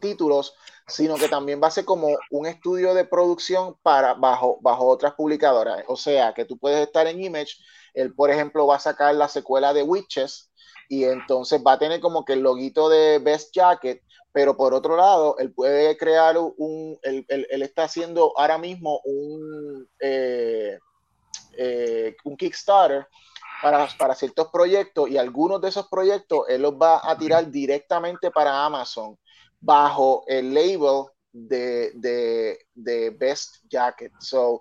títulos 0.00 0.54
sino 0.86 1.16
que 1.16 1.28
también 1.28 1.60
va 1.62 1.68
a 1.68 1.70
ser 1.70 1.84
como 1.84 2.08
un 2.30 2.46
estudio 2.46 2.94
de 2.94 3.04
producción 3.04 3.76
para 3.82 4.14
bajo, 4.14 4.58
bajo 4.60 4.86
otras 4.86 5.14
publicadoras. 5.14 5.82
O 5.88 5.96
sea, 5.96 6.34
que 6.34 6.44
tú 6.44 6.58
puedes 6.58 6.86
estar 6.86 7.06
en 7.06 7.22
Image, 7.22 7.56
él, 7.94 8.14
por 8.14 8.30
ejemplo, 8.30 8.66
va 8.66 8.76
a 8.76 8.80
sacar 8.80 9.14
la 9.14 9.28
secuela 9.28 9.72
de 9.72 9.82
Witches 9.82 10.50
y 10.88 11.04
entonces 11.04 11.62
va 11.66 11.72
a 11.72 11.78
tener 11.78 12.00
como 12.00 12.24
que 12.24 12.34
el 12.34 12.40
loguito 12.40 12.88
de 12.88 13.18
Best 13.18 13.54
Jacket, 13.54 14.02
pero 14.32 14.56
por 14.56 14.74
otro 14.74 14.96
lado, 14.96 15.36
él 15.38 15.54
puede 15.54 15.96
crear 15.96 16.36
un, 16.36 16.98
él, 17.02 17.24
está 17.62 17.84
haciendo 17.84 18.36
ahora 18.36 18.58
mismo 18.58 19.00
un, 19.04 19.88
eh, 20.00 20.78
eh, 21.56 22.14
un 22.24 22.36
Kickstarter 22.36 23.06
para, 23.64 23.88
para, 23.98 24.14
ciertos 24.14 24.48
proyectos 24.48 25.08
y 25.08 25.16
algunos 25.16 25.58
de 25.62 25.70
esos 25.70 25.88
proyectos 25.88 26.44
él 26.48 26.60
los 26.60 26.74
va 26.74 27.00
a 27.02 27.16
tirar 27.16 27.50
directamente 27.50 28.30
para 28.30 28.62
Amazon 28.66 29.18
bajo 29.58 30.22
el 30.26 30.52
label 30.52 31.06
de, 31.32 32.58
de, 32.74 33.10
Best 33.10 33.64
Jacket. 33.66 34.12
So, 34.20 34.60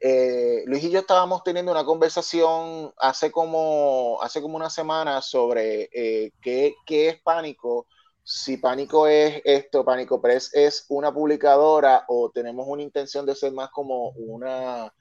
eh, 0.00 0.64
Luis 0.66 0.82
y 0.82 0.90
yo 0.90 0.98
estábamos 0.98 1.44
teniendo 1.44 1.70
una 1.70 1.84
conversación 1.84 2.92
hace 2.98 3.30
como, 3.30 4.18
hace 4.20 4.42
como 4.42 4.56
una 4.56 4.68
semana 4.68 5.22
sobre 5.22 5.88
eh, 5.92 6.32
qué, 6.42 6.74
es 6.88 7.22
Pánico, 7.22 7.86
si 8.22 8.56
Pánico 8.58 9.06
es 9.06 9.42
esto, 9.44 9.84
Pánico 9.84 10.20
Press 10.20 10.50
es 10.54 10.86
una 10.88 11.12
publicadora 11.12 12.04
o 12.08 12.30
tenemos 12.30 12.66
una 12.68 12.82
intención 12.82 13.26
de 13.26 13.34
ser 13.34 13.52
más 13.52 13.70
como 13.70 14.10
una, 14.10 14.92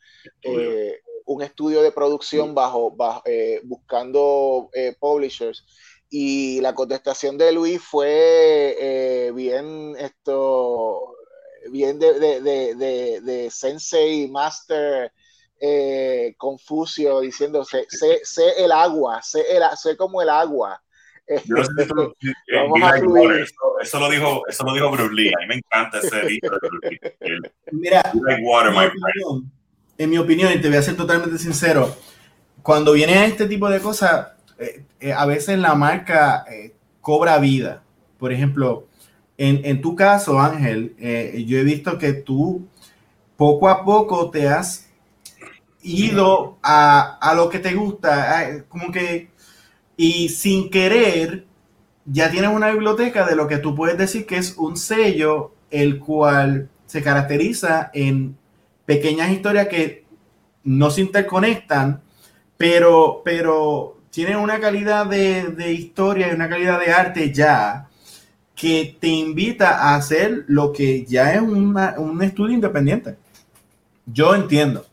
eh, 0.41 0.99
un 1.25 1.41
estudio 1.41 1.81
de 1.81 1.91
producción 1.91 2.55
bajo, 2.55 2.95
buscando 3.63 4.69
publishers. 4.99 5.65
Y 6.09 6.59
la 6.61 6.73
contestación 6.73 7.37
de 7.37 7.51
Luis 7.51 7.81
fue 7.83 8.75
eh, 8.79 9.31
bien 9.31 9.95
esto, 9.99 11.15
bien 11.71 11.99
de, 11.99 12.19
de, 12.19 12.41
de, 12.41 13.21
de 13.21 13.51
Sensei 13.51 14.27
Master 14.27 15.11
eh, 15.59 16.35
Confucio 16.37 17.19
diciendo 17.19 17.63
sé, 17.65 17.85
sé, 17.89 18.63
el 18.63 18.71
agua, 18.71 19.21
sé, 19.21 19.41
el, 19.55 19.63
sé 19.77 19.97
como 19.97 20.21
el 20.21 20.29
agua. 20.29 20.81
Vamos 22.53 22.81
a. 22.81 22.97
Eso, 22.97 23.53
eso, 23.81 23.99
lo 23.99 24.09
dijo, 24.09 24.41
eso 24.47 24.63
lo 24.63 24.73
dijo 24.73 24.91
Bruce 24.91 25.13
Lee. 25.13 25.29
A 25.29 25.41
mí 25.41 25.47
me 25.47 25.55
encanta 25.55 25.99
ese 25.99 26.23
libro 26.23 26.57
Mira, 27.71 28.01
water, 28.41 28.73
en, 28.73 28.79
mi 28.79 28.85
opinión, 28.85 29.51
en 29.97 30.09
mi 30.09 30.17
opinión, 30.17 30.53
y 30.53 30.61
te 30.61 30.67
voy 30.67 30.77
a 30.77 30.81
ser 30.81 30.95
totalmente 30.95 31.37
sincero, 31.37 31.95
cuando 32.61 32.93
viene 32.93 33.25
este 33.25 33.47
tipo 33.47 33.69
de 33.69 33.79
cosas, 33.79 34.29
eh, 34.57 34.83
eh, 34.99 35.13
a 35.13 35.25
veces 35.25 35.57
la 35.59 35.75
marca 35.75 36.45
eh, 36.51 36.73
cobra 37.01 37.37
vida. 37.39 37.83
Por 38.17 38.33
ejemplo, 38.33 38.87
en, 39.37 39.81
tu 39.81 39.95
caso, 39.95 40.39
Ángel, 40.39 40.93
yo 41.47 41.57
he 41.57 41.63
visto 41.63 41.97
que 41.97 42.11
tú 42.11 42.67
poco 43.37 43.69
a 43.69 43.85
poco 43.85 44.29
te 44.29 44.49
has 44.49 44.89
ido 45.81 46.57
a, 46.61 47.33
lo 47.37 47.47
que 47.47 47.59
te 47.59 47.73
gusta, 47.73 48.65
como 48.67 48.91
que, 48.91 49.29
y 50.01 50.29
sin 50.29 50.69
querer, 50.69 51.43
ya 52.05 52.31
tienes 52.31 52.51
una 52.51 52.71
biblioteca 52.71 53.25
de 53.25 53.35
lo 53.35 53.49
que 53.49 53.57
tú 53.57 53.75
puedes 53.75 53.97
decir 53.97 54.25
que 54.25 54.37
es 54.37 54.55
un 54.57 54.77
sello, 54.77 55.51
el 55.69 55.99
cual 55.99 56.69
se 56.85 57.03
caracteriza 57.03 57.91
en 57.93 58.37
pequeñas 58.85 59.29
historias 59.29 59.67
que 59.67 60.05
no 60.63 60.89
se 60.89 61.01
interconectan, 61.01 62.01
pero, 62.55 63.21
pero 63.25 63.97
tiene 64.09 64.37
una 64.37 64.61
calidad 64.61 65.05
de, 65.05 65.73
historia 65.73 66.29
y 66.29 66.33
una 66.33 66.47
calidad 66.47 66.79
de 66.79 66.93
arte 66.93 67.33
ya 67.33 67.89
que 68.55 68.95
te 69.01 69.09
invita 69.09 69.79
a 69.79 69.95
hacer 69.97 70.45
lo 70.47 70.71
que 70.71 71.03
ya 71.03 71.33
es 71.33 71.41
un 71.41 72.21
estudio 72.23 72.55
independiente. 72.55 73.17
Yo 74.05 74.33
entiendo. 74.33 74.85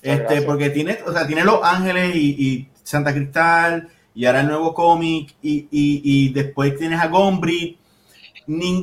Este, 0.00 0.40
porque 0.40 0.70
tiene, 0.70 1.00
o 1.06 1.12
sea, 1.12 1.26
tiene 1.26 1.44
Los 1.44 1.60
Ángeles 1.62 2.16
y, 2.16 2.70
Santa 2.82 3.12
Cristal 3.12 3.88
y 4.14 4.24
ahora 4.24 4.40
el 4.40 4.48
nuevo 4.48 4.74
cómic 4.74 5.34
y, 5.42 6.32
después 6.32 6.76
tienes 6.76 7.00
a 7.00 7.08
Gombri. 7.08 7.78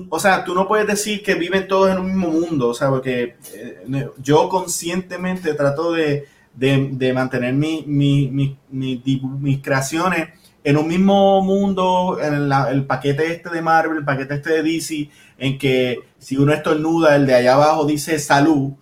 o 0.09 0.19
sea, 0.19 0.43
tú 0.43 0.53
no 0.53 0.67
puedes 0.67 0.87
decir 0.87 1.23
que 1.23 1.35
viven 1.35 1.67
todos 1.67 1.89
en 1.91 1.99
un 1.99 2.07
mismo 2.07 2.29
mundo, 2.29 2.69
o 2.69 2.73
sea, 2.73 2.89
porque 2.89 3.35
eh, 3.53 4.09
yo 4.21 4.49
conscientemente 4.49 5.53
trato 5.53 5.93
de, 5.93 6.25
de, 6.53 7.13
mantener 7.13 7.53
mi, 7.53 7.83
mi, 7.87 8.57
mis 8.69 9.61
creaciones 9.61 10.29
en 10.63 10.77
un 10.77 10.87
mismo 10.87 11.41
mundo, 11.41 12.19
en 12.21 12.51
el 12.51 12.85
paquete 12.85 13.31
este 13.33 13.49
de 13.49 13.61
Marvel, 13.61 13.97
el 13.97 14.05
paquete 14.05 14.35
este 14.35 14.61
de 14.61 14.63
DC, 14.63 15.09
en 15.39 15.57
que 15.57 15.99
si 16.19 16.37
uno 16.37 16.53
estornuda, 16.53 17.15
el 17.15 17.25
de 17.25 17.35
allá 17.35 17.55
abajo 17.55 17.85
dice 17.85 18.19
salud, 18.19 18.73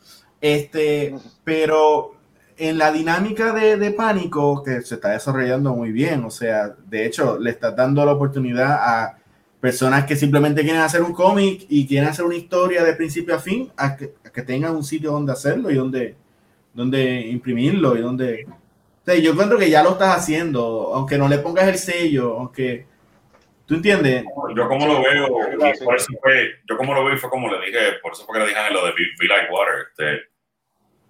Este, 0.42 1.16
pero 1.44 2.19
en 2.60 2.78
la 2.78 2.92
dinámica 2.92 3.54
de, 3.54 3.78
de, 3.78 3.92
pánico 3.92 4.62
que 4.64 4.82
se 4.82 4.96
está 4.96 5.12
desarrollando 5.12 5.74
muy 5.74 5.92
bien, 5.92 6.24
o 6.26 6.30
sea, 6.30 6.76
de 6.88 7.06
hecho, 7.06 7.40
le 7.40 7.52
estás 7.52 7.76
dando 7.76 8.06
la 8.06 8.12
oportunidad 8.12 8.72
a 8.72 9.18
personas 9.60 10.06
que 10.06 10.16
simplemente 10.16 10.62
quieren 10.62 10.82
hacer 10.82 11.02
un 11.02 11.14
cómic 11.14 11.66
y 11.70 11.88
quieren 11.88 12.10
hacer 12.10 12.26
una 12.26 12.36
historia 12.36 12.84
de 12.84 12.94
principio 12.94 13.36
a 13.36 13.40
fin, 13.40 13.72
a 13.78 13.96
que, 13.96 14.14
que 14.34 14.42
tengan 14.42 14.76
un 14.76 14.84
sitio 14.84 15.12
donde 15.12 15.32
hacerlo 15.32 15.70
y 15.72 15.76
donde, 15.76 16.16
donde 16.74 17.22
imprimirlo 17.28 17.98
y 17.98 18.02
donde... 18.02 18.46
O 18.46 19.06
sea, 19.06 19.16
yo 19.16 19.32
encuentro 19.32 19.58
que 19.58 19.70
ya 19.70 19.84
lo 19.84 19.92
estás 19.92 20.18
haciendo, 20.18 20.92
aunque 20.94 21.18
no 21.18 21.28
le 21.28 21.40
pongas 21.40 21.68
el 21.68 21.78
sello, 21.78 22.38
aunque... 22.38 22.86
¿Tú 23.66 23.76
entiendes? 23.76 24.24
Yo 24.56 24.68
como 24.68 24.88
lo 24.88 25.02
veo, 25.04 25.28
por 25.86 25.96
eso 25.96 26.12
fue, 26.24 26.56
yo 26.68 26.76
como 26.76 26.92
lo 26.94 27.06
veo 27.06 27.16
fue 27.18 27.30
como 27.30 27.52
le 27.52 27.68
dije, 27.68 28.00
por 28.02 28.14
eso 28.14 28.26
fue 28.26 28.34
que 28.34 28.40
le 28.40 28.48
dije 28.48 28.60
en 28.68 28.74
lo 28.74 28.84
de 28.84 28.94
Be, 28.94 29.28
Like 29.28 29.54
Water, 29.54 29.76
este, 29.92 30.30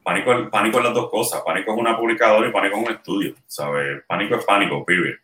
Pánico, 0.03 0.49
pánico 0.49 0.77
es 0.79 0.83
las 0.83 0.93
dos 0.93 1.09
cosas, 1.09 1.41
Pánico 1.45 1.73
es 1.73 1.77
una 1.77 1.97
publicadora 1.97 2.47
y 2.47 2.51
Pánico 2.51 2.77
es 2.77 2.87
un 2.87 2.91
estudio, 2.93 3.35
¿sabes? 3.45 4.01
Pánico 4.07 4.35
es 4.35 4.45
Pánico, 4.45 4.85
period. 4.85 5.15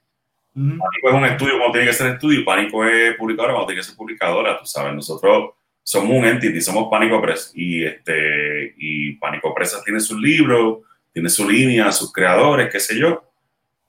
Pánico 0.54 1.10
es 1.10 1.14
un 1.14 1.26
estudio 1.26 1.58
cuando 1.58 1.72
tiene 1.74 1.88
que 1.88 1.94
ser 1.94 2.14
estudio, 2.14 2.46
Pánico 2.46 2.86
es 2.86 3.16
publicadora 3.16 3.54
cuando 3.54 3.68
tiene 3.68 3.82
que 3.82 3.88
ser 3.88 3.96
publicadora, 3.96 4.60
tú 4.60 4.66
sabes. 4.66 4.94
Nosotros 4.94 5.52
somos 5.84 6.18
un 6.18 6.26
entity, 6.26 6.62
somos 6.62 6.88
Pánico 6.90 7.22
Press 7.22 7.52
y, 7.56 7.84
este, 7.84 8.74
y 8.78 9.14
Pánico 9.14 9.54
Press 9.54 9.82
tiene 9.84 10.00
sus 10.00 10.20
libros, 10.20 10.80
tiene 11.14 11.30
su 11.30 11.50
línea, 11.50 11.92
sus 11.92 12.12
creadores, 12.12 12.70
qué 12.72 12.80
sé 12.80 13.00
yo. 13.00 13.24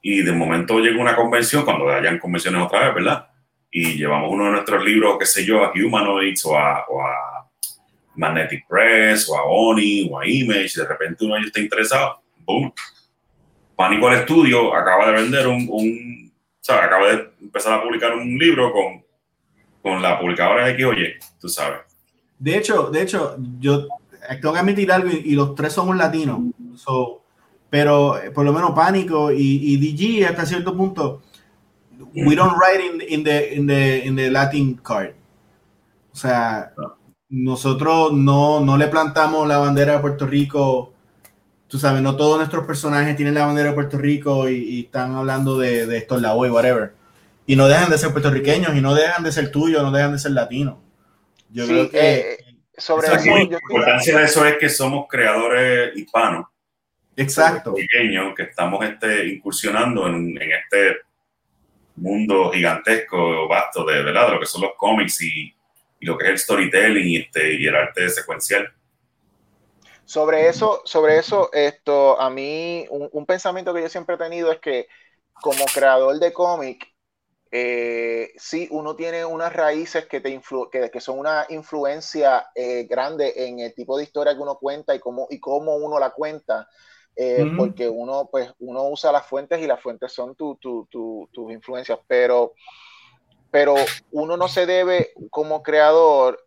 Y 0.02 0.22
de 0.22 0.32
momento 0.32 0.78
llega 0.78 1.00
una 1.00 1.16
convención, 1.16 1.64
cuando 1.64 1.88
hayan 1.88 2.18
convenciones 2.18 2.62
otra 2.62 2.86
vez, 2.86 2.94
¿verdad? 2.94 3.28
Y 3.70 3.94
llevamos 3.94 4.30
uno 4.30 4.44
de 4.44 4.52
nuestros 4.52 4.84
libros, 4.84 5.16
qué 5.18 5.26
sé 5.26 5.44
yo, 5.44 5.64
a 5.64 5.72
Humanoids 5.72 6.44
o 6.46 6.56
a, 6.56 6.84
o 6.88 7.02
a 7.02 7.35
Magnetic 8.16 8.66
Press 8.68 9.28
o 9.28 9.36
a 9.36 9.44
Oni 9.44 10.09
o 10.10 10.18
a 10.18 10.26
Image, 10.26 10.80
de 10.80 10.86
repente 10.86 11.24
uno 11.24 11.34
de 11.34 11.40
ellos 11.40 11.48
está 11.48 11.60
interesado, 11.60 12.20
¡boom! 12.44 12.72
Pánico 13.74 14.09
al 14.09 14.20
Estudio 14.20 14.74
acaba 14.74 15.06
de 15.06 15.22
vender 15.22 15.47
un, 15.47 15.66
un 15.70 16.26
sea, 16.66 16.84
acaba 16.84 17.06
de 17.09 17.30
empezar 17.40 17.74
a 17.74 17.82
publicar 17.82 18.14
un 18.14 18.36
libro 18.38 18.72
con, 18.72 19.05
con 19.82 20.02
la 20.02 20.18
publicadora 20.18 20.66
de 20.66 20.72
X 20.72 20.84
oye, 20.84 21.14
tú 21.40 21.48
sabes. 21.48 21.80
De 22.38 22.56
hecho, 22.56 22.90
de 22.90 23.02
hecho, 23.02 23.36
yo 23.60 23.86
tengo 24.40 24.52
que 24.52 24.59
admitir 24.59 24.90
algo 24.90 25.10
y, 25.10 25.34
los 25.34 25.55
tres 25.55 25.72
somos 25.72 25.97
latinos. 25.97 26.40
pero 27.70 28.18
eh, 28.18 28.30
por 28.30 28.44
lo 28.44 28.52
menos 28.52 28.72
Pánico 28.72 29.32
y, 29.32 29.38
y, 29.38 29.76
DG 29.76 30.26
hasta 30.26 30.44
cierto 30.44 30.76
punto, 30.76 31.22
we 32.14 32.34
don't 32.34 32.56
write 32.59 32.84
in, 32.84 33.01
in, 33.09 33.24
the, 33.24 33.55
in, 33.55 33.66
the, 33.66 34.05
in 34.05 34.16
the 34.16 34.30
Latin 34.30 34.74
card. 34.82 35.14
O 36.12 36.16
sea, 36.16 36.72
nosotros 37.28 38.12
no, 38.12 38.60
no 38.60 38.76
le 38.76 38.88
plantamos 38.88 39.46
la 39.46 39.58
bandera 39.58 39.94
de 39.94 39.98
Puerto 39.98 40.26
Rico 40.26 40.92
tú 41.68 41.78
sabes, 41.78 42.02
no 42.02 42.16
todos 42.16 42.38
nuestros 42.38 42.66
personajes 42.66 43.16
tienen 43.16 43.34
la 43.34 43.46
bandera 43.46 43.70
de 43.70 43.74
Puerto 43.74 43.98
Rico 43.98 44.48
y, 44.48 44.80
están 44.80 45.14
hablando 45.14 45.58
de, 45.58 45.86
de 45.86 45.98
esto 45.98 46.16
en 46.16 46.22
la 46.22 46.34
y 46.34 46.50
whatever. 46.50 46.92
Y 47.46 47.56
no 47.56 47.68
dejan 47.68 47.90
de 47.90 47.98
ser 47.98 48.10
puertorriqueños 48.10 48.74
y 48.74 48.80
no 48.80 48.94
dejan 48.94 49.22
de 49.22 49.32
ser 49.32 49.50
tuyos, 49.50 49.82
no 49.82 49.92
dejan 49.92 50.12
de 50.12 50.18
ser 50.18 50.32
latinos. 50.32 50.78
Yo 51.50 51.66
creo 51.66 51.90
que. 51.90 51.98
Eh, 51.98 52.38
sobre 52.76 53.06
eso, 53.06 53.24
la 53.24 53.40
importancia 53.40 54.18
de 54.18 54.24
eso 54.24 54.44
es 54.44 54.56
que 54.58 54.68
somos 54.68 55.06
creadores 55.08 55.96
hispanos. 55.96 56.46
Exacto. 57.16 57.72
Pequeños 57.74 58.34
que 58.34 58.42
estamos 58.42 58.84
este, 58.84 59.26
incursionando 59.28 60.06
en, 60.08 60.36
en, 60.40 60.52
este 60.52 60.98
mundo 61.94 62.50
gigantesco, 62.52 63.48
vasto 63.48 63.84
de, 63.86 64.02
de, 64.02 64.12
lo 64.12 64.38
que 64.38 64.44
son 64.44 64.62
los 64.62 64.72
cómics 64.76 65.22
y, 65.22 65.55
y, 66.01 66.06
lo 66.06 66.16
que 66.16 66.27
es 66.27 66.31
el 66.31 66.39
storytelling 66.39 67.06
y, 67.06 67.16
este, 67.16 67.55
y 67.55 67.66
el 67.66 67.74
arte 67.74 68.09
secuencial. 68.09 68.73
Sobre 70.06 70.48
eso, 70.48 70.82
sobre 70.85 71.18
eso, 71.18 71.51
esto, 71.52 72.20
a 72.20 72.31
mí, 72.31 72.86
un, 72.90 73.27
pensamiento 73.27 73.74
que 73.74 73.82
yo 73.82 73.89
siempre 73.89 74.14
he 74.14 74.18
tenido 74.18 74.52
es 74.52 74.60
que 74.60 74.86
como 75.32 75.64
creador 75.66 76.16
de 76.20 76.32
cómic, 76.32 76.86
eh, 77.51 78.31
sí, 78.36 78.68
uno 78.70 78.94
tiene 78.94 79.24
unas 79.24 79.52
raíces 79.52 80.06
que, 80.06 80.20
te 80.20 80.40
que, 80.70 81.01
son 81.01 81.18
una 81.18 81.47
influencia 81.48 82.47
eh, 82.55 82.86
grande 82.89 83.32
en 83.48 83.59
el 83.59 83.74
tipo 83.74 83.97
de 83.97 84.05
historia 84.05 84.35
que 84.35 84.40
uno 84.40 84.59
cuenta 84.59 84.94
y 84.94 85.01
cómo, 85.01 85.27
y 85.28 85.40
cómo 85.40 85.74
uno 85.74 85.98
la 85.98 86.10
cuenta, 86.10 86.68
eh, 87.16 87.44
porque 87.56 87.89
uno, 87.89 88.28
pues, 88.31 88.52
uno 88.60 88.89
usa 88.89 89.10
las 89.10 89.27
fuentes 89.27 89.60
y 89.60 89.66
las 89.66 89.81
fuentes 89.81 90.12
son 90.12 90.36
tus 90.36 91.51
influencias, 91.51 91.98
pero, 92.06 92.52
pero 93.51 93.74
uno 94.10 94.36
no 94.36 94.48
se 94.48 94.66
debe 94.66 95.12
como 95.31 95.62
creador 95.62 96.43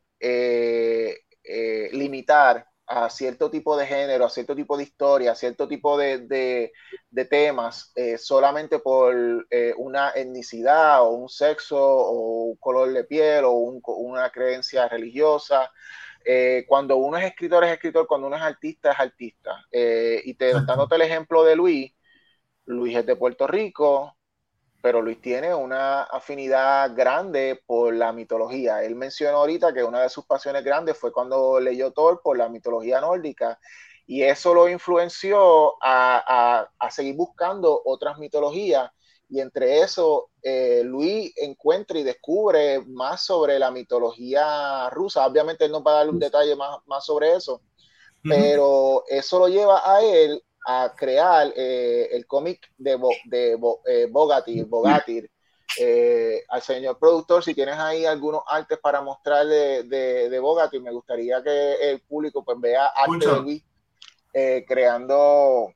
limitar 1.91 2.69
a 2.89 3.07
cierto 3.11 3.51
tipo 3.51 3.77
de 3.77 3.85
género, 3.85 4.25
a 4.25 4.29
cierto 4.31 4.55
tipo 4.55 4.75
de 4.75 4.83
historia, 4.83 5.31
a 5.31 5.35
cierto 5.35 5.67
tipo 5.67 5.95
de, 5.95 6.71
temas, 7.29 7.91
eh, 7.95 8.17
solamente 8.17 8.79
por 8.79 9.45
eh, 9.51 9.73
una 9.77 10.09
etnicidad 10.15 11.03
o 11.03 11.11
un 11.11 11.29
sexo 11.29 11.77
o 11.79 12.45
un 12.45 12.55
color 12.57 12.91
de 12.91 13.03
piel 13.03 13.45
o 13.45 13.51
una 13.51 14.31
creencia 14.31 14.89
religiosa. 14.89 15.71
Eh, 16.25 16.65
cuando 16.67 16.97
uno 16.97 17.17
es 17.17 17.25
escritor, 17.25 17.63
es 17.63 17.73
escritor, 17.73 18.07
cuando 18.07 18.25
uno 18.25 18.37
es 18.37 18.41
artista, 18.41 18.91
es 18.91 18.99
artista. 18.99 19.65
y 19.71 20.33
te, 20.33 20.53
dándote 20.53 20.95
el 20.95 21.03
ejemplo 21.03 21.43
de 21.43 21.55
Luis, 21.55 21.93
Luis 22.65 22.97
es 22.97 23.05
de 23.05 23.15
Puerto 23.15 23.45
Rico, 23.45 24.17
pero 24.81 25.01
Luis 25.01 25.21
tiene 25.21 25.53
una 25.53 26.03
afinidad 26.03 26.95
grande 26.95 27.61
por 27.65 27.93
la 27.93 28.13
mitología. 28.13 28.83
Él 28.83 28.95
mencionó 28.95 29.39
ahorita 29.39 29.73
que 29.73 29.83
una 29.83 30.01
de 30.01 30.09
sus 30.09 30.25
pasiones 30.25 30.63
grandes 30.63 30.97
fue 30.97 31.11
cuando 31.11 31.59
leyó 31.59 31.91
Thor 31.91 32.21
por 32.23 32.37
la 32.37 32.47
mitología 32.47 33.01
nórdica 33.01 33.59
y 34.07 34.23
eso 34.23 34.53
lo 34.53 34.69
influenció 34.69 35.75
a, 35.83 36.67
seguir 36.89 37.15
buscando 37.15 37.81
otras 37.85 38.17
mitologías 38.17 38.89
y 39.29 39.41
entre 39.41 39.81
eso 39.81 40.31
eh, 40.41 40.81
Luis 40.83 41.31
encuentra 41.35 41.99
y 41.99 42.03
descubre 42.03 42.79
más 42.87 43.23
sobre 43.23 43.59
la 43.59 43.69
mitología 43.69 44.89
rusa. 44.89 45.27
Obviamente 45.27 45.65
él 45.65 45.71
no 45.71 45.83
va 45.83 45.91
a 45.91 45.95
dar 45.95 46.09
un 46.09 46.17
detalle 46.17 46.55
más, 46.55 46.79
más 46.87 47.05
sobre 47.05 47.33
eso, 47.33 47.61
pero 48.23 49.03
eso 49.07 49.39
lo 49.39 49.47
lleva 49.47 49.81
a 49.85 50.01
él 50.01 50.41
a 50.65 50.93
crear 50.95 51.51
eh, 51.55 52.09
el 52.11 52.25
cómic 52.27 52.71
de, 52.77 52.99
de 53.25 53.59
eh, 53.85 54.07
Bogatir, 54.09 54.65
Bogatir. 54.65 55.29
Eh, 55.77 56.43
al 56.49 56.61
señor 56.63 56.97
productor, 56.97 57.43
si 57.43 57.53
tienes 57.53 57.77
ahí 57.77 58.03
algunos 58.03 58.41
artes 58.47 58.79
para 58.79 59.01
mostrarle 59.01 59.83
de, 59.83 60.29
de, 60.29 60.39
Bogatir, 60.39 60.81
me 60.81 60.91
gustaría 60.91 61.43
que 61.43 61.91
el 61.91 62.01
público 62.01 62.43
pues 62.43 62.59
vea 62.59 62.87
arte 62.87 63.27
de 63.27 63.39
Luis 63.39 63.63
creando, 64.67 65.71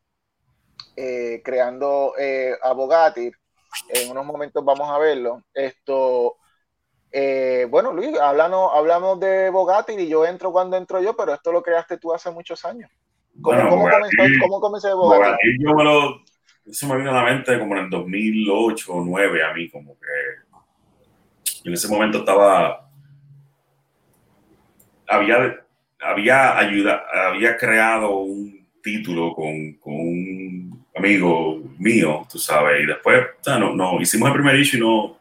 creando 1.44 2.14
a 2.62 2.74
Bogatir. 2.74 3.34
En 3.90 4.12
unos 4.12 4.26
momentos 4.26 4.66
vamos 4.66 4.90
a 4.90 4.98
verlo. 4.98 5.44
Esto, 5.54 6.38
bueno, 7.70 7.94
Luis, 7.94 8.18
háblanos, 8.20 8.72
hablamos 8.74 9.20
de 9.20 9.52
Bogatir 9.52 10.00
y 10.00 10.08
yo 10.08 10.26
entro 10.26 10.52
cuando 10.52 10.76
entro 10.76 11.02
yo, 11.02 11.16
pero 11.16 11.36
esto 11.36 11.52
lo 11.52 11.62
creaste 11.62 11.98
tú 11.98 12.14
hace 12.14 12.32
muchos 12.32 12.66
años. 12.66 12.90
¿Cómo, 13.42 13.70
¿cómo, 13.70 13.90
comenzó, 13.90 14.40
¿Cómo, 14.42 14.60
comencé 14.62 14.94
Bogatir? 14.94 15.58
Yo 15.60 15.74
me 15.74 15.84
lo, 15.84 16.22
eso 16.66 16.88
me 16.88 16.98
vino 16.98 17.10
a 17.10 17.14
la 17.14 17.24
mente 17.24 17.60
como 17.60 17.76
en 17.76 17.86
el 17.86 17.90
2008 17.90 18.92
o 18.92 18.98
2009 18.98 19.44
a 19.44 19.54
mí, 19.54 19.70
como 19.70 19.98
que 20.00 20.58
en 21.66 21.74
ese 21.74 21.88
momento 21.88 22.20
estaba, 22.20 22.90
había, 25.08 25.66
había 26.00 26.58
ayuda, 26.58 27.04
había 27.12 27.58
creado 27.58 28.18
un 28.18 28.68
título 28.82 29.34
con, 29.34 29.74
con 29.74 29.94
un 29.94 30.86
amigo 30.96 31.62
mío, 31.80 32.28
tú 32.32 32.38
sabes, 32.38 32.84
y 32.84 32.86
después, 32.86 33.20
o 33.40 33.44
sea, 33.44 33.58
no, 33.58 33.74
no, 33.74 34.00
hicimos 34.00 34.28
el 34.28 34.36
primer 34.36 34.60
issue 34.60 34.78
y 34.78 34.82
no, 34.82 35.18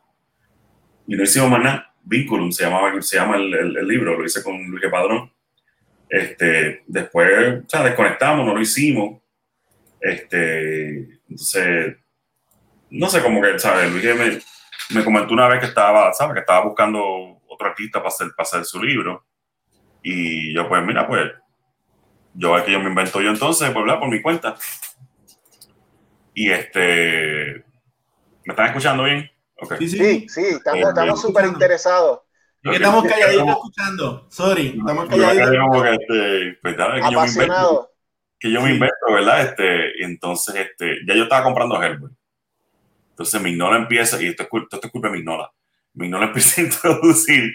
y 1.07 1.17
no 1.17 1.23
hicimos 1.23 1.51
más 1.51 1.63
nada. 1.63 1.89
Vinculum 2.05 2.51
se, 2.51 2.65
llamaba, 2.65 3.01
se 3.01 3.17
llama 3.17 3.37
el, 3.37 3.55
el, 3.55 3.77
el 3.77 3.87
libro, 3.87 4.19
lo 4.19 4.25
hice 4.25 4.43
con 4.43 4.61
Luis 4.67 4.83
Padrón 4.91 5.31
este, 6.13 6.85
después, 6.87 7.65
o 7.65 7.69
sea, 7.71 7.83
desconectamos, 7.83 8.45
no 8.45 8.55
lo 8.55 8.61
hicimos. 8.61 9.23
Este, 9.99 11.21
entonces, 11.27 11.97
no 12.91 13.09
sé 13.09 13.23
cómo 13.23 13.41
que, 13.41 13.59
¿sabes? 13.59 13.91
Luis 13.91 14.05
me, 14.15 14.39
me 14.95 15.05
comentó 15.05 15.33
una 15.33 15.49
vez 15.49 15.61
que 15.61 15.67
estaba, 15.67 16.13
¿sabes? 16.13 16.35
Que 16.35 16.41
estaba 16.41 16.67
buscando 16.67 17.03
otro 17.49 17.67
artista 17.67 18.01
para 18.01 18.09
hacer, 18.09 18.29
para 18.37 18.47
hacer 18.47 18.65
su 18.67 18.83
libro. 18.83 19.25
Y 20.03 20.55
yo, 20.55 20.69
pues, 20.69 20.85
mira, 20.85 21.09
pues, 21.09 21.33
yo 22.35 22.57
aquí 22.57 22.73
yo 22.73 22.81
me 22.81 22.91
invento 22.91 23.23
yo 23.23 23.31
entonces, 23.31 23.71
pues, 23.71 23.83
¿verdad? 23.83 23.99
Por 23.99 24.11
mi 24.11 24.21
cuenta. 24.21 24.55
Y 26.35 26.51
este, 26.51 27.65
¿me 28.45 28.53
están 28.53 28.67
escuchando 28.67 29.05
bien? 29.05 29.31
Okay. 29.57 29.89
Sí, 29.89 29.89
sí, 29.89 30.29
sí, 30.29 30.45
estamos 30.75 31.23
súper 31.23 31.47
interesados 31.47 32.21
estamos 32.63 33.05
calladitos 33.05 33.49
escuchando. 33.49 34.27
Sorry, 34.31 34.79
estamos 34.79 35.09
calladitos. 35.09 35.87
Este, 35.87 36.59
pues, 36.63 36.77
que, 36.77 37.11
yo 37.11 37.21
me 37.21 37.29
invento, 37.29 37.91
que 38.39 38.51
yo 38.53 38.63
me 38.63 38.71
invento, 38.73 39.13
¿verdad? 39.13 39.41
Este, 39.43 39.93
y 39.99 40.05
entonces, 40.05 40.55
este, 40.55 40.99
ya 41.07 41.15
yo 41.15 41.25
estaba 41.25 41.45
comprando 41.45 41.83
Hellboy. 41.83 42.11
Entonces 43.11 43.43
Mignola 43.43 43.77
empieza, 43.77 44.21
y 44.23 44.27
esto 44.27 44.45
es, 44.45 44.49
esto 44.71 44.81
es 44.87 44.93
culpa 44.93 45.09
de 45.09 45.15
Mignola. 45.15 45.53
Mignola 45.95 46.27
empieza 46.29 46.61
a 46.61 46.65
introducir 46.65 47.55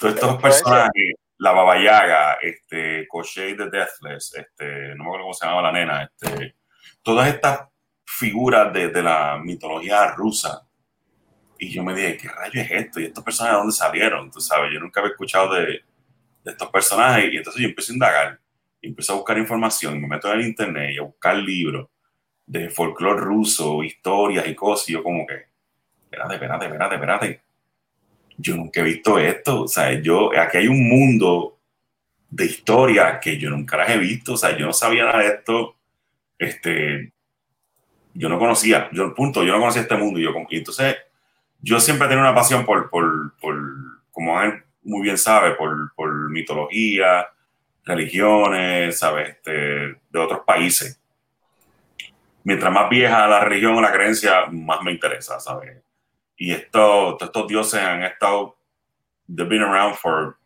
todos 0.00 0.14
estos 0.14 0.42
personajes 0.42 1.14
la 1.38 1.52
Baba 1.52 1.82
Yaga, 1.82 2.34
este, 2.40 3.06
Cochet 3.08 3.56
de 3.58 3.70
Deathless, 3.70 4.34
este, 4.34 4.94
no 4.94 5.04
me 5.04 5.10
acuerdo 5.10 5.24
cómo 5.24 5.34
se 5.34 5.46
llamaba 5.46 5.70
la 5.70 5.72
nena, 5.72 6.02
este, 6.04 6.56
todas 7.02 7.28
estas 7.28 7.68
figuras 8.04 8.72
de, 8.72 8.88
de, 8.88 9.02
la 9.02 9.38
mitología 9.42 10.12
rusa. 10.12 10.65
Y 11.58 11.70
yo 11.70 11.82
me 11.82 11.94
dije, 11.94 12.16
¿qué 12.16 12.28
rayo 12.28 12.60
es 12.60 12.70
esto? 12.70 13.00
¿Y 13.00 13.04
estos 13.04 13.24
personajes 13.24 13.54
de 13.54 13.58
dónde 13.58 13.72
salieron? 13.72 14.30
Tú 14.30 14.40
sabes, 14.40 14.70
yo 14.72 14.80
nunca 14.80 15.00
había 15.00 15.12
escuchado 15.12 15.54
de, 15.54 15.66
de 16.44 16.50
estos 16.50 16.68
personajes. 16.70 17.32
Y 17.32 17.36
entonces 17.36 17.62
yo 17.62 17.68
empecé 17.68 17.92
a 17.92 17.94
indagar, 17.94 18.40
empecé 18.82 19.12
a 19.12 19.16
buscar 19.16 19.38
información, 19.38 20.00
me 20.00 20.08
meto 20.08 20.32
en 20.32 20.40
el 20.40 20.46
internet 20.46 20.90
y 20.94 20.98
a 20.98 21.02
buscar 21.02 21.36
libros 21.36 21.88
de 22.46 22.70
folclore 22.70 23.20
ruso, 23.20 23.82
historias 23.82 24.46
y 24.46 24.54
cosas. 24.54 24.88
Y 24.88 24.92
yo 24.92 25.02
como 25.02 25.26
que, 25.26 25.46
espérate, 26.04 26.34
espérate, 26.34 26.64
espérate, 26.66 26.94
espérate 26.94 27.46
yo 28.38 28.56
nunca 28.56 28.80
he 28.80 28.84
visto 28.84 29.18
esto, 29.18 29.62
o 29.62 29.68
sea, 29.68 29.92
yo, 30.00 30.30
aquí 30.38 30.58
hay 30.58 30.68
un 30.68 30.88
mundo 30.88 31.58
de 32.28 32.44
historia 32.44 33.18
que 33.20 33.38
yo 33.38 33.50
nunca 33.50 33.76
las 33.78 33.90
he 33.90 33.98
visto, 33.98 34.34
o 34.34 34.36
sea, 34.36 34.56
yo 34.56 34.66
no 34.66 34.72
sabía 34.72 35.04
nada 35.04 35.20
de 35.20 35.28
esto, 35.28 35.76
este, 36.38 37.12
yo 38.12 38.28
no 38.28 38.38
conocía, 38.38 38.90
yo, 38.92 39.14
punto, 39.14 39.42
yo 39.42 39.52
no 39.52 39.60
conocía 39.60 39.82
este 39.82 39.96
mundo, 39.96 40.20
y, 40.20 40.24
yo, 40.24 40.32
y 40.50 40.58
entonces, 40.58 40.96
yo 41.60 41.80
siempre 41.80 42.06
he 42.06 42.08
tenido 42.08 42.26
una 42.26 42.34
pasión 42.34 42.64
por, 42.64 42.90
por, 42.90 43.36
por 43.38 43.56
como 44.10 44.40
él 44.42 44.62
muy 44.82 45.02
bien 45.02 45.18
sabe, 45.18 45.52
por, 45.52 45.92
por 45.94 46.30
mitología, 46.30 47.26
religiones, 47.84 48.98
¿sabes? 48.98 49.30
Este, 49.30 49.52
de 49.52 50.18
otros 50.18 50.40
países. 50.46 51.00
Mientras 52.44 52.72
más 52.72 52.88
vieja 52.88 53.26
la 53.26 53.40
religión 53.40 53.74
o 53.74 53.80
la 53.80 53.92
creencia, 53.92 54.46
más 54.46 54.82
me 54.82 54.92
interesa, 54.92 55.40
¿sabes? 55.40 55.82
y 56.36 56.52
esto, 56.52 57.16
estos 57.20 57.48
dioses 57.48 57.80
han 57.80 58.02
estado, 58.02 58.56
they've 59.26 59.48
been 59.48 59.62
around 59.62 59.96
for 59.96 60.36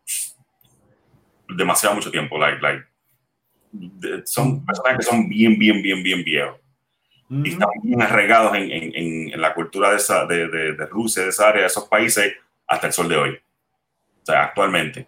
demasiado 1.56 1.96
mucho 1.96 2.10
tiempo, 2.10 2.38
like, 2.38 2.60
like, 2.62 2.84
son 4.24 4.64
personas 4.64 4.98
que 4.98 5.02
son 5.02 5.28
bien, 5.28 5.58
bien, 5.58 5.82
bien, 5.82 6.02
bien 6.02 6.24
viejos. 6.24 6.59
Y 7.30 7.34
mm. 7.34 7.46
están 7.46 7.68
bien 7.82 8.02
arraigados 8.02 8.54
en, 8.56 8.70
en, 8.70 9.32
en, 9.32 9.40
la 9.40 9.54
cultura 9.54 9.90
de, 9.90 9.96
esa, 9.96 10.26
de, 10.26 10.48
de, 10.48 10.72
de, 10.74 10.86
Rusia, 10.86 11.22
de 11.22 11.28
esa 11.30 11.48
área, 11.48 11.62
de 11.62 11.68
esos 11.68 11.88
países, 11.88 12.34
hasta 12.66 12.88
el 12.88 12.92
sol 12.92 13.08
de 13.08 13.16
hoy. 13.16 13.30
O 14.22 14.26
sea, 14.26 14.44
actualmente. 14.44 15.06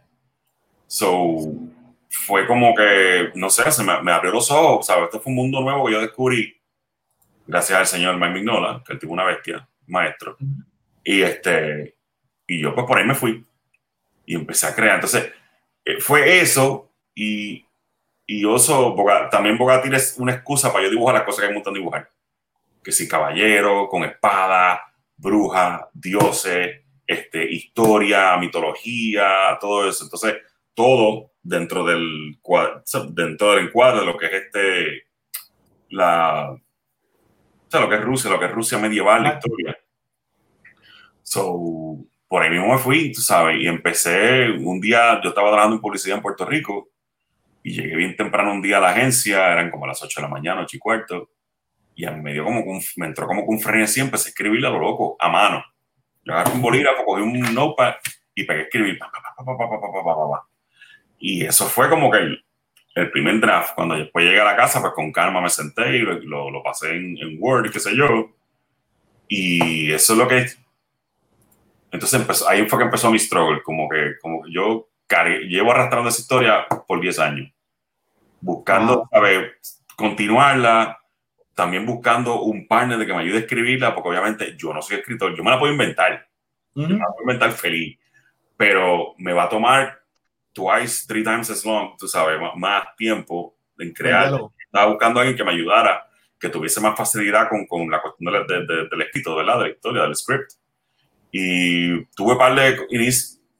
So, 0.87 1.53
fue 2.09 2.47
como 2.47 2.75
que, 2.75 3.31
no 3.35 3.51
sé, 3.51 3.71
se 3.73 3.83
me, 3.83 4.01
me 4.03 4.13
abrió 4.13 4.31
los 4.33 4.51
ojos, 4.51 4.87
¿sabes? 4.87 5.05
Esto 5.05 5.21
fue 5.21 5.31
un 5.31 5.37
mundo 5.37 5.61
nuevo 5.61 5.87
que 5.87 5.93
yo 5.93 6.01
descubrí 6.01 6.55
gracias 7.47 7.79
al 7.79 7.87
señor 7.87 8.17
Mike 8.17 8.35
Mignola, 8.35 8.83
que 8.87 8.93
él 8.93 8.99
tuvo 8.99 9.13
una 9.13 9.25
bestia, 9.25 9.69
maestro. 9.87 10.37
Y, 11.05 11.23
este, 11.23 11.97
y 12.47 12.61
yo 12.61 12.75
pues 12.75 12.87
por 12.87 12.99
ahí 12.99 13.07
me 13.07 13.15
fui 13.15 13.45
y 14.27 14.35
empecé 14.35 14.67
a 14.67 14.75
crear. 14.75 14.97
Entonces, 14.97 15.33
eh, 15.85 16.01
fue 16.01 16.41
eso 16.41 16.91
y, 17.15 17.65
y 18.27 18.45
Oso, 18.45 18.97
también 19.31 19.59
Bogatir 19.59 19.95
es 19.95 20.17
una 20.19 20.33
excusa 20.33 20.73
para 20.73 20.85
yo 20.85 20.91
dibujar 20.91 21.17
las 21.17 21.25
cosas 21.25 21.41
que 21.41 21.47
hay 21.47 21.51
un 21.51 21.57
montón 21.57 21.75
de 21.75 21.81
dibujar. 21.81 22.11
Que 22.83 22.93
si 22.93 23.09
caballero, 23.09 23.89
con 23.89 24.05
espada, 24.05 24.81
bruja, 25.17 25.89
dioses, 25.93 26.83
este, 27.07 27.45
historia, 27.45 28.37
mitología, 28.37 29.59
todo 29.61 29.89
eso. 29.89 30.05
Entonces, 30.05 30.37
todo 30.75 31.33
dentro 31.43 31.85
del, 31.85 32.39
dentro 33.11 33.55
del 33.55 33.67
encuadre 33.67 34.01
de 34.01 34.07
lo 34.07 34.17
que 34.17 34.27
es 34.27 34.33
este, 34.33 35.07
la, 35.91 36.51
o 36.53 36.61
sea, 37.69 37.81
lo 37.81 37.89
que 37.89 37.97
es 37.97 38.03
Rusia, 38.03 38.31
lo 38.31 38.39
que 38.39 38.47
es 38.47 38.53
Rusia 38.53 38.79
medieval, 38.79 39.23
la 39.23 39.35
historia. 39.35 39.79
So, 41.23 41.99
por 42.29 42.43
ahí 42.43 42.51
mismo 42.51 42.73
me 42.73 42.79
fui, 42.79 43.13
tú 43.13 43.21
sabes, 43.21 43.61
y 43.61 43.67
empecé 43.67 44.51
un 44.51 44.81
día, 44.81 45.21
yo 45.23 45.31
estaba 45.31 45.49
trabajando 45.49 45.77
en 45.77 45.83
publicidad 45.83 46.17
en 46.17 46.23
Puerto 46.23 46.45
Rico 46.47 46.92
y 47.63 47.75
llegué 47.75 47.97
bien 47.97 48.17
temprano 48.17 48.53
un 48.53 48.63
día 48.63 48.79
a 48.79 48.81
la 48.81 48.91
agencia, 48.91 49.53
eran 49.53 49.71
como 49.71 49.87
las 49.87 50.03
8 50.03 50.21
de 50.21 50.23
la 50.23 50.33
mañana, 50.33 50.63
8 50.63 50.77
y 50.77 50.81
cuarto, 50.81 51.31
y 51.95 52.05
a 52.05 52.11
mí 52.11 52.23
me 52.23 52.33
dio 52.33 52.45
como, 52.45 52.65
me 52.97 53.07
entró 53.07 53.27
como 53.27 53.45
con 53.45 53.57
un 53.57 53.61
frenesí, 53.61 54.01
empecé 54.01 54.29
a 54.29 54.31
escribirle 54.31 54.67
a 54.67 54.71
lo 54.71 54.81
loco, 54.81 55.17
a 55.19 55.29
mano. 55.29 55.65
Yo 56.25 56.33
agarré 56.33 56.53
un 56.53 56.63
bolígrafo, 56.63 57.05
cogí 57.05 57.23
un 57.23 57.41
notepad 57.55 57.95
y 58.35 58.45
pegué 58.45 58.61
a 58.61 58.63
escribir. 58.65 58.99
y 61.19 61.45
eso 61.45 61.67
fue 61.67 61.91
como 61.91 62.11
que 62.11 62.19
el, 62.19 62.45
el, 62.95 63.11
primer 63.11 63.41
draft. 63.41 63.75
Cuando 63.75 63.97
después 63.97 64.25
llegué 64.25 64.41
a 64.41 64.45
la 64.45 64.57
casa, 64.57 64.81
pues 64.81 64.93
con 64.95 65.13
calma 65.13 65.41
me 65.41 65.51
senté 65.51 65.97
y 65.97 65.99
lo, 66.01 66.51
lo, 66.51 66.63
pasé 66.63 66.95
en, 66.95 67.19
en 67.19 67.37
Word 67.39 67.71
qué 67.71 67.81
sé 67.81 67.95
yo. 67.95 68.31
Y 69.29 69.93
eso 69.93 70.13
es 70.15 70.19
lo 70.19 70.29
que 70.29 70.47
entonces 71.93 72.19
empezó, 72.19 72.49
ahí 72.49 72.67
fue 72.67 72.79
que 72.79 72.87
empezó 72.87 73.11
mi 73.11 73.19
struggle, 73.19 73.63
como 73.63 73.87
que, 73.89 74.15
como 74.21 74.43
que 74.43 74.51
yo 74.51 74.89
llevo 75.49 75.73
arrastrando 75.73 76.09
esa 76.09 76.21
historia 76.21 76.67
por 76.87 77.01
10 77.01 77.19
años, 77.19 77.53
buscando, 78.41 79.09
continuarla, 79.97 80.99
también 81.55 81.85
buscando 81.87 82.43
un 82.43 82.67
partner 82.67 82.99
de 82.99 83.07
que 83.07 83.13
me 83.13 83.21
ayude 83.21 83.37
a 83.37 83.41
escribirla, 83.41 83.95
porque 83.95 84.11
obviamente 84.11 84.57
yo 84.57 84.73
no 84.73 84.83
soy 84.83 84.99
escritor, 84.99 85.35
yo 85.37 85.45
me 85.45 85.51
la 85.51 85.59
puedo 85.59 85.73
inventar, 85.73 86.27
me 86.75 86.89
la 86.89 87.07
puedo 87.07 87.23
inventar 87.23 87.53
feliz, 87.53 87.99
pero 88.57 89.15
me 89.19 89.33
va 89.33 89.45
a 89.45 89.49
tomar 89.49 90.03
twice, 90.53 91.07
three 91.07 91.23
times 91.23 91.51
as 91.51 91.65
long, 91.65 91.97
tú 91.99 92.07
sabes, 92.09 92.39
más, 92.57 92.95
tiempo 92.97 93.57
en 93.79 93.93
crear. 93.93 94.33
Estaba 94.65 94.87
buscando 94.87 95.19
a 95.19 95.23
alguien 95.23 95.37
que 95.37 95.45
me 95.45 95.53
ayudara, 95.53 96.07
que 96.39 96.49
tuviese 96.49 96.81
más 96.81 96.97
facilidad 96.97 97.49
con, 97.49 97.67
con 97.67 97.91
la 97.91 98.01
cuestión 98.01 98.33
del 98.33 99.03
escrito, 99.03 99.37
¿verdad? 99.37 99.59
de 99.59 99.65
la 99.65 99.71
historia, 99.71 100.03
del 100.03 100.17
script. 100.17 100.53
Y 101.31 102.05
tuve 102.17 102.37
par 102.37 102.55
de 102.55 102.87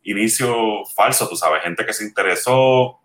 inicio 0.05 0.85
falsos, 0.95 1.29
tú 1.29 1.37
sabes, 1.37 1.63
gente 1.63 1.85
que 1.85 1.93
se 1.93 2.05
interesó, 2.05 3.01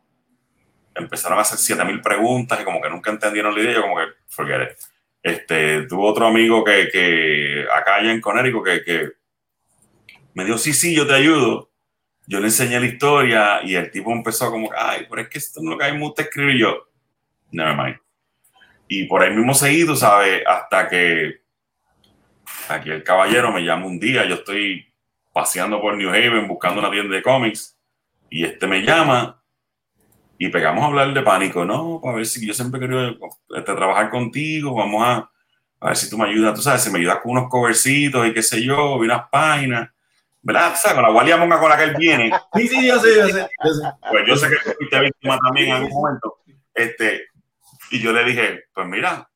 empezaron 0.96 1.38
a 1.38 1.42
hacer 1.42 1.58
7000 1.58 2.02
preguntas 2.02 2.60
y 2.62 2.64
como 2.64 2.82
que 2.82 2.90
nunca 2.90 3.12
entendieron 3.12 3.54
la 3.56 3.62
idea, 3.62 3.76
yo 3.76 3.82
como 3.82 3.98
que, 3.98 4.06
forget 4.28 4.62
it. 4.62 4.78
Este, 5.22 5.84
tuve 5.84 6.08
otro 6.08 6.28
amigo 6.28 6.64
que, 6.64 6.90
que 6.92 7.66
acá 7.76 7.96
allá 7.96 8.12
en 8.12 8.22
Conérico 8.22 8.64
que, 8.64 8.84
que 8.84 9.12
me 10.34 10.46
dijo, 10.46 10.58
sí, 10.58 10.74
sí, 10.74 10.96
yo 10.96 11.06
te 11.06 11.14
ayudo. 11.14 11.72
Yo 12.28 12.40
le 12.40 12.48
enseñé 12.48 12.80
la 12.80 12.86
historia 12.86 13.62
y 13.64 13.76
el 13.76 13.90
tipo 13.90 14.12
empezó 14.12 14.52
como, 14.52 14.70
ay, 14.76 15.06
pero 15.10 15.22
es 15.22 15.30
que 15.30 15.38
esto 15.38 15.62
no 15.62 15.72
es 15.72 15.74
lo 15.74 15.78
que 15.80 15.86
hay 15.86 15.98
mucho 15.98 16.22
escribir 16.22 16.58
yo, 16.58 16.90
never 17.52 17.76
mind. 17.76 17.98
Y 18.88 19.06
por 19.06 19.22
ahí 19.22 19.34
mismo 19.34 19.54
seguido, 19.54 19.96
¿sabes? 19.96 20.44
Hasta 20.46 20.88
que 20.88 21.48
Aquí 22.70 22.90
el 22.90 23.04
caballero 23.04 23.52
me 23.52 23.64
llama 23.64 23.86
un 23.86 24.00
día, 24.00 24.26
yo 24.26 24.36
estoy 24.36 24.87
paseando 25.38 25.80
por 25.80 25.96
New 25.96 26.10
Haven 26.10 26.48
buscando 26.48 26.80
una 26.80 26.90
tienda 26.90 27.16
de 27.16 27.22
cómics 27.22 27.78
y 28.28 28.44
este 28.44 28.66
me 28.66 28.82
llama 28.82 29.40
y 30.40 30.50
pegamos 30.50 30.84
a 30.84 30.88
hablar 30.88 31.14
de 31.14 31.22
pánico, 31.22 31.64
no, 31.64 32.02
para 32.02 32.16
ver 32.16 32.26
si 32.26 32.44
yo 32.44 32.56
siempre 32.56 32.80
quiero 32.80 33.10
este, 33.10 33.76
trabajar 33.76 34.10
contigo, 34.10 34.74
vamos 34.74 35.04
a, 35.06 35.32
a, 35.80 35.88
ver 35.90 35.96
si 35.96 36.10
tú 36.10 36.18
me 36.18 36.28
ayudas, 36.28 36.56
tú 36.56 36.64
sabes, 36.64 36.82
si 36.82 36.90
me 36.90 36.98
ayudas 36.98 37.20
con 37.22 37.34
unos 37.34 37.52
covercitos 37.52 38.26
y 38.26 38.34
qué 38.34 38.42
sé 38.42 38.64
yo, 38.64 38.96
unas 38.96 39.30
páginas, 39.30 39.92
¿verdad? 40.42 40.74
O 40.74 40.76
sea, 40.76 40.96
con 40.96 41.04
la 41.04 41.12
guardia 41.12 41.38
monga 41.38 41.60
con 41.60 41.70
la 41.70 41.78
que 41.78 41.84
él 41.84 41.96
viene. 41.96 42.32
Sí, 42.56 42.68
sí, 42.68 42.88
yo 42.88 43.00
sé, 43.00 43.16
yo 43.16 43.28
sé. 43.28 43.48
Pues 44.10 44.24
yo 44.28 44.36
sé 44.38 44.50
que 44.50 44.56
fuiste 44.74 45.00
víctima 45.00 45.38
también 45.38 45.68
en 45.68 45.74
algún 45.74 45.92
momento. 45.92 46.38
Este, 46.74 47.26
y 47.92 48.00
yo 48.00 48.12
le 48.12 48.24
dije, 48.24 48.64
pues 48.74 48.88
mira, 48.88 49.30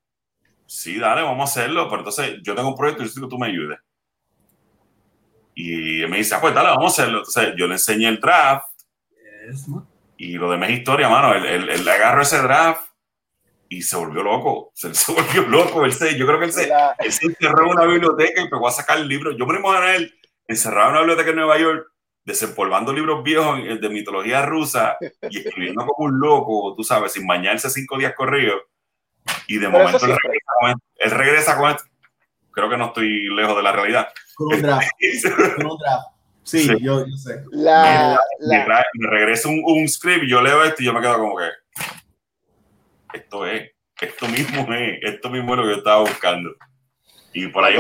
sí, 0.65 0.98
dale, 0.98 1.22
vamos 1.22 1.41
a 1.41 1.52
hacerlo, 1.52 1.88
pero 1.90 1.99
entonces 1.99 2.40
yo 2.41 2.56
tengo 2.56 2.69
un 2.69 2.76
proyecto 2.76 3.03
y 3.03 3.07
yo 3.07 3.22
que 3.22 3.28
tú 3.28 3.38
me 3.38 3.49
ayudes. 3.49 3.78
Y 5.56 6.06
me 6.07 6.18
dice, 6.18 6.36
ah, 6.36 6.41
pues 6.41 6.53
dale, 6.53 6.69
vamos 6.69 6.98
a 6.98 7.02
hacerlo. 7.02 7.19
Entonces 7.19 7.53
yo 7.57 7.68
le 7.68 7.73
enseñé 7.73 8.07
el 8.07 8.19
draft 8.19 8.68
y 10.18 10.34
lo 10.34 10.52
demás 10.52 10.69
es 10.69 10.80
historia, 10.80 11.10
mano. 11.10 11.34
Él, 11.34 11.69
él, 11.69 11.84
le 11.84 11.91
agarró 11.91 12.22
ese 12.22 12.41
draft 12.41 12.90
y 13.69 13.82
se 13.82 13.95
volvió 13.95 14.23
loco. 14.23 14.72
Se, 14.73 14.94
se 14.95 15.14
volvió 15.14 15.44
loco. 15.44 15.86
Él 15.86 15.94
se, 15.94 16.18
yo 16.18 16.26
creo 16.26 16.40
que 16.40 16.45
él 16.45 16.53
se, 16.53 16.72
él 16.99 17.11
se 17.11 17.26
encerró 17.26 17.65
en 17.65 17.72
una 17.72 17.86
biblioteca 17.86 18.41
y 18.41 18.49
pegó 18.49 18.68
a 18.68 18.72
sacar 18.72 18.99
libros. 18.99 19.36
Yo 19.38 19.45
me 19.45 19.60
imagino 19.60 19.86
a 19.86 19.95
él 19.95 20.14
encerrado 20.48 20.90
en 20.90 20.91
una 20.91 20.99
biblioteca 21.02 21.30
en 21.30 21.36
Nueva 21.38 21.57
York 21.57 21.88
desempolvando 22.23 22.94
libros 22.94 23.23
viejos 23.23 23.57
de 23.64 23.90
mitología 23.90 24.45
rusa 24.45 24.95
y 25.30 25.40
escribiendo 25.40 25.86
como 25.88 26.07
un 26.07 26.19
loco, 26.19 26.76
tú 26.78 26.84
sabes, 26.84 27.14
sin 27.14 27.26
bañarse 27.26 27.68
cinco 27.69 27.98
días 27.98 28.14
corridos 28.15 28.61
y 29.48 29.57
de 29.57 29.69
momento 29.69 30.06
él 30.06 31.11
regresa, 31.11 31.57
con 31.57 31.72
esto, 31.72 31.84
Creo 32.52 32.69
que 32.69 32.78
no 32.78 32.88
estoy 32.88 33.30
lejos 33.34 33.56
de 33.56 33.64
la 33.64 33.72
realidad. 33.72 34.10
Con 34.43 34.55
un 34.55 34.61
draft. 34.61 34.89
con 35.55 35.65
un 35.65 35.77
draft. 35.77 36.07
Sí, 36.43 36.68
Yo, 36.68 37.05
yo, 37.05 37.18
sé. 37.18 37.43
La, 37.51 38.19
me, 38.39 38.65
me, 38.95 39.09
regresa 39.09 39.47
un, 39.47 39.61
un, 39.63 39.88
script, 39.88 40.26
yo 40.27 40.41
leo 40.41 40.63
esto 40.63 40.81
y 40.81 40.85
yo 40.85 40.93
me 40.93 40.99
quedo 40.99 41.19
como 41.19 41.38
que 41.38 41.45
esto 43.13 43.45
es, 43.45 43.72
esto 44.01 44.27
mismo 44.27 44.73
es, 44.73 44.99
esto 45.03 45.30
mismo 45.30 45.53
es 45.53 45.57
lo 45.57 45.63
que 45.63 45.72
yo 45.72 45.77
estaba 45.77 45.99
buscando. 46.01 46.49
Y 47.34 47.47
por 47.47 47.63
ahí 47.63 47.77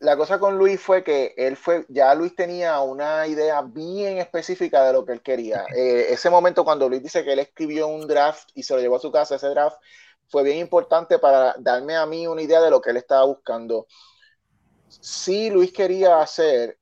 la 0.00 0.16
cosa 0.16 0.38
con 0.38 0.56
Luis 0.56 0.80
fue 0.80 1.04
que 1.04 1.34
él 1.36 1.58
fue, 1.58 1.84
ya 1.90 2.14
Luis 2.14 2.34
tenía 2.34 2.80
una 2.80 3.26
idea 3.26 3.60
bien 3.60 4.16
específica 4.16 4.82
de 4.84 4.94
lo 4.94 5.04
que 5.04 5.12
él 5.12 5.20
quería. 5.20 5.66
Eh, 5.76 6.06
ese 6.08 6.30
momento 6.30 6.64
cuando 6.64 6.88
Luis 6.88 7.02
dice 7.02 7.22
que 7.22 7.34
él 7.34 7.38
escribió 7.38 7.86
un 7.86 8.08
draft 8.08 8.48
y 8.54 8.62
se 8.62 8.74
lo 8.74 8.80
llevó 8.80 8.96
a 8.96 9.00
su 9.00 9.12
casa, 9.12 9.34
ese 9.36 9.48
draft 9.48 9.76
fue 10.28 10.42
bien 10.42 10.56
importante 10.56 11.18
para 11.18 11.54
darme 11.58 11.96
a 11.96 12.06
mí 12.06 12.26
una 12.26 12.40
idea 12.40 12.62
de 12.62 12.70
lo 12.70 12.80
que 12.80 12.90
él 12.90 12.96
estaba 12.96 13.26
buscando. 13.26 13.86
Sí, 14.90 15.50
Luis 15.50 15.72
quería 15.72 16.20
hacer 16.20 16.76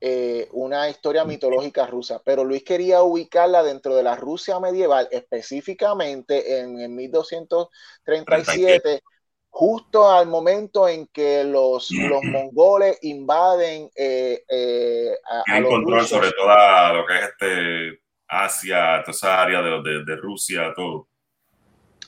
eh, 0.00 0.48
una 0.52 0.88
historia 0.88 1.26
mitológica 1.26 1.86
rusa, 1.86 2.22
pero 2.24 2.42
Luis 2.42 2.64
quería 2.64 3.02
ubicarla 3.02 3.62
dentro 3.62 3.94
de 3.94 4.02
la 4.02 4.16
Rusia 4.16 4.58
medieval, 4.58 5.08
específicamente 5.10 6.58
en, 6.58 6.80
el 6.80 6.88
1237, 6.88 9.02
justo 9.50 10.10
al 10.10 10.26
momento 10.26 10.88
en 10.88 11.06
que 11.08 11.44
los, 11.44 11.90
los 11.90 12.22
mongoles 12.22 12.98
invaden 13.02 13.90
eh, 13.94 14.42
eh, 14.48 15.12
a, 15.28 15.44
control 15.62 16.06
sobre 16.06 16.32
toda 16.32 16.94
lo 16.94 17.04
que 17.04 17.18
es 17.18 17.24
este 17.24 18.00
Asia, 18.26 19.02
toda 19.04 19.10
esa 19.10 19.42
área 19.42 19.60
de, 19.60 20.02
de 20.04 20.16
Rusia, 20.16 20.72
todo 20.74 21.10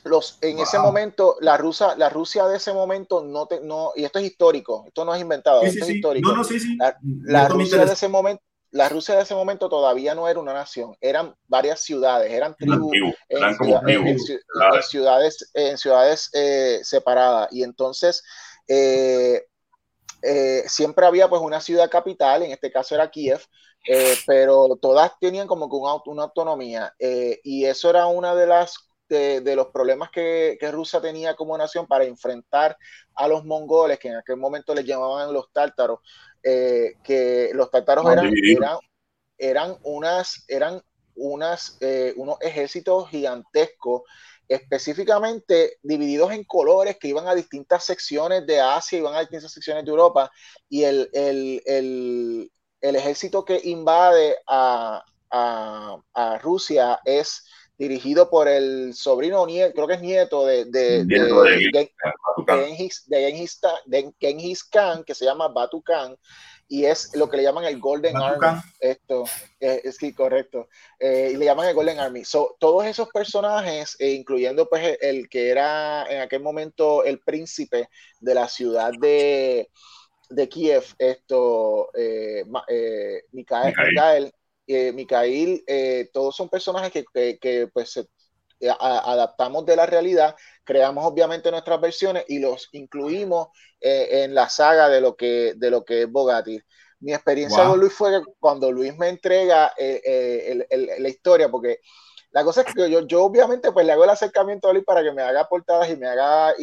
los 0.05 0.39
en 0.41 0.59
ese 0.59 0.79
momento 0.79 1.37
la 1.41 1.57
Rusia 1.57 1.95
la 1.97 2.09
Rusia 2.09 2.47
de 2.47 2.57
ese 2.57 2.73
momento 2.73 3.23
no 3.23 3.47
te 3.47 3.61
no 3.61 3.93
y 3.95 4.05
esto 4.05 4.19
es 4.19 4.27
histórico 4.27 4.85
esto 4.87 5.05
no 5.05 5.15
es 5.15 5.21
inventado 5.21 5.63
esto 5.63 5.85
es 5.85 5.91
histórico. 5.91 6.35
La, 7.25 7.49
Rusia 7.49 7.85
de 7.85 7.93
ese 7.93 8.09
momento 8.09 8.43
la 8.73 8.89
Rusia 8.89 9.15
de 9.15 9.23
ese 9.23 9.35
momento 9.35 9.69
todavía 9.69 10.15
no 10.15 10.29
era 10.29 10.41
una 10.41 10.55
nación 10.55 10.97
eran 11.01 11.35
varias 11.47 11.81
ciudades 11.81 12.33
eran 12.33 12.57
tribus 12.57 12.93
en, 13.29 13.57
ciudades 14.83 15.51
en 15.55 15.79
ciudades 15.79 16.31
eh, 16.33 16.81
separadas. 16.83 17.49
Y 17.53 17.63
entonces 17.63 18.25
eh, 18.67 19.47
eh, 20.23 20.65
siempre 20.67 21.07
había 21.07 21.29
pues 21.29 21.43
una 21.43 21.61
ciudad 21.61 21.91
capital 21.91 22.43
en 22.43 22.51
este 22.51 22.73
caso 22.73 22.95
era 22.95 23.11
Kiev 23.11 23.41
pero 24.27 24.79
todas 24.81 25.13
tenían 25.21 25.49
como 25.49 25.69
que 25.69 25.75
una, 25.75 25.95
una 26.07 26.23
autonomía 26.23 26.95
y 26.99 27.65
eso 27.65 27.91
era 27.91 28.07
una 28.07 28.35
de 28.35 28.47
las 28.47 28.92
de, 29.13 29.57
los 29.57 29.69
problemas 29.69 30.11
que, 30.11 30.59
Rusia 30.73 31.01
tenía 31.01 31.35
como 31.35 31.57
nación 31.57 31.87
para 31.87 32.05
enfrentar 32.05 32.77
a 33.15 33.29
los 33.29 33.45
mongoles, 33.45 33.99
que 33.99 34.09
en 34.09 34.17
aquel 34.17 34.37
momento 34.37 34.75
les 34.75 34.85
llamaban 34.85 35.33
los 35.33 35.53
tártaros, 35.53 36.01
eh, 36.43 36.95
que 37.05 37.51
los 37.55 37.71
tártaros 37.71 38.11
eran, 38.11 38.33
eran, 39.39 39.77
unas, 39.83 40.45
eran 40.49 40.83
unas, 41.15 41.77
eh, 41.81 42.15
unos 42.17 42.39
ejércitos 42.41 43.09
gigantescos 43.11 44.03
específicamente 44.49 45.79
divididos 45.83 46.33
en 46.33 46.45
colores 46.45 46.99
que 46.99 47.09
iban 47.09 47.29
a 47.29 47.35
distintas 47.35 47.85
secciones 47.85 48.47
de 48.47 48.61
Asia, 48.61 48.99
iban 48.99 49.15
a 49.15 49.21
distintas 49.21 49.53
secciones 49.53 49.85
de 49.85 49.91
Europa, 49.91 50.31
y 50.69 50.85
el, 50.85 51.09
el, 51.13 52.51
ejército 52.81 53.45
que 53.45 53.61
invade 53.65 54.37
a, 54.47 55.05
a 55.31 56.39
Rusia 56.43 57.01
es 57.05 57.45
dirigido 57.79 58.31
por 58.31 58.49
el 58.49 58.95
sobrino 58.95 59.47
nieto, 59.47 59.75
creo 59.75 59.89
que 59.89 59.95
es 59.95 60.03
nieto 60.03 60.47
de, 60.47 60.65
de, 60.67 61.05
de, 61.05 61.91
Genghis, 64.21 64.65
Khan, 64.65 65.05
que 65.05 65.15
se 65.15 65.25
llama 65.25 65.49
Batu 65.49 65.83
Khan, 65.83 66.17
y 66.69 66.87
es 66.87 67.15
lo 67.15 67.29
que 67.29 67.37
le 67.37 67.43
llaman 67.43 67.65
el 67.65 67.79
Golden 67.79 68.17
Army. 68.17 68.61
Esto, 68.81 69.25
eh, 69.61 69.93
sí, 69.93 70.15
correcto. 70.15 70.69
Eh, 70.99 71.33
y 71.35 71.37
le 71.37 71.45
llaman 71.45 71.69
el 71.69 71.75
Golden 71.75 72.01
Army. 72.01 72.25
So, 72.25 72.57
todos 72.59 72.87
esos 72.87 73.09
personajes, 73.11 73.95
eh, 73.99 74.13
incluyendo 74.13 74.67
pues 74.69 74.97
el 75.03 75.29
que 75.29 75.51
era 75.51 76.07
en 76.09 76.23
aquel 76.23 76.41
momento 76.41 77.05
el 77.05 77.21
príncipe 77.21 77.91
de 78.21 78.35
la 78.35 78.49
ciudad 78.49 78.91
de, 78.99 79.69
de 80.31 80.49
Kiev, 80.49 80.85
esto, 80.99 81.91
Mikael 81.93 83.69
eh, 83.69 83.75
Mikhail, 83.77 84.33
eh, 84.75 86.11
todos 86.13 86.37
son 86.37 86.49
personajes 86.49 86.93
que, 86.93 87.71
pues 87.73 87.97
eh, 87.97 88.07
adaptamos 88.79 89.67
de 89.67 89.77
la 89.77 89.87
realidad, 89.87 90.37
creamos 90.65 91.05
obviamente 91.05 91.51
nuestras 91.51 91.81
versiones 91.81 92.25
y 92.29 92.39
los 92.39 92.69
incluimos 92.73 93.49
en 93.81 94.35
la 94.35 94.49
saga 94.49 94.89
de 94.89 95.01
lo 95.01 95.17
que, 95.17 95.55
de 95.57 95.71
lo 95.71 95.85
que 95.85 96.03
es 96.03 96.11
Bogati. 96.11 96.61
Mi 97.01 97.13
experiencia 97.13 97.65
con 97.65 97.81
Luis 97.81 97.93
fue 97.93 98.23
cuando 98.39 98.71
Luis 98.71 98.97
me 98.97 99.09
entrega 99.09 99.73
la 99.77 101.09
historia, 101.09 101.51
porque 101.51 101.81
la 102.33 102.45
cosa 102.45 102.63
es 102.63 102.73
que 102.73 102.91
yo, 102.91 103.01
yo 103.01 103.25
obviamente 103.25 103.73
pues 103.73 103.85
le 103.85 103.93
hago 103.93 104.05
el 104.05 104.11
acercamiento 104.11 104.69
a 104.69 104.73
Luis 104.73 104.85
para 104.87 105.03
que 105.03 105.13
me 105.13 105.21
haga 105.21 105.47
portadas 105.49 105.91
y 105.91 105.97
me 105.97 106.07
haga 106.07 106.55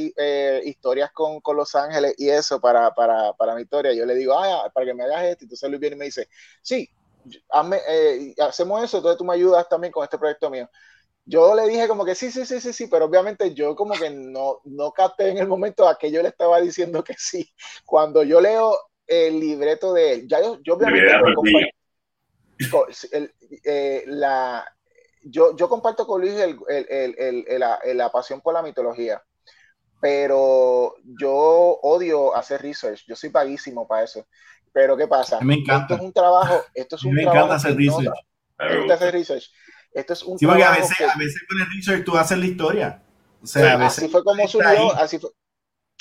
historias 0.64 1.12
con, 1.12 1.42
Los 1.56 1.76
Ángeles 1.76 2.16
y 2.18 2.30
eso 2.30 2.60
para, 2.60 2.92
para, 2.96 3.34
para, 3.34 3.54
mi 3.54 3.62
historia. 3.62 3.94
Yo 3.94 4.06
le 4.06 4.16
digo, 4.16 4.34
ah, 4.34 4.72
para 4.74 4.86
que 4.86 4.94
me 4.96 5.04
hagas 5.04 5.26
esto. 5.26 5.44
Entonces 5.44 5.70
Luis 5.70 5.80
viene 5.80 5.96
y 5.96 6.00
me 6.00 6.06
dice, 6.06 6.28
sí, 6.62 6.90
eh, 7.88 8.34
hacemos 8.40 8.84
eso, 8.84 8.98
entonces 8.98 9.18
tú 9.18 9.26
me 9.26 9.34
ayudas 9.34 9.68
también 9.70 9.92
con 9.92 10.04
este 10.04 10.18
proyecto 10.18 10.50
mío. 10.50 10.70
Yo 11.26 11.54
le 11.54 11.68
dije 11.68 11.88
como 11.88 12.06
que 12.06 12.16
sí, 12.16 12.32
sí, 12.32 12.46
sí, 12.46 12.60
sí, 12.60 12.74
sí, 12.74 12.88
pero 12.88 13.06
obviamente 13.06 13.54
yo 13.54 13.76
como 13.76 13.94
que 13.94 14.10
no, 14.10 14.62
no 14.64 14.92
capté 14.92 15.30
en 15.30 15.38
el 15.38 15.48
momento 15.48 15.88
a 15.88 15.98
que 15.98 16.12
yo 16.12 16.24
le 16.24 16.30
estaba 16.30 16.60
diciendo 16.60 17.04
que 17.04 17.14
sí. 17.18 17.48
Cuando 17.86 18.24
yo 18.24 18.42
leo 18.42 18.78
el 19.06 19.40
libreto 19.40 19.94
de 19.94 20.14
él, 20.14 20.28
ya 20.28 20.42
yo, 20.42 20.60
yo 20.64 20.74
obviamente 20.74 21.08
eh, 23.64 24.04
la, 24.08 24.66
yo, 25.24 25.56
yo 25.56 25.70
comparto 25.70 26.08
con 26.08 26.22
Luis 26.22 26.34
el, 26.34 26.58
el, 26.68 27.46
el, 27.48 27.98
la 27.98 28.12
pasión 28.12 28.42
por 28.42 28.54
la 28.54 28.64
mitología, 28.64 29.22
pero 30.02 30.96
yo 31.04 31.34
odio 31.84 32.36
hacer 32.36 32.62
research, 32.62 33.06
yo 33.08 33.16
soy 33.16 33.30
paguísimo 33.30 33.88
para 33.88 34.04
eso. 34.04 34.26
Pero 34.72 34.96
¿qué 34.98 35.08
pasa? 35.08 35.40
Me 35.42 35.56
encanta. 35.56 35.94
Esto 35.94 35.96
es 35.96 36.02
un 36.02 36.14
trabajo, 36.14 36.64
esto 36.74 36.96
es 36.96 37.04
un 37.04 37.14
me 37.14 37.22
trabajo 37.24 37.46
encanta 37.46 37.56
hacer 37.56 37.78
research. 37.78 38.20
me 38.58 38.78
gusta 38.78 38.94
hacer 38.94 39.14
research. 39.14 39.52
Esto 39.92 40.14
es 40.14 40.24
un 40.24 40.38
sí, 40.38 40.46
porque 40.46 40.64
a 40.64 40.72
veces, 40.72 41.02
a 41.02 41.18
veces 41.18 41.42
con 41.50 41.62
el 41.62 41.68
research 41.76 42.06
tú 42.06 42.18
haces 42.18 42.38
la 42.38 42.46
historia. 42.46 43.04
O 43.42 43.48
sea, 43.48 43.74
a 43.74 43.78
veces 43.78 43.98
así 44.00 44.08
fue 44.10 44.24
como 44.24 44.48
surgió, 44.48 44.94
así 44.96 45.18
fue, 45.18 45.32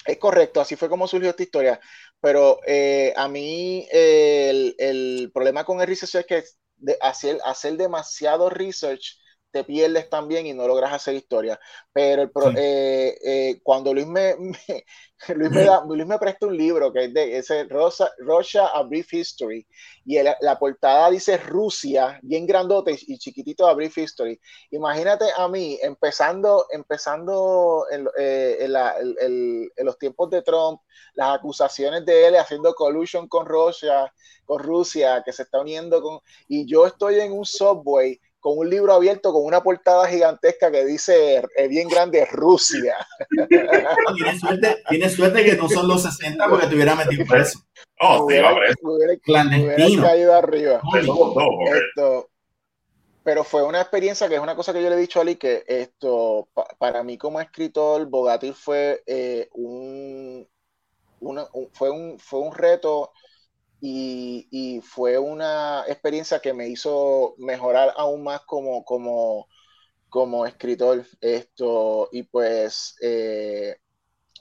es 0.05 0.19
correcto, 0.19 0.61
así 0.61 0.77
fue 0.77 0.89
como 0.89 1.09
surgió 1.09 1.31
esta 1.31 1.43
historia. 1.43 1.81
Pero 2.20 2.61
eh, 2.66 3.15
a 3.16 3.28
mí 3.28 3.86
el, 3.90 4.74
el, 4.78 5.31
problema 5.32 5.65
con 5.65 5.81
el 5.81 5.86
research 5.86 6.16
es 6.16 6.27
que 6.27 6.45
de 6.77 6.97
hacer, 7.01 7.39
hacer 7.45 7.77
demasiado 7.77 8.51
research 8.51 9.19
te 9.51 9.65
pierdes 9.65 10.09
también 10.11 10.47
y 10.47 10.53
no 10.53 10.66
logras 10.66 10.93
hacer 10.93 11.15
historia. 11.15 11.59
Pero 11.93 12.23
el 12.23 12.31
eh, 12.57 13.19
eh, 13.25 13.61
cuando 13.62 13.95
Luis 13.95 14.07
me, 14.07 14.35
Luis, 15.35 15.51
me 15.51 15.65
da, 15.65 15.85
Luis 15.85 16.07
me 16.07 16.19
presta 16.19 16.47
un 16.47 16.57
libro 16.57 16.93
que 16.93 17.07
es 17.07 17.15
de 17.15 17.39
ese 17.39 17.65
Rosa, 17.65 18.12
Russia 18.19 18.66
A 18.66 18.83
Brief 18.83 19.12
History 19.12 19.66
y 20.05 20.19
la 20.23 20.59
portada 20.59 21.11
dice 21.11 21.37
Rusia, 21.37 22.19
bien 22.23 22.47
grandote 22.47 22.97
y 22.99 23.19
chiquitito 23.19 23.66
A 23.66 23.75
Brief 23.75 23.97
History. 23.99 24.41
Imagínate 24.70 25.27
a 25.37 25.49
mí 25.49 25.79
empezando, 25.83 26.66
empezando 26.70 27.85
en, 27.91 28.09
eh, 28.19 28.57
en, 28.61 29.85
los 29.85 29.99
tiempos 29.99 30.31
de 30.31 30.41
Trump, 30.43 30.81
las 31.15 31.37
acusaciones 31.37 32.07
de 32.07 32.27
él 32.27 32.37
haciendo 32.37 32.75
collusion 32.75 33.29
con 33.29 33.45
Rusia, 33.45 34.12
con 34.45 34.62
Rusia, 34.62 35.23
que 35.25 35.33
se 35.33 35.43
está 35.43 35.61
uniendo 35.61 36.01
con... 36.01 36.20
Y 36.49 36.66
yo 36.66 36.87
estoy 36.87 37.20
en 37.20 37.33
un 37.33 37.45
subway 37.45 38.19
con 38.49 38.59
un 38.59 38.70
libro 38.70 38.95
abierto 38.95 39.31
con 39.31 39.45
una 39.45 39.62
portada 39.62 40.09
gigantesca 40.09 40.70
que 40.70 40.85
dice 40.87 41.43
eh, 41.57 41.69
bien 41.69 41.87
grande 41.87 42.25
Rusia. 42.25 42.97
tienes, 44.16 44.41
suerte, 44.41 44.83
tienes 44.89 45.12
suerte 45.12 45.45
que 45.45 45.55
no 45.55 45.69
son 45.69 45.87
los 45.87 46.03
60 46.03 46.49
porque 46.49 46.66
te 46.66 46.75
hubiera 46.75 46.95
metido 46.95 47.27
preso. 47.27 47.61
Oh, 48.01 48.25
hubiera, 48.25 48.55
Clandestino. 49.23 50.03
caído 50.03 50.35
arriba. 50.35 50.81
Esto, 50.95 52.31
pero 53.23 53.45
fue 53.45 53.62
una 53.65 53.83
experiencia 53.83 54.29
que 54.29 54.37
es 54.37 54.41
una 54.41 54.57
cosa 54.57 54.73
que 54.73 54.83
yo 54.83 54.89
le 54.89 54.97
he 54.97 55.01
dicho 55.01 55.19
a 55.19 55.23
Ali 55.23 55.37
que 55.37 55.65
esto 55.66 56.49
para 56.79 57.03
mí 57.03 57.19
como 57.19 57.41
escritor 57.41 58.07
Bogatir 58.07 58.55
fue 58.55 59.03
eh, 59.07 59.51
un, 59.53 60.49
fue 61.75 61.91
un 61.91 62.19
fue 62.19 62.41
un 62.41 62.55
reto 62.55 63.12
y, 63.81 64.81
fue 64.83 65.19
una 65.19 65.85
experiencia 65.87 66.41
que 66.41 66.53
me 66.53 66.69
hizo 66.69 67.35
mejorar 67.39 67.93
aún 67.97 68.25
más 68.25 68.41
como, 68.43 68.85
como, 68.85 69.49
como 70.09 70.47
escritor. 70.47 71.05
Esto, 71.21 72.09
y 72.13 72.25
pues 72.25 72.97
eh, 73.03 73.77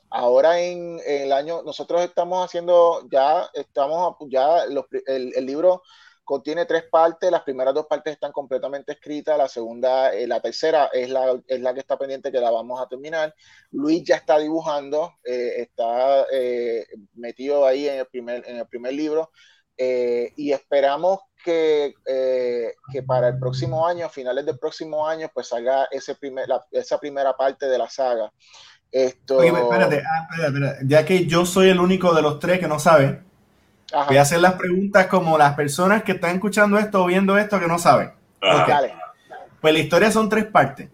ahora 0.10 0.60
en, 0.60 1.00
el 1.06 1.32
año, 1.34 1.62
nosotros 1.64 2.02
estamos 2.02 2.46
haciendo, 2.46 3.08
ya 3.12 3.50
estamos, 3.54 4.18
ya 4.30 4.64
el, 4.64 5.34
el 5.36 5.46
libro 5.46 5.84
contiene 6.28 6.66
tres 6.66 6.84
partes, 6.92 7.32
las 7.32 7.44
primeras 7.44 7.74
dos 7.74 7.86
partes 7.88 8.12
están 8.12 8.34
completamente 8.34 8.92
escritas, 8.92 9.38
la 9.38 9.48
segunda, 9.48 10.14
eh, 10.14 10.28
la 10.28 10.42
tercera 10.42 10.90
es 10.92 11.10
la, 11.10 11.42
es 11.48 11.62
la 11.62 11.74
que 11.74 11.80
está 11.80 11.98
pendiente 11.98 12.34
que 12.34 12.42
la 12.42 12.52
vamos 12.52 12.82
a 12.82 12.88
terminar. 12.88 13.34
Luis 13.72 14.04
ya 14.04 14.18
está 14.18 14.38
dibujando, 14.38 15.14
eh, 15.24 15.54
está 15.62 16.26
eh, 16.30 16.86
metido 17.14 17.66
ahí 17.66 17.88
en 17.88 18.00
el 18.00 18.08
primer, 18.08 18.44
en 18.46 18.58
el 18.58 18.68
primer 18.68 18.94
libro 18.94 19.32
y 19.80 20.52
esperamos 20.52 21.20
que, 21.46 21.94
que, 22.04 23.04
para 23.04 23.28
el 23.28 23.38
próximo 23.38 23.88
año, 23.88 24.10
finales 24.10 24.44
del 24.44 24.58
próximo 24.58 25.08
año, 25.08 25.30
pues 25.32 25.50
salga 25.50 25.88
ese 25.92 26.16
primer, 26.16 26.48
esa 26.72 27.00
primera 27.00 27.38
parte 27.38 27.68
de 27.68 27.78
la 27.78 27.88
saga. 27.88 28.34
Esto... 28.92 29.38
Oye, 29.38 29.50
espérate, 29.50 30.02
ah, 30.04 30.28
espérate, 30.32 30.58
espérate, 30.58 30.86
ya 30.88 31.06
que 31.06 31.28
yo 31.28 31.46
soy 31.46 31.70
el 31.70 31.80
único 31.80 32.16
de 32.16 32.24
los 32.24 32.40
tres 32.40 32.60
que 32.60 32.68
no 32.68 32.80
sabe, 32.80 33.22
Voy 34.08 34.18
a 34.18 34.22
hacer 34.22 34.40
las 34.40 34.54
preguntas 34.54 35.08
como 35.08 35.38
las 35.38 35.56
personas 35.56 36.04
que 36.04 36.14
están 36.14 36.36
escuchando 36.36 36.78
esto 36.78 37.04
o 37.04 37.08
viendo 37.08 37.38
esto 37.38 37.60
que 37.60 37.68
no 37.68 37.80
saben. 37.80 38.12
Pues 39.62 39.74
la 39.74 39.80
historia 39.80 40.12
son 40.12 40.30
tres 40.30 40.46
partes, 40.46 40.90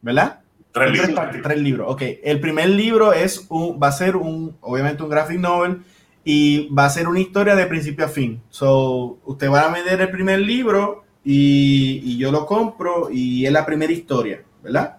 ¿verdad? 0.00 0.40
Tres, 0.72 0.90
libros. 0.90 1.10
Partes, 1.10 1.42
tres 1.42 1.58
libros. 1.58 1.92
Ok, 1.92 2.02
el 2.22 2.40
primer 2.40 2.68
libro 2.68 3.12
es 3.12 3.46
un, 3.48 3.78
va 3.80 3.88
a 3.88 3.92
ser 3.92 4.16
un, 4.16 4.56
obviamente 4.60 5.02
un 5.02 5.08
graphic 5.08 5.38
novel 5.38 5.82
y 6.24 6.68
va 6.74 6.86
a 6.86 6.90
ser 6.90 7.08
una 7.08 7.20
historia 7.20 7.54
de 7.54 7.66
principio 7.66 8.04
a 8.04 8.08
fin. 8.08 8.42
So, 8.48 9.18
usted 9.24 9.50
va 9.50 9.60
a 9.60 9.72
vender 9.72 10.00
el 10.00 10.10
primer 10.10 10.40
libro 10.40 11.04
y, 11.22 12.00
y 12.04 12.18
yo 12.18 12.32
lo 12.32 12.46
compro 12.46 13.08
y 13.10 13.46
es 13.46 13.52
la 13.52 13.66
primera 13.66 13.92
historia, 13.92 14.42
¿verdad? 14.62 14.98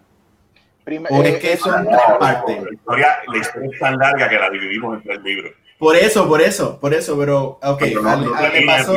o 1.09 1.23
es 1.23 1.35
eh, 1.35 1.39
que 1.39 1.57
son 1.57 1.85
tres 1.85 1.99
partes. 2.19 2.63
La 2.63 2.73
historia, 2.73 3.07
la 3.27 3.37
historia 3.37 3.69
es 3.71 3.79
tan 3.79 3.97
larga 3.97 4.29
que 4.29 4.37
la 4.37 4.49
dividimos 4.49 4.97
en 4.97 5.03
tres 5.03 5.21
libros. 5.23 5.51
Por 5.77 5.95
eso, 5.95 6.27
por 6.27 6.41
eso, 6.41 6.79
por 6.79 6.93
eso, 6.93 7.17
pero, 7.17 7.59
ok, 7.61 7.79
pero 7.79 8.01
no, 8.01 8.15
no 8.15 8.41
le, 8.41 8.65
pasó, 8.65 8.95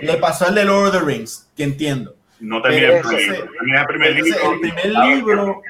le 0.00 0.16
pasó 0.16 0.46
al 0.46 0.54
de 0.54 0.64
Lord 0.64 0.88
of 0.88 0.92
the 0.92 1.00
Rings, 1.00 1.50
que 1.54 1.64
entiendo. 1.64 2.16
No 2.40 2.62
termina 2.62 2.96
el 2.96 3.02
primer 3.02 3.30
libro. 3.30 3.50
el 3.80 3.86
primer 3.86 4.14
libro. 4.14 4.52
El 4.52 4.60
primer 4.60 4.86
libro 4.86 5.62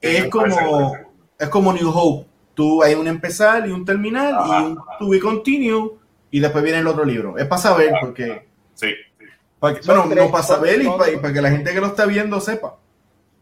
es 0.00 0.28
como, 0.28 0.96
es 1.38 1.48
como 1.48 1.72
New 1.72 1.90
Hope. 1.90 2.28
Tú 2.54 2.82
hay 2.82 2.94
un 2.94 3.06
empezar 3.06 3.66
y 3.66 3.72
un 3.72 3.84
terminal 3.84 4.34
y 4.46 4.64
un 4.64 4.78
to 4.98 5.08
be 5.08 5.20
continue 5.20 5.98
y 6.30 6.40
después 6.40 6.64
viene 6.64 6.78
el 6.78 6.86
otro 6.86 7.04
libro. 7.04 7.36
Es 7.36 7.46
para 7.46 7.60
saber 7.60 7.92
porque... 8.00 8.48
Sí. 8.74 8.94
bueno, 9.60 10.06
no 10.06 10.30
para 10.30 10.44
saber 10.44 10.82
y 10.82 10.88
para, 10.88 11.32
que 11.32 11.42
la 11.42 11.50
gente 11.50 11.72
que 11.72 11.80
lo 11.80 11.88
está 11.88 12.06
viendo 12.06 12.40
sepa. 12.40 12.76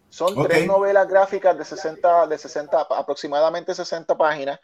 Son 0.09 0.43
tres 0.47 0.67
novelas 0.67 1.07
gráficas 1.09 1.57
de 1.57 1.65
60, 1.65 2.27
de 2.27 2.39
60, 2.39 2.81
aproximadamente 2.81 3.75
60 3.75 4.17
páginas 4.17 4.59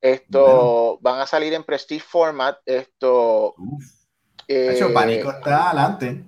esto 0.00 0.98
van 1.00 1.20
a 1.20 1.26
salir 1.26 1.54
en 1.54 1.64
Prestige 1.64 2.04
Format. 2.04 2.58
Esto. 2.64 3.54
Eh, 4.48 4.80
pánico 4.94 5.30
está 5.30 5.70
adelante. 5.70 6.22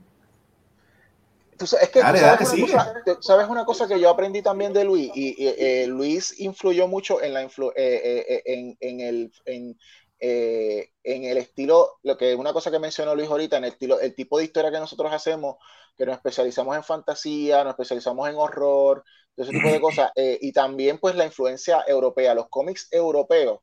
es 1.61 1.89
que 1.91 2.01
sabes, 2.01 2.23
una 2.23 2.37
cosa, 2.37 2.95
sabes, 3.21 3.49
una 3.49 3.65
cosa, 3.65 3.89
que 3.89 4.01
yo 4.01 4.11
aprendí 4.11 4.43
también 4.43 4.73
de 4.73 4.85
Luis, 4.85 5.11
y, 5.15 5.37
eh, 5.39 5.87
Luis 5.87 6.39
influyó 6.41 6.89
mucho 6.89 7.23
en, 7.23 7.35
la 7.35 7.43
influ 7.43 7.73
eh, 7.77 8.43
en, 8.45 8.77
en, 8.81 9.01
el, 9.01 9.33
en, 9.45 9.79
en, 10.21 11.25
el 11.25 11.39
estilo, 11.39 11.99
lo 12.03 12.17
que 12.17 12.35
una 12.35 12.53
cosa 12.53 12.71
que 12.71 12.79
mencionó 12.79 13.15
Luis 13.15 13.29
ahorita, 13.29 13.57
en 13.57 13.65
el, 13.65 13.73
estilo, 13.73 14.01
el 14.01 14.15
tipo 14.15 14.39
de 14.39 14.45
historia 14.45 14.71
que 14.71 14.79
nosotros 14.79 15.13
hacemos, 15.13 15.57
que 15.97 16.07
nos 16.07 16.17
especializamos 16.17 16.77
en 16.77 16.85
fantasía, 16.85 17.65
nos 17.65 17.73
especializamos 17.73 18.29
en 18.29 18.37
horror, 18.37 19.05
ese 19.37 19.53
tipo 19.53 19.69
de 19.69 19.81
cosas. 19.81 20.11
Eh, 20.15 20.39
y 20.41 20.53
también, 20.53 20.99
pues, 20.99 21.15
la 21.15 21.25
influencia 21.25 21.85
europea, 21.87 22.35
los 22.35 22.49
cómics 22.49 22.89
europeos. 22.91 23.61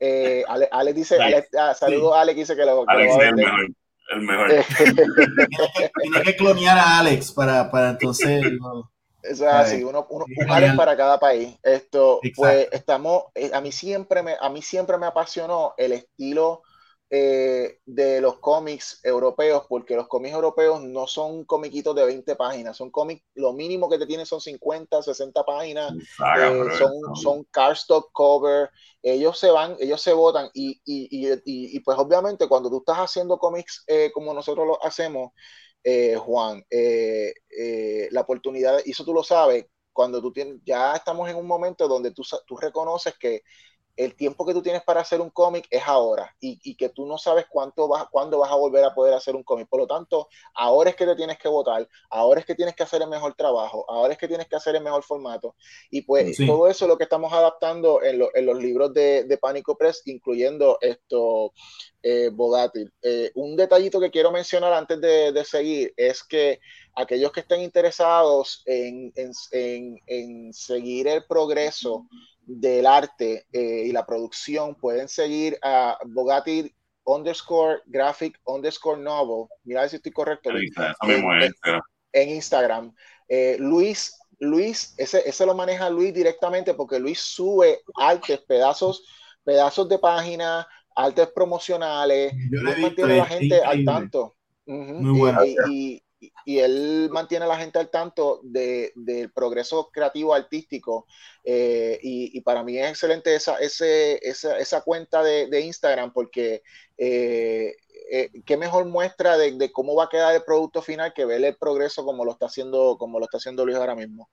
Eh, 0.00 0.44
Alex, 0.46 0.94
dice, 0.94 1.18
ah, 1.58 1.74
saludos 1.74 2.14
a 2.14 2.20
Alex, 2.20 2.36
dice 2.36 2.56
que 2.56 2.64
lo, 2.64 2.84
Alex 2.88 3.16
es 3.16 3.22
el 3.22 3.34
mejor. 3.34 3.68
El 4.10 4.20
mejor. 4.22 4.48
tiene, 6.02 6.22
que, 6.22 6.36
clonear 6.36 6.78
a 6.78 6.98
Alex 7.00 7.32
para, 7.32 7.70
para 7.70 7.90
entonces. 7.90 8.42
es 9.22 9.40
así, 9.42 9.82
uno, 9.82 10.06
uno, 10.10 10.24
un 10.24 10.76
para 10.76 10.96
cada 10.96 11.18
país. 11.18 11.56
Esto, 11.62 12.20
pues, 12.34 12.68
estamos, 12.72 13.24
eh, 13.34 13.50
a 13.52 13.60
mí 13.60 13.72
siempre 13.72 14.22
me, 14.22 14.36
a 14.40 14.48
mí 14.48 14.62
siempre 14.62 14.98
me 14.98 15.06
apasionó 15.06 15.74
el 15.76 15.92
estilo 15.92 16.62
eh, 17.10 17.78
de 17.86 18.20
los 18.20 18.38
cómics 18.38 19.00
europeos, 19.02 19.64
porque 19.66 19.96
los 19.96 20.08
cómics 20.08 20.34
europeos 20.34 20.82
no 20.82 21.06
son 21.06 21.44
comiquitos 21.46 21.96
de 21.96 22.04
20 22.04 22.36
páginas, 22.36 22.76
son 22.76 22.90
cómics, 22.90 23.24
lo 23.34 23.54
mínimo 23.54 23.88
que 23.88 23.98
te 23.98 24.06
tienen 24.06 24.26
son 24.26 24.42
50, 24.42 25.02
60 25.02 25.42
páginas, 25.42 25.90
eh, 26.38 26.64
son, 26.76 27.16
son 27.16 27.44
cardstock 27.44 28.10
cover, 28.12 28.68
ellos 29.02 29.38
se 29.38 29.50
van, 29.50 29.76
ellos 29.80 30.02
se 30.02 30.12
votan 30.12 30.50
y, 30.52 30.82
y, 30.84 31.08
y, 31.10 31.40
y 31.46 31.80
pues 31.80 31.96
obviamente 31.98 32.46
cuando 32.46 32.68
tú 32.68 32.78
estás 32.80 32.98
haciendo 32.98 33.38
cómics 33.38 33.84
eh, 33.86 34.10
como 34.12 34.34
nosotros 34.34 34.66
lo 34.66 34.84
hacemos, 34.84 35.32
Juan, 36.18 36.64
la 38.10 38.20
oportunidad, 38.20 38.80
y 38.84 38.90
eso 38.92 39.04
tú 39.04 39.12
lo 39.12 39.22
sabes, 39.22 39.66
cuando 39.92 40.20
tú 40.22 40.32
tienes, 40.32 40.56
ya 40.64 40.94
estamos 40.94 41.28
en 41.28 41.36
un 41.36 41.46
momento 41.46 41.88
donde 41.88 42.12
tú, 42.12 42.22
tú 42.46 42.56
reconoces 42.56 43.14
que 43.18 43.42
el 43.98 44.14
tiempo 44.14 44.46
que 44.46 44.54
tú 44.54 44.62
tienes 44.62 44.82
para 44.84 45.00
hacer 45.00 45.20
un 45.20 45.30
cómic 45.30 45.66
es 45.70 45.82
ahora 45.84 46.32
y, 46.40 46.76
que 46.76 46.88
tú 46.88 47.04
no 47.04 47.18
sabes 47.18 47.46
cuánto 47.50 47.88
vas, 47.88 48.06
cuándo 48.10 48.38
vas 48.38 48.52
a 48.52 48.54
volver 48.54 48.84
a 48.84 48.94
poder 48.94 49.12
hacer 49.12 49.34
un 49.34 49.42
cómic. 49.42 49.68
Por 49.68 49.80
lo 49.80 49.86
tanto, 49.88 50.28
ahora 50.54 50.90
es 50.90 50.96
que 50.96 51.04
te 51.04 51.16
tienes 51.16 51.36
que 51.36 51.48
votar, 51.48 51.88
ahora 52.08 52.38
es 52.38 52.46
que 52.46 52.54
tienes 52.54 52.76
que 52.76 52.84
hacer 52.84 53.02
el 53.02 53.08
mejor 53.08 53.34
trabajo, 53.34 53.84
ahora 53.88 54.12
es 54.12 54.18
que 54.18 54.28
tienes 54.28 54.46
que 54.46 54.54
hacer 54.54 54.76
el 54.76 54.84
mejor 54.84 55.02
formato. 55.02 55.56
Y 55.90 56.02
pues 56.02 56.36
todo 56.46 56.68
eso 56.68 56.84
es 56.84 56.88
lo 56.88 56.96
que 56.96 57.04
estamos 57.04 57.32
adaptando 57.32 58.00
en, 58.04 58.18
los 58.18 58.62
libros 58.62 58.94
de, 58.94 59.24
de, 59.24 59.36
Pánico 59.36 59.76
Press, 59.76 60.02
incluyendo 60.04 60.78
esto, 60.80 61.52
eh, 62.00 62.30
Bogati. 62.32 62.84
Eh, 63.02 63.32
un 63.34 63.56
detallito 63.56 63.98
que 63.98 64.12
quiero 64.12 64.30
mencionar 64.30 64.72
antes 64.74 65.00
de, 65.00 65.44
seguir 65.44 65.92
es 65.96 66.22
que 66.22 66.60
aquellos 66.94 67.32
que 67.32 67.40
estén 67.40 67.62
interesados 67.62 68.62
en, 68.64 69.12
en 69.52 70.52
seguir 70.52 71.08
el 71.08 71.24
progreso, 71.24 72.06
del 72.48 72.86
arte 72.86 73.46
eh, 73.52 73.84
y 73.86 73.92
la 73.92 74.06
producción, 74.06 74.74
pueden 74.74 75.06
seguir 75.06 75.58
a 75.62 75.98
Bogati 76.06 76.74
underscore 77.04 77.82
graphic 77.86 78.40
underscore 78.44 79.00
novel. 79.00 79.48
Mira 79.64 79.86
si 79.88 79.96
estoy 79.96 80.12
correcto. 80.12 80.50
en, 82.12 82.28
Instagram. 82.30 82.94
Eh, 83.28 83.56
Luis, 83.60 84.18
Luis, 84.38 84.94
ese, 84.96 85.28
ese 85.28 85.44
lo 85.44 85.54
maneja 85.54 85.90
Luis 85.90 86.14
directamente 86.14 86.72
porque 86.72 86.98
Luis 86.98 87.20
sube 87.20 87.80
artes, 87.96 88.40
pedazos, 88.40 89.04
pedazos 89.44 89.86
de 89.88 89.98
página, 89.98 90.66
artes 90.96 91.28
promocionales. 91.34 92.32
Luis 92.50 92.78
mantiene 92.78 93.14
a 93.14 93.16
la 93.18 93.26
gente 93.26 93.62
al 93.62 93.84
tanto. 93.84 94.36
Muy 94.64 95.18
bueno 95.18 95.44
y, 95.44 95.56
y 95.70 96.02
él 96.46 97.08
mantiene 97.10 97.44
a 97.44 97.48
la 97.48 97.58
gente 97.58 97.78
al 97.78 97.90
tanto 97.90 98.40
de, 98.42 98.92
del 98.94 99.30
progreso 99.30 99.90
creativo 99.92 100.34
artístico 100.34 101.06
eh, 101.44 101.98
y, 102.02 102.40
para 102.42 102.62
mí 102.62 102.78
es 102.78 102.90
excelente 102.90 103.34
esa, 103.34 103.58
esa, 103.58 103.86
esa 104.58 104.80
cuenta 104.82 105.22
de, 105.22 105.46
de, 105.48 105.60
Instagram 105.60 106.12
porque 106.12 106.62
eh, 106.96 107.74
eh, 108.10 108.30
qué 108.44 108.56
mejor 108.56 108.86
muestra 108.86 109.38
de, 109.38 109.70
cómo 109.72 109.94
va 109.94 110.04
a 110.04 110.08
quedar 110.08 110.34
el 110.34 110.42
producto 110.42 110.82
final 110.82 111.12
que 111.14 111.24
ver 111.24 111.44
el 111.44 111.56
progreso 111.56 112.04
como 112.04 112.24
lo 112.24 112.32
está 112.32 112.46
haciendo 112.46 112.96
como 112.98 113.18
lo 113.18 113.24
está 113.24 113.38
haciendo 113.38 113.64
Luis 113.64 113.76
ahora 113.76 113.94
mismo. 113.94 114.28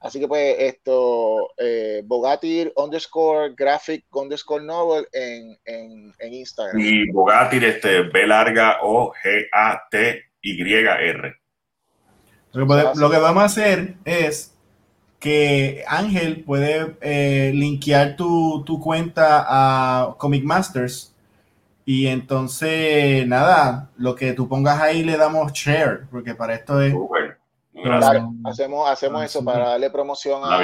Así 0.00 0.20
que 0.20 0.28
pues 0.28 0.56
esto 0.58 1.48
Bogatir 2.04 2.72
underscore 2.76 3.54
graphic 3.56 4.04
underscore 4.14 4.64
novel 4.64 5.06
en, 5.12 5.58
en, 5.64 6.12
en 6.18 6.34
Instagram. 6.34 6.78
Y 6.78 7.10
Bogatir 7.10 7.64
este 7.64 8.02
B 8.02 8.26
larga 8.26 8.78
O 8.82 9.12
G 9.12 9.46
A 9.52 9.80
T 9.90 10.29
y-R. 10.42 11.36
Lo 12.52 13.10
que, 13.10 13.18
vamos 13.18 13.42
a 13.42 13.46
hacer 13.46 13.94
es 14.04 14.56
que 15.20 15.84
Ángel 15.86 16.42
puede 16.42 16.96
eh, 17.00 17.52
linkear 17.54 18.16
tu, 18.16 18.64
cuenta 18.82 19.44
a 19.48 20.16
Comic 20.18 20.44
Masters. 20.44 21.14
Y 21.84 22.06
entonces 22.06 23.26
nada, 23.26 23.90
lo 23.96 24.14
que 24.14 24.32
tú 24.32 24.48
pongas 24.48 24.80
ahí 24.80 25.02
le 25.02 25.16
damos 25.16 25.52
share, 25.52 26.06
porque 26.10 26.34
para 26.34 26.54
esto 26.54 26.80
es... 26.80 26.94
hacemos, 28.44 28.90
hacemos 28.90 29.24
eso 29.24 29.44
para 29.44 29.70
darle 29.70 29.90
promoción 29.90 30.40
a, 30.44 30.58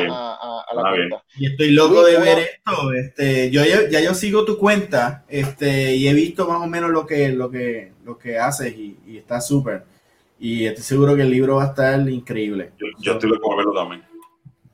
la 0.74 0.82
cuenta. 0.82 1.22
Y 1.36 1.46
estoy 1.46 1.70
loco 1.70 2.04
de 2.04 2.18
ver 2.18 2.38
esto. 2.38 2.92
Este, 2.92 3.50
yo 3.50 3.62
ya, 3.64 4.00
yo 4.00 4.14
sigo 4.14 4.44
tu 4.44 4.58
cuenta, 4.58 5.24
este, 5.28 5.94
y 5.96 6.08
he 6.08 6.14
visto 6.14 6.48
más 6.48 6.60
o 6.60 6.66
menos 6.66 6.90
lo 6.90 7.06
que, 7.06 7.30
lo 7.30 7.50
que, 7.50 7.92
lo 8.04 8.18
que 8.18 8.38
haces 8.38 8.74
y, 8.76 8.98
y 9.06 9.18
está 9.18 9.40
súper. 9.40 9.84
Y 10.38 10.66
estoy 10.66 10.84
seguro 10.84 11.16
que 11.16 11.22
el 11.22 11.30
libro 11.30 11.56
va 11.56 11.64
a 11.64 11.68
estar 11.68 12.08
increíble. 12.08 12.72
Yo, 13.00 13.12
estoy 13.12 13.30
loco 13.30 13.50
de 13.50 13.56
verlo 13.56 13.72
también. 13.72 14.04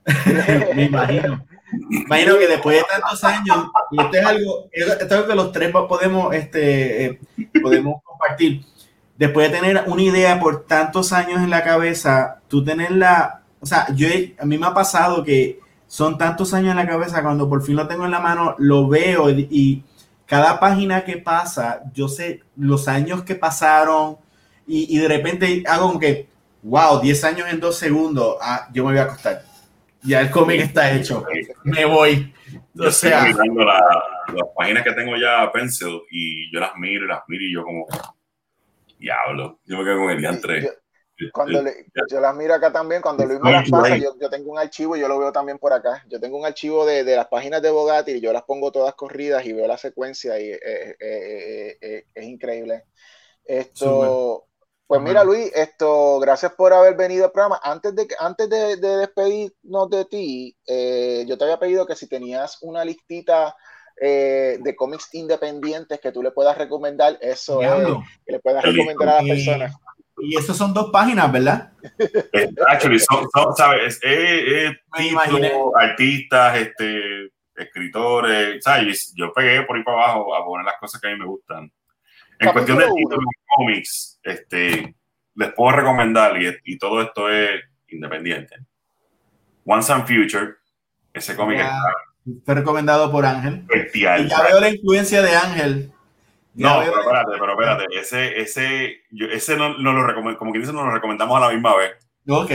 Me 0.75 0.85
imagino. 0.87 1.47
Imagino 1.91 2.39
que 2.39 2.49
después 2.49 2.77
de 2.77 2.85
tantos 2.85 3.25
años, 3.25 3.71
y 3.93 4.01
esto 4.01 4.17
es 4.17 4.27
algo, 4.27 4.69
esto 4.73 5.15
es 5.15 5.23
que 5.23 5.35
los 5.35 5.53
tres 5.53 5.73
podemos, 5.73 6.35
este, 6.35 7.05
eh, 7.07 7.21
podemos 7.63 8.03
compartir. 8.03 8.63
Después 9.23 9.53
de 9.53 9.57
tener 9.57 9.85
una 9.87 10.03
idea 10.03 10.41
por 10.41 10.67
tantos 10.67 11.13
años 11.13 11.41
en 11.43 11.51
la 11.51 11.63
cabeza, 11.63 12.41
tú 12.49 12.65
tenerla, 12.65 13.43
o 13.61 13.67
sea, 13.67 13.87
yo, 13.95 14.09
a 14.41 14.45
mí 14.45 14.59
me 14.59 14.67
ha 14.67 14.75
pasado 14.75 15.23
que 15.23 15.61
son 15.87 16.19
tantos 16.19 16.53
años 16.53 16.73
en 16.73 16.79
la 16.79 16.89
cabeza, 16.89 17.23
cuando 17.23 17.49
por 17.49 17.63
fin 17.63 17.77
lo 17.77 17.87
tengo 17.87 18.05
en 18.05 18.11
la 18.11 18.19
mano, 18.19 18.57
lo 18.59 18.89
veo 18.89 19.31
y 19.31 19.85
cada 20.27 20.59
página 20.59 21.05
que 21.05 21.19
pasa, 21.19 21.83
yo 21.95 22.09
sé 22.09 22.41
los 22.57 22.89
años 22.89 23.23
que 23.23 23.37
pasaron, 23.37 24.17
y, 24.67 24.99
de 24.99 25.07
repente 25.07 25.63
hago 25.69 25.87
como 25.87 26.01
que, 26.01 26.27
wow, 26.65 27.01
10 27.01 27.23
años 27.23 27.49
en 27.49 27.61
2 27.61 27.79
segundos, 27.79 28.39
ah, 28.43 28.69
yo 28.73 28.83
me 28.85 28.91
voy 28.91 28.99
a 28.99 29.05
acostar. 29.05 29.45
Ya 30.03 30.21
el 30.21 30.33
cómic 30.33 30.63
está 30.63 30.91
hecho, 30.91 31.25
me 31.63 31.85
voy. 31.85 32.35
Yo 32.75 32.89
estoy 32.89 33.11
mirando 33.11 33.65
las 33.65 34.49
páginas 34.57 34.83
que 34.83 34.93
tengo 34.95 35.17
ya 35.17 35.49
Pencil 35.53 36.01
y 36.11 36.53
yo 36.53 36.59
las 36.59 36.75
miro 36.77 37.05
y 37.05 37.09
las 37.09 37.21
miro 37.29 37.45
y 37.45 37.55
yo 37.55 37.63
como, 37.63 37.87
diablo, 39.03 39.61
yo 39.65 39.79
me 39.79 39.85
quedo 39.85 39.99
con 39.99 40.11
el 40.11 40.19
día 40.19 40.73
Cuando 41.33 41.65
yo 42.09 42.21
las 42.21 42.35
miro 42.35 42.55
acá 42.55 42.73
también, 42.73 43.03
cuando 43.03 43.27
Luis 43.27 43.41
me 43.41 43.53
las 43.53 43.69
pasa, 43.69 43.97
yo, 43.97 44.15
yo, 44.21 44.31
tengo 44.31 44.53
un 44.53 44.59
archivo, 44.59 44.97
yo 44.97 45.09
lo 45.09 45.19
veo 45.19 45.33
también 45.33 45.59
por 45.59 45.73
acá. 45.73 46.05
Yo 46.09 46.21
tengo 46.21 46.39
un 46.39 46.47
archivo 46.47 46.87
de, 46.87 47.05
de 47.05 47.17
las 47.17 47.29
páginas 47.29 47.61
de 47.61 47.71
Bogatti 47.71 48.13
y 48.13 48.21
yo 48.21 48.33
las 48.33 48.45
pongo 48.45 48.73
todas 48.73 48.95
corridas 48.95 49.45
y 49.45 49.53
veo 49.53 49.67
la 49.67 49.77
secuencia 49.77 50.39
y 50.41 50.51
eh, 50.51 50.97
eh, 51.01 51.79
eh, 51.81 52.05
es 52.15 52.25
increíble. 52.25 52.85
Esto, 53.45 54.47
pues 54.87 55.01
mira, 55.03 55.25
Luis, 55.25 55.51
esto, 55.55 56.21
gracias 56.21 56.53
por 56.53 56.73
haber 56.73 56.97
venido 56.97 57.25
al 57.25 57.33
programa. 57.33 57.61
Antes 57.63 57.95
de, 57.95 58.07
antes 58.19 58.49
de, 58.49 58.77
despedirnos 58.77 59.91
de 59.91 60.05
ti, 60.05 60.57
yo 61.27 61.37
te 61.37 61.45
había 61.45 61.59
pedido 61.59 61.87
que 61.87 61.97
si 61.97 62.09
tenías 62.09 62.59
una 62.63 62.85
listita 62.85 63.57
eh, 64.05 64.59
de 64.61 64.75
cómics 64.75 65.11
independientes 65.13 66.01
que 66.01 66.11
tú 66.11 66.25
le 66.25 66.33
puedas 66.33 66.59
recomendar, 66.59 67.17
eso 67.21 67.63
es, 67.63 67.71
que 68.27 68.33
le 68.33 68.41
puedas 68.41 68.65
recomendar 68.65 69.09
a 69.09 69.23
las 69.23 69.25
personas. 69.25 69.77
Y 70.19 70.37
eso 70.37 70.53
son 70.55 70.75
dos 70.75 70.91
páginas, 70.91 71.31
¿verdad? 71.31 71.73
Actually, 72.67 72.99
son, 72.99 73.29
¿sabes? 73.57 74.01
Es, 74.03 74.77
artistas, 75.79 76.59
este, 76.59 77.31
escritores, 77.55 78.65
¿sabes? 78.65 79.15
Yo 79.17 79.33
pegué 79.33 79.63
por 79.63 79.77
ahí 79.77 79.85
para 79.85 80.03
abajo 80.03 80.35
a 80.35 80.45
poner 80.45 80.67
las 80.67 80.81
cosas 80.81 81.01
que 81.01 81.07
a 81.07 81.11
mí 81.13 81.21
me 81.21 81.27
gustan. 81.27 81.73
En 82.41 82.51
cuestión 82.51 82.79
de 82.79 82.87
títulos 82.87 83.25
de 83.25 83.45
cómics, 83.57 84.19
este, 84.25 84.97
les 85.37 85.53
puedo 85.53 85.77
recomendar, 85.77 86.43
y, 86.43 86.53
y, 86.65 86.77
todo 86.77 87.03
esto 87.03 87.31
es 87.31 87.63
independiente. 87.87 88.57
Once 89.65 89.93
and 89.93 90.09
Future, 90.09 90.57
ese 91.15 91.37
cómic 91.37 91.61
está 91.61 92.12
fue 92.45 92.55
recomendado 92.55 93.11
por 93.11 93.27
Ángel. 93.27 93.67
Y 93.93 94.01
ya 94.01 94.43
veo 94.43 94.61
la 94.61 94.71
influencia 94.71 95.23
de 95.23 95.35
Ángel. 95.35 95.93
no, 96.55 96.81
pero 96.81 97.01
espérate, 97.01 97.31
pero 97.33 97.53
espérate. 97.53 97.87
Ese, 97.99 98.41
ese, 98.41 99.03
yo, 99.11 99.27
ese 99.27 99.57
no, 99.57 99.77
no, 99.79 99.93
lo 99.93 100.07
recomendamos, 100.07 100.39
como 100.39 100.53
que 100.53 100.61
dice, 100.61 100.73
nos 100.73 100.85
lo 100.85 100.93
recomendamos 100.93 101.37
a 101.37 101.47
la 101.47 101.53
misma 101.53 101.77
vez. 101.77 101.93
Ok. 102.29 102.51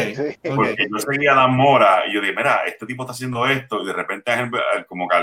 Porque 0.55 0.87
yo 0.89 0.99
seguía 0.99 1.33
a 1.33 1.35
la 1.35 1.47
Mora 1.47 2.03
y 2.07 2.13
yo 2.13 2.21
dije, 2.21 2.33
mira, 2.33 2.63
este 2.65 2.85
tipo 2.85 3.03
está 3.03 3.11
haciendo 3.11 3.45
esto. 3.45 3.81
Y 3.81 3.85
de 3.85 3.93
repente, 3.93 4.31
Ángel, 4.31 4.61
como 4.87 5.07
que 5.07 5.17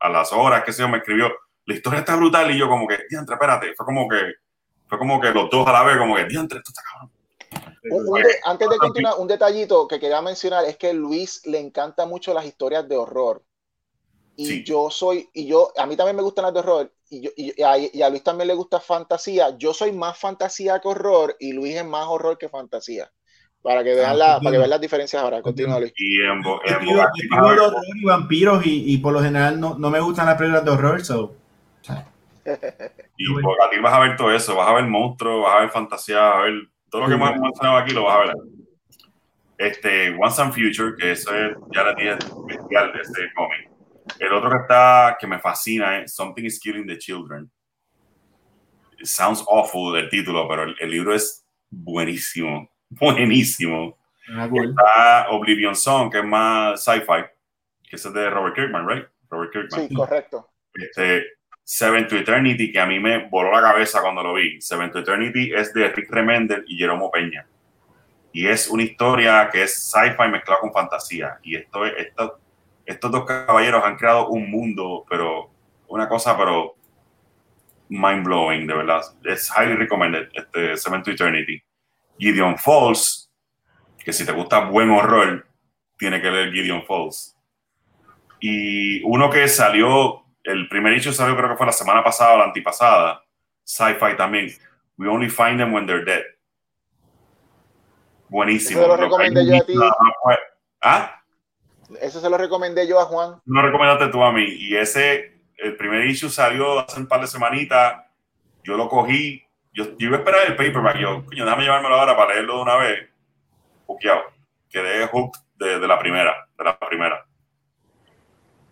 a 0.00 0.08
las 0.08 0.32
horas, 0.32 0.64
que 0.64 0.72
se 0.72 0.82
yo, 0.82 0.88
me 0.88 0.98
escribió, 0.98 1.30
la 1.66 1.74
historia 1.74 2.00
está 2.00 2.16
brutal. 2.16 2.50
Y 2.50 2.58
yo, 2.58 2.68
como 2.68 2.86
que, 2.86 2.98
diantre, 3.10 3.34
espérate. 3.34 3.74
Fue 3.74 3.84
como 3.84 4.08
que, 4.08 4.20
fue 4.86 4.98
como 4.98 5.20
que 5.20 5.30
los 5.30 5.50
dos 5.50 5.66
a 5.66 5.72
la 5.72 5.82
vez, 5.82 5.98
como 5.98 6.16
que, 6.16 6.24
diantre, 6.24 6.58
esto 6.58 6.70
está 6.70 6.82
cabrón. 6.90 7.10
antes 8.46 8.70
de 8.70 8.76
continuar, 8.78 9.14
un 9.18 9.28
detallito 9.28 9.86
que 9.86 10.00
quería 10.00 10.22
mencionar 10.22 10.64
es 10.64 10.78
que 10.78 10.94
Luis 10.94 11.42
le 11.46 11.58
encanta 11.60 12.06
mucho 12.06 12.32
las 12.32 12.46
historias 12.46 12.88
de 12.88 12.96
horror. 12.96 13.42
Y 14.36 14.64
yo 14.64 14.90
soy, 14.90 15.28
y 15.34 15.46
yo, 15.46 15.72
a 15.76 15.86
mí 15.86 15.96
también 15.96 16.16
me 16.16 16.22
gustan 16.22 16.44
las 16.44 16.54
de 16.54 16.60
horror, 16.60 16.92
y, 17.10 17.20
yo, 17.20 17.30
y, 17.36 17.62
a, 17.62 18.08
Luis 18.08 18.22
también 18.22 18.48
le 18.48 18.54
gusta 18.54 18.80
fantasía. 18.80 19.56
Yo 19.58 19.74
soy 19.74 19.92
más 19.92 20.18
fantasía 20.18 20.80
que 20.80 20.88
horror, 20.88 21.36
y 21.38 21.52
Luis 21.52 21.76
es 21.76 21.84
más 21.84 22.06
horror 22.06 22.38
que 22.38 22.48
fantasía. 22.48 23.10
Para 23.60 23.84
que 23.84 23.94
vean, 23.94 24.12
ah, 24.12 24.14
la, 24.14 24.38
para 24.38 24.50
que 24.52 24.58
vean 24.58 24.70
las 24.70 24.80
diferencias 24.80 25.22
ahora. 25.22 25.42
Continúa, 25.42 25.78
Luis. 25.78 25.92
Y 25.96 26.20
en, 26.20 26.40
y 26.40 28.04
vampiros, 28.04 28.66
y, 28.66 28.94
y, 28.94 28.98
por 28.98 29.12
lo 29.12 29.22
general 29.22 29.60
no, 29.60 29.76
no 29.78 29.90
me 29.90 30.00
gustan 30.00 30.26
las 30.26 30.36
películas 30.36 30.64
de 30.64 30.70
horror, 30.70 31.04
so. 31.04 31.34
y 33.16 33.42
por 33.42 33.62
a 33.62 33.70
ti 33.70 33.78
vas 33.80 33.92
a 33.92 34.00
ver 34.00 34.16
todo 34.16 34.32
eso, 34.32 34.56
vas 34.56 34.68
a 34.68 34.72
ver 34.72 34.84
monstruos, 34.84 35.44
vas 35.44 35.56
a 35.56 35.60
ver 35.60 35.70
fantasía, 35.70 36.18
vas 36.18 36.36
a 36.36 36.40
ver 36.40 36.54
todo 36.90 37.02
lo 37.02 37.08
que 37.08 37.14
hemos 37.14 37.38
mencionado 37.38 37.76
aquí, 37.76 37.92
lo 37.92 38.04
vas 38.04 38.16
a 38.16 38.20
ver. 38.20 38.34
Este, 39.58 40.16
Once 40.20 40.42
and 40.42 40.52
Future, 40.52 40.96
que 40.98 41.12
eso 41.12 41.32
es 41.32 41.56
ya 41.72 41.84
la 41.84 41.94
tiene 41.94 42.12
especial 42.14 42.92
de 42.92 43.00
este 43.00 43.32
cómic 43.36 43.71
el 44.18 44.32
otro 44.32 44.50
que 44.50 44.56
está, 44.58 45.16
que 45.18 45.26
me 45.26 45.38
fascina 45.38 46.00
es 46.00 46.14
Something 46.14 46.44
is 46.44 46.58
Killing 46.58 46.86
the 46.86 46.98
Children. 46.98 47.50
It 48.98 49.06
sounds 49.06 49.44
awful 49.48 49.96
el 49.96 50.08
título, 50.08 50.48
pero 50.48 50.64
el, 50.64 50.90
libro 50.90 51.14
es 51.14 51.44
buenísimo, 51.70 52.70
buenísimo. 52.88 53.98
Ah, 54.28 54.48
está 54.52 55.30
Oblivion 55.30 55.74
Song, 55.74 56.10
que 56.10 56.18
es 56.18 56.24
más 56.24 56.84
sci-fi, 56.84 57.24
que 57.82 57.96
es 57.96 58.12
de 58.12 58.30
Robert 58.30 58.54
Kirkman, 58.54 58.88
right? 58.88 59.06
Robert 59.28 59.52
Kirkman. 59.52 59.88
Sí, 59.88 59.94
correcto. 59.94 60.48
Este, 60.74 61.24
Seven 61.64 62.08
to 62.08 62.16
Eternity, 62.16 62.72
que 62.72 62.80
a 62.80 62.86
mí 62.86 62.98
me 62.98 63.28
voló 63.28 63.52
la 63.52 63.62
cabeza 63.62 64.00
cuando 64.02 64.22
lo 64.22 64.34
vi. 64.34 64.60
Seven 64.60 64.90
to 64.90 64.98
Eternity 65.00 65.52
es 65.54 65.72
de 65.72 65.88
Rick 65.88 66.10
Remender 66.10 66.64
y 66.66 66.76
Jeromo 66.76 67.10
Peña. 67.10 67.46
Y 68.32 68.46
es 68.46 68.68
una 68.68 68.82
historia 68.82 69.48
que 69.50 69.64
es 69.64 69.90
sci-fi 69.90 70.28
mezclada 70.28 70.60
con 70.60 70.72
fantasía. 70.72 71.38
Y 71.42 71.56
esto 71.56 71.86
es, 71.86 71.94
esto, 71.98 72.41
estos 72.86 73.10
dos 73.10 73.24
caballeros 73.24 73.84
han 73.84 73.96
creado 73.96 74.28
un 74.28 74.50
mundo, 74.50 75.04
pero 75.08 75.50
una 75.88 76.08
cosa, 76.08 76.36
pero 76.36 76.76
mind 77.88 78.24
blowing, 78.24 78.66
de 78.66 78.74
verdad. 78.74 79.02
Es 79.24 79.50
highly 79.50 79.74
recommended, 79.74 80.28
este 80.32 80.76
Cement 80.76 81.04
to 81.04 81.10
Eternity. 81.10 81.62
Gideon 82.18 82.56
Falls, 82.58 83.30
que 83.98 84.12
si 84.12 84.24
te 84.24 84.32
gusta 84.32 84.60
buen 84.60 84.90
horror, 84.90 85.46
tiene 85.98 86.20
que 86.20 86.30
leer 86.30 86.52
Gideon 86.52 86.84
Falls. 86.84 87.36
Y 88.40 89.02
uno 89.04 89.30
que 89.30 89.46
salió, 89.48 90.24
el 90.42 90.68
primer 90.68 90.94
hecho 90.94 91.12
salió 91.12 91.36
creo 91.36 91.50
que 91.50 91.56
fue 91.56 91.66
la 91.66 91.72
semana 91.72 92.02
pasada 92.02 92.34
o 92.34 92.38
la 92.38 92.44
antipasada, 92.44 93.22
sci-fi 93.64 94.16
también. 94.16 94.48
We 94.96 95.08
only 95.08 95.28
find 95.28 95.58
them 95.58 95.72
when 95.72 95.86
they're 95.86 96.04
dead. 96.04 96.22
Buenísimo. 98.28 98.86
lo 98.86 98.96
recomendé 98.96 99.46
yo 99.46 99.56
a 99.56 99.66
ti. 99.66 99.74
¿Ah? 100.82 101.21
Eso 102.00 102.20
se 102.20 102.30
lo 102.30 102.38
recomendé 102.38 102.86
yo 102.86 103.00
a 103.00 103.04
Juan. 103.04 103.40
No 103.44 103.62
recomendaste 103.62 104.08
tú 104.08 104.22
a 104.22 104.32
mí. 104.32 104.44
Y 104.44 104.76
ese, 104.76 105.40
el 105.56 105.76
primer 105.76 106.06
issue 106.06 106.30
salió 106.30 106.80
hace 106.80 107.00
un 107.00 107.06
par 107.06 107.20
de 107.20 107.26
semanitas. 107.26 108.04
Yo 108.64 108.76
lo 108.76 108.88
cogí. 108.88 109.44
Yo, 109.72 109.84
iba 109.98 110.16
a 110.16 110.18
esperar 110.20 110.40
el 110.46 110.56
paperback. 110.56 110.98
Yo, 110.98 111.24
coño, 111.24 111.44
déjame 111.44 111.64
llevármelo 111.64 111.94
ahora 111.94 112.16
para 112.16 112.34
leerlo 112.34 112.56
de 112.56 112.62
una 112.62 112.76
vez. 112.76 113.08
Buqueado. 113.86 114.22
Quedé 114.68 115.06
hooked 115.06 115.40
de, 115.56 115.78
de, 115.78 115.88
la 115.88 115.98
primera. 115.98 116.48
De 116.56 116.64
la 116.64 116.78
primera. 116.78 117.26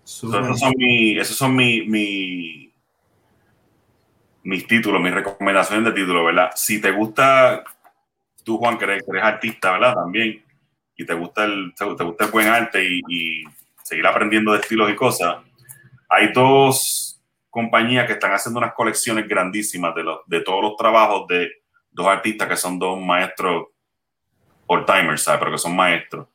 esos 0.05 0.59
son, 0.59 0.75
mi, 0.77 1.19
esos 1.19 1.37
son 1.37 1.55
mi, 1.55 1.87
mi, 1.87 2.75
mis 4.43 4.67
títulos, 4.67 5.01
mis 5.01 5.15
recomendaciones 5.15 5.85
de 5.85 5.93
título, 5.93 6.25
¿verdad? 6.25 6.51
Si 6.55 6.81
te 6.81 6.91
gusta, 6.91 7.65
tú, 8.45 8.59
Juan, 8.59 8.79
que 8.79 8.85
eres, 8.85 9.03
que 9.03 9.11
eres 9.11 9.25
artista, 9.25 9.73
¿verdad? 9.73 9.95
También 9.95 10.45
y 11.01 11.06
te 11.06 11.14
gusta 11.14 11.44
el, 11.44 11.72
te, 11.74 11.85
gusta 11.85 12.24
el 12.24 12.31
buen 12.31 12.47
arte 12.47 12.85
y, 12.85 13.44
seguir 13.82 14.06
aprendiendo 14.06 14.52
de 14.52 14.60
estilos 14.60 14.89
y 14.89 14.94
cosas, 14.94 15.39
hay 16.09 16.32
dos 16.32 17.20
compañías 17.48 18.06
que 18.06 18.12
están 18.12 18.32
haciendo 18.32 18.60
unas 18.60 18.72
colecciones 18.72 19.27
grandísimas 19.27 19.93
de, 19.97 20.05
los, 20.05 20.18
de 20.27 20.43
todos 20.43 20.62
los 20.62 20.77
trabajos 20.77 21.27
de 21.27 21.51
dos 21.90 22.06
artistas 22.06 22.47
que 22.47 22.56
son 22.56 22.78
dos 22.78 23.01
maestros 23.01 23.66
all 24.66 24.85
timers, 24.85 25.22
¿sabes? 25.22 25.40
Pero 25.40 25.51
que 25.51 25.59
son 25.59 25.74
maestros. 25.74 26.28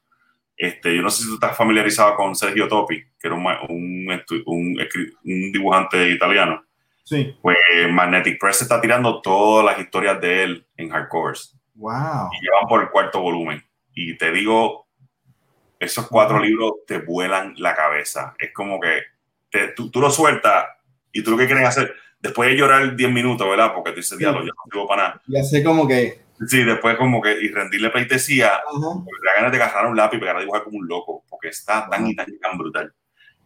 Este, 0.58 0.94
yo 0.98 1.02
no 1.02 1.10
sé 1.10 1.24
si 1.24 1.30
tú 1.30 1.36
estás 1.36 1.56
familiarizado 1.56 2.16
con 2.16 2.36
Sergio 2.36 2.68
Topi, 2.68 3.02
que 3.18 3.28
era 3.28 3.36
un, 3.36 3.46
un, 3.70 4.22
un, 4.46 5.52
dibujante 5.54 6.10
italiano. 6.10 6.62
Sí. 7.06 7.38
Pues 7.42 7.58
Magnetic 7.90 8.38
Press 8.38 8.64
está 8.64 8.82
tirando 8.82 9.22
todas 9.22 9.64
las 9.64 9.80
historias 9.80 10.20
de 10.20 10.44
él 10.44 10.68
en 10.76 10.90
hardcores. 10.90 11.56
Wow. 11.76 12.30
Y 12.34 12.44
llevan 12.44 12.68
por 12.68 12.82
el 12.82 12.90
cuarto 12.90 13.22
volumen. 13.22 13.64
Y 13.96 14.18
te 14.18 14.32
digo, 14.32 14.88
esos 15.80 16.08
cuatro 16.08 16.40
libros 16.40 16.74
te 16.86 17.00
vuelan 17.00 17.54
la 17.58 17.76
cabeza. 17.76 18.36
Es 18.38 18.52
como 18.54 18.80
que 18.80 19.02
tú, 19.76 19.90
tú, 19.90 20.02
lo 20.02 20.12
sueltas 20.12 20.66
y 21.12 21.24
tú 21.24 21.32
lo 21.32 21.38
que 21.38 21.46
quieres 21.46 21.68
hacer, 21.68 21.96
después 22.20 22.50
de 22.50 22.58
llorar 22.58 22.96
10 22.96 23.12
minutos, 23.12 23.48
¿verdad? 23.50 23.74
Porque 23.74 23.92
tú 23.92 23.98
dices, 23.98 24.18
diablo, 24.18 24.42
yo 24.42 24.48
no 24.48 24.70
tengo 24.70 24.88
para 24.88 25.02
nada. 25.04 25.22
Ya 25.28 25.44
sé 25.44 25.64
como 25.64 25.88
que... 25.88 26.26
Sí, 26.48 26.64
después 26.64 26.98
como 26.98 27.22
que, 27.22 27.32
y 27.32 27.48
rendirle 27.48 27.90
pleitesía, 27.90 28.50
la 28.50 29.34
ganas 29.38 29.52
de 29.54 29.64
agarrar 29.64 29.88
un 29.88 29.96
lápiz 29.96 30.18
y 30.18 30.20
pegar 30.20 30.36
a 30.36 30.42
dibujar 30.42 30.64
como 30.64 30.80
un 30.80 30.88
loco, 30.88 31.24
porque 31.30 31.48
está 31.48 31.88
tan 31.90 32.06
y 32.08 32.14
tan, 32.14 32.28
tan 32.40 32.58
brutal. 32.58 32.94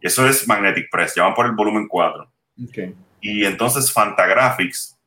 Eso 0.01 0.27
es 0.27 0.47
Magnetic 0.47 0.89
Press, 0.89 1.13
ya 1.13 1.23
van 1.23 1.35
por 1.35 1.45
el 1.45 1.51
volumen 1.51 1.87
4. 1.87 2.31
Okay. 2.69 2.95
Y 3.21 3.45
entonces 3.45 3.93
Fantagraphics, 3.93 4.97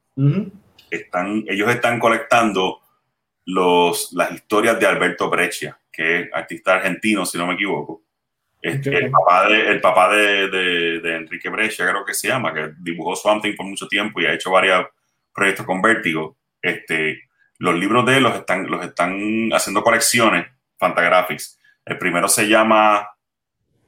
están, 0.91 1.45
ellos 1.49 1.69
están 1.71 1.99
colectando 1.99 2.82
los, 3.47 4.13
las 4.13 4.33
historias 4.33 4.79
de 4.79 4.87
Alberto 4.87 5.29
Breccia, 5.29 5.79
que 5.91 6.21
es 6.21 6.29
artista 6.33 6.75
argentino, 6.75 7.27
si 7.27 7.39
no 7.39 7.47
me 7.47 7.55
equivoco. 7.55 8.03
El 8.61 9.11
papá, 9.11 9.49
de, 9.49 9.67
el 9.69 9.81
papá 9.81 10.15
de, 10.15 10.49
de, 10.49 11.17
Enrique 11.17 11.49
Breccia, 11.49 11.89
creo 11.89 12.05
que 12.05 12.15
se 12.15 12.29
llama, 12.29 12.55
que 12.55 12.73
dibujó 12.79 13.17
Swamp 13.17 13.43
Thing 13.43 13.57
por 13.57 13.67
mucho 13.67 13.89
tiempo 13.89 14.21
y 14.21 14.27
ha 14.27 14.33
hecho 14.33 14.53
varios 14.53 14.87
proyectos 15.35 15.67
con 15.67 15.83
Vértigo. 15.83 16.37
Este, 16.61 17.23
los 17.59 17.75
libros 17.75 18.07
de 18.07 18.19
él 18.19 18.23
los 18.23 18.37
están, 18.37 18.71
los 18.71 18.85
están 18.85 19.51
haciendo 19.53 19.83
colecciones, 19.83 20.47
Fantagraphics. 20.79 21.59
El 21.85 21.99
primero 21.99 22.29
se 22.29 22.47
llama 22.47 23.09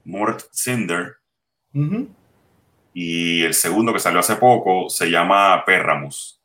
Mort 0.05 0.43
Cinder. 0.53 1.17
Y 2.93 3.43
el 3.43 3.55
segundo, 3.55 3.93
que 3.93 3.99
salió 4.01 4.21
hace 4.21 4.37
poco, 4.37 4.89
se 4.89 5.11
llama 5.11 5.65
Perramus. 5.65 6.41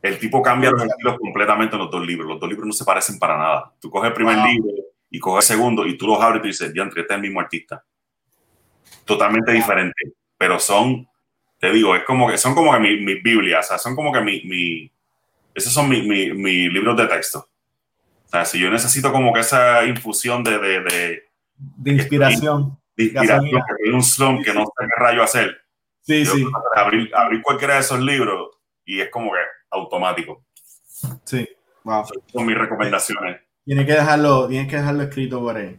El 0.00 0.18
tipo 0.18 0.40
cambia 0.42 0.70
los 0.70 0.84
estilos 0.84 1.18
completamente 1.18 1.74
en 1.74 1.82
los 1.82 1.90
dos 1.90 2.06
libros. 2.06 2.28
Los 2.28 2.40
dos 2.40 2.48
libros 2.48 2.66
no 2.66 2.72
se 2.72 2.84
parecen 2.84 3.18
para 3.18 3.36
nada. 3.36 3.72
Tú 3.80 3.90
coges 3.90 4.08
el 4.08 4.14
primer 4.14 4.38
libro 4.38 4.72
y 5.10 5.18
coges 5.18 5.50
el 5.50 5.56
segundo 5.56 5.86
y 5.86 5.96
tú 5.98 6.06
los 6.06 6.20
abres 6.20 6.38
y 6.38 6.42
tú 6.42 6.46
dices, 6.48 6.72
diantre, 6.72 7.02
este 7.02 7.14
es 7.14 7.16
el 7.16 7.22
mismo 7.22 7.40
artista. 7.40 7.84
Totalmente 9.04 9.52
diferente. 9.52 10.12
Pero 10.36 10.60
son, 10.60 11.08
te 11.58 11.72
digo, 11.72 11.96
es 11.96 12.04
como 12.04 12.30
que 12.30 12.38
son 12.38 12.54
como 12.54 12.72
que 12.72 12.78
mis 12.78 13.00
mi 13.02 13.14
Biblias, 13.20 13.66
o 13.66 13.68
sea, 13.68 13.78
son 13.78 13.96
como 13.96 14.12
que 14.12 14.20
mi, 14.20 14.42
mi 14.44 14.92
esos 15.58 15.72
son 15.72 15.88
mis 15.88 16.04
mi, 16.06 16.68
libros 16.68 16.96
de 16.96 17.06
texto. 17.06 17.48
O 18.26 18.28
sea, 18.28 18.44
si 18.44 18.60
yo 18.60 18.70
necesito 18.70 19.10
como 19.10 19.32
que 19.32 19.40
esa 19.40 19.84
infusión 19.84 20.44
de... 20.44 20.58
De, 20.58 20.80
de, 20.80 21.22
de 21.56 21.90
inspiración. 21.90 22.78
De 22.96 23.04
inspiración, 23.04 23.50
que 23.50 23.88
hay 23.88 23.92
un 23.92 24.02
slump 24.02 24.44
que 24.44 24.54
no 24.54 24.66
sé 24.66 24.72
qué 24.78 25.00
rayo 25.00 25.22
hacer. 25.22 25.56
Sí, 26.02 26.24
sí. 26.24 26.46
Abrir, 26.76 27.10
abrir 27.14 27.42
cualquiera 27.42 27.74
de 27.74 27.80
esos 27.80 28.00
libros 28.00 28.50
y 28.84 29.00
es 29.00 29.10
como 29.10 29.32
que 29.32 29.38
automático. 29.70 30.44
Sí, 31.24 31.48
wow. 31.84 32.04
Son 32.32 32.46
mis 32.46 32.58
recomendaciones. 32.58 33.40
Tienes 33.64 33.86
que 33.86 33.92
dejarlo, 33.92 34.48
tienes 34.48 34.68
que 34.68 34.76
dejarlo 34.76 35.02
escrito 35.02 35.40
por 35.40 35.56
ahí. 35.56 35.78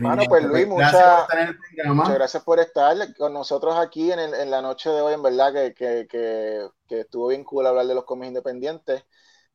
Bueno, 0.00 0.22
pues 0.28 0.44
Luis, 0.44 0.66
muchas 0.66 1.26
gracias 2.14 2.42
por 2.42 2.60
estar 2.60 2.96
con 3.16 3.32
nosotros 3.32 3.74
aquí 3.76 4.12
en, 4.12 4.18
en, 4.18 4.50
la 4.50 4.62
noche 4.62 4.90
de 4.90 5.00
hoy, 5.00 5.14
en 5.14 5.22
verdad 5.22 5.52
que, 5.52 5.74
que, 5.74 6.68
que, 6.88 7.00
estuvo 7.00 7.28
bien 7.28 7.44
cool 7.44 7.66
hablar 7.66 7.86
de 7.86 7.94
los 7.94 8.04
cómics 8.04 8.28
independientes. 8.28 9.04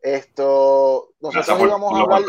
Esto, 0.02 1.14
nosotros 1.19 1.60
íbamos 1.61 1.94
a 1.94 2.02
hablar... 2.02 2.22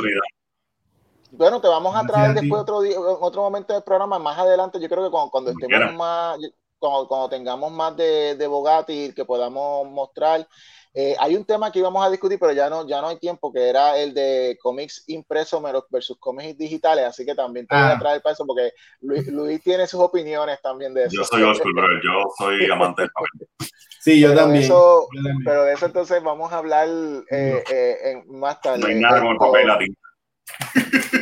Bueno, 1.33 1.61
te 1.61 1.69
vamos 1.69 1.95
a 1.95 2.05
traer 2.05 2.35
después 2.35 2.63
otro 2.63 2.81
día, 2.81 2.99
otro 2.99 3.43
momento 3.43 3.73
del 3.73 3.85
programa, 3.85 4.19
más 4.19 4.39
adelante, 4.39 4.81
yo 4.81 4.89
creo 4.89 5.05
que 5.05 5.11
cuando, 5.11 5.31
cuando 5.31 5.51
estemos 5.51 5.95
más, 5.95 6.39
cuando, 6.79 7.07
cuando, 7.07 7.29
tengamos 7.29 7.71
más 7.71 7.97
de, 7.97 8.35
de 8.35 8.47
Bogatti 8.49 9.13
que 9.15 9.25
podamos 9.25 9.89
mostrar, 9.89 10.47
eh, 10.93 11.15
hay 11.21 11.37
un 11.37 11.45
tema 11.45 11.71
que 11.71 11.79
íbamos 11.79 12.05
a 12.05 12.11
discutir, 12.11 12.39
pero 12.39 12.53
ya 12.53 12.69
no, 12.69 12.87
ya 12.87 13.01
no 13.01 13.09
hay 13.09 13.19
tiempo, 13.19 13.53
que 13.53 13.69
era 13.69 13.97
el 13.97 14.13
de 14.13 14.59
cómics 14.61 15.05
impresos 15.07 15.63
versus 15.89 16.19
cómics 16.19 16.59
digitales, 16.59 17.05
así 17.05 17.25
que 17.25 17.35
también 17.35 17.67
te 17.67 17.77
voy 17.77 17.85
a 17.85 17.93
ah. 17.93 17.99
traer 17.99 18.23
para 18.23 18.33
eso, 18.33 18.45
porque 18.45 18.73
Luis, 19.01 19.63
tiene 19.63 19.87
sus 19.87 20.01
opiniones 20.01 20.61
también 20.61 20.93
de 20.93 21.05
eso. 21.05 21.17
Yo 21.17 21.25
soy 21.25 21.43
Oscar, 21.43 21.73
pero 21.75 21.89
yo 22.03 22.23
soy 22.39 22.71
amante 22.71 23.03
del 23.03 23.11
papel. 23.11 23.71
Sí, 24.01 24.19
yo 24.19 24.35
también. 24.35 24.69
Pero 25.45 25.65
de 25.65 25.75
eso 25.75 25.87
entonces 25.87 26.23
vamos 26.23 26.53
a 26.53 26.59
hablar 26.59 26.89
eh, 27.31 27.63
eh, 27.71 27.97
en, 28.05 28.39
más 28.39 28.61
tarde. 28.61 28.79
No 28.79 28.87
hay 28.87 28.99
nada 28.99 29.21
como 29.21 29.33
el 29.33 29.39
papel 29.39 29.67
latín. 29.67 29.97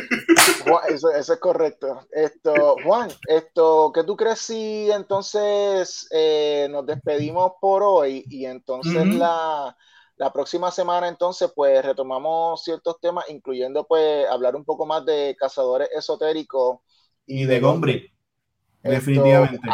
eso, 0.87 1.11
eso, 1.11 1.33
es 1.33 1.39
correcto. 1.39 2.07
Esto, 2.11 2.75
Juan, 2.83 3.09
esto, 3.27 3.91
¿qué 3.93 4.03
tú 4.03 4.15
crees 4.15 4.39
si 4.39 4.89
entonces 4.91 6.07
eh, 6.11 6.67
nos 6.69 6.85
despedimos 6.85 7.53
por 7.59 7.83
hoy 7.83 8.25
y 8.29 8.45
entonces 8.45 9.05
la, 9.07 9.75
la, 10.17 10.33
próxima 10.33 10.71
semana 10.71 11.07
entonces 11.07 11.51
pues 11.55 11.83
retomamos 11.83 12.63
ciertos 12.63 12.99
temas, 12.99 13.25
incluyendo 13.29 13.85
pues 13.85 14.27
hablar 14.29 14.55
un 14.55 14.65
poco 14.65 14.85
más 14.85 15.05
de 15.05 15.35
cazadores 15.39 15.89
esotéricos 15.95 16.79
y, 17.25 17.45
de 17.45 17.59
Gombre, 17.59 18.13
definitivamente. 18.81 19.67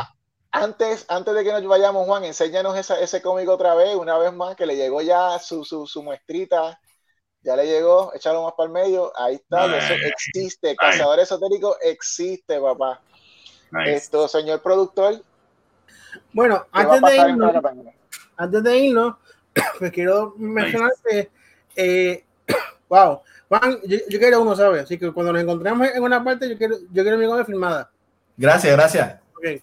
Antes, 0.52 1.06
antes 1.10 1.34
de 1.34 1.44
que 1.44 1.52
nos 1.52 1.66
vayamos, 1.66 2.06
Juan, 2.06 2.24
enséñanos 2.24 2.78
ese 2.78 3.22
cómic 3.22 3.50
otra 3.50 3.76
vez, 3.76 3.96
una 3.96 4.18
vez 4.18 4.32
más, 4.34 4.56
que 4.56 4.66
le 4.66 4.76
llegó 4.78 5.02
ya 5.02 5.38
su, 5.40 5.66
su, 5.66 5.86
su 5.86 6.02
muestrita 6.02 6.80
ya 7.46 7.56
le 7.56 7.68
llegó, 7.68 8.12
échalo 8.16 8.44
más 8.44 8.54
para 8.54 8.68
el 8.68 8.74
medio, 8.74 9.14
ahí 9.16 9.36
está, 9.36 9.78
eso 9.78 9.94
existe, 9.94 10.76
cazador 10.76 11.20
esotérico 11.20 11.78
existe, 11.80 12.60
papá. 12.60 13.00
Esto, 13.86 14.28
señor 14.28 14.62
productor. 14.62 15.22
Bueno, 16.34 16.66
antes 16.72 17.02
de, 17.02 17.18
irnos, 17.18 17.56
antes 18.36 18.64
de 18.64 18.78
irnos, 18.78 19.16
pues 19.78 19.92
quiero 19.92 20.34
mencionar 20.38 20.92
que, 21.08 21.30
eh, 21.76 22.26
wow, 22.90 23.22
Juan, 23.48 23.80
yo, 23.86 24.00
quiero 24.20 24.42
uno, 24.42 24.56
¿sabes? 24.56 24.84
Así 24.84 24.98
que 24.98 25.12
cuando 25.12 25.32
nos 25.32 25.44
encontremos 25.44 25.88
en 25.94 26.02
una 26.02 26.24
parte, 26.24 26.50
yo 26.50 26.58
quiero, 26.58 26.78
yo 26.92 27.04
quiero 27.04 27.18
mi 27.18 27.28
copia 27.28 27.46
filmada. 27.46 27.92
Gracias, 28.38 28.74
gracias. 28.74 29.20
Ok, 29.36 29.62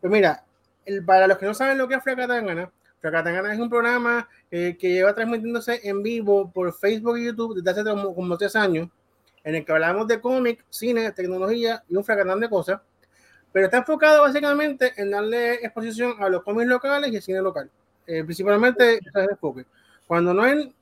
pues 0.00 0.12
mira, 0.12 0.44
el, 0.84 1.04
para 1.04 1.26
los 1.26 1.38
que 1.38 1.46
no 1.46 1.54
saben 1.54 1.76
lo 1.76 1.88
que 1.88 1.96
es 1.96 2.04
Fracatangana, 2.04 2.70
Fracatangana 3.06 3.54
es 3.54 3.60
un 3.60 3.70
programa 3.70 4.28
eh, 4.50 4.76
que 4.76 4.90
lleva 4.90 5.14
transmitiéndose 5.14 5.80
en 5.88 6.02
vivo 6.02 6.50
por 6.50 6.72
Facebook 6.72 7.16
y 7.18 7.26
YouTube 7.26 7.54
desde 7.54 7.70
hace 7.70 7.84
como, 7.84 8.36
tres 8.36 8.56
años, 8.56 8.88
en 9.44 9.54
el 9.54 9.64
que 9.64 9.70
hablamos 9.70 10.08
de 10.08 10.20
cómic, 10.20 10.64
cine, 10.70 11.12
tecnología 11.12 11.84
y 11.88 11.94
un 11.94 12.02
fracatán 12.02 12.40
de 12.40 12.48
cosas, 12.48 12.80
pero 13.52 13.66
está 13.66 13.78
enfocado 13.78 14.22
básicamente 14.22 14.92
en 14.96 15.12
darle 15.12 15.54
exposición 15.54 16.16
a 16.18 16.28
los 16.28 16.42
cómics 16.42 16.68
locales 16.68 17.12
y 17.12 17.16
el 17.16 17.22
cine 17.22 17.40
local. 17.42 17.70
Eh, 18.08 18.24
principalmente. 18.24 18.98
Cuando 20.08 20.34
no 20.34 20.42
hay 20.42 20.74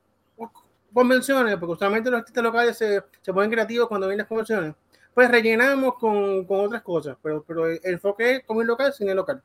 convenciones, 0.95 1.57
porque 1.59 1.73
usualmente 1.73 2.11
los 2.11 2.21
artistas 2.21 2.43
locales 2.43 2.79
se, 2.79 3.03
se 3.21 3.33
ponen 3.35 3.51
creativos 3.51 3.87
cuando 3.87 4.07
vienen 4.07 4.21
las 4.21 4.29
convenciones, 4.29 4.75
pues 5.13 5.31
rellenamos 5.31 5.97
con, 5.99 6.47
con 6.47 6.61
otras 6.61 6.81
cosas, 6.81 7.19
pero, 7.23 7.45
pero 7.47 7.67
el 7.67 7.81
enfoque 7.85 8.37
es 8.37 8.45
cómic 8.45 8.67
local, 8.67 8.95
cine 8.95 9.15
local. 9.15 9.43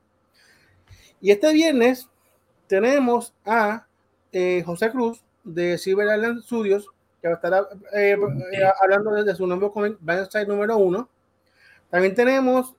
Y 1.20 1.32
este 1.32 1.52
viernes 1.52 2.08
tenemos 2.70 3.34
a 3.46 3.88
eh, 4.32 4.62
José 4.64 4.92
Cruz 4.92 5.24
de 5.44 5.78
Cyber 5.80 6.16
Island 6.16 6.44
Studios, 6.44 6.86
que 7.20 7.28
va 7.28 7.34
a 7.34 7.36
estar 7.36 7.68
eh, 7.94 8.16
eh, 8.54 8.64
hablando 8.82 9.12
desde 9.12 9.36
su 9.36 9.48
nuevo 9.48 9.74
cómic 9.74 9.98
Side 10.30 10.46
número 10.46 10.78
uno. 10.78 11.10
También 11.90 12.14
tenemos 12.14 12.76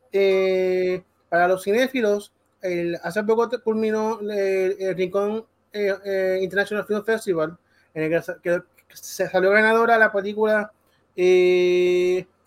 para 1.29 1.49
los 1.49 1.65
cinéfilos, 1.65 2.33
el, 2.63 2.97
hace 3.03 3.25
poco 3.25 3.51
culminó 3.63 4.21
el, 4.21 4.97
Rincón 4.97 5.45
International 5.73 6.87
Film 6.87 7.05
Festival, 7.05 7.59
en 7.93 8.13
el 8.13 8.23
que, 8.41 8.63
se 8.93 9.29
salió 9.29 9.51
ganadora 9.51 9.99
la 9.99 10.13
película 10.13 10.73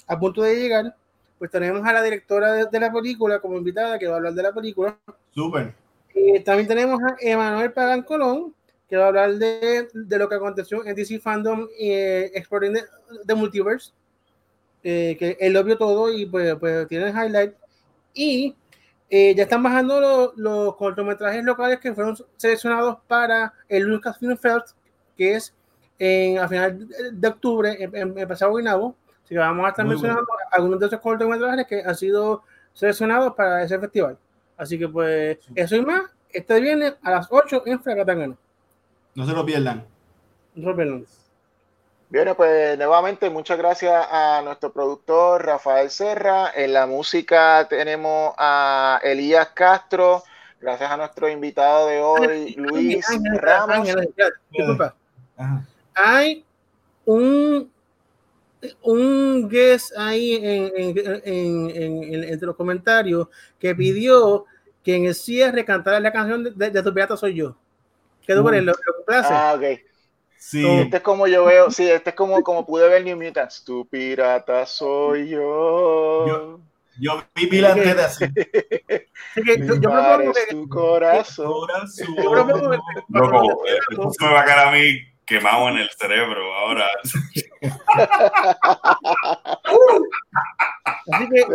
A 0.07 0.19
punto 0.19 0.41
de 0.43 0.55
llegar. 0.55 0.95
Pues 1.37 1.51
tenemos 1.51 1.85
a 1.85 1.91
la 1.91 2.01
directora 2.01 2.53
de, 2.53 2.65
de 2.67 2.79
la 2.79 2.93
película 2.93 3.41
como 3.41 3.57
invitada 3.57 3.99
que 3.99 4.07
va 4.07 4.13
a 4.13 4.17
hablar 4.17 4.33
de 4.33 4.43
la 4.43 4.53
película. 4.53 4.97
Súper. 5.31 5.82
También 6.43 6.67
tenemos 6.67 7.01
a 7.01 7.15
Emanuel 7.19 7.73
Pagan 7.73 8.03
Colón, 8.03 8.53
quiero 8.87 9.05
hablar 9.05 9.33
de, 9.35 9.87
de, 9.91 10.17
lo 10.19 10.29
que 10.29 10.35
aconteció 10.35 10.85
en 10.85 10.95
DC 10.95 11.19
Fandom 11.19 11.67
eh, 11.79 12.31
Exploring 12.35 12.77
the, 13.25 13.33
Multiverse, 13.33 13.91
eh, 14.83 15.15
que 15.17 15.35
él 15.39 15.53
lo 15.53 15.63
vio 15.63 15.77
todo 15.77 16.11
y 16.11 16.27
pues, 16.27 16.55
pues 16.59 16.87
tiene 16.87 17.09
el 17.09 17.15
highlight. 17.15 17.55
Y 18.13 18.55
eh, 19.09 19.33
ya 19.35 19.43
están 19.43 19.63
bajando 19.63 19.99
los, 19.99 20.37
los, 20.37 20.75
cortometrajes 20.75 21.43
locales 21.43 21.79
que 21.79 21.93
fueron 21.93 22.15
seleccionados 22.37 22.99
para 23.07 23.53
el 23.67 23.83
Lucasfilm 23.83 24.37
Fest, 24.37 24.75
que 25.17 25.35
es 25.35 25.55
en, 25.97 26.37
a 26.37 26.47
final 26.47 26.87
de 27.13 27.27
octubre, 27.27 27.75
en, 27.79 28.17
el 28.17 28.27
pasado 28.27 28.53
Guinabo. 28.55 28.95
Así 29.23 29.33
que 29.33 29.39
vamos 29.39 29.65
a 29.65 29.69
estar 29.69 29.85
mencionando 29.85 30.27
algunos 30.51 30.79
de 30.79 30.85
esos 30.85 30.99
cortometrajes 30.99 31.65
que 31.65 31.81
han 31.81 31.95
sido 31.95 32.43
seleccionados 32.73 33.33
para 33.33 33.63
ese 33.63 33.79
festival. 33.79 34.19
Así 34.57 34.77
que 34.77 34.87
pues 34.87 35.39
eso 35.55 35.75
y 35.75 35.81
más, 35.81 36.03
este 36.29 36.59
viene 36.59 36.93
a 37.01 37.11
las 37.11 37.27
8 37.29 37.63
en 37.65 37.81
Fracatangana. 37.81 38.35
No 39.15 39.25
se 39.25 39.33
lo 39.33 39.45
pierdan. 39.45 39.85
No 40.55 40.75
se 40.75 41.05
Bien, 42.13 42.31
pues 42.37 42.77
nuevamente 42.77 43.27
muchas 43.31 43.57
gracias 43.57 44.07
a 44.11 44.43
nuestro 44.43 44.71
productor 44.71 45.43
Rafael 45.43 45.89
Serra. 45.89 46.51
En 46.53 46.73
la 46.73 46.85
música 46.85 47.65
tenemos 47.67 48.35
a 48.37 48.99
Elías 49.03 49.47
Castro. 49.55 50.21
Gracias 50.61 50.91
a 50.91 50.97
nuestro 50.97 51.27
invitado 51.27 51.87
de 51.87 52.01
hoy, 52.01 52.53
Luis 52.55 53.03
Ramos. 53.33 53.89
Hay 55.95 56.45
un, 57.05 57.71
un 58.81 59.47
guest 59.49 59.91
ahí 59.97 60.35
en, 60.35 60.71
en, 60.75 61.71
en, 61.73 62.23
entre 62.23 62.47
los 62.47 62.55
comentarios 62.55 63.27
que 63.59 63.75
pidió 63.75 64.45
que 64.83 64.95
en 64.95 65.05
el 65.05 65.15
cierre 65.15 65.63
cantara 65.65 65.99
la 65.99 66.11
canción 66.11 66.43
de, 66.43 66.69
de, 66.69 66.83
Tu 66.83 66.93
Pirata 66.93 67.17
Soy 67.17 67.35
Yo. 67.35 67.55
¿Quedó 68.25 68.43
por 68.43 68.55
el 68.55 68.65
lo, 68.65 68.73
Ah, 69.07 69.53
ok. 69.55 69.79
Sí. 70.37 70.65
Este 70.67 70.97
es 70.97 71.03
como 71.03 71.25
yo 71.25 71.45
veo, 71.45 71.71
sí, 71.71 71.89
este 71.89 72.09
es 72.09 72.15
como, 72.15 72.41
como 72.43 72.65
pude 72.65 72.87
ver 72.89 73.03
New 73.03 73.15
Mutants. 73.15 73.63
Tu 73.63 73.87
pirata 73.87 74.65
soy 74.65 75.29
yo. 75.29 76.27
Yo, 76.27 76.59
yo 76.99 77.23
vi 77.33 77.45
Bill 77.45 77.65
antes 77.65 77.95
de 77.95 78.03
así. 78.03 78.25
yo, 79.65 79.75
yo 79.75 79.89
propongo 79.89 80.33
que, 80.33 80.53
tu 80.53 80.67
corazón. 80.67 81.45
corazón. 81.45 82.15
Yo 82.21 82.31
propongo 82.31 82.71
que, 82.71 82.77
Loco, 83.07 83.65
esto 83.65 84.11
se 84.11 84.25
me 84.25 84.33
va 84.33 84.41
a 84.41 84.45
quedar 84.45 84.67
a 84.67 84.71
mí 84.71 85.12
quemado 85.25 85.69
en 85.69 85.77
el 85.77 85.89
cerebro 85.97 86.53
ahora. 86.53 86.85
Así 91.11 91.29
que 91.29 91.45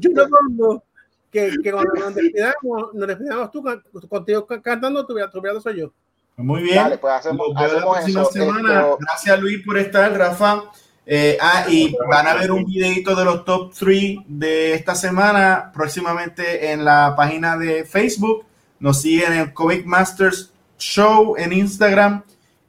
yo, 0.00 0.10
propongo 0.14 0.82
que, 1.30 1.52
que 1.62 1.72
cuando 1.72 1.94
nos 1.94 2.14
despidamos, 2.14 2.94
nos 2.94 3.08
despidamos 3.08 3.50
tú 3.50 3.64
contigo 4.08 4.46
cantando, 4.46 5.06
tu, 5.06 5.14
pirata 5.14 5.60
soy 5.60 5.80
yo. 5.80 5.92
Muy 6.36 6.62
bien. 6.62 6.98
pues 7.00 7.14
hacemos, 7.14 7.48
hacemos 7.56 8.30
semana. 8.32 8.86
Gracias 8.98 9.40
Luis 9.40 9.64
por 9.64 9.78
estar, 9.78 10.12
Rafa. 10.16 10.64
Eh, 11.08 11.38
ah, 11.40 11.66
y 11.68 11.94
van 12.10 12.26
a 12.26 12.34
ver 12.34 12.50
un 12.50 12.64
videito 12.64 13.14
de 13.14 13.24
los 13.24 13.44
top 13.44 13.72
3 13.78 14.18
de 14.26 14.74
esta 14.74 14.96
semana 14.96 15.70
próximamente 15.72 16.72
en 16.72 16.84
la 16.84 17.14
página 17.16 17.56
de 17.56 17.84
Facebook. 17.84 18.44
Nos 18.80 19.00
siguen 19.02 19.32
en 19.32 19.50
Comic 19.52 19.86
Masters 19.86 20.52
Show 20.78 21.36
en 21.38 21.52
Instagram 21.52 22.22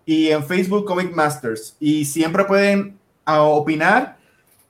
y 0.08 0.32
en 0.32 0.44
Facebook 0.44 0.86
Comic 0.86 1.14
Masters. 1.14 1.76
Y 1.82 2.06
siempre 2.06 2.46
pueden 2.46 2.98
ah, 3.26 3.44
opinar, 3.44 4.18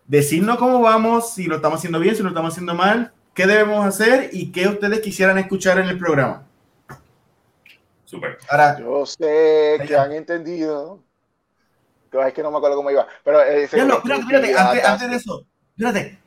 decirnos 0.07 0.57
cómo 0.57 0.81
vamos, 0.81 1.33
si 1.33 1.45
lo 1.45 1.57
estamos 1.57 1.77
haciendo 1.77 1.99
bien, 1.99 2.15
si 2.15 2.23
lo 2.23 2.29
estamos 2.29 2.53
haciendo 2.53 2.73
mal, 2.73 3.13
qué 3.35 3.45
debemos 3.45 3.85
hacer 3.85 4.31
y 4.33 4.51
qué 4.51 4.67
ustedes 4.67 4.99
quisieran 4.99 5.37
escuchar 5.37 5.77
en 5.77 5.89
el 5.89 5.99
programa. 5.99 6.43
Super. 8.03 8.39
Ahora, 8.49 8.79
yo 8.79 9.05
sé 9.05 9.77
que 9.85 9.95
han 9.95 10.11
entendido. 10.11 11.03
Es 12.11 12.33
que 12.33 12.41
no 12.41 12.49
me 12.49 12.57
acuerdo 12.57 12.77
cómo 12.77 12.89
iba. 12.89 13.05
Pero 13.23 13.39
eh, 13.43 13.65
espérate, 13.65 13.93
espérate, 13.93 14.81
antes, 14.83 15.09
de 15.11 15.15
eso, 15.17 15.45
espérate. 15.77 16.17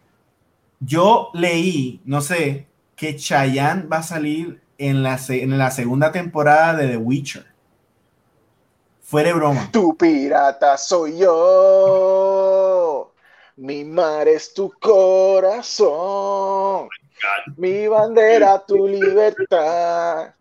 Yo 0.78 1.30
leí, 1.34 2.00
no 2.04 2.20
sé, 2.20 2.68
que 2.94 3.16
Chayanne 3.16 3.88
va 3.88 3.98
a 3.98 4.02
salir 4.04 4.60
en 4.78 5.02
la, 5.02 5.18
en 5.30 5.58
la 5.58 5.72
segunda 5.72 6.12
temporada 6.12 6.76
de 6.76 6.86
The 6.86 6.96
Witcher. 6.96 7.49
Fuera 9.10 9.34
broma. 9.34 9.68
Tu 9.72 9.96
pirata 9.96 10.76
soy 10.78 11.18
yo. 11.18 13.12
Mi 13.56 13.84
mar 13.84 14.28
es 14.28 14.54
tu 14.54 14.70
corazón, 14.80 15.88
mi 17.56 17.88
bandera 17.88 18.64
tu 18.64 18.86
libertad, 18.86 20.32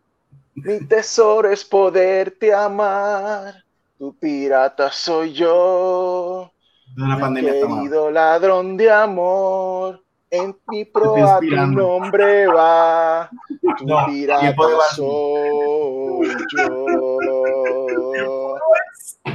mi 0.53 0.79
tesoro 0.87 1.49
es 1.51 1.65
poderte 1.65 2.53
amar, 2.53 3.55
tu 3.97 4.15
pirata 4.19 4.91
soy 4.91 5.33
yo, 5.33 6.53
mi 6.95 7.41
querido 7.41 8.11
ladrón 8.11 8.77
de 8.77 8.91
amor, 8.91 10.01
en 10.29 10.55
mi 10.67 10.85
proa 10.85 11.39
tu 11.39 11.55
nombre 11.55 12.47
va, 12.47 13.29
tu 13.79 13.85
pirata 14.05 14.79
soy 14.95 16.27
yo. 16.55 17.58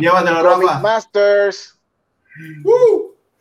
Llévatelo, 0.01 0.43
Rafa. 0.43 0.79
Masters. 0.81 1.79
Uh. 2.65 3.14